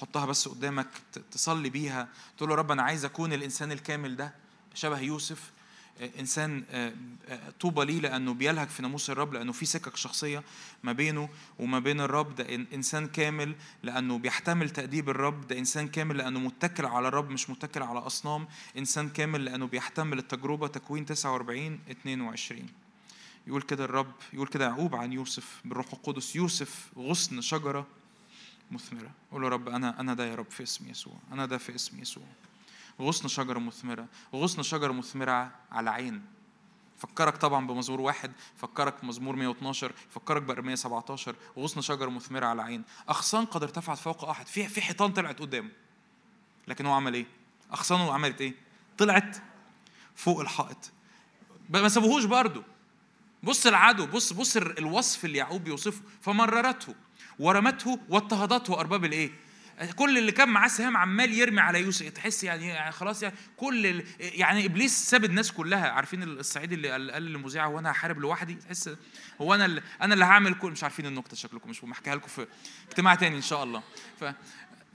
حطها 0.00 0.26
بس 0.26 0.48
قدامك 0.48 0.86
تصلي 1.30 1.70
بيها 1.70 2.08
تقول 2.36 2.48
له 2.48 2.54
رب 2.54 2.70
أنا 2.70 2.82
عايز 2.82 3.04
أكون 3.04 3.32
الإنسان 3.32 3.72
الكامل 3.72 4.16
ده 4.16 4.34
شبه 4.74 5.00
يوسف. 5.00 5.50
إنسان 6.18 6.64
طوبى 7.60 7.84
ليه؟ 7.84 8.00
لأنه 8.00 8.34
بيلهج 8.34 8.68
في 8.68 8.82
ناموس 8.82 9.10
الرب 9.10 9.34
لأنه 9.34 9.52
في 9.52 9.66
سكك 9.66 9.96
شخصية 9.96 10.42
ما 10.82 10.92
بينه 10.92 11.28
وما 11.58 11.78
بين 11.78 12.00
الرب. 12.00 12.34
ده 12.34 12.54
إنسان 12.74 13.08
كامل 13.08 13.54
لأنه 13.82 14.18
بيحتمل 14.18 14.70
تأديب 14.70 15.08
الرب. 15.08 15.48
ده 15.48 15.58
إنسان 15.58 15.88
كامل 15.88 16.16
لأنه 16.16 16.40
متكل 16.40 16.86
على 16.86 17.08
الرب 17.08 17.30
مش 17.30 17.50
متكل 17.50 17.82
على 17.82 17.98
أصنام. 17.98 18.48
إنسان 18.78 19.08
كامل 19.08 19.44
لأنه 19.44 19.66
بيحتمل 19.66 20.18
التجربة. 20.18 20.68
تكوين 20.68 21.06
49 21.06 21.80
22 21.90 22.66
يقول 23.48 23.62
كده 23.62 23.84
الرب 23.84 24.12
يقول 24.32 24.48
كده 24.48 24.64
يعقوب 24.64 24.94
عن 24.94 25.12
يوسف 25.12 25.60
بالروح 25.64 25.86
القدس. 25.92 26.36
يوسف 26.36 26.88
غصن 26.98 27.40
شجرة 27.40 27.86
مثمرة. 28.70 29.10
قول 29.32 29.42
رب 29.42 29.68
أنا 29.68 30.00
أنا 30.00 30.14
ده 30.14 30.26
يا 30.26 30.34
رب 30.34 30.50
في 30.50 30.62
اسم 30.62 30.90
يسوع. 30.90 31.14
أنا 31.32 31.46
ده 31.46 31.58
في 31.58 31.74
اسم 31.74 32.00
يسوع. 32.00 32.24
غصن 33.00 33.28
شجرة 33.28 33.58
مثمرة. 33.58 34.06
غصن 34.34 34.62
شجرة 34.62 34.92
مثمرة 34.92 35.52
على 35.72 35.90
عين. 35.90 36.26
فكرك 36.98 37.36
طبعا 37.36 37.66
بمزمور 37.66 38.00
واحد 38.00 38.32
فكرك 38.56 38.94
بمزمور 39.02 39.36
112 39.36 39.92
فكرك 40.10 40.42
بأرمية 40.42 40.74
17 40.74 41.36
غصن 41.58 41.80
شجرة 41.80 42.10
مثمرة 42.10 42.46
على 42.46 42.62
عين. 42.62 42.84
أغصان 43.08 43.44
قد 43.44 43.62
ارتفعت 43.62 43.98
فوق 43.98 44.24
أحد 44.24 44.46
في 44.46 44.68
في 44.68 44.80
حيطان 44.80 45.12
طلعت 45.12 45.40
قدامه 45.40 45.70
لكن 46.68 46.86
هو 46.86 46.92
عمل 46.92 47.14
إيه؟ 47.14 47.26
أغصانه 47.72 48.12
عملت 48.12 48.40
إيه؟ 48.40 48.54
طلعت 48.98 49.36
فوق 50.14 50.40
الحائط. 50.40 50.90
ما 51.68 51.88
سابوهوش 51.88 52.24
برضه. 52.24 52.77
بص 53.42 53.66
العدو 53.66 54.06
بص 54.06 54.32
بص 54.32 54.56
الوصف 54.56 55.24
اللي 55.24 55.38
يعقوب 55.38 55.64
بيوصفه. 55.64 56.02
فمررته 56.20 56.94
ورمته 57.38 58.00
واضطهدته 58.08 58.80
ارباب 58.80 59.04
الإيه؟ 59.04 59.30
كل 59.96 60.18
اللي 60.18 60.32
كان 60.32 60.48
معاه 60.48 60.68
سهام 60.68 60.96
عمال 60.96 61.32
يرمي 61.32 61.60
على 61.60 61.80
يوسف. 61.80 62.08
تحس 62.08 62.44
يعني, 62.44 62.66
يعني 62.66 62.92
خلاص 62.92 63.22
يعني 63.22 63.34
كل 63.56 64.04
يعني 64.20 64.66
إبليس 64.66 65.10
ساب 65.10 65.24
الناس 65.24 65.52
كلها. 65.52 65.88
عارفين 65.90 66.22
الصعيد 66.22 66.72
اللي 66.72 66.90
قال 66.90 67.22
للمذيعه 67.22 67.66
هو 67.66 67.78
أنا 67.78 67.90
هحارب 67.90 68.18
لوحدي؟ 68.18 68.54
تحس 68.54 68.90
هو 69.40 69.54
أنا 69.54 69.64
اللي 69.64 69.82
أنا 70.02 70.14
اللي 70.14 70.24
هعمل 70.24 70.54
كل 70.54 70.70
مش 70.70 70.82
عارفين 70.82 71.06
النكتة 71.06 71.36
شكلكم 71.36 71.70
مش 71.70 71.80
بحكيها 71.80 72.14
لكم 72.14 72.28
في 72.28 72.46
اجتماع 72.88 73.14
تاني 73.14 73.36
إن 73.36 73.42
شاء 73.42 73.64
الله. 73.64 73.82
ف 74.20 74.24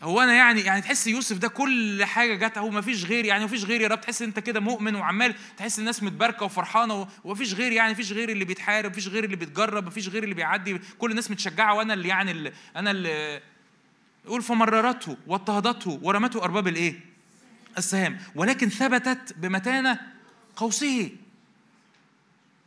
هو 0.01 0.21
أنا 0.21 0.33
يعني 0.33 0.61
يعني 0.61 0.81
تحس 0.81 1.07
يوسف 1.07 1.37
ده 1.37 1.47
كل 1.47 2.05
حاجة 2.05 2.47
جت 2.47 2.57
اهو 2.57 2.69
ما 2.69 2.81
فيش 2.81 3.05
غير 3.05 3.25
يعني 3.25 3.41
ما 3.41 3.47
فيش 3.49 3.63
غير 3.65 3.81
يا 3.81 3.87
رب. 3.87 4.01
تحس 4.01 4.21
أنت 4.21 4.39
كده 4.39 4.59
مؤمن 4.59 4.95
وعمال 4.95 5.35
تحس 5.57 5.79
الناس 5.79 6.03
متباركة 6.03 6.45
وفرحانة 6.45 7.07
وما 7.23 7.35
فيش 7.35 7.53
غير 7.53 7.71
يعني 7.71 7.89
ما 7.89 7.95
فيش 7.95 8.11
غير 8.11 8.29
اللي 8.29 8.45
بيتحارب 8.45 8.89
ما 8.89 8.95
فيش 8.95 9.07
غير 9.07 9.23
اللي 9.23 9.35
بيتجرب 9.35 9.83
ما 9.83 9.89
فيش 9.89 10.09
غير 10.09 10.23
اللي 10.23 10.35
بيعدي 10.35 10.81
كل 10.99 11.11
الناس 11.11 11.31
متشجعة 11.31 11.73
وأنا 11.73 11.93
اللي 11.93 12.07
يعني 12.07 12.31
اللي 12.31 12.53
أنا 12.75 12.91
اللي 12.91 13.41
يقول 14.25 14.41
فمررته 14.41 15.17
واضطهدته 15.27 15.99
ورمته 16.01 16.43
أرباب 16.43 16.67
الإيه؟ 16.67 16.99
السهام. 17.77 18.19
ولكن 18.35 18.69
ثبتت 18.69 19.33
بمتانة 19.37 19.99
قوسه. 20.55 21.09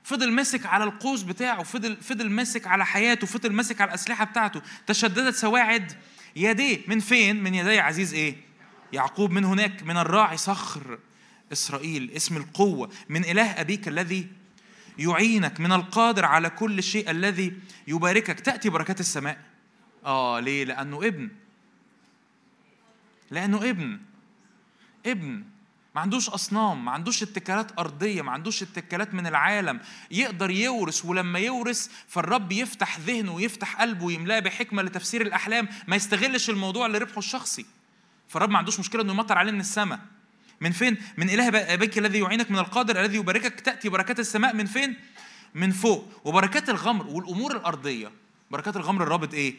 فضل 0.04 0.32
ماسك 0.32 0.66
على 0.66 0.84
القوس 0.84 1.22
بتاعه 1.22 1.62
فضل 1.62 1.96
فضل 1.96 2.30
ماسك 2.30 2.66
على 2.66 2.86
حياته 2.86 3.26
فضل 3.26 3.52
ماسك 3.52 3.80
على 3.80 3.88
الأسلحة 3.88 4.24
بتاعته. 4.24 4.62
تشددت 4.86 5.34
سواعد 5.34 5.92
يديه 6.36 6.80
من 6.86 7.00
فين؟ 7.00 7.42
من 7.42 7.54
يدي 7.54 7.80
عزيز 7.80 8.14
إيه؟ 8.14 8.36
يعقوب 8.92 9.30
من 9.30 9.44
هناك 9.44 9.82
من 9.82 9.96
الراعي 9.96 10.36
صخر 10.36 10.98
إسرائيل 11.52 12.10
اسم 12.10 12.36
القوة. 12.36 12.90
من 13.08 13.24
إله 13.24 13.60
أبيك 13.60 13.88
الذي 13.88 14.28
يعينك 14.98 15.60
من 15.60 15.72
القادر 15.72 16.24
على 16.24 16.50
كل 16.50 16.82
شيء 16.82 17.10
الذي 17.10 17.52
يباركك. 17.86 18.40
تأتي 18.40 18.68
بركات 18.68 19.00
السماء. 19.00 19.42
آه 20.04 20.40
ليه؟ 20.40 20.64
لأنه 20.64 21.06
ابن. 21.06 21.28
لأنه 23.30 23.70
ابن. 23.70 24.00
ابن. 25.06 25.44
ما 25.96 26.02
عندوش 26.02 26.28
أصنام 26.28 26.84
ما 26.84 26.92
عندوش 26.92 27.22
اتكالات 27.22 27.78
أرضية 27.78 28.22
ما 28.22 28.32
عندوش 28.32 28.62
اتكالات 28.62 29.14
من 29.14 29.26
العالم. 29.26 29.80
يقدر 30.10 30.50
يورث 30.50 31.04
ولما 31.04 31.38
يورث 31.38 31.88
فالرب 32.08 32.52
يفتح 32.52 32.98
ذهنه 32.98 33.34
ويفتح 33.34 33.80
قلبه 33.80 34.04
ويملأه 34.04 34.40
بحكمة 34.40 34.82
لتفسير 34.82 35.20
الأحلام 35.22 35.68
ما 35.88 35.96
يستغلش 35.96 36.50
الموضوع 36.50 36.86
لربحه 36.86 37.18
الشخصي. 37.18 37.66
فالرب 38.28 38.50
ما 38.50 38.58
عندوش 38.58 38.80
مشكلة 38.80 39.02
إنه 39.02 39.12
يمطر 39.12 39.38
عليه 39.38 39.52
من 39.52 39.60
السماء. 39.60 40.00
من 40.60 40.72
فين؟ 40.72 40.96
من 41.16 41.30
إله 41.30 41.74
ابيك 41.74 41.98
الذي 41.98 42.18
يعينك 42.18 42.50
من 42.50 42.58
القادر 42.58 43.00
الذي 43.00 43.16
يباركك 43.16 43.60
تأتي 43.60 43.88
بركات 43.88 44.20
السماء 44.20 44.54
من 44.54 44.66
فين؟ 44.66 44.96
من 45.54 45.70
فوق. 45.70 46.08
وبركات 46.24 46.68
الغمر 46.68 47.06
والأمور 47.06 47.56
الأرضية. 47.56 48.12
بركات 48.50 48.76
الغمر 48.76 49.02
الرابط 49.02 49.34
إيه؟ 49.34 49.54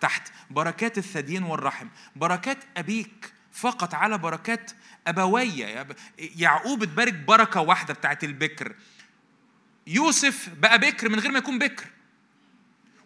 تحت. 0.00 0.32
بركات 0.50 0.98
الثديين 0.98 1.42
والرحم. 1.42 1.86
بركات 2.16 2.58
أبيك. 2.76 3.37
فقط 3.60 3.94
على 3.94 4.18
بركات 4.18 4.70
أبوية 5.06 5.86
يعقوب 6.18 6.82
اتبارك 6.82 7.14
بركة 7.14 7.60
واحدة 7.60 7.94
بتاعت 7.94 8.24
البكر. 8.24 8.74
يوسف 9.86 10.48
بقى 10.58 10.78
بكر 10.78 11.08
من 11.08 11.20
غير 11.20 11.32
ما 11.32 11.38
يكون 11.38 11.58
بكر. 11.58 11.86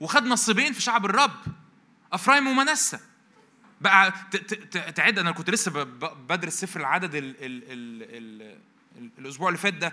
وخد 0.00 0.24
نصيبين 0.24 0.72
في 0.72 0.82
شعب 0.82 1.04
الرب 1.04 1.40
أفرايم 2.12 2.46
ومنسى 2.46 2.98
بقى 3.80 4.12
تعد 4.94 5.18
أنا 5.18 5.32
كنت 5.32 5.50
لسه 5.50 5.70
بدرس 6.28 6.52
سفر 6.60 6.80
العدد 6.80 7.14
ال 7.14 7.24
ال 7.44 7.62
ال 7.72 8.58
ال 8.98 9.10
الأسبوع 9.18 9.48
اللي 9.48 9.58
فات 9.58 9.74
ده. 9.74 9.92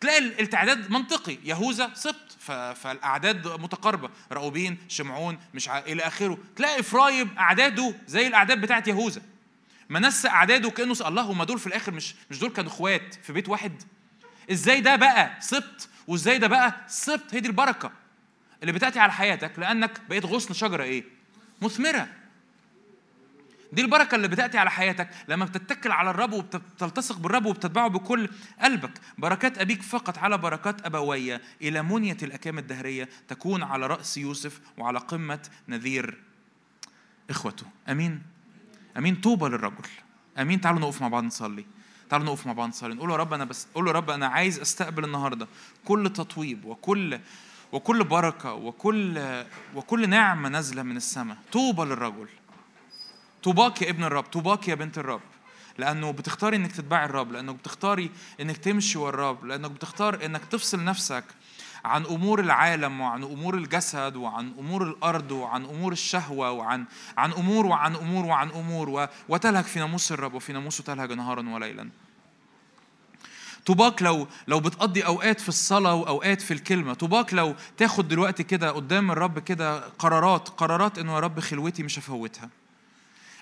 تلاقي 0.00 0.18
التعداد 0.18 0.90
منطقي. 0.90 1.38
يهوذا 1.44 1.90
سبط 1.94 2.32
فالأعداد 2.74 3.48
متقاربة. 3.48 4.10
راؤوبين 4.32 4.78
شمعون 4.88 5.38
مش 5.54 5.68
إلى 5.68 6.02
آخره. 6.02 6.38
تلاقي 6.56 6.80
إفرايم 6.80 7.38
أعداده 7.38 7.94
زي 8.06 8.26
الأعداد 8.26 8.60
بتاعت 8.60 8.88
يهوذا. 8.88 9.22
منسى 9.94 10.28
أعداده 10.28 10.70
كأنه 10.70 10.94
الله 11.06 11.22
هم 11.22 11.42
دول 11.42 11.58
في 11.58 11.66
الآخر 11.66 11.92
مش 11.92 12.14
مش 12.30 12.38
دول 12.38 12.50
كانوا 12.50 12.70
إخوات 12.70 13.14
في 13.22 13.32
بيت 13.32 13.48
واحد؟ 13.48 13.82
إزاي 14.50 14.80
ده 14.80 14.96
بقى 14.96 15.36
سبط 15.40 15.88
وإزاي 16.06 16.38
ده 16.38 16.46
بقى 16.46 16.74
سبط 16.88 17.34
هي 17.34 17.40
دي 17.40 17.48
البركة 17.48 17.90
اللي 18.62 18.72
بتأتي 18.72 18.98
على 18.98 19.12
حياتك 19.12 19.58
لأنك 19.58 20.00
بقيت 20.08 20.24
غصن 20.26 20.54
شجرة 20.54 20.82
إيه؟ 20.82 21.04
مثمرة. 21.62 22.08
دي 23.72 23.82
البركة 23.82 24.14
اللي 24.14 24.28
بتأتي 24.28 24.58
على 24.58 24.70
حياتك 24.70 25.08
لما 25.28 25.44
بتتكل 25.44 25.92
على 25.92 26.10
الرب 26.10 26.32
وبتلتصق 26.32 27.18
بالرب 27.18 27.46
وبتتبعه 27.46 27.88
بكل 27.88 28.28
قلبك. 28.62 28.90
بركات 29.18 29.58
أبيك 29.58 29.82
فقط 29.82 30.18
على 30.18 30.38
بركات 30.38 30.86
أبوية 30.86 31.40
إلى 31.62 31.82
منية 31.82 32.16
الأكام 32.22 32.58
الدهرية 32.58 33.08
تكون 33.28 33.62
على 33.62 33.86
رأس 33.86 34.18
يوسف 34.18 34.60
وعلى 34.78 34.98
قمة 34.98 35.48
نذير. 35.68 36.18
إخوته 37.30 37.66
أمين. 37.88 38.33
أمين 38.98 39.16
طوبى 39.16 39.48
للرجل. 39.48 39.88
أمين 40.38 40.60
تعالوا 40.60 40.80
نقف 40.80 41.00
مع 41.00 41.08
بعض 41.08 41.24
نصلي. 41.24 41.64
تعالوا 42.10 42.26
نقف 42.26 42.46
مع 42.46 42.52
بعض 42.52 42.68
نصلي. 42.68 42.94
نقول 42.94 43.10
يا 43.10 43.16
رب 43.16 43.32
أنا 43.32 43.44
بس 43.44 43.66
قول 43.74 43.86
يا 43.88 43.92
رب 43.92 44.10
أنا 44.10 44.26
عايز 44.26 44.60
أستقبل 44.60 45.04
النهارده. 45.04 45.46
كل 45.84 46.10
تطويب 46.12 46.64
وكل 46.64 47.20
وكل 47.72 48.04
بركة 48.04 48.52
وكل 48.52 49.44
وكل 49.74 50.08
نعمة 50.08 50.48
نازلة 50.48 50.82
من 50.82 50.96
السماء. 50.96 51.36
طوبى 51.52 51.82
للرجل. 51.82 52.28
طوباك 53.42 53.82
يا 53.82 53.90
ابن 53.90 54.04
الرب 54.04 54.24
طوباك 54.24 54.68
يا 54.68 54.74
بنت 54.74 54.98
الرب. 54.98 55.20
لأنه 55.78 56.10
بتختاري 56.10 56.56
إنك 56.56 56.72
تتبعي 56.72 57.04
الرب 57.04 57.32
لأنك 57.32 57.54
بتختاري 57.54 58.10
إنك 58.40 58.56
تمشي 58.56 58.98
ورا 58.98 59.08
الرب 59.10 59.44
لأنك 59.44 59.70
بتختار 59.70 60.24
إنك 60.24 60.44
تفصل 60.44 60.84
نفسك 60.84 61.24
عن 61.84 62.04
أمور 62.06 62.40
العالم 62.40 63.00
وعن 63.00 63.22
أمور 63.24 63.54
الجسد 63.54 64.16
وعن 64.16 64.52
أمور 64.58 64.82
الأرض 64.82 65.32
وعن 65.32 65.64
أمور 65.64 65.92
الشهوة 65.92 66.50
وعن 66.50 66.84
عن 67.18 67.32
أمور 67.32 67.66
وعن 67.66 67.96
أمور 67.96 68.24
وعن 68.24 68.50
أمور 68.50 69.08
وتلهج 69.28 69.64
في 69.64 69.78
ناموس 69.78 70.12
الرب 70.12 70.34
وفي 70.34 70.52
ناموسه 70.52 70.84
تلهج 70.84 71.12
نهارا 71.12 71.48
وليلا. 71.48 71.88
طوباك 73.66 74.02
لو 74.02 74.26
لو 74.48 74.60
بتقضي 74.60 75.00
أوقات 75.02 75.40
في 75.40 75.48
الصلاة 75.48 75.94
وأوقات 75.94 76.40
في 76.42 76.54
الكلمة 76.54 76.94
طوباك 76.94 77.34
لو 77.34 77.54
تاخد 77.76 78.08
دلوقتي 78.08 78.42
كده 78.42 78.70
قدام 78.70 79.10
الرب 79.10 79.38
كده 79.38 79.78
قرارات 79.80 80.48
قرارات 80.48 80.98
إنه 80.98 81.14
يا 81.14 81.20
رب 81.20 81.40
خلوتي 81.40 81.82
مش 81.82 81.98
هفوتها. 81.98 82.48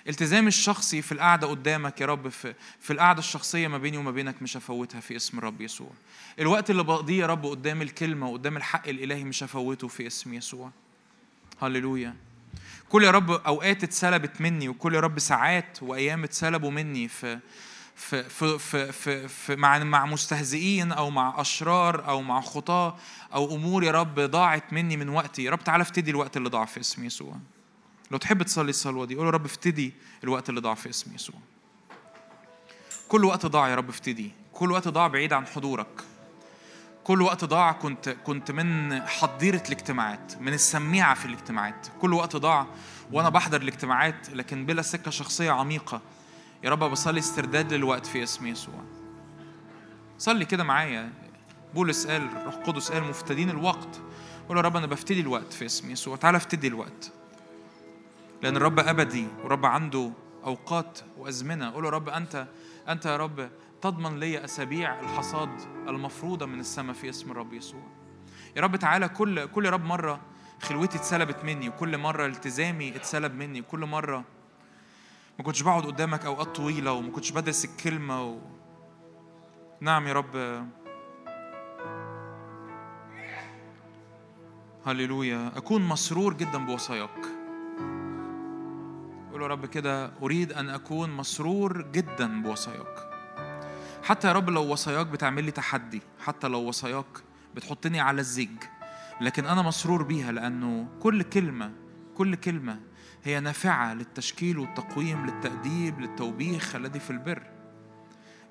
التزامي 0.09 0.47
الشخصي 0.47 1.01
في 1.01 1.11
القعدة 1.11 1.47
قدامك 1.47 2.01
يا 2.01 2.05
رب 2.05 2.29
في, 2.29 2.53
في 2.79 2.93
القعدة 2.93 3.19
الشخصية 3.19 3.67
ما 3.67 3.77
بيني 3.77 3.97
وما 3.97 4.11
بينك 4.11 4.41
مش 4.41 4.57
هفوتها 4.57 4.99
في 4.99 5.15
اسم 5.15 5.37
الرب 5.37 5.61
يسوع. 5.61 5.91
الوقت 6.39 6.69
اللي 6.69 6.83
بقضيه 6.83 7.21
يا 7.21 7.27
رب 7.27 7.45
قدام 7.45 7.81
الكلمة 7.81 8.29
وقدام 8.29 8.57
الحق 8.57 8.87
الإلهي 8.87 9.23
مش 9.23 9.43
هفوته 9.43 9.87
في 9.87 10.07
اسم 10.07 10.33
يسوع. 10.33 10.71
هللويا. 11.61 12.15
كل 12.89 13.03
يا 13.03 13.11
رب 13.11 13.31
أوقات 13.31 13.83
اتسلبت 13.83 14.41
مني 14.41 14.69
وكل 14.69 14.95
يا 14.95 14.99
رب 14.99 15.19
ساعات 15.19 15.83
وأيام 15.83 16.23
اتسلبوا 16.23 16.71
مني 16.71 17.07
في 17.07 17.39
في 17.95 18.23
في 18.23 18.59
في, 18.59 18.91
في, 18.91 19.27
في 19.27 19.55
مع 19.55 19.79
مع 19.79 20.05
مستهزئين 20.05 20.91
أو 20.91 21.09
مع 21.09 21.41
أشرار 21.41 22.07
أو 22.07 22.21
مع 22.21 22.41
خطاة 22.41 22.97
أو 23.33 23.55
أمور 23.55 23.83
يا 23.83 23.91
رب 23.91 24.19
ضاعت 24.19 24.73
مني 24.73 24.97
من 24.97 25.09
وقتي. 25.09 25.43
يا 25.43 25.51
رب 25.51 25.63
تعالى 25.63 25.81
افتدي 25.81 26.11
الوقت 26.11 26.37
اللي 26.37 26.49
ضاع 26.49 26.65
في 26.65 26.79
اسم 26.79 27.05
يسوع. 27.05 27.35
لو 28.13 28.19
تحب 28.19 28.43
تصلي 28.43 28.69
الصلوة 28.69 29.05
دي 29.05 29.15
قول 29.15 29.25
يا 29.25 29.31
رب 29.31 29.45
افتدي 29.45 29.93
الوقت 30.23 30.49
اللي 30.49 30.61
ضاع 30.61 30.73
في 30.73 30.89
اسم 30.89 31.15
يسوع. 31.15 31.35
كل 33.07 33.25
وقت 33.25 33.45
ضاع 33.45 33.69
يا 33.69 33.75
رب 33.75 33.89
افتدي. 33.89 34.31
كل 34.53 34.71
وقت 34.71 34.87
ضاع 34.87 35.07
بعيد 35.07 35.33
عن 35.33 35.45
حضورك. 35.47 36.03
كل 37.03 37.21
وقت 37.21 37.45
ضاع 37.45 37.71
كنت 37.71 38.09
كنت 38.09 38.51
من 38.51 39.01
حضيرة 39.01 39.63
الاجتماعات 39.65 40.41
من 40.41 40.53
السميعة 40.53 41.15
في 41.15 41.25
الاجتماعات. 41.25 41.87
كل 42.01 42.13
وقت 42.13 42.35
ضاع 42.35 42.67
وأنا 43.11 43.29
بحضر 43.29 43.61
الاجتماعات 43.61 44.29
لكن 44.29 44.65
بلا 44.65 44.81
سكة 44.81 45.11
شخصية 45.11 45.51
عميقة. 45.51 46.01
يا 46.63 46.69
رب 46.69 46.83
بصلي 46.83 47.19
استرداد 47.19 47.73
للوقت 47.73 48.05
في 48.05 48.23
اسم 48.23 48.47
يسوع. 48.47 48.83
صلي 50.17 50.45
كده 50.45 50.63
معايا. 50.63 51.13
بولس 51.73 52.07
قال 52.07 52.43
روح 52.45 52.55
قدس 52.55 52.91
قال 52.91 53.03
مفتدين 53.03 53.49
الوقت. 53.49 54.01
قول 54.47 54.57
يا 54.57 54.61
رب 54.61 54.77
أنا 54.77 54.87
بفتدي 54.87 55.19
الوقت 55.19 55.53
في 55.53 55.65
اسم 55.65 55.91
يسوع. 55.91 56.15
تعالى 56.15 56.37
افتدي 56.37 56.67
الوقت. 56.67 57.11
لأن 58.43 58.57
الرب 58.57 58.79
أبدي 58.79 59.27
ورب 59.43 59.65
عنده 59.65 60.11
أوقات 60.45 60.99
وأزمنة. 61.17 61.71
قول 61.71 61.85
يا 61.85 61.89
رب 61.89 62.09
أنت 62.09 62.47
أنت 62.89 63.05
يا 63.05 63.17
رب 63.17 63.49
تضمن 63.81 64.19
لي 64.19 64.43
أسابيع 64.43 64.99
الحصاد 64.99 65.49
المفروضة 65.87 66.45
من 66.45 66.59
السماء 66.59 66.95
في 66.95 67.09
اسم 67.09 67.31
الرب 67.31 67.53
يسوع. 67.53 67.83
يا 68.55 68.61
رب 68.61 68.75
تعالى 68.75 69.09
كل 69.09 69.45
كل 69.45 69.69
رب 69.69 69.85
مرة 69.85 70.19
خلوتي 70.61 70.97
اتسلبت 70.97 71.45
مني 71.45 71.69
وكل 71.69 71.97
مرة 71.97 72.25
التزامي 72.25 72.95
اتسلب 72.95 73.35
مني 73.35 73.61
وكل 73.61 73.79
مرة 73.85 74.23
ما 75.39 75.43
كنتش 75.45 75.61
بقعد 75.61 75.85
قدامك 75.85 76.25
أوقات 76.25 76.55
طويلة 76.55 76.91
وما 76.91 77.11
كنتش 77.11 77.31
بدرس 77.31 77.65
الكلمة 77.65 78.23
و... 78.23 78.37
نعم 79.81 80.07
يا 80.07 80.13
رب. 80.13 80.63
هللويا. 84.85 85.51
أكون 85.55 85.81
مسرور 85.81 86.33
جدا 86.33 86.65
بوصاياك 86.65 87.32
يا 89.43 89.47
رب 89.47 89.65
كده 89.65 90.11
أريد 90.21 90.51
أن 90.53 90.69
أكون 90.69 91.09
مسرور 91.09 91.81
جدا 91.91 92.41
بوصاياك. 92.41 93.09
حتى 94.03 94.27
يا 94.27 94.33
رب 94.33 94.49
لو 94.49 94.71
وصاياك 94.71 95.07
بتعمل 95.07 95.43
لي 95.43 95.51
تحدي 95.51 96.01
حتى 96.19 96.47
لو 96.47 96.59
وصاياك 96.59 97.23
بتحطني 97.55 97.99
على 97.99 98.21
الزيج 98.21 98.63
لكن 99.21 99.45
أنا 99.45 99.61
مسرور 99.61 100.03
بيها 100.03 100.31
لأنه 100.31 100.87
كل 100.99 101.23
كلمة 101.23 101.71
كل 102.15 102.35
كلمة 102.35 102.79
هي 103.23 103.39
نافعة 103.39 103.93
للتشكيل 103.93 104.59
والتقويم 104.59 105.25
للتأديب 105.25 105.99
للتوبيخ 105.99 106.75
الذي 106.75 106.99
في 106.99 107.09
البر. 107.09 107.43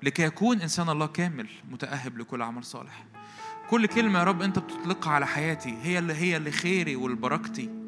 لكي 0.03 0.23
يكون 0.23 0.61
إنسان 0.61 0.89
الله 0.89 1.07
كامل 1.07 1.49
متأهب 1.71 2.17
لكل 2.17 2.41
عمل 2.41 2.63
صالح. 2.63 3.05
كل 3.69 3.85
كلمة 3.85 4.19
يا 4.19 4.23
رب 4.23 4.41
أنت 4.41 4.59
بتطلقها 4.59 5.11
على 5.11 5.27
حياتي 5.27 5.77
هي 5.81 5.99
اللي 5.99 6.13
هي 6.13 6.37
اللي 6.37 6.51
خيري 6.51 6.95
والبركتي. 6.95 7.82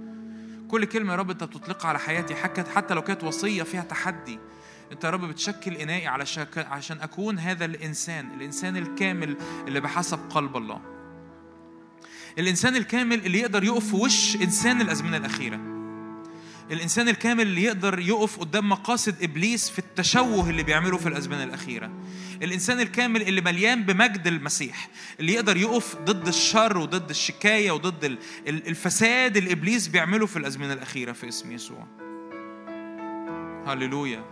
كل 0.67 0.85
كلمة 0.85 1.11
يا 1.11 1.17
رب 1.17 1.31
أنت 1.31 1.43
بتطلقها 1.43 1.89
على 1.89 1.99
حياتي 1.99 2.35
حتى 2.75 2.93
لو 2.93 3.01
كانت 3.01 3.23
وصية 3.23 3.63
فيها 3.63 3.81
تحدي. 3.81 4.39
أنت 4.91 5.03
يا 5.03 5.09
رب 5.09 5.25
بتشكل 5.25 5.73
إنائي 5.73 6.07
عشان 6.57 6.97
أكون 7.01 7.39
هذا 7.39 7.65
الإنسان 7.65 8.33
الإنسان 8.33 8.77
الكامل 8.77 9.37
اللي 9.67 9.79
بحسب 9.79 10.19
قلب 10.29 10.57
الله. 10.57 10.81
الإنسان 12.39 12.75
الكامل 12.75 13.25
اللي 13.25 13.39
يقدر 13.39 13.63
يقف 13.63 13.89
في 13.89 13.95
وش 13.95 14.35
إنسان 14.35 14.81
الأزمنة 14.81 15.17
الأخيرة. 15.17 15.74
الإنسان 16.71 17.09
الكامل 17.09 17.41
اللي 17.41 17.63
يقدر 17.63 17.99
يقف 17.99 18.39
قدام 18.39 18.69
مقاصد 18.69 19.23
إبليس 19.23 19.69
في 19.69 19.79
التشوه 19.79 20.49
اللي 20.49 20.63
بيعمله 20.63 20.97
في 20.97 21.09
الأزمنة 21.09 21.43
الأخيرة. 21.43 21.91
الإنسان 22.43 22.79
الكامل 22.79 23.21
اللي 23.21 23.41
مليان 23.41 23.83
بمجد 23.83 24.27
المسيح 24.27 24.89
اللي 25.19 25.33
يقدر 25.33 25.57
يقف 25.57 25.95
ضد 25.95 26.27
الشر 26.27 26.77
وضد 26.77 27.09
الشكاية 27.09 27.71
وضد 27.71 28.17
الفساد 28.47 29.37
اللي 29.37 29.51
إبليس 29.51 29.87
بيعمله 29.87 30.25
في 30.25 30.37
الأزمنة 30.37 30.73
الأخيرة 30.73 31.11
في 31.11 31.27
اسم 31.27 31.51
يسوع. 31.51 31.87
هللويا. 33.67 34.23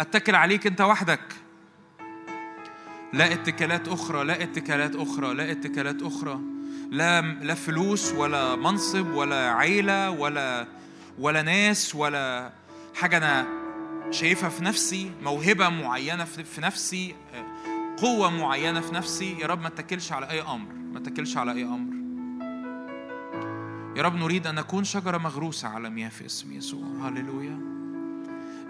أتكل 0.00 0.34
عليك 0.34 0.66
أنت 0.66 0.80
وحدك. 0.80 1.34
لا 3.12 3.32
اتكالات 3.32 3.88
أخرى 3.88 4.24
لا 4.24 4.42
اتكالات 4.42 4.96
أخرى 4.96 5.34
لا 5.34 5.50
اتكالات 5.50 6.02
أخرى. 6.02 6.40
لا 6.90 7.20
لا 7.20 7.54
فلوس 7.54 8.12
ولا 8.12 8.56
منصب 8.56 9.06
ولا 9.06 9.52
عيلة 9.52 10.10
ولا 10.10 10.66
ولا 11.18 11.42
ناس 11.42 11.94
ولا 11.94 12.52
حاجة 12.94 13.16
أنا 13.16 13.46
شايفها 14.10 14.48
في 14.48 14.64
نفسي 14.64 15.10
موهبة 15.22 15.68
معينة 15.68 16.24
في 16.24 16.60
نفسي 16.60 17.14
قوة 17.96 18.30
معينة 18.30 18.80
في 18.80 18.94
نفسي. 18.94 19.38
يا 19.38 19.46
رب 19.46 19.60
ما 19.60 19.68
اتكلش 19.68 20.12
على 20.12 20.30
أي 20.30 20.42
أمر 20.42 20.72
ما 20.72 20.98
اتكلش 20.98 21.36
على 21.36 21.52
أي 21.52 21.64
أمر. 21.64 21.94
يا 23.96 24.02
رب 24.02 24.14
نريد 24.14 24.46
أن 24.46 24.54
نكون 24.54 24.84
شجرة 24.84 25.18
مغروسة 25.18 25.68
على 25.68 25.90
مياه 25.90 26.08
في 26.08 26.26
اسم 26.26 26.52
يسوع. 26.52 26.84
هللويا. 27.02 27.58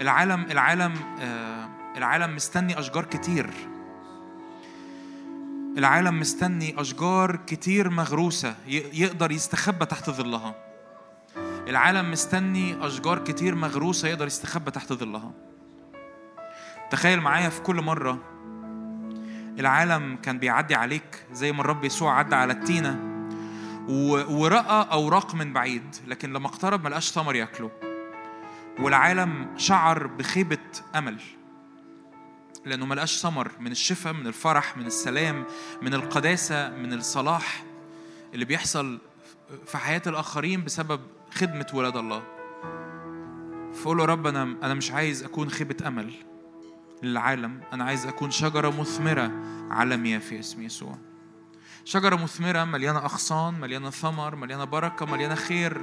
العالم 0.00 0.46
العالم 0.50 0.94
آه 1.20 1.68
العالم 1.96 2.36
مستني 2.36 2.78
أشجار 2.78 3.04
كتير. 3.04 3.50
العالم 5.78 6.20
مستني 6.20 6.80
أشجار 6.80 7.36
كتير 7.36 7.90
مغروسة 7.90 8.54
يقدر 8.68 9.32
يستخبى 9.32 9.86
تحت 9.86 10.10
ظلها. 10.10 10.54
العالم 11.68 12.10
مستني 12.10 12.86
أشجار 12.86 13.18
كتير 13.18 13.54
مغروسة 13.54 14.08
يقدر 14.08 14.26
يستخبى 14.26 14.70
تحت 14.70 14.92
ظلها. 14.92 15.32
تخيل 16.90 17.20
معايا 17.20 17.48
في 17.48 17.60
كل 17.60 17.82
مرة 17.82 18.18
العالم 19.58 20.16
كان 20.16 20.38
بيعدي 20.38 20.74
عليك 20.74 21.26
زي 21.32 21.52
ما 21.52 21.60
الرب 21.60 21.84
يسوع 21.84 22.18
عدى 22.18 22.34
على 22.34 22.52
التينة 22.52 22.98
ورأى 24.28 24.86
أوراق 24.92 25.34
من 25.34 25.52
بعيد 25.52 25.96
لكن 26.06 26.32
لما 26.32 26.46
اقترب 26.46 26.84
ملقاش 26.84 27.10
ثمر 27.10 27.36
ياكله. 27.36 27.70
والعالم 28.78 29.46
شعر 29.56 30.06
بخيبة 30.06 30.58
أمل. 30.94 31.20
لأنه 32.66 32.86
ملقاش 32.86 33.20
ثمر 33.20 33.50
من 33.60 33.70
الشفاء 33.70 34.12
من 34.12 34.26
الفرح 34.26 34.76
من 34.76 34.86
السلام 34.86 35.44
من 35.82 35.94
القداسة 35.94 36.70
من 36.70 36.92
الصلاح 36.92 37.64
اللي 38.34 38.44
بيحصل 38.44 38.98
في 39.66 39.78
حياة 39.78 40.02
الآخرين 40.06 40.64
بسبب 40.64 41.00
خدمة 41.34 41.66
ولاد 41.74 41.96
الله. 41.96 42.22
فقول 43.74 43.96
له 43.96 44.04
رب 44.04 44.26
أنا 44.26 44.42
أنا 44.42 44.74
مش 44.74 44.90
عايز 44.90 45.24
أكون 45.24 45.50
خيبة 45.50 45.88
أمل 45.88 46.14
للعالم 47.02 47.60
أنا 47.72 47.84
عايز 47.84 48.06
أكون 48.06 48.30
شجرة 48.30 48.80
مثمرة 48.80 49.32
على 49.70 49.96
مياه 49.96 50.18
في 50.18 50.38
اسم 50.40 50.62
يسوع. 50.62 50.98
شجرة 51.84 52.16
مثمرة 52.16 52.64
مليانة 52.64 52.98
أغصان 52.98 53.60
مليانة 53.60 53.90
ثمر 53.90 54.36
مليانة 54.36 54.64
بركة 54.64 55.06
مليانة 55.06 55.34
خير 55.34 55.80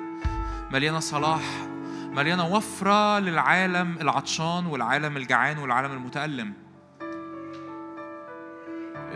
مليانة 0.72 1.00
صلاح 1.00 1.42
مليانة 2.12 2.48
وفرة 2.48 3.20
للعالم 3.20 3.98
العطشان 4.02 4.66
والعالم 4.66 5.18
الجعان 5.18 5.58
والعالم 5.58 5.92
المتألم. 5.92 6.54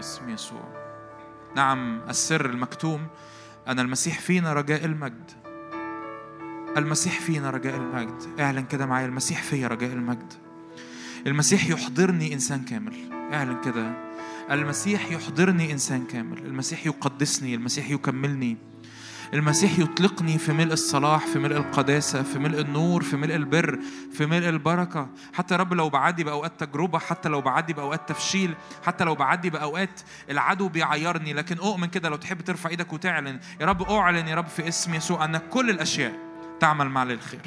اسم 0.05 0.29
يسوع. 0.29 0.63
نعم 1.55 2.01
السر 2.09 2.45
المكتوم 2.45 3.07
أن 3.67 3.79
المسيح 3.79 4.19
فينا 4.19 4.53
رجاء 4.53 4.85
المجد. 4.85 5.31
المسيح 6.77 7.19
فينا 7.19 7.49
رجاء 7.49 7.75
المجد. 7.75 8.39
اعلن 8.39 8.65
كده 8.65 8.85
معايا 8.85 9.05
المسيح 9.05 9.43
فيا 9.43 9.67
رجاء 9.67 9.93
المجد. 9.93 10.33
المسيح 11.27 11.69
يحضرني 11.69 12.33
إنسان 12.33 12.65
كامل. 12.65 12.93
اعلن 13.33 13.61
كده. 13.61 13.93
المسيح 14.51 15.11
يحضرني 15.11 15.71
إنسان 15.71 16.05
كامل. 16.05 16.37
المسيح 16.37 16.85
يقدسني 16.85 17.55
المسيح 17.55 17.89
يكملني. 17.89 18.57
المسيح 19.35 19.79
يطلقني 19.79 20.37
في 20.37 20.53
ملء 20.53 20.73
الصلاح 20.73 21.27
في 21.27 21.39
ملء 21.39 21.57
القداسة 21.57 22.23
في 22.23 22.39
ملء 22.39 22.59
النور 22.59 23.03
في 23.03 23.17
ملء 23.17 23.35
البر 23.35 23.79
في 24.13 24.25
ملء 24.25 24.49
البركة. 24.49 25.09
حتى 25.33 25.55
رب 25.55 25.73
لو 25.73 25.89
بعدي 25.89 26.23
بأوقات 26.23 26.63
تجربة 26.63 26.99
حتى 26.99 27.29
لو 27.29 27.41
بعدي 27.41 27.73
بأوقات 27.73 28.09
تفشيل 28.09 28.55
حتى 28.85 29.03
لو 29.03 29.15
بعدي 29.15 29.49
بأوقات 29.49 30.01
العدو 30.29 30.67
بيعيرني. 30.69 31.33
لكن 31.33 31.57
أؤمن 31.57 31.87
كده 31.87 32.09
لو 32.09 32.15
تحب 32.15 32.41
ترفع 32.41 32.69
إيدك 32.69 32.93
وتعلن 32.93 33.39
يا 33.61 33.65
رب 33.65 33.81
أعلن 33.81 34.27
يا 34.27 34.35
رب 34.35 34.47
في 34.47 34.67
اسم 34.67 34.93
يسوع 34.93 35.25
أن 35.25 35.37
كل 35.37 35.69
الأشياء 35.69 36.13
تعمل 36.59 36.89
مع 36.89 37.03
للخير. 37.03 37.41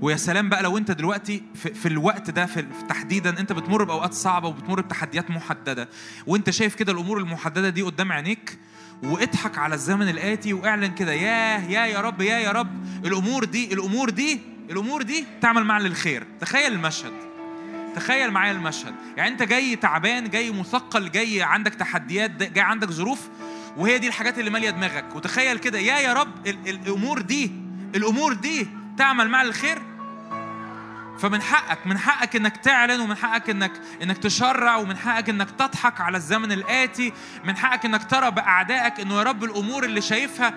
ويا 0.00 0.16
سلام 0.16 0.48
بقى 0.48 0.62
لو 0.62 0.78
أنت 0.78 0.90
دلوقتي 0.90 1.42
في, 1.54 1.74
في 1.74 1.88
الوقت 1.88 2.30
ده 2.30 2.46
في 2.46 2.64
تحديدا 2.88 3.40
أنت 3.40 3.52
بتمر 3.52 3.84
بأوقات 3.84 4.12
صعبة 4.14 4.48
وبتمر 4.48 4.80
بتحديات 4.80 5.30
محددة 5.30 5.88
وأنت 6.26 6.50
شايف 6.50 6.74
كده 6.74 6.92
الأمور 6.92 7.18
المحددة 7.18 7.68
دي 7.68 7.82
قدام 7.82 8.12
عينيك 8.12 8.58
واضحك 9.02 9.58
على 9.58 9.74
الزمن 9.74 10.08
الآتي 10.08 10.52
واعلن 10.52 10.94
كده 10.94 11.12
ياه 11.12 11.60
يا 11.70 11.86
يا 11.86 12.00
رب 12.00 12.20
يا 12.20 12.38
يا 12.38 12.50
رب 12.50 12.86
الأمور 13.04 13.44
دي 13.44 13.72
الأمور 13.74 14.10
دي 14.10 14.40
الأمور 14.70 15.02
دي 15.02 15.24
تعمل 15.40 15.64
معنا 15.64 15.82
للخير. 15.88 16.26
تخيل 16.40 16.72
المشهد 16.72 17.12
تخيل 17.94 18.30
معايا 18.30 18.52
المشهد. 18.52 18.94
يعني 19.16 19.30
أنت 19.30 19.42
جاي 19.42 19.76
تعبان 19.76 20.30
جاي 20.30 20.50
مثقل 20.50 21.10
جاي 21.10 21.42
عندك 21.42 21.74
تحديات 21.74 22.30
جاي 22.30 22.64
عندك 22.64 22.90
ظروف 22.90 23.28
وهي 23.76 23.98
دي 23.98 24.08
الحاجات 24.08 24.38
اللي 24.38 24.50
مالية 24.50 24.70
دماغك. 24.70 25.16
وتخيل 25.16 25.58
كده 25.58 25.78
يا 25.78 25.98
يا 25.98 26.12
رب 26.12 26.46
الأمور 26.46 27.20
دي 27.20 27.52
الأمور 27.94 28.32
دي 28.32 28.66
تعمل 28.98 29.28
مع 29.28 29.42
الخير 29.42 29.78
فمن 31.18 31.42
حقك 31.42 31.86
من 31.86 31.98
حقك 31.98 32.36
إنك 32.36 32.56
تعلن 32.56 33.00
ومن 33.00 33.16
حقك 33.16 33.50
إنك 33.50 33.72
إنك 34.02 34.18
تشرع 34.18 34.76
ومن 34.76 34.96
حقك 34.96 35.28
إنك 35.28 35.50
تضحك 35.50 36.00
على 36.00 36.16
الزمن 36.16 36.52
الآتي. 36.52 37.12
من 37.44 37.56
حقك 37.56 37.84
إنك 37.84 38.10
ترى 38.10 38.30
بأعدائك 38.30 39.00
إنه 39.00 39.14
يا 39.14 39.22
رب 39.22 39.44
الأمور 39.44 39.84
اللي 39.84 40.00
شايفها 40.00 40.54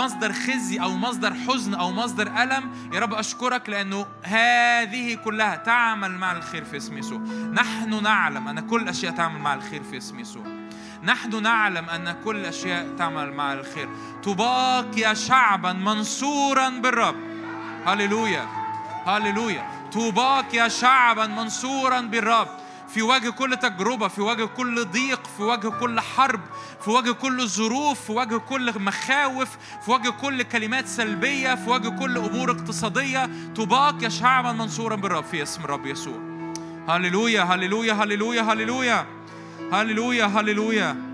مصدر 0.00 0.32
خزي 0.32 0.80
أو 0.80 0.96
مصدر 0.96 1.34
حزن 1.34 1.74
أو 1.74 1.92
مصدر 1.92 2.42
ألم. 2.42 2.90
يا 2.92 3.00
رب 3.00 3.14
أشكرك 3.14 3.68
لأنه 3.68 4.06
هذه 4.22 5.14
كلها 5.14 5.56
تعمل 5.56 6.10
مع 6.10 6.32
الخير 6.32 6.64
في 6.64 6.76
اسم 6.76 6.98
يسوع. 6.98 7.18
نحن 7.52 8.02
نعلم 8.02 8.48
أن 8.48 8.60
كل 8.60 8.82
الاشياء 8.82 9.14
تعمل 9.14 9.40
مع 9.40 9.54
الخير 9.54 9.82
في 9.82 9.96
اسم 9.96 10.20
يسوع. 10.20 10.42
نحن 11.02 11.42
نعلم 11.42 11.90
أن 11.90 12.16
كل 12.24 12.36
الاشياء 12.36 12.96
تعمل 12.98 13.32
مع 13.32 13.52
الخير. 13.52 13.88
طباك 14.24 14.98
يا 14.98 15.14
شعبا 15.14 15.72
منصورا 15.72 16.68
بالرب. 16.68 17.16
هللويا. 17.86 18.46
هللويا. 19.06 19.81
طوباك 19.92 20.54
يا 20.54 20.68
شعبا 20.68 21.26
منصورا 21.26 22.00
بالرب. 22.00 22.48
في 22.94 23.02
وجه 23.02 23.30
كل 23.30 23.56
تجربة 23.56 24.08
في 24.08 24.20
وجه 24.20 24.44
كل 24.44 24.84
ضيق 24.84 25.26
في 25.36 25.42
وجه 25.42 25.68
كل 25.68 26.00
حرب 26.00 26.40
في 26.84 26.90
وجه 26.90 27.10
كل 27.10 27.48
ظروف 27.48 28.00
في 28.00 28.12
وجه 28.12 28.36
كل 28.36 28.80
مخاوف 28.80 29.48
في 29.84 29.90
وجه 29.90 30.10
كل 30.10 30.42
كلمات 30.42 30.86
سلبية 30.86 31.54
في 31.54 31.70
وجه 31.70 31.88
كل 31.88 32.18
أمور 32.18 32.50
اقتصادية. 32.50 33.30
طوباك 33.56 34.02
يا 34.02 34.08
شعبا 34.08 34.52
منصورا 34.52 34.96
بالرب 34.96 35.24
في 35.24 35.42
اسم 35.42 35.64
الرب 35.64 35.86
يسوع. 35.86 36.20
هللويا 36.88 37.42
هللويا 37.42 37.92
هللويا 37.92 38.42
هللويا 38.42 39.06
هللويا. 39.72 40.26
هللويا 40.26 40.96
الذي 40.96 41.11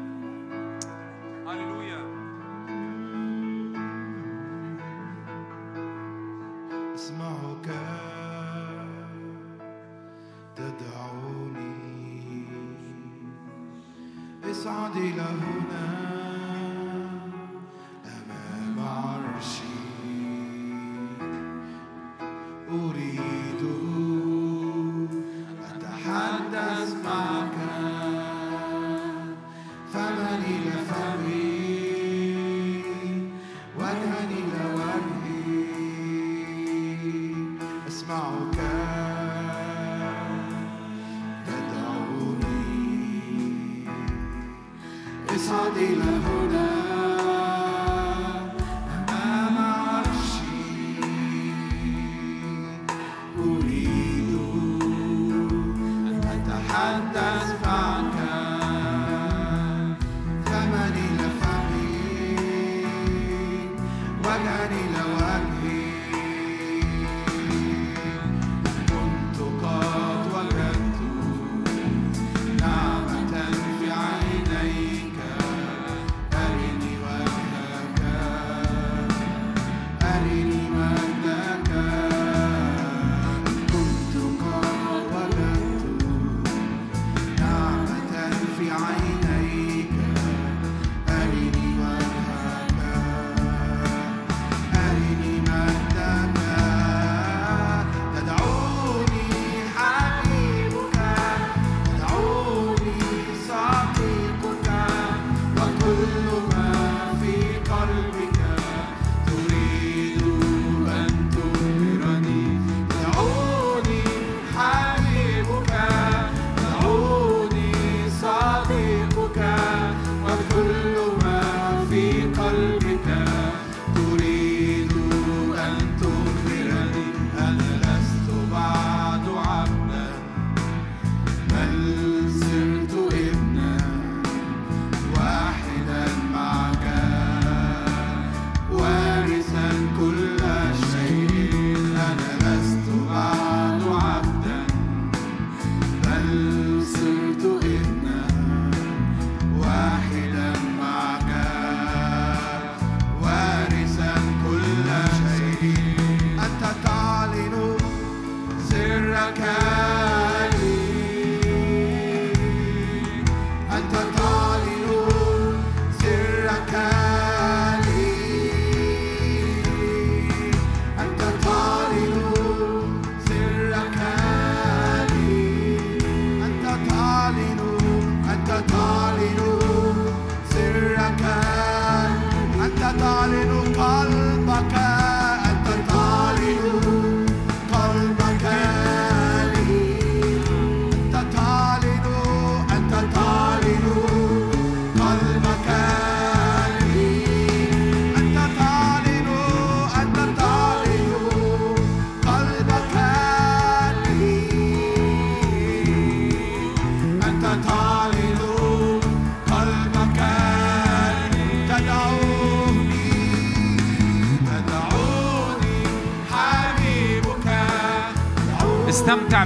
أصعد 14.68 14.96
إلى 14.96 15.22
هنا. 15.22 15.86
أمام 18.04 18.76
عرشي 18.78 19.78
أريد 22.70 23.62
أتحدث 25.68 26.90
معك. 27.04 27.56
فما 29.92 30.30
إلى 30.38 30.76
فمي؟ 30.88 31.52
وجها 33.78 34.20
إلى 34.30 34.62
وجهي. 34.74 35.64
أسمعك. 37.88 38.57
أصعد 45.48 45.78
له. 45.78 46.47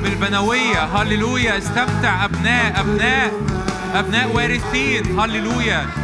بالبنوية. 0.03 0.85
هللويا. 0.85 1.59
استمتع 1.59 2.25
أبناء 2.25 2.81
أبناء 2.81 3.33
أبناء 3.95 4.37
وارثين. 4.37 5.21
هللويا. 5.21 6.02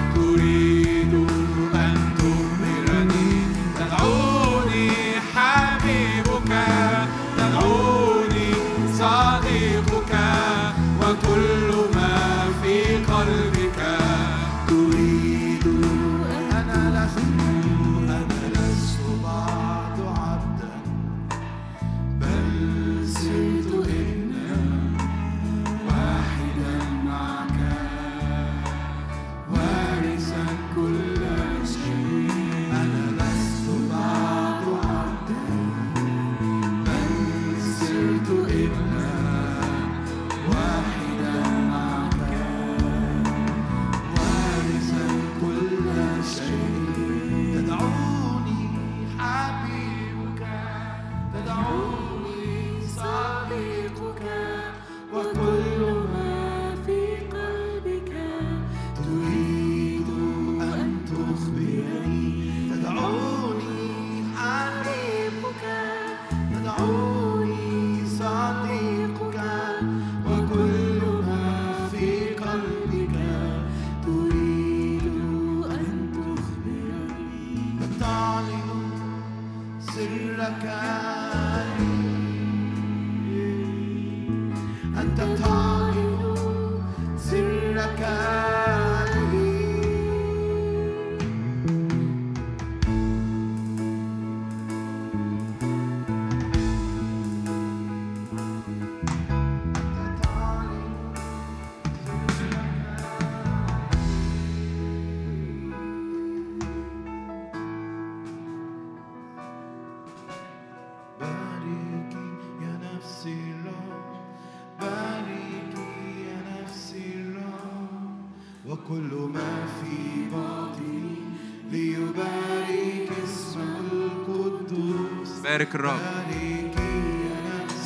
بارك 125.59 125.75
الرب. 125.75 126.01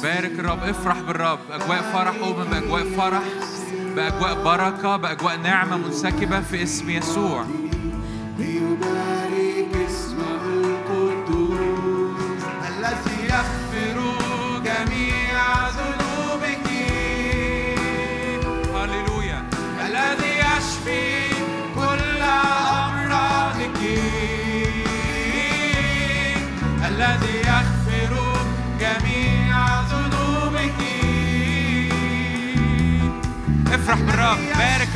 بارك 0.02 0.32
الرب. 0.38 0.62
افرح 0.62 1.00
بالرب. 1.00 1.38
أجواء 1.50 1.82
فرح 1.82 2.14
أؤمن 2.14 2.44
بأجواء 2.44 2.84
فرح. 2.84 3.22
بأجواء 3.96 4.44
بركة. 4.44 4.96
بأجواء 4.96 5.36
نعمة 5.36 5.76
منسكبة 5.76 6.40
في 6.40 6.62
اسم 6.62 6.90
يسوع. 6.90 7.44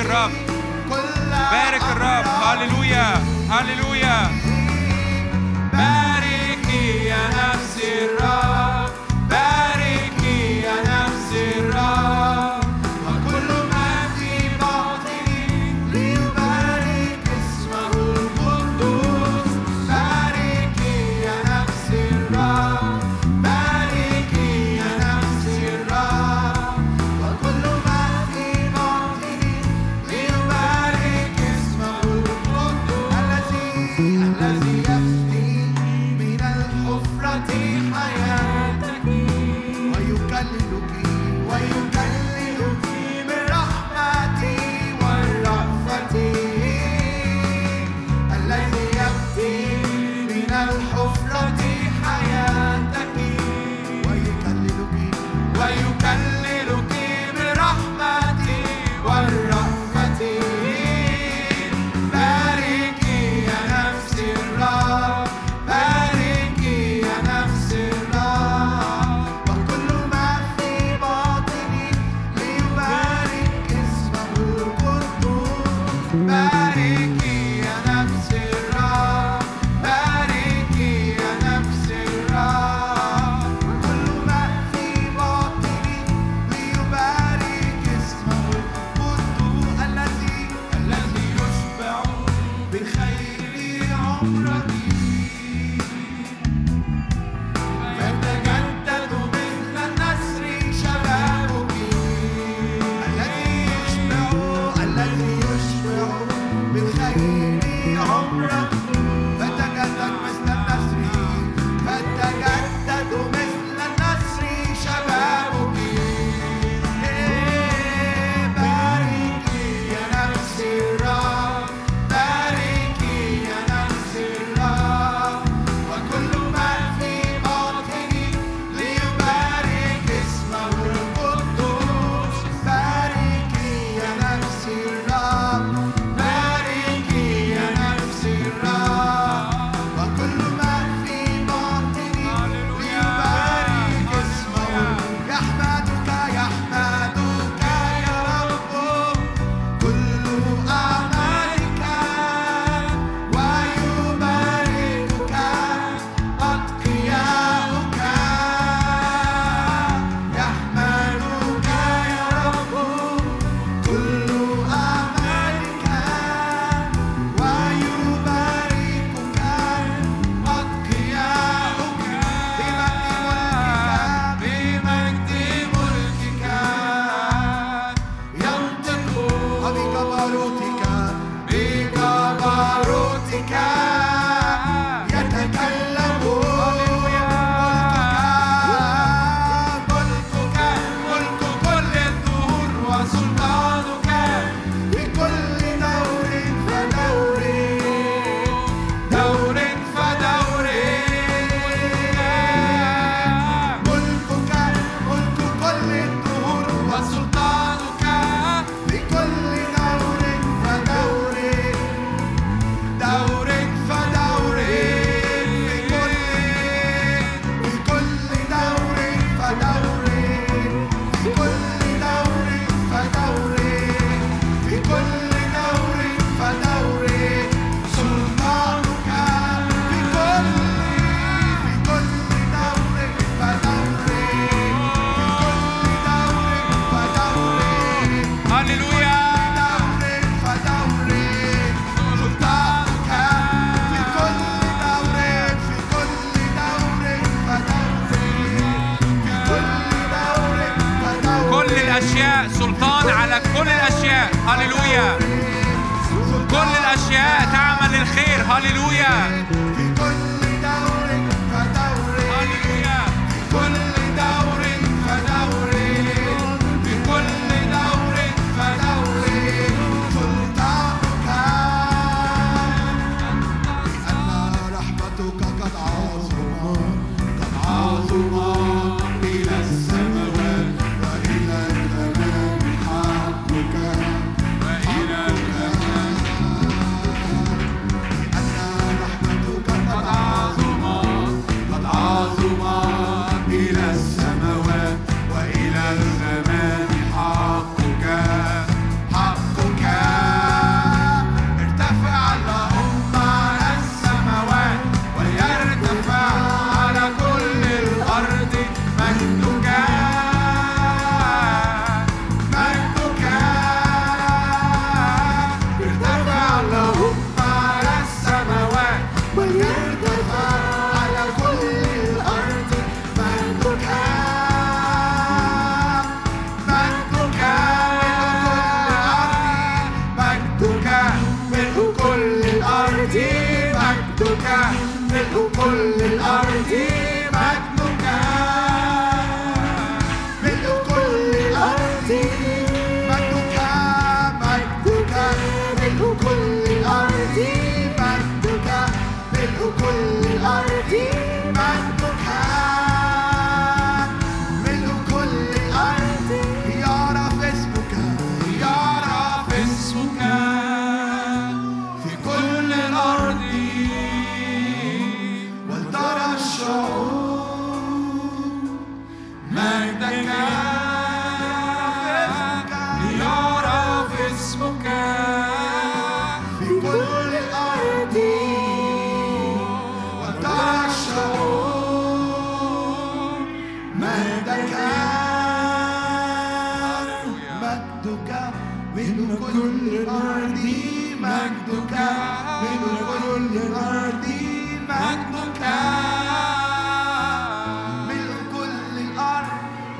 الرب. 0.01 0.31
بارك 1.51 1.83
الرب. 1.83 2.27
هللويا. 2.27 3.25
هللويا. 3.51 4.36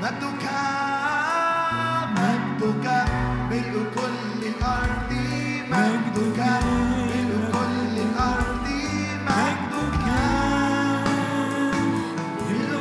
كل 0.07 0.23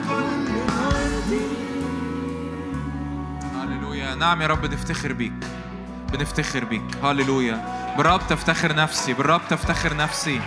كل 0.09 0.53
كل 0.78 1.36
هللويا. 3.55 4.15
نعم 4.15 4.43
يا 4.43 4.47
رب 4.47 4.65
نفتخر 4.65 5.12
بيك 5.12 5.32
بنفتخر 6.12 6.65
بيك. 6.65 6.82
هللويا. 7.05 7.77
بالرب 7.97 8.20
تفتخر 8.28 8.74
نفسي 8.74 9.12
بالرب 9.12 9.40
تفتخر 9.51 9.97
نفسي 9.97 10.40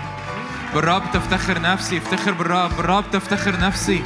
بالرب 0.74 1.04
تفتخر 1.14 1.62
نفسي 1.62 1.98
افتخر 1.98 2.32
بالرب 2.32 2.78
بالرب 2.78 3.12
تفتخر 3.12 3.60
نفسي. 3.60 4.04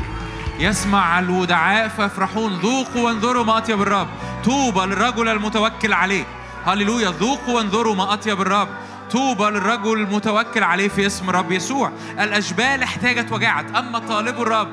يسمع 0.60 1.20
الودعاء 1.20 1.88
فيفرحون 1.88 2.54
ذوقوا 2.54 3.02
وانظروا 3.02 3.44
ما 3.44 3.58
أطيب 3.58 3.82
الرب. 3.82 4.08
طوبى 4.46 4.80
للرجل 4.80 5.30
المتوكل 5.30 5.94
عليه. 5.94 6.26
هللويا 6.66 7.10
ذوقوا 7.10 7.56
وانظروا 7.56 7.96
ما 7.96 8.14
أطيب 8.14 8.42
الرب. 8.42 8.68
طوبى 9.12 9.44
للرجل 9.44 9.94
المتوكل 9.94 10.64
عليه 10.64 10.88
في 10.88 11.06
اسم 11.06 11.30
الرب 11.30 11.52
يسوع. 11.52 11.92
الأشبال 12.20 12.84
احتاجت 12.84 13.32
وجعت 13.32 13.76
أما 13.76 14.00
طالب 14.00 14.42
الرب 14.42 14.68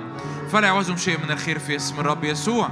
فلا 0.52 0.66
يعوزهم 0.66 0.97
شيء 0.97 1.19
من 1.24 1.31
الخير 1.31 1.59
في 1.59 1.77
اسم 1.77 2.01
الرب 2.01 2.24
يسوع. 2.24 2.69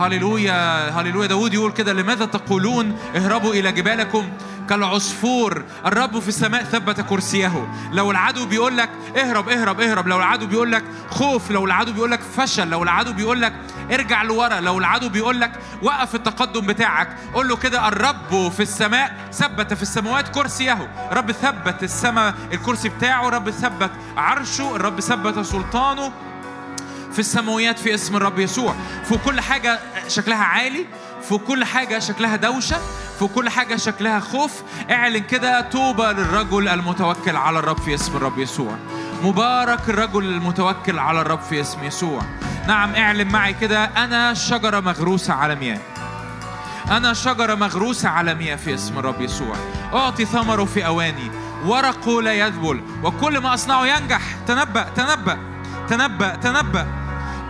هللويا 0.00 0.90
هللويا 0.90 1.26
داود 1.26 1.54
يقول 1.54 1.72
كده 1.72 1.92
لماذا 1.92 2.24
تقولون 2.24 2.96
اهربوا 3.16 3.54
إلى 3.54 3.72
جبالكم؟ 3.72 4.28
كالعصفور. 4.72 5.64
الرب 5.86 6.18
في 6.18 6.28
السماء 6.28 6.64
ثبت 6.64 7.00
كرسيه. 7.00 7.68
لو 7.92 8.10
العدو 8.10 8.46
بيقول 8.46 8.76
لك 8.76 8.90
اهرب 9.16 9.48
اهرب 9.48 9.80
اهرب. 9.80 10.08
لو 10.08 10.16
العدو 10.16 10.46
بيقول 10.46 10.72
لك 10.72 10.84
خوف 11.10 11.50
لو 11.50 11.64
العدو 11.64 11.92
بيقول 11.92 12.10
لك 12.10 12.20
فشل 12.20 12.68
لو 12.68 12.82
العدو 12.82 13.12
بيقول 13.12 13.42
لك 13.42 13.52
ارجع 13.92 14.22
لورا 14.22 14.60
لو 14.60 14.78
العدو 14.78 15.08
بيقول 15.08 15.40
لك 15.40 15.52
وقف 15.82 16.14
التقدم 16.14 16.66
بتاعك 16.66 17.08
قول 17.34 17.48
له 17.48 17.56
كده 17.56 17.88
الرب 17.88 18.52
في 18.56 18.60
السماء 18.60 19.16
ثبت 19.32 19.74
في 19.74 19.82
السماوات 19.82 20.28
كرسيه. 20.28 20.90
الرب 21.12 21.32
ثبت 21.32 21.82
السماء 21.82 22.34
الكرسي 22.52 22.88
بتاعه. 22.88 23.28
الرب 23.28 23.50
ثبت 23.50 23.90
عرشه. 24.16 24.76
الرب 24.76 25.00
ثبت 25.00 25.38
سلطانه 25.38 26.12
في 27.12 27.18
السماويات 27.18 27.78
في 27.78 27.94
اسم 27.94 28.16
الرب 28.16 28.38
يسوع. 28.38 28.74
في 29.04 29.18
كل 29.24 29.40
حاجة 29.40 29.78
شكلها 30.08 30.44
عالي 30.44 30.86
في 31.28 31.38
كل 31.38 31.64
حاجة 31.64 31.98
شكلها 31.98 32.36
دوشة 32.36 32.76
في 33.18 33.26
كل 33.26 33.48
حاجة 33.48 33.76
شكلها 33.76 34.20
خوف. 34.20 34.62
اعلن 34.90 35.18
كده 35.18 35.60
توبة 35.60 36.12
للرجل 36.12 36.68
المتوكل 36.68 37.36
على 37.36 37.58
الرب 37.58 37.78
في 37.78 37.94
اسم 37.94 38.16
الرب 38.16 38.38
يسوع. 38.38 38.76
مبارك 39.22 39.88
الرجل 39.88 40.24
المتوكل 40.24 40.98
على 40.98 41.20
الرب 41.20 41.40
في 41.40 41.60
اسم 41.60 41.84
يسوع. 41.84 42.22
نعم 42.68 42.94
اعلن 42.94 43.28
معي 43.28 43.54
كده 43.54 43.84
أنا 43.84 44.34
شجرة 44.34 44.80
مغروسة 44.80 45.34
على 45.34 45.54
مياه 45.54 45.80
أنا 46.90 47.12
شجرة 47.12 47.54
مغروسة 47.54 48.08
على 48.08 48.34
مياه 48.34 48.56
في 48.56 48.74
اسم 48.74 48.98
الرب 48.98 49.20
يسوع. 49.20 49.56
أعطي 49.94 50.24
ثمره 50.24 50.64
في 50.64 50.86
أواني. 50.86 51.30
ورقه 51.66 52.22
لا 52.22 52.32
يذبل. 52.32 52.82
وكل 53.02 53.38
ما 53.38 53.54
أصنعه 53.54 53.86
ينجح. 53.86 54.22
تنبأ 54.46 54.82
تنبأ 54.96 55.38
تنبأ 55.88 56.34
تنبأ 56.34 56.34
تنبأ. 56.34 57.01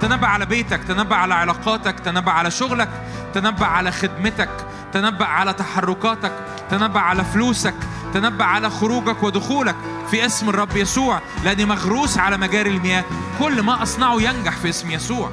على 0.05 0.47
بيتك 0.47 0.85
تنبأ 0.85 1.16
على 1.16 1.35
علاقاتك 1.35 2.01
تنبأ 2.01 2.31
على 2.31 2.51
شغلك 2.51 2.89
تنبأ 3.35 3.66
على 3.66 3.93
خدمتك 3.93 4.51
تنبأ 4.93 5.24
على 5.24 5.53
تحركاتك 5.53 6.33
تنبأ 6.70 7.01
على 7.01 7.24
فلوسك 7.24 7.74
تنبأ 8.15 8.45
على 8.45 8.70
خروجك 8.70 9.23
ودخولك 9.23 9.77
في 10.11 10.27
اسم 10.27 10.49
الرب 10.49 10.77
يسوع 10.77 11.20
لأني 11.45 11.65
مغروس 11.65 12.19
على 12.19 12.37
مجاري 12.37 12.70
المياه. 12.70 13.05
كل 13.39 13.62
ما 13.62 13.83
أصنعه 13.83 14.23
ينجح 14.23 14.57
في 14.57 14.69
اسم 14.69 14.91
يسوع. 14.91 15.31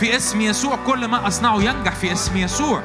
في 0.00 0.16
اسم 0.16 0.40
يسوع 0.40 0.78
كل 0.86 1.06
ما 1.08 1.26
أصنعه 1.26 1.62
ينجح 1.62 1.92
في 1.92 2.12
اسم 2.12 2.36
يسوع. 2.36 2.82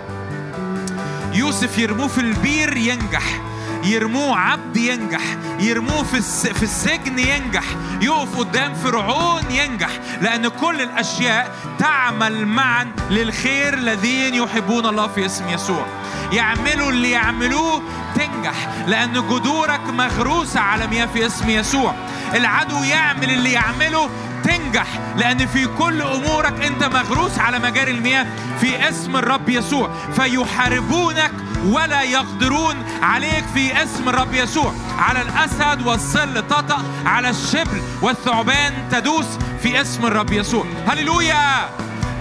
يوسف 1.33 1.77
يرموه 1.77 2.07
في 2.07 2.21
البير 2.21 2.77
ينجح. 2.77 3.41
يرموه 3.83 4.37
عبد 4.37 4.77
ينجح 4.77 5.21
يرموه 5.59 6.03
في. 6.03 6.21
في 6.53 6.63
السجن 6.63 7.19
ينجح 7.19 7.63
يقف 8.01 8.37
قدام 8.37 8.73
فرعون 8.73 9.51
ينجح 9.51 9.89
لأن 10.21 10.47
كل 10.47 10.81
الأشياء 10.81 11.55
تعمل 11.79 12.45
معا 12.45 12.91
للخير 13.09 13.73
الذين 13.73 14.33
يحبون 14.33 14.85
الله 14.85 15.07
في 15.07 15.25
اسم 15.25 15.49
يسوع 15.49 15.85
يعملوا 16.33 16.91
اللي 16.91 17.11
يعملوه 17.11 17.81
تنجح 18.15 18.67
لأن 18.87 19.13
جذورك 19.13 19.81
مغروسة 19.89 20.59
على 20.59 20.87
مياه 20.87 21.05
في 21.05 21.25
اسم 21.25 21.49
يسوع 21.49 21.95
العدو 22.33 22.83
يعمل 22.83 23.29
اللي 23.31 23.51
يعمله 23.51 24.09
تنجح 24.51 24.87
لأن 25.17 25.47
في 25.47 25.67
كل 25.67 26.01
أمورك 26.01 26.65
أنت 26.65 26.83
مغروس 26.83 27.39
على 27.39 27.59
مجاري 27.59 27.91
المياه 27.91 28.25
في 28.59 28.89
اسم 28.89 29.17
الرب 29.17 29.49
يسوع. 29.49 29.89
فيحاربونك 30.15 31.31
ولا 31.65 32.01
يقدرون 32.01 32.75
عليك 33.01 33.43
في 33.53 33.83
اسم 33.83 34.09
الرب 34.09 34.33
يسوع. 34.33 34.73
على 34.99 35.21
الأسد 35.21 35.87
والصل 35.87 36.47
تطأ 36.47 36.83
على 37.05 37.29
الشبل 37.29 37.81
والثعبان 38.01 38.73
تدوس 38.91 39.27
في 39.63 39.81
اسم 39.81 40.05
الرب 40.05 40.31
يسوع. 40.31 40.65
هللويا! 40.87 41.69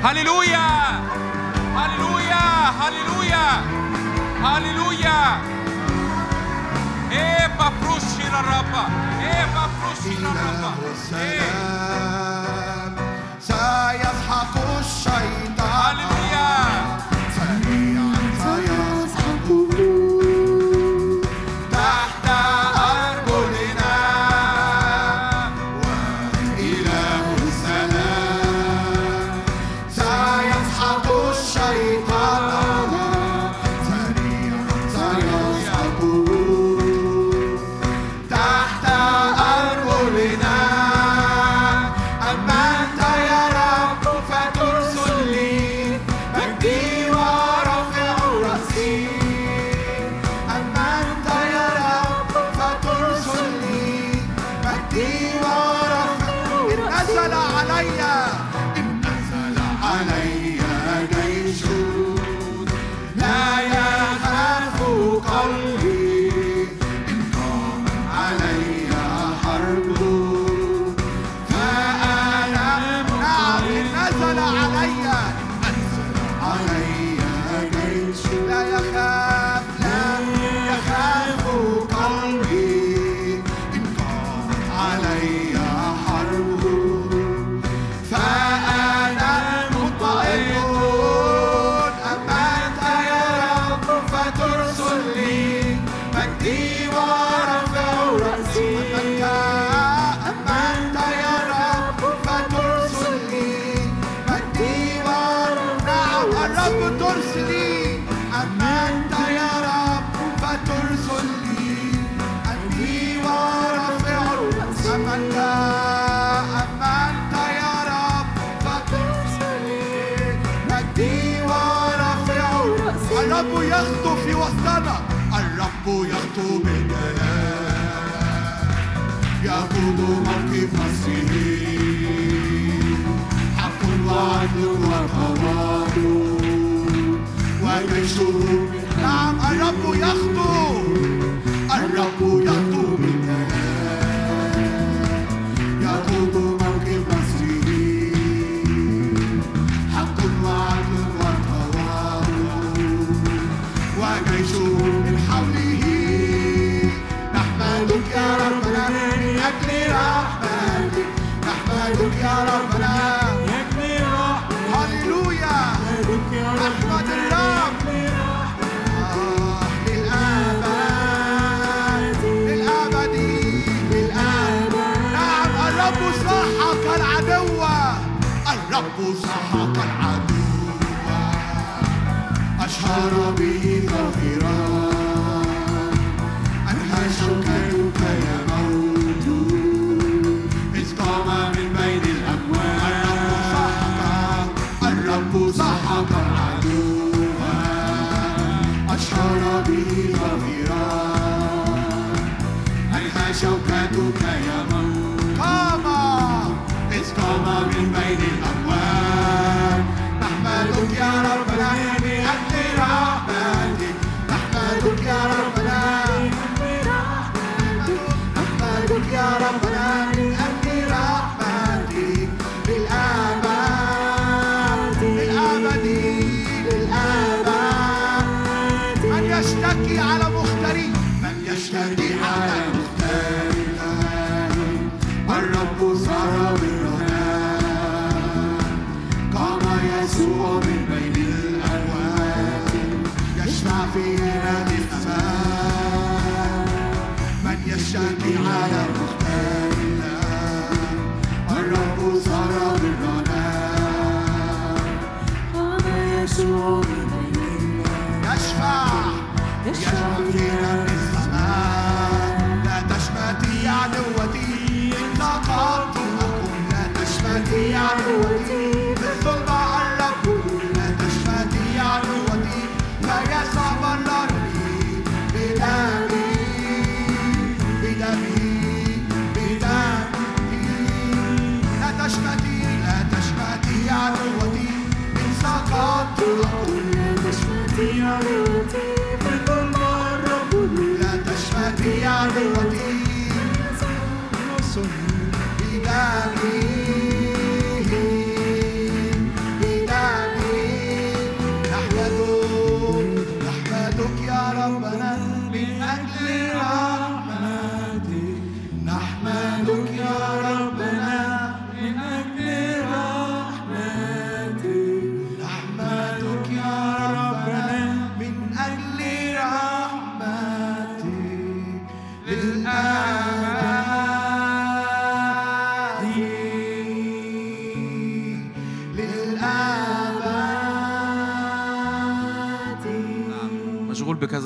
هللويا! 0.04 0.68
هللويا! 1.76 2.70
هللويا! 2.80 3.62
هللويا! 4.44 5.59
إيه 7.10 7.46
بابروشي 7.46 8.22
للرب 8.28 8.74
إيه 9.20 9.44
بابروشي 9.54 10.16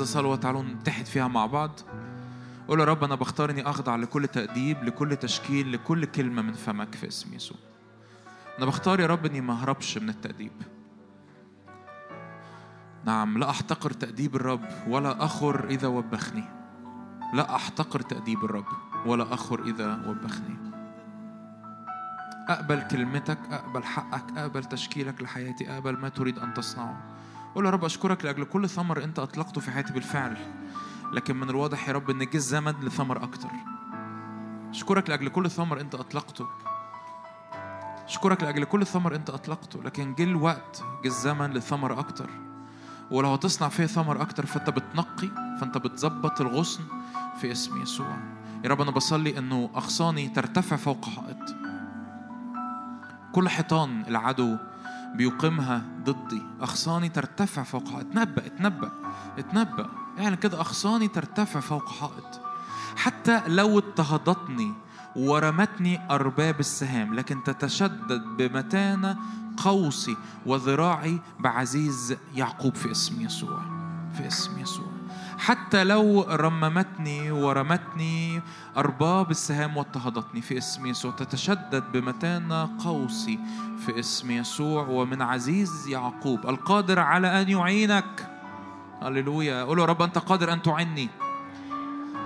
صلوة 0.05 0.35
تعالوا 0.35 0.63
نتحد 0.63 1.05
فيها 1.05 1.27
مع 1.27 1.45
بعض. 1.45 1.79
قول 2.67 2.79
يا 2.79 2.85
رب 2.85 3.03
أنا 3.03 3.15
بختار 3.15 3.49
إني 3.49 3.69
أخضع 3.69 3.95
لكل 3.95 4.27
تأديب 4.27 4.83
لكل 4.83 5.15
تشكيل 5.15 5.73
لكل 5.73 6.05
كلمة 6.05 6.41
من 6.41 6.53
فمك 6.53 6.95
في 6.95 7.07
اسم 7.07 7.33
يسوع. 7.33 7.57
أنا 8.57 8.65
بختار 8.65 8.99
يا 8.99 9.07
رب 9.07 9.25
إني 9.25 9.41
ما 9.41 9.53
أهربش 9.53 9.97
من 9.97 10.09
التأديب. 10.09 10.51
نعم 13.05 13.37
لا 13.37 13.49
أحتقر 13.49 13.91
تأديب 13.91 14.35
الرب 14.35 14.65
ولا 14.87 15.25
أخر 15.25 15.69
إذا 15.69 15.87
وبخني. 15.87 16.43
لا 17.33 17.55
أحتقر 17.55 17.99
تأديب 18.01 18.45
الرب 18.45 18.65
ولا 19.05 19.33
أخر 19.33 19.63
إذا 19.63 20.03
وبخني. 20.07 20.55
أقبل 22.49 22.81
كلمتك 22.81 23.37
أقبل 23.51 23.83
حقك 23.83 24.37
أقبل 24.37 24.63
تشكيلك 24.63 25.21
لحياتي 25.21 25.71
أقبل 25.71 25.97
ما 25.97 26.09
تريد 26.09 26.39
أن 26.39 26.53
تصنعه. 26.53 27.01
قول 27.55 27.65
يا 27.65 27.69
رب 27.69 27.85
أشكرك 27.85 28.25
لأجل 28.25 28.43
كل 28.43 28.69
ثمر 28.69 29.03
أنت 29.03 29.19
أطلقته 29.19 29.61
في 29.61 29.71
حياتي 29.71 29.93
بالفعل 29.93 30.37
لكن 31.13 31.35
من 31.35 31.49
الواضح 31.49 31.87
يا 31.87 31.93
رب 31.93 32.09
إن 32.09 32.19
جه 32.19 32.35
الزمن 32.35 32.73
لثمر 32.81 33.23
أكتر. 33.23 33.49
أشكرك 34.69 35.09
لأجل 35.09 35.29
كل 35.29 35.49
ثمر 35.49 35.81
أنت 35.81 35.95
أطلقته. 35.95 36.47
أشكرك 38.05 38.43
لأجل 38.43 38.63
كل 38.63 38.85
ثمر 38.85 39.15
أنت 39.15 39.29
أطلقته 39.29 39.83
لكن 39.83 40.15
جه 40.15 40.23
الوقت 40.23 40.83
جه 41.03 41.07
الزمن 41.07 41.53
لثمر 41.53 41.99
أكتر. 41.99 42.29
ولو 43.11 43.33
هتصنع 43.33 43.69
فيه 43.69 43.85
ثمر 43.85 44.21
أكتر 44.21 44.45
فأنت 44.45 44.69
بتنقي 44.69 45.57
فأنت 45.59 45.77
بتظبط 45.77 46.41
الغصن 46.41 46.83
في 47.41 47.51
اسم 47.51 47.81
يسوع. 47.81 48.17
يا 48.63 48.69
رب 48.69 48.81
أنا 48.81 48.91
بصلي 48.91 49.37
إنه 49.37 49.69
أغصاني 49.75 50.29
ترتفع 50.29 50.75
فوق 50.75 51.05
حائط. 51.05 51.55
كل 53.31 53.49
حيطان 53.49 54.01
العدو 54.07 54.57
بيقيمها 55.17 55.81
ضدي. 56.03 56.41
أغصاني 56.61 57.09
ترتفع 57.09 57.63
فوق 57.63 57.87
حائط 57.89 58.05
اتنبأ 58.05 58.45
اتنبأ 58.45 58.91
اتنبأ. 59.37 59.89
اعلن 60.19 60.35
كده 60.35 60.59
أغصاني 60.59 61.07
ترتفع 61.07 61.59
فوق 61.59 61.89
حائط 61.89 62.41
حتى 62.95 63.41
لو 63.47 63.77
اضطهدتني 63.77 64.73
ورمتني 65.15 66.11
أرباب 66.11 66.59
السهام 66.59 67.13
لكن 67.13 67.43
تتشدد 67.43 68.21
بمتانة 68.37 69.17
قوسي 69.57 70.17
وذراعي 70.45 71.19
بعزيز 71.39 72.17
يعقوب 72.35 72.75
في 72.75 72.91
اسم 72.91 73.21
يسوع 73.21 73.61
في 74.17 74.27
اسم 74.27 74.59
يسوع. 74.59 74.94
حتى 75.37 75.83
لو 75.83 76.21
رممتني 76.29 77.31
ورمتني 77.31 78.41
أرباب 78.77 79.31
السهام 79.31 79.77
واضطهدتني 79.77 80.41
في 80.41 80.57
اسم 80.57 80.85
يسوع. 80.85 81.11
تتشدد 81.11 81.83
بمتانة 81.93 82.69
قوسي 82.83 83.39
في 83.85 83.99
اسم 83.99 84.31
يسوع 84.31 84.87
ومن 84.87 85.21
عزيز 85.21 85.87
يعقوب. 85.87 86.49
القادر 86.49 86.99
على 86.99 87.41
أن 87.41 87.49
يعينك. 87.49 88.29
هللويا. 89.01 89.63
قول 89.63 89.79
يا 89.79 89.85
رب 89.85 90.01
أنت 90.01 90.17
قادر 90.17 90.53
أن 90.53 90.61
تعني. 90.61 91.09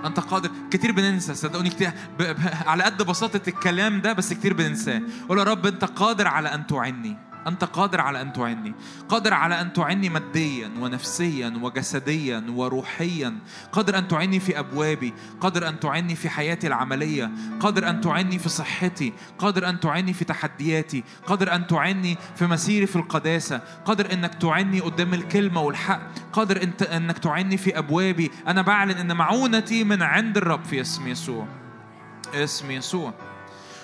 أنت 0.04 0.20
قادر. 0.20 0.50
كتير 0.70 0.92
بننسى 0.92 1.34
صدقوني 1.34 1.70
كتير. 1.70 1.92
ب... 2.18 2.22
ب... 2.22 2.36
على 2.66 2.82
قد 2.82 3.02
بساطة 3.02 3.48
الكلام 3.48 4.00
ده 4.00 4.12
بس 4.12 4.32
كتير 4.32 4.54
بننساه. 4.54 5.02
قول 5.28 5.38
يا 5.38 5.44
رب 5.44 5.66
أنت 5.66 5.84
قادر 5.84 6.28
على 6.28 6.54
أن 6.54 6.66
تعني. 6.66 7.29
أنت 7.46 7.64
قادر 7.64 8.00
على 8.00 8.20
أن 8.20 8.32
تعني. 8.32 8.74
قادر 9.08 9.34
على 9.34 9.60
أن 9.60 9.72
تعني 9.72 10.08
ماديا 10.08 10.70
ونفسيا 10.80 11.58
وجسديا 11.62 12.44
وروحيا. 12.48 13.38
قادر 13.72 13.98
أن 13.98 14.08
تعني 14.08 14.40
في 14.40 14.58
أبوابي. 14.58 15.14
قادر 15.40 15.68
أن 15.68 15.80
تعني 15.80 16.14
في 16.16 16.28
حياتي 16.28 16.66
العملية. 16.66 17.30
قادر 17.60 17.88
أن 17.88 18.00
تعني 18.00 18.38
في 18.38 18.48
صحتي. 18.48 19.12
قادر 19.38 19.68
أن 19.68 19.80
تعني 19.80 20.12
في 20.12 20.24
تحدياتي. 20.24 21.04
قادر 21.26 21.54
أن 21.54 21.66
تعني 21.66 22.16
في 22.36 22.46
مسيري 22.46 22.86
في 22.86 22.96
القداسة. 22.96 23.60
قادر 23.84 24.12
إنك 24.12 24.34
تعني 24.34 24.80
قدام 24.80 25.14
الكلمة 25.14 25.60
والحق. 25.60 26.00
قادر 26.32 26.62
انت 26.62 26.82
إنك 26.82 27.18
تعني 27.18 27.56
في 27.56 27.78
أبوابي. 27.78 28.30
أنا 28.46 28.62
بعلن 28.62 28.98
إن 28.98 29.16
معونتي 29.16 29.84
من 29.84 30.02
عند 30.02 30.36
الرب 30.36 30.64
في 30.64 30.80
اسم 30.80 31.08
يسوع. 31.08 31.46
اسم 32.34 32.70
يسوع. 32.70 33.14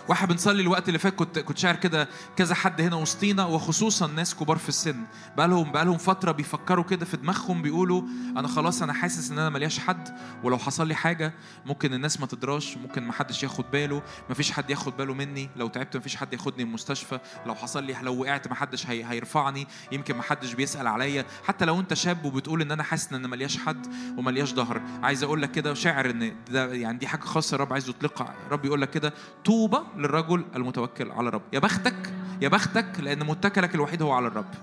واحد 0.09 0.29
بنصلي 0.29 0.63
الوقت 0.63 0.89
اللي 0.89 0.99
فات 0.99 1.15
كنت 1.15 1.39
كنت 1.39 1.59
شاعر 1.59 1.77
كده 1.77 2.09
كذا 2.37 2.55
حد 2.55 2.81
هنا 2.81 2.97
وسطينا 2.97 3.45
وخصوصا 3.45 4.07
ناس 4.07 4.35
كبار 4.35 4.59
في 4.59 4.69
السن. 4.69 5.05
بقالهم 5.37 5.73
بقالهم 5.73 5.99
فترة 5.99 6.33
بيفكروا 6.33 6.85
كده 6.85 7.05
في 7.05 7.17
دماغهم 7.17 7.63
بيقولوا 7.63 8.03
أنا 8.37 8.49
خلاص 8.49 8.83
أنا 8.83 8.93
حاسس 8.93 9.31
إن 9.31 9.39
أنا 9.39 9.51
ملياش 9.51 9.79
حد 9.79 10.19
ولو 10.45 10.59
حصل 10.59 10.89
لي 10.89 10.95
حاجة 10.95 11.33
ممكن 11.67 11.95
الناس 11.95 12.21
ما 12.21 12.27
تدراش 12.27 12.77
ممكن 12.77 13.03
ما 13.03 13.13
حدش 13.13 13.43
ياخد 13.43 13.65
باله. 13.73 14.03
ما 14.29 14.35
فيش 14.35 14.53
حد 14.53 14.71
ياخد 14.71 14.97
باله 14.97 15.15
مني. 15.15 15.51
لو 15.57 15.69
تعبت 15.69 15.97
ما 15.97 16.03
فيش 16.03 16.17
حد 16.17 16.33
ياخدني 16.33 16.63
المستشفى. 16.63 17.19
لو 17.47 17.55
حصل 17.55 17.85
لي 17.85 17.97
لو 18.03 18.21
وقعت 18.21 18.49
ما 18.49 18.55
حدش 18.55 18.87
هي 18.87 19.05
هيرفعني. 19.05 19.67
يمكن 19.93 20.17
ما 20.17 20.23
حدش 20.23 20.53
بيسأل 20.53 20.87
عليا. 20.87 21.25
حتى 21.47 21.65
لو 21.65 21.81
أنت 21.81 21.95
شاب 21.95 22.25
وبتقول 22.25 22.63
إن 22.63 22.73
أنا 22.73 22.83
حاسس 22.83 23.09
إن 23.09 23.15
أنا 23.15 23.29
ملياش 23.29 23.59
حد 23.59 23.87
وملياش 24.19 24.55
ظهر. 24.55 24.83
عايز 25.03 25.23
أقول 25.23 25.43
لك 25.43 25.51
كده 25.51 25.75
شاعر 25.75 26.11
إن 26.11 26.37
ده 26.51 26.73
يعني 26.73 26.99
دي 26.99 27.07
حاجة 27.07 27.21
خاصة 27.21 27.55
الرب 27.55 27.73
عايز 27.73 27.89
يطلقها 27.89 28.35
الرب 28.47 28.65
يقول 28.65 28.83
لك 28.83 28.91
كده 28.91 29.13
طوبى 29.45 29.79
للرجل 29.97 30.45
المتوكل 30.57 31.11
على 31.13 31.29
الرب. 31.29 31.43
يا 31.53 31.59
بختك 31.59 32.13
يا 32.43 32.49
بختك 32.49 32.87
لأن 33.01 33.27
متكلك 33.27 33.75
الوحيد 33.75 34.03
هو 34.03 34.13
على 34.13 34.27
الرب. 34.27 34.55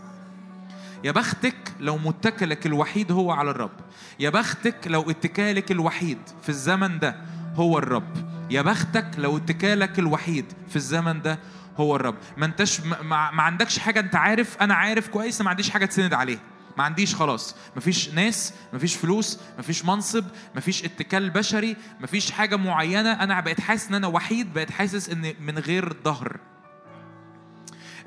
يا 1.03 1.11
بختك 1.11 1.55
لو 1.80 1.97
متكلك 1.97 2.65
الوحيد 2.65 3.11
هو 3.11 3.31
على 3.31 3.51
الرب. 3.51 3.72
يا 4.19 4.30
بختك 4.30 4.76
لو 4.88 5.10
اتكالك 5.10 5.72
الوحيد 5.72 6.18
في 6.43 6.49
الزمن 6.49 6.99
ده 6.99 7.15
هو 7.55 7.77
الرب. 7.77 8.34
يا 8.51 8.61
بختك 8.61 9.07
لو 9.18 9.38
اتكالك 9.38 9.99
الوحيد 9.99 10.45
في 10.69 10.76
الزمن 10.76 11.22
ده 11.22 11.39
هو 11.77 11.95
الرب. 11.95 12.15
ما 12.38 12.45
انتش 12.45 12.81
ما, 12.81 13.01
ما 13.01 13.31
ما 13.31 13.43
عندكش 13.43 13.80
حاجة 13.80 13.99
انت 13.99 14.15
عارف 14.15 14.57
أنا 14.61 14.73
عارف 14.73 15.07
كويس 15.07 15.41
ما 15.41 15.49
عنديش 15.49 15.69
حاجة 15.69 15.85
تسند 15.85 16.14
عليها 16.14 16.39
ما 16.77 16.83
عنديش 16.83 17.15
خلاص. 17.15 17.55
مفيش 17.75 18.09
ناس 18.09 18.53
مفيش 18.73 18.95
فلوس 18.95 19.39
مفيش 19.59 19.85
منصب 19.85 20.25
مفيش 20.55 20.85
اتكال 20.85 21.29
بشري 21.29 21.75
مفيش 21.99 22.31
حاجة 22.31 22.55
معينة. 22.55 23.11
أنا 23.11 23.41
بقيت 23.41 23.61
حاسس 23.61 23.87
إن 23.89 23.95
أنا 23.95 24.07
وحيد 24.07 24.53
بقيت 24.53 24.71
حاسس 24.71 25.09
إن 25.09 25.33
من 25.39 25.59
غير 25.59 25.95
ظهر. 26.03 26.39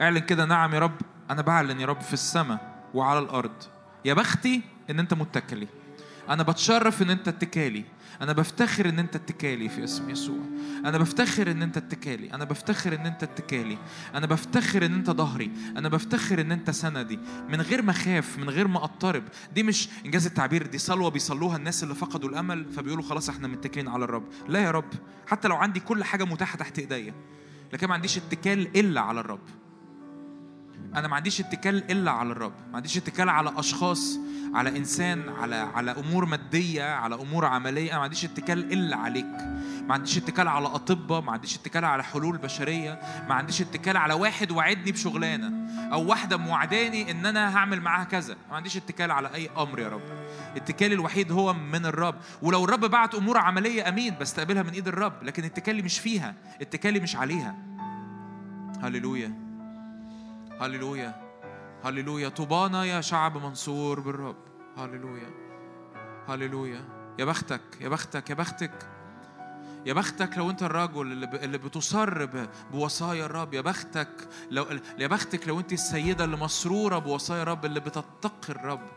اعلن 0.01 0.19
كده 0.19 0.45
نعم 0.45 0.75
يا 0.75 0.79
رب. 0.79 1.01
أنا 1.31 1.43
بعلن 1.43 1.81
يا 1.81 1.87
رب 1.87 2.01
في 2.01 2.13
السماء 2.13 2.85
وعلى 2.95 3.19
الأرض. 3.19 3.63
يا 4.05 4.15
بختي 4.15 4.63
إن 4.91 4.99
أنت 4.99 5.15
متكلي. 5.15 5.69
أنا 6.29 6.43
بتشرف 6.43 7.03
إن 7.03 7.11
أنت 7.11 7.29
اتكالي. 7.29 7.85
أنا 8.21 8.33
بفتخر 8.33 8.89
إن 8.89 8.99
أنت 8.99 9.17
اتكالي 9.17 9.69
في 9.69 9.85
اسم 9.85 10.11
يسوع. 10.11 10.39
أنا 10.85 10.99
بفتخر 10.99 11.51
إن 11.51 11.63
أنت 11.63 11.77
اتكالي. 11.77 12.35
أنا 12.35 12.45
بفتخر 12.45 12.95
إن 12.95 13.07
أنت 13.07 13.23
اتكالي. 13.23 13.79
أنا 14.15 14.27
بفتخر 14.27 14.87
إن 14.87 14.95
أنت 14.95 15.11
ظهري. 15.11 15.51
أنا 15.77 15.89
بفتخر 15.89 16.41
إن 16.41 16.53
أنت 16.53 16.71
سندي. 16.71 17.19
من 17.49 17.61
غير 17.61 17.83
ما 17.83 17.91
أخاف 17.91 18.39
من 18.39 18.51
غير 18.51 18.69
ما 18.69 18.85
أضطرب. 18.85 19.25
دي 19.55 19.63
مش 19.63 19.89
إنجاز 20.07 20.27
التعبير. 20.27 20.67
دي 20.67 20.79
صلوة 20.79 21.11
بيصلوها 21.11 21.57
الناس 21.57 21.83
اللي 21.83 21.95
فقدوا 21.95 22.29
الأمل 22.29 22.73
فبيقولوا 22.73 23.05
خلاص 23.05 23.29
إحنا 23.29 23.49
متكلين 23.49 23.89
على 23.89 24.05
الرب. 24.05 24.25
لا 24.49 24.61
يا 24.61 24.71
رب. 24.71 24.93
حتى 25.27 25.49
لو 25.49 25.57
عندي 25.57 25.81
كل 25.81 26.05
حاجة 26.05 26.25
متاحة 26.25 26.59
تحت 26.59 26.79
إيديا 26.79 27.15
لكن 27.73 27.87
ما 27.87 27.95
عنديش 27.95 28.17
اتكال 28.19 28.79
إلا 28.79 29.01
على 29.01 29.21
الرب. 29.21 29.41
أنا 30.97 31.09
ما 31.09 31.17
عنديش 31.17 31.41
اتكال 31.41 31.91
إلا 31.91 32.11
على 32.11 32.33
الرب 32.33 32.53
ما 32.71 32.77
عنديش 32.77 32.97
اتكال 32.97 33.29
على 33.29 33.53
أشخاص 33.57 34.19
على 34.55 34.77
إنسان 34.77 35.29
على 35.29 35.57
على 35.57 35.91
أمور 35.91 36.25
مادية 36.25 36.95
على 36.95 37.15
أمور 37.15 37.45
عملية 37.45 37.91
أنا 37.91 37.97
ما 37.99 38.03
عنديش 38.05 38.25
اتكال 38.25 38.73
إلا 38.73 38.97
عليك. 38.97 39.27
ما 39.89 39.95
عنديش 39.95 40.19
اتكال 40.19 40.49
على 40.49 40.67
أطباء 40.67 41.21
ما 41.21 41.33
عنديش 41.33 41.57
اتكال 41.57 41.85
على 41.85 42.05
حلول 42.05 42.39
بشرية 42.39 43.01
ما 43.29 43.35
عنديش 43.35 43.61
اتكال 43.61 43.97
على 43.97 44.15
واحد 44.15 44.51
وعدني 44.51 44.93
بشغلانة 44.93 45.53
أو 45.93 46.07
واحدة 46.07 46.37
موعداني 46.37 47.11
إن 47.11 47.27
أنا 47.27 47.57
هعمل 47.57 47.81
معاها 47.81 48.05
كذا. 48.05 48.37
ما 48.51 48.57
عنديش 48.57 48.77
اتكال 48.77 49.11
على 49.11 49.35
أي 49.35 49.51
أمر 49.57 49.79
يا 49.79 49.89
رب. 49.89 50.03
اتكالي 50.57 50.95
الوحيد 50.95 51.33
هو 51.33 51.53
من 51.53 51.87
الرب. 51.87 52.15
ولو 52.43 52.65
الرب 52.65 52.85
بعت 52.85 53.15
أمور 53.15 53.39
عملية 53.39 53.89
أمين 53.89 54.15
بستقبلها 54.21 54.63
من 54.63 54.71
إيد 54.73 54.89
الرب 54.89 55.23
لكن 55.23 55.45
اتكالي 55.45 55.83
مش 55.83 55.99
فيها 55.99 56.35
اتكالي 56.61 57.01
مش 57.01 57.17
عليها. 57.17 57.55
هللويا. 58.83 59.46
هللويا. 60.61 61.15
هللويا. 61.85 62.29
طوبانا 62.29 62.85
يا 62.85 63.01
شعب 63.01 63.39
منصور 63.39 64.01
بالرب. 64.01 64.37
هللويا. 64.77 65.31
هللويا. 66.29 66.85
يا 67.19 67.25
بختك 67.25 67.61
يا 67.81 67.89
بختك 67.89 68.31
يا 68.31 68.35
بختك. 68.35 68.89
يا 69.87 69.93
بختك 69.93 70.39
لو 70.39 70.51
انت 70.51 70.63
الرجل 70.63 71.25
اللي, 71.43 71.59
بتصر. 71.59 72.29
بوصايا 72.73 73.27
الرب. 73.27 73.55
يا 73.55 73.61
بختك 73.61 74.29
لو 74.51 74.67
يا 74.99 75.07
بختك 75.07 75.49
لو 75.49 75.61
انت 75.61 75.73
السيدة 75.73 76.25
اللي 76.25 76.37
مسرورة 76.37 76.99
بوصايا 76.99 77.43
الرب 77.43 77.65
اللي 77.65 77.81
بتتقي 77.81 78.49
الرب. 78.49 78.96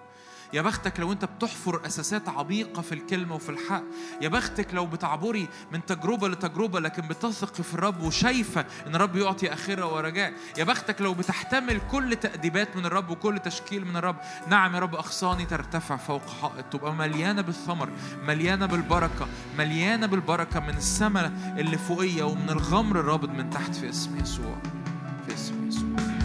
يا 0.54 0.62
بختك 0.62 1.00
لو 1.00 1.12
انت 1.12 1.26
بتحفر 1.26 1.86
اساسات 1.86 2.30
عميقة 2.30 2.82
في 2.82 2.92
الكلمة 2.92 3.36
وفي 3.36 3.50
الحق 3.50 3.84
يا 4.22 4.28
بختك 4.28 4.74
لو 4.74 4.86
بتعبري 4.86 5.48
من 5.72 5.86
تجربة 5.86 6.28
لتجربة 6.30 6.80
لكن 6.80 7.02
بتثقي 7.08 7.64
في 7.64 7.74
الرب 7.74 8.02
وشايفة 8.04 8.66
إن 8.88 8.96
الرب 8.96 9.16
يعطي 9.16 9.54
آخرة 9.54 9.94
ورجاء 9.94 10.34
يا 10.58 10.64
بختك 10.64 11.02
لو 11.02 11.14
بتحتمل 11.14 11.82
كل 11.92 12.16
تأديبات 12.16 12.76
من 12.76 12.86
الرب 12.86 13.10
وكل 13.10 13.40
تشكيل 13.40 13.86
من 13.86 13.98
الرب 13.98 14.16
نعم 14.48 14.76
يا 14.76 14.80
رب 14.80 14.96
أغصاني 14.96 15.46
ترتفع 15.46 15.96
فوق 15.98 16.22
حائط 16.42 16.66
تبقى 16.72 16.94
مليانة 16.96 17.42
بالثمر 17.42 17.90
مليانة 18.28 18.66
بالبركة 18.66 19.28
مليانة 19.58 20.06
بالبركة 20.08 20.60
من 20.60 20.78
السماء 20.78 21.32
اللي 21.58 21.78
فوقية 21.78 22.24
ومن 22.24 22.50
الغمر 22.50 23.00
الرابط 23.00 23.30
من 23.30 23.50
تحت 23.50 23.76
في 23.76 23.90
اسم 23.90 24.18
يسوع 24.20 24.58
في 25.28 25.34
اسم 25.34 25.68
يسوع. 25.68 26.19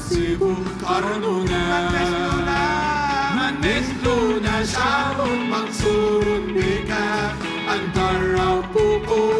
يصيب 0.00 0.42
قرننا. 0.84 1.90
من 3.36 3.54
مثلنا 3.60 4.64
شعب 4.64 5.18
مقصور 5.52 6.24
بك. 6.54 6.90
أنت 7.74 7.96
الرب 7.96 8.74
قوة 9.08 9.39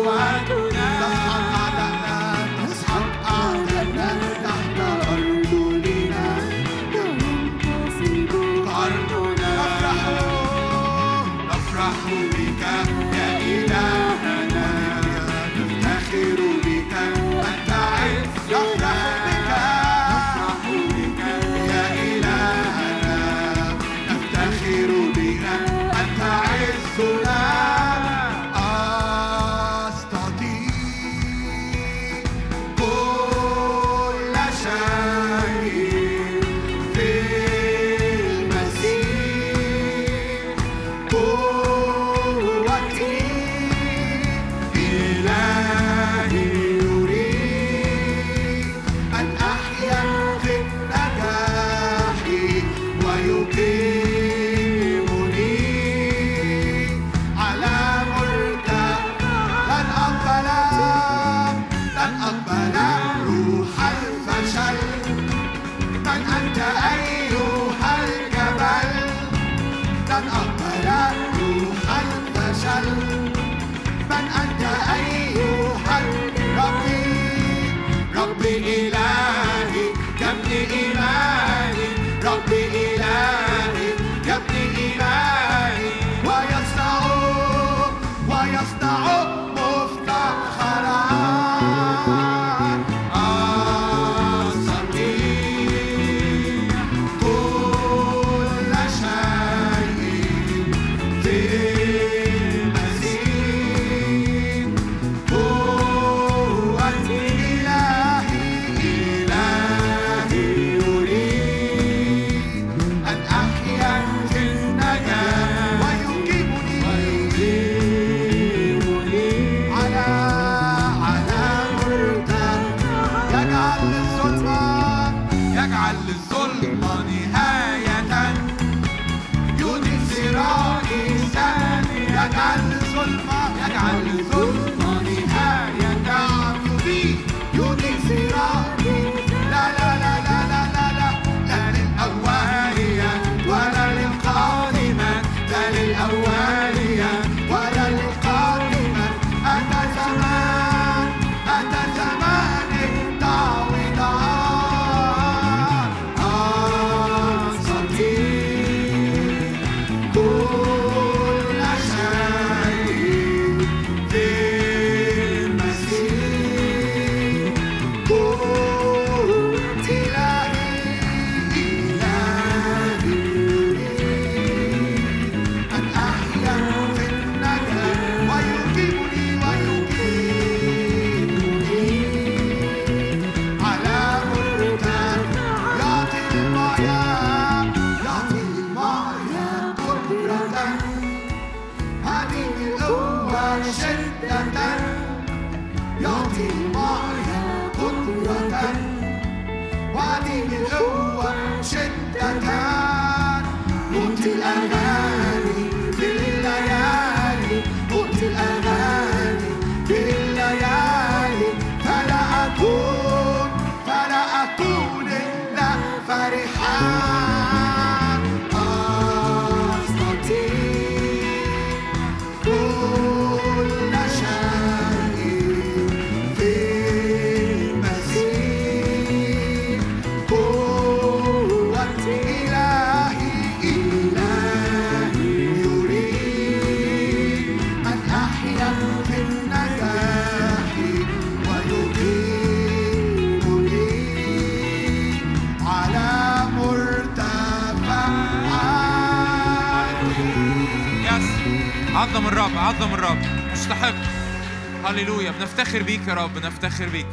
بنفتخر 255.61 255.83
بيك 255.83 256.09
يا 256.09 256.15
رب 256.15 256.35
بنفتخر 256.35 256.89
بيك. 256.89 257.07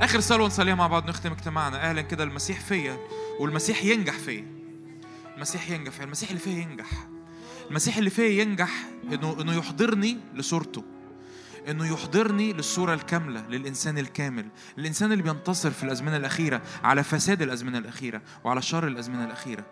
آخر 0.00 0.20
صلوه 0.20 0.46
نصليها 0.46 0.74
مع 0.74 0.86
بعض 0.86 1.08
نختم 1.08 1.32
اجتماعنا 1.32 1.90
أهلا 1.90 2.02
كده 2.02 2.24
المسيح 2.24 2.60
فيا 2.60 2.98
والمسيح 3.40 3.84
ينجح 3.84 4.14
فيا. 4.14 4.44
المسيح 5.36 5.70
ينجح 5.70 5.92
فيا 5.92 6.04
المسيح 6.04 6.28
اللي 6.28 6.40
فيا 6.40 6.52
ينجح. 6.52 6.86
المسيح 7.70 7.96
اللي 7.96 8.10
فيا 8.10 8.42
ينجح 8.42 8.70
إنه 9.12 9.40
إنه 9.40 9.52
يحضرني 9.52 10.18
لصورته. 10.34 10.84
إنه 11.68 11.92
يحضرني 11.92 12.52
للصورة 12.52 12.94
الكاملة 12.94 13.46
للإنسان 13.48 13.98
الكامل. 13.98 14.48
الإنسان 14.78 15.12
اللي 15.12 15.22
بينتصر 15.22 15.70
في 15.70 15.82
الأزمنة 15.82 16.16
الأخيرة 16.16 16.62
على 16.84 17.02
فساد 17.02 17.42
الأزمنة 17.42 17.78
الأخيرة 17.78 18.22
وعلى 18.44 18.62
شر 18.62 18.86
الأزمنة 18.86 19.24
الأخيرة. 19.24 19.64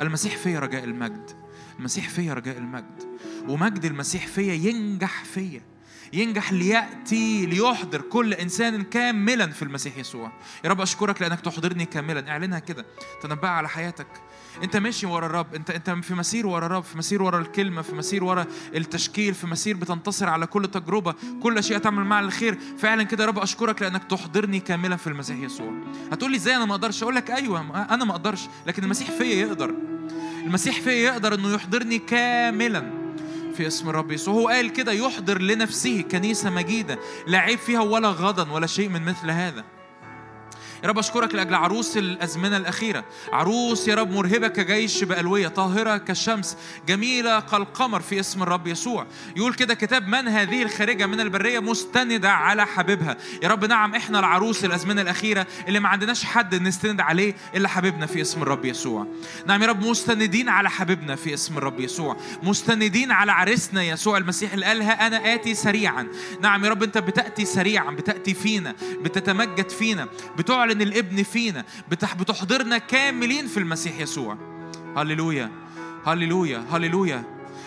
المسيح 0.00 0.36
فيا 0.36 0.60
رجاء 0.60 0.84
المجد. 0.84 1.30
المسيح 1.78 2.08
فيا 2.08 2.34
رجاء 2.34 2.58
المجد. 2.58 3.18
ومجد 3.48 3.84
المسيح 3.84 4.26
فيا 4.26 4.54
ينجح 4.54 5.24
فيا. 5.24 5.75
ينجح 6.12 6.52
ليأتي 6.52 7.46
ليحضر 7.46 8.00
كل 8.00 8.34
إنسان 8.34 8.82
كاملا 8.82 9.46
في 9.46 9.62
المسيح 9.62 9.98
يسوع. 9.98 10.32
يا 10.64 10.70
رب 10.70 10.80
أشكرك 10.80 11.22
لأنك 11.22 11.40
تحضرني 11.40 11.84
كاملا. 11.84 12.30
اعلنها 12.30 12.58
كده 12.58 12.86
تنبأ 13.22 13.48
على 13.48 13.68
حياتك. 13.68 14.06
أنت 14.62 14.76
ماشي 14.76 15.06
ورا 15.06 15.26
الرب. 15.26 15.54
أنت 15.54 15.70
أنت 15.70 15.90
في 15.90 16.14
مسير 16.14 16.46
ورا 16.46 16.66
الرب 16.66 16.82
في 16.82 16.98
مسير 16.98 17.22
ورا 17.22 17.38
الكلمة 17.38 17.82
في 17.82 17.94
مسير 17.94 18.24
ورا 18.24 18.46
التشكيل 18.74 19.34
في 19.34 19.46
مسير 19.46 19.76
بتنتصر 19.76 20.28
على 20.28 20.46
كل 20.46 20.66
تجربة 20.66 21.14
كل 21.42 21.58
اشياء 21.58 21.78
تعمل 21.78 22.04
مع 22.04 22.20
الخير. 22.20 22.58
فعلا 22.78 23.02
كده 23.02 23.24
يا 23.24 23.28
رب 23.28 23.38
أشكرك 23.38 23.82
لأنك 23.82 24.04
تحضرني 24.04 24.60
كاملا 24.60 24.96
في 24.96 25.06
المسيح 25.06 25.36
يسوع. 25.38 25.72
هتقول 26.12 26.30
لي 26.30 26.36
إزاي 26.36 26.56
أنا 26.56 26.64
ما 26.64 26.74
أقدرش؟ 26.74 27.02
أقول 27.02 27.14
لك 27.14 27.30
أيوه 27.30 27.86
أنا 27.94 28.04
ما 28.04 28.12
أقدرش. 28.12 28.40
لكن 28.66 28.84
المسيح 28.84 29.10
فيا 29.10 29.34
يقدر. 29.34 29.74
المسيح 30.44 30.80
فيا 30.80 30.92
يقدر 30.92 31.34
إنه 31.34 31.54
يحضرني 31.54 31.98
كاملا. 31.98 33.05
في 33.56 33.66
اسم 33.66 33.88
الرب 33.88 34.12
يسوع 34.12 34.34
هو 34.34 34.48
قال 34.48 34.72
كده 34.72 34.92
يحضر 34.92 35.42
لنفسه 35.42 36.00
كنيسة 36.00 36.50
مجيدة 36.50 36.98
لا 37.26 37.38
عيب 37.38 37.58
فيها 37.58 37.80
ولا 37.80 38.08
غضن 38.08 38.50
ولا 38.50 38.66
شيء 38.66 38.88
من 38.88 39.04
مثل 39.04 39.30
هذا. 39.30 39.75
يا 40.86 40.90
رب 40.90 40.98
أشكرك 40.98 41.34
لأجل 41.34 41.54
عروس 41.54 41.96
الأزمنة 41.96 42.56
الأخيرة. 42.56 43.04
عروس 43.32 43.88
يا 43.88 43.94
رب 43.94 44.10
مرهبة 44.10 44.48
كجيش 44.48 45.04
بألوية 45.04 45.48
طاهرة 45.48 45.96
كالشمس 45.96 46.56
جميلة 46.88 47.40
كالقمر 47.40 48.00
في 48.00 48.20
اسم 48.20 48.42
الرب 48.42 48.66
يسوع. 48.66 49.06
يقول 49.36 49.54
كده 49.54 49.74
كتاب 49.74 50.08
من 50.08 50.28
هذه 50.28 50.62
الخارجة 50.62 51.06
من 51.06 51.20
البرية 51.20 51.58
مستندة 51.58 52.30
على 52.32 52.66
حبيبها. 52.66 53.16
يا 53.42 53.48
رب 53.48 53.64
نعم 53.64 53.94
إحنا 53.94 54.18
العروس 54.18 54.64
الأزمنة 54.64 55.02
الأخيرة 55.02 55.46
اللي 55.68 55.80
ما 55.80 55.88
عندناش 55.88 56.24
حد 56.24 56.54
نستند 56.54 57.00
عليه 57.00 57.34
إلا 57.54 57.68
حبيبنا 57.68 58.06
في 58.06 58.20
اسم 58.20 58.42
الرب 58.42 58.64
يسوع. 58.64 59.06
نعم 59.46 59.62
يا 59.62 59.66
رب 59.66 59.86
مستندين 59.86 60.48
على 60.48 60.70
حبيبنا 60.70 61.16
في 61.16 61.34
اسم 61.34 61.58
الرب 61.58 61.80
يسوع. 61.80 62.16
مستندين 62.42 63.10
على 63.10 63.32
عريسنا 63.32 63.82
يسوع 63.82 64.18
المسيح 64.18 64.52
اللي 64.52 64.66
قالها 64.66 65.06
أنا 65.06 65.34
آتي 65.34 65.54
سريعا. 65.54 66.08
نعم 66.40 66.64
يا 66.64 66.70
رب 66.70 66.82
أنت 66.82 66.98
بتأتي 66.98 67.44
سريعا 67.44 67.90
بتأتي 67.90 68.34
فينا 68.34 68.74
بتتمجد 69.02 69.70
فينا 69.70 70.08
بتعلن 70.38 70.75
الابن 70.82 71.22
فينا 71.22 71.64
بتح 71.90 72.14
بتحضرنا 72.14 72.78
كاملين 72.78 73.46
في 73.46 73.56
المسيح 73.56 74.00
يسوع. 74.00 74.38
هللويا 74.96 75.50
هللويا 76.06 76.64
هللويا. 76.70 77.24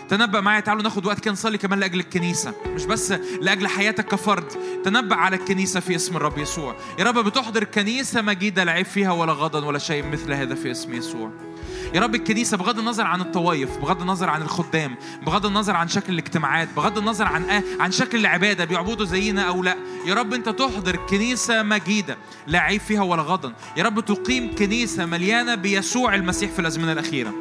تنبأ 0.10 0.42
معايا 0.42 0.60
تعالوا 0.60 0.84
ناخد 0.84 1.06
وقت 1.06 1.20
كده 1.20 1.32
نصلي 1.32 1.58
كمان 1.58 1.80
لأجل 1.80 2.00
الكنيسة. 2.00 2.54
مش 2.68 2.86
بس 2.86 3.12
لأجل 3.42 3.68
حياتك 3.68 4.06
كفرد. 4.06 4.48
تنبأ 4.84 5.16
على 5.16 5.36
الكنيسة 5.36 5.80
في 5.80 5.96
اسم 5.96 6.16
الرب 6.18 6.38
يسوع. 6.38 6.76
يا 7.00 7.04
رب 7.04 7.20
بتحضر 7.20 7.64
كنيسة 7.64 8.22
مجيدة 8.22 8.64
لا 8.64 8.72
عيب 8.72 8.86
فيها 8.86 9.12
ولا 9.12 9.34
غضن 9.34 9.64
ولا 9.64 9.80
شيء 9.80 10.06
مثل 10.06 10.34
هذا 10.34 10.56
في 10.56 10.72
اسم 10.72 10.94
يسوع. 10.94 11.32
يا 11.94 12.00
رب 12.02 12.16
الكنيسة 12.16 12.58
بغض 12.58 12.80
النظر 12.80 13.04
عن 13.04 13.22
الطوائف 13.22 13.78
بغض 13.78 14.02
النظر 14.02 14.30
عن 14.30 14.42
الخدام 14.42 14.96
بغض 15.26 15.46
النظر 15.46 15.76
عن 15.76 15.88
شكل 15.88 16.14
الاجتماعات 16.14 16.68
بغض 16.76 16.98
النظر 16.98 17.26
عن 17.26 17.44
آه 17.44 17.64
عن 17.80 17.92
شكل 17.92 18.18
العبادة 18.18 18.66
بيعبدوا 18.66 19.06
زينا 19.06 19.42
أو 19.42 19.64
لا. 19.64 19.76
يا 20.06 20.14
رب 20.14 20.34
أنت 20.34 20.50
تحضر 20.50 20.96
كنيسة 20.96 21.64
مجيدة 21.64 22.18
لا 22.48 22.60
عيب 22.60 22.82
فيها 22.82 23.02
ولا 23.02 23.22
غضن. 23.22 23.54
يا 23.78 23.84
رب 23.84 24.00
تقيم 24.00 24.56
كنيسة 24.56 25.06
مليانة 25.06 25.56
بيسوع 25.56 26.16
المسيح 26.16 26.52
في 26.52 26.60
الأزمنة 26.60 26.92
الأخيرة. 26.92 27.34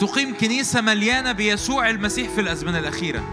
تقيم 0.00 0.36
كنيسة 0.36 0.80
مليانة 0.80 1.32
بيسوع 1.32 1.90
المسيح 1.90 2.28
في 2.28 2.40
الأزمنة 2.40 2.78
الأخيرة. 2.78 3.24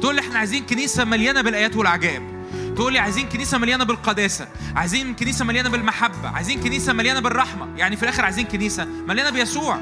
تقول 0.00 0.18
إحنا 0.18 0.38
عايزين 0.38 0.66
كنيسة 0.66 1.04
مليانة 1.04 1.40
بالآيات 1.42 1.76
والعجائب 1.76 2.33
تقول 2.76 2.92
لي 2.92 2.98
عايزين 2.98 3.28
كنيسة 3.28 3.58
مليانة 3.58 3.84
بالقداسة 3.84 4.48
عايزين 4.76 5.14
كنيسة 5.14 5.44
مليانة 5.44 5.68
بالمحبة 5.68 6.28
عايزين 6.28 6.60
كنيسة 6.60 6.92
مليانة 6.92 7.20
بالرحمة. 7.20 7.68
يعني 7.76 7.96
في 7.96 8.02
الآخر 8.02 8.24
عايزين 8.24 8.46
كنيسة 8.46 8.84
مليانة 8.84 9.30
بيسوع 9.30 9.78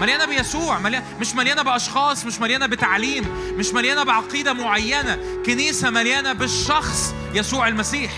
مليانة 0.00 0.24
بيسوع 0.24 0.78
مليانة 0.78 1.04
مش 1.20 1.34
مليانة 1.34 1.62
بأشخاص 1.62 2.26
مش 2.26 2.40
مليانة 2.40 2.66
بتعليم 2.66 3.24
مش 3.58 3.72
مليانة 3.74 4.02
بعقيدة 4.02 4.52
معينة. 4.52 5.18
كنيسة 5.46 5.90
مليانة 5.90 6.32
بالشخص 6.32 7.14
يسوع 7.34 7.68
المسيح 7.68 8.10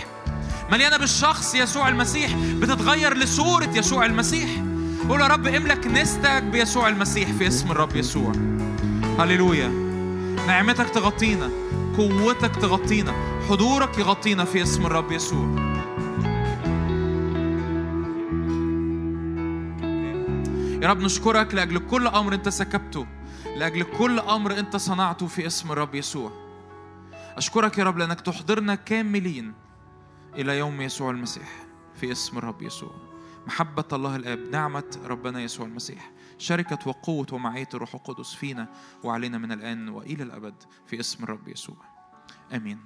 مليانة 0.72 0.96
بالشخص 0.96 1.54
يسوع 1.54 1.88
المسيح. 1.88 2.34
بتتغير 2.34 3.16
لصورة 3.16 3.70
يسوع 3.74 4.06
المسيح. 4.06 4.50
قول 5.08 5.20
يا 5.20 5.26
رب 5.26 5.46
املك 5.46 5.80
كنيستك 5.80 6.42
بيسوع 6.42 6.88
المسيح 6.88 7.28
في 7.38 7.46
اسم 7.46 7.70
الرب 7.70 7.96
يسوع. 7.96 8.32
هللويا. 9.18 9.68
نعمتك 10.46 10.90
تغطينا. 10.90 11.50
قوتك 11.96 12.56
تغطينا 12.56 13.12
حضورك 13.48 13.98
يغطينا 13.98 14.44
في 14.44 14.62
اسم 14.62 14.86
الرب 14.86 15.12
يسوع. 15.12 15.72
يا 20.82 20.88
رب 20.88 21.00
نشكرك 21.00 21.54
لأجل 21.54 21.78
كل 21.78 22.06
أمر 22.06 22.34
أنت 22.34 22.48
سكبته 22.48 23.06
لأجل 23.56 23.82
كل 23.82 24.18
أمر 24.18 24.58
أنت 24.58 24.76
صنعته 24.76 25.26
في 25.26 25.46
اسم 25.46 25.72
الرب 25.72 25.94
يسوع. 25.94 26.32
أشكرك 27.36 27.78
يا 27.78 27.84
رب 27.84 27.98
لأنك 27.98 28.20
تحضرنا 28.20 28.74
كاملين 28.74 29.52
إلى 30.34 30.58
يوم 30.58 30.80
يسوع 30.80 31.10
المسيح 31.10 31.48
في 31.94 32.12
اسم 32.12 32.38
الرب 32.38 32.62
يسوع. 32.62 32.90
محبة 33.46 33.84
الله 33.92 34.16
الآب 34.16 34.38
نعمة 34.52 34.96
ربنا 35.06 35.40
يسوع 35.40 35.66
المسيح. 35.66 36.11
شركة 36.42 36.88
وقوة 36.88 37.26
ومعية 37.32 37.68
الروح 37.74 37.94
القدس 37.94 38.34
فينا 38.34 38.68
وعلينا 39.04 39.38
من 39.38 39.52
الآن 39.52 39.88
وإلى 39.88 40.22
الأبد 40.22 40.54
في 40.86 41.00
اسم 41.00 41.24
الرب 41.24 41.48
يسوع. 41.48 41.76
آمين. 42.54 42.78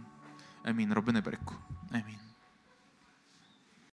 آمين. 0.67 0.93
ربنا 0.93 1.19
يبارككم. 1.19 1.55
آمين. 1.95 2.26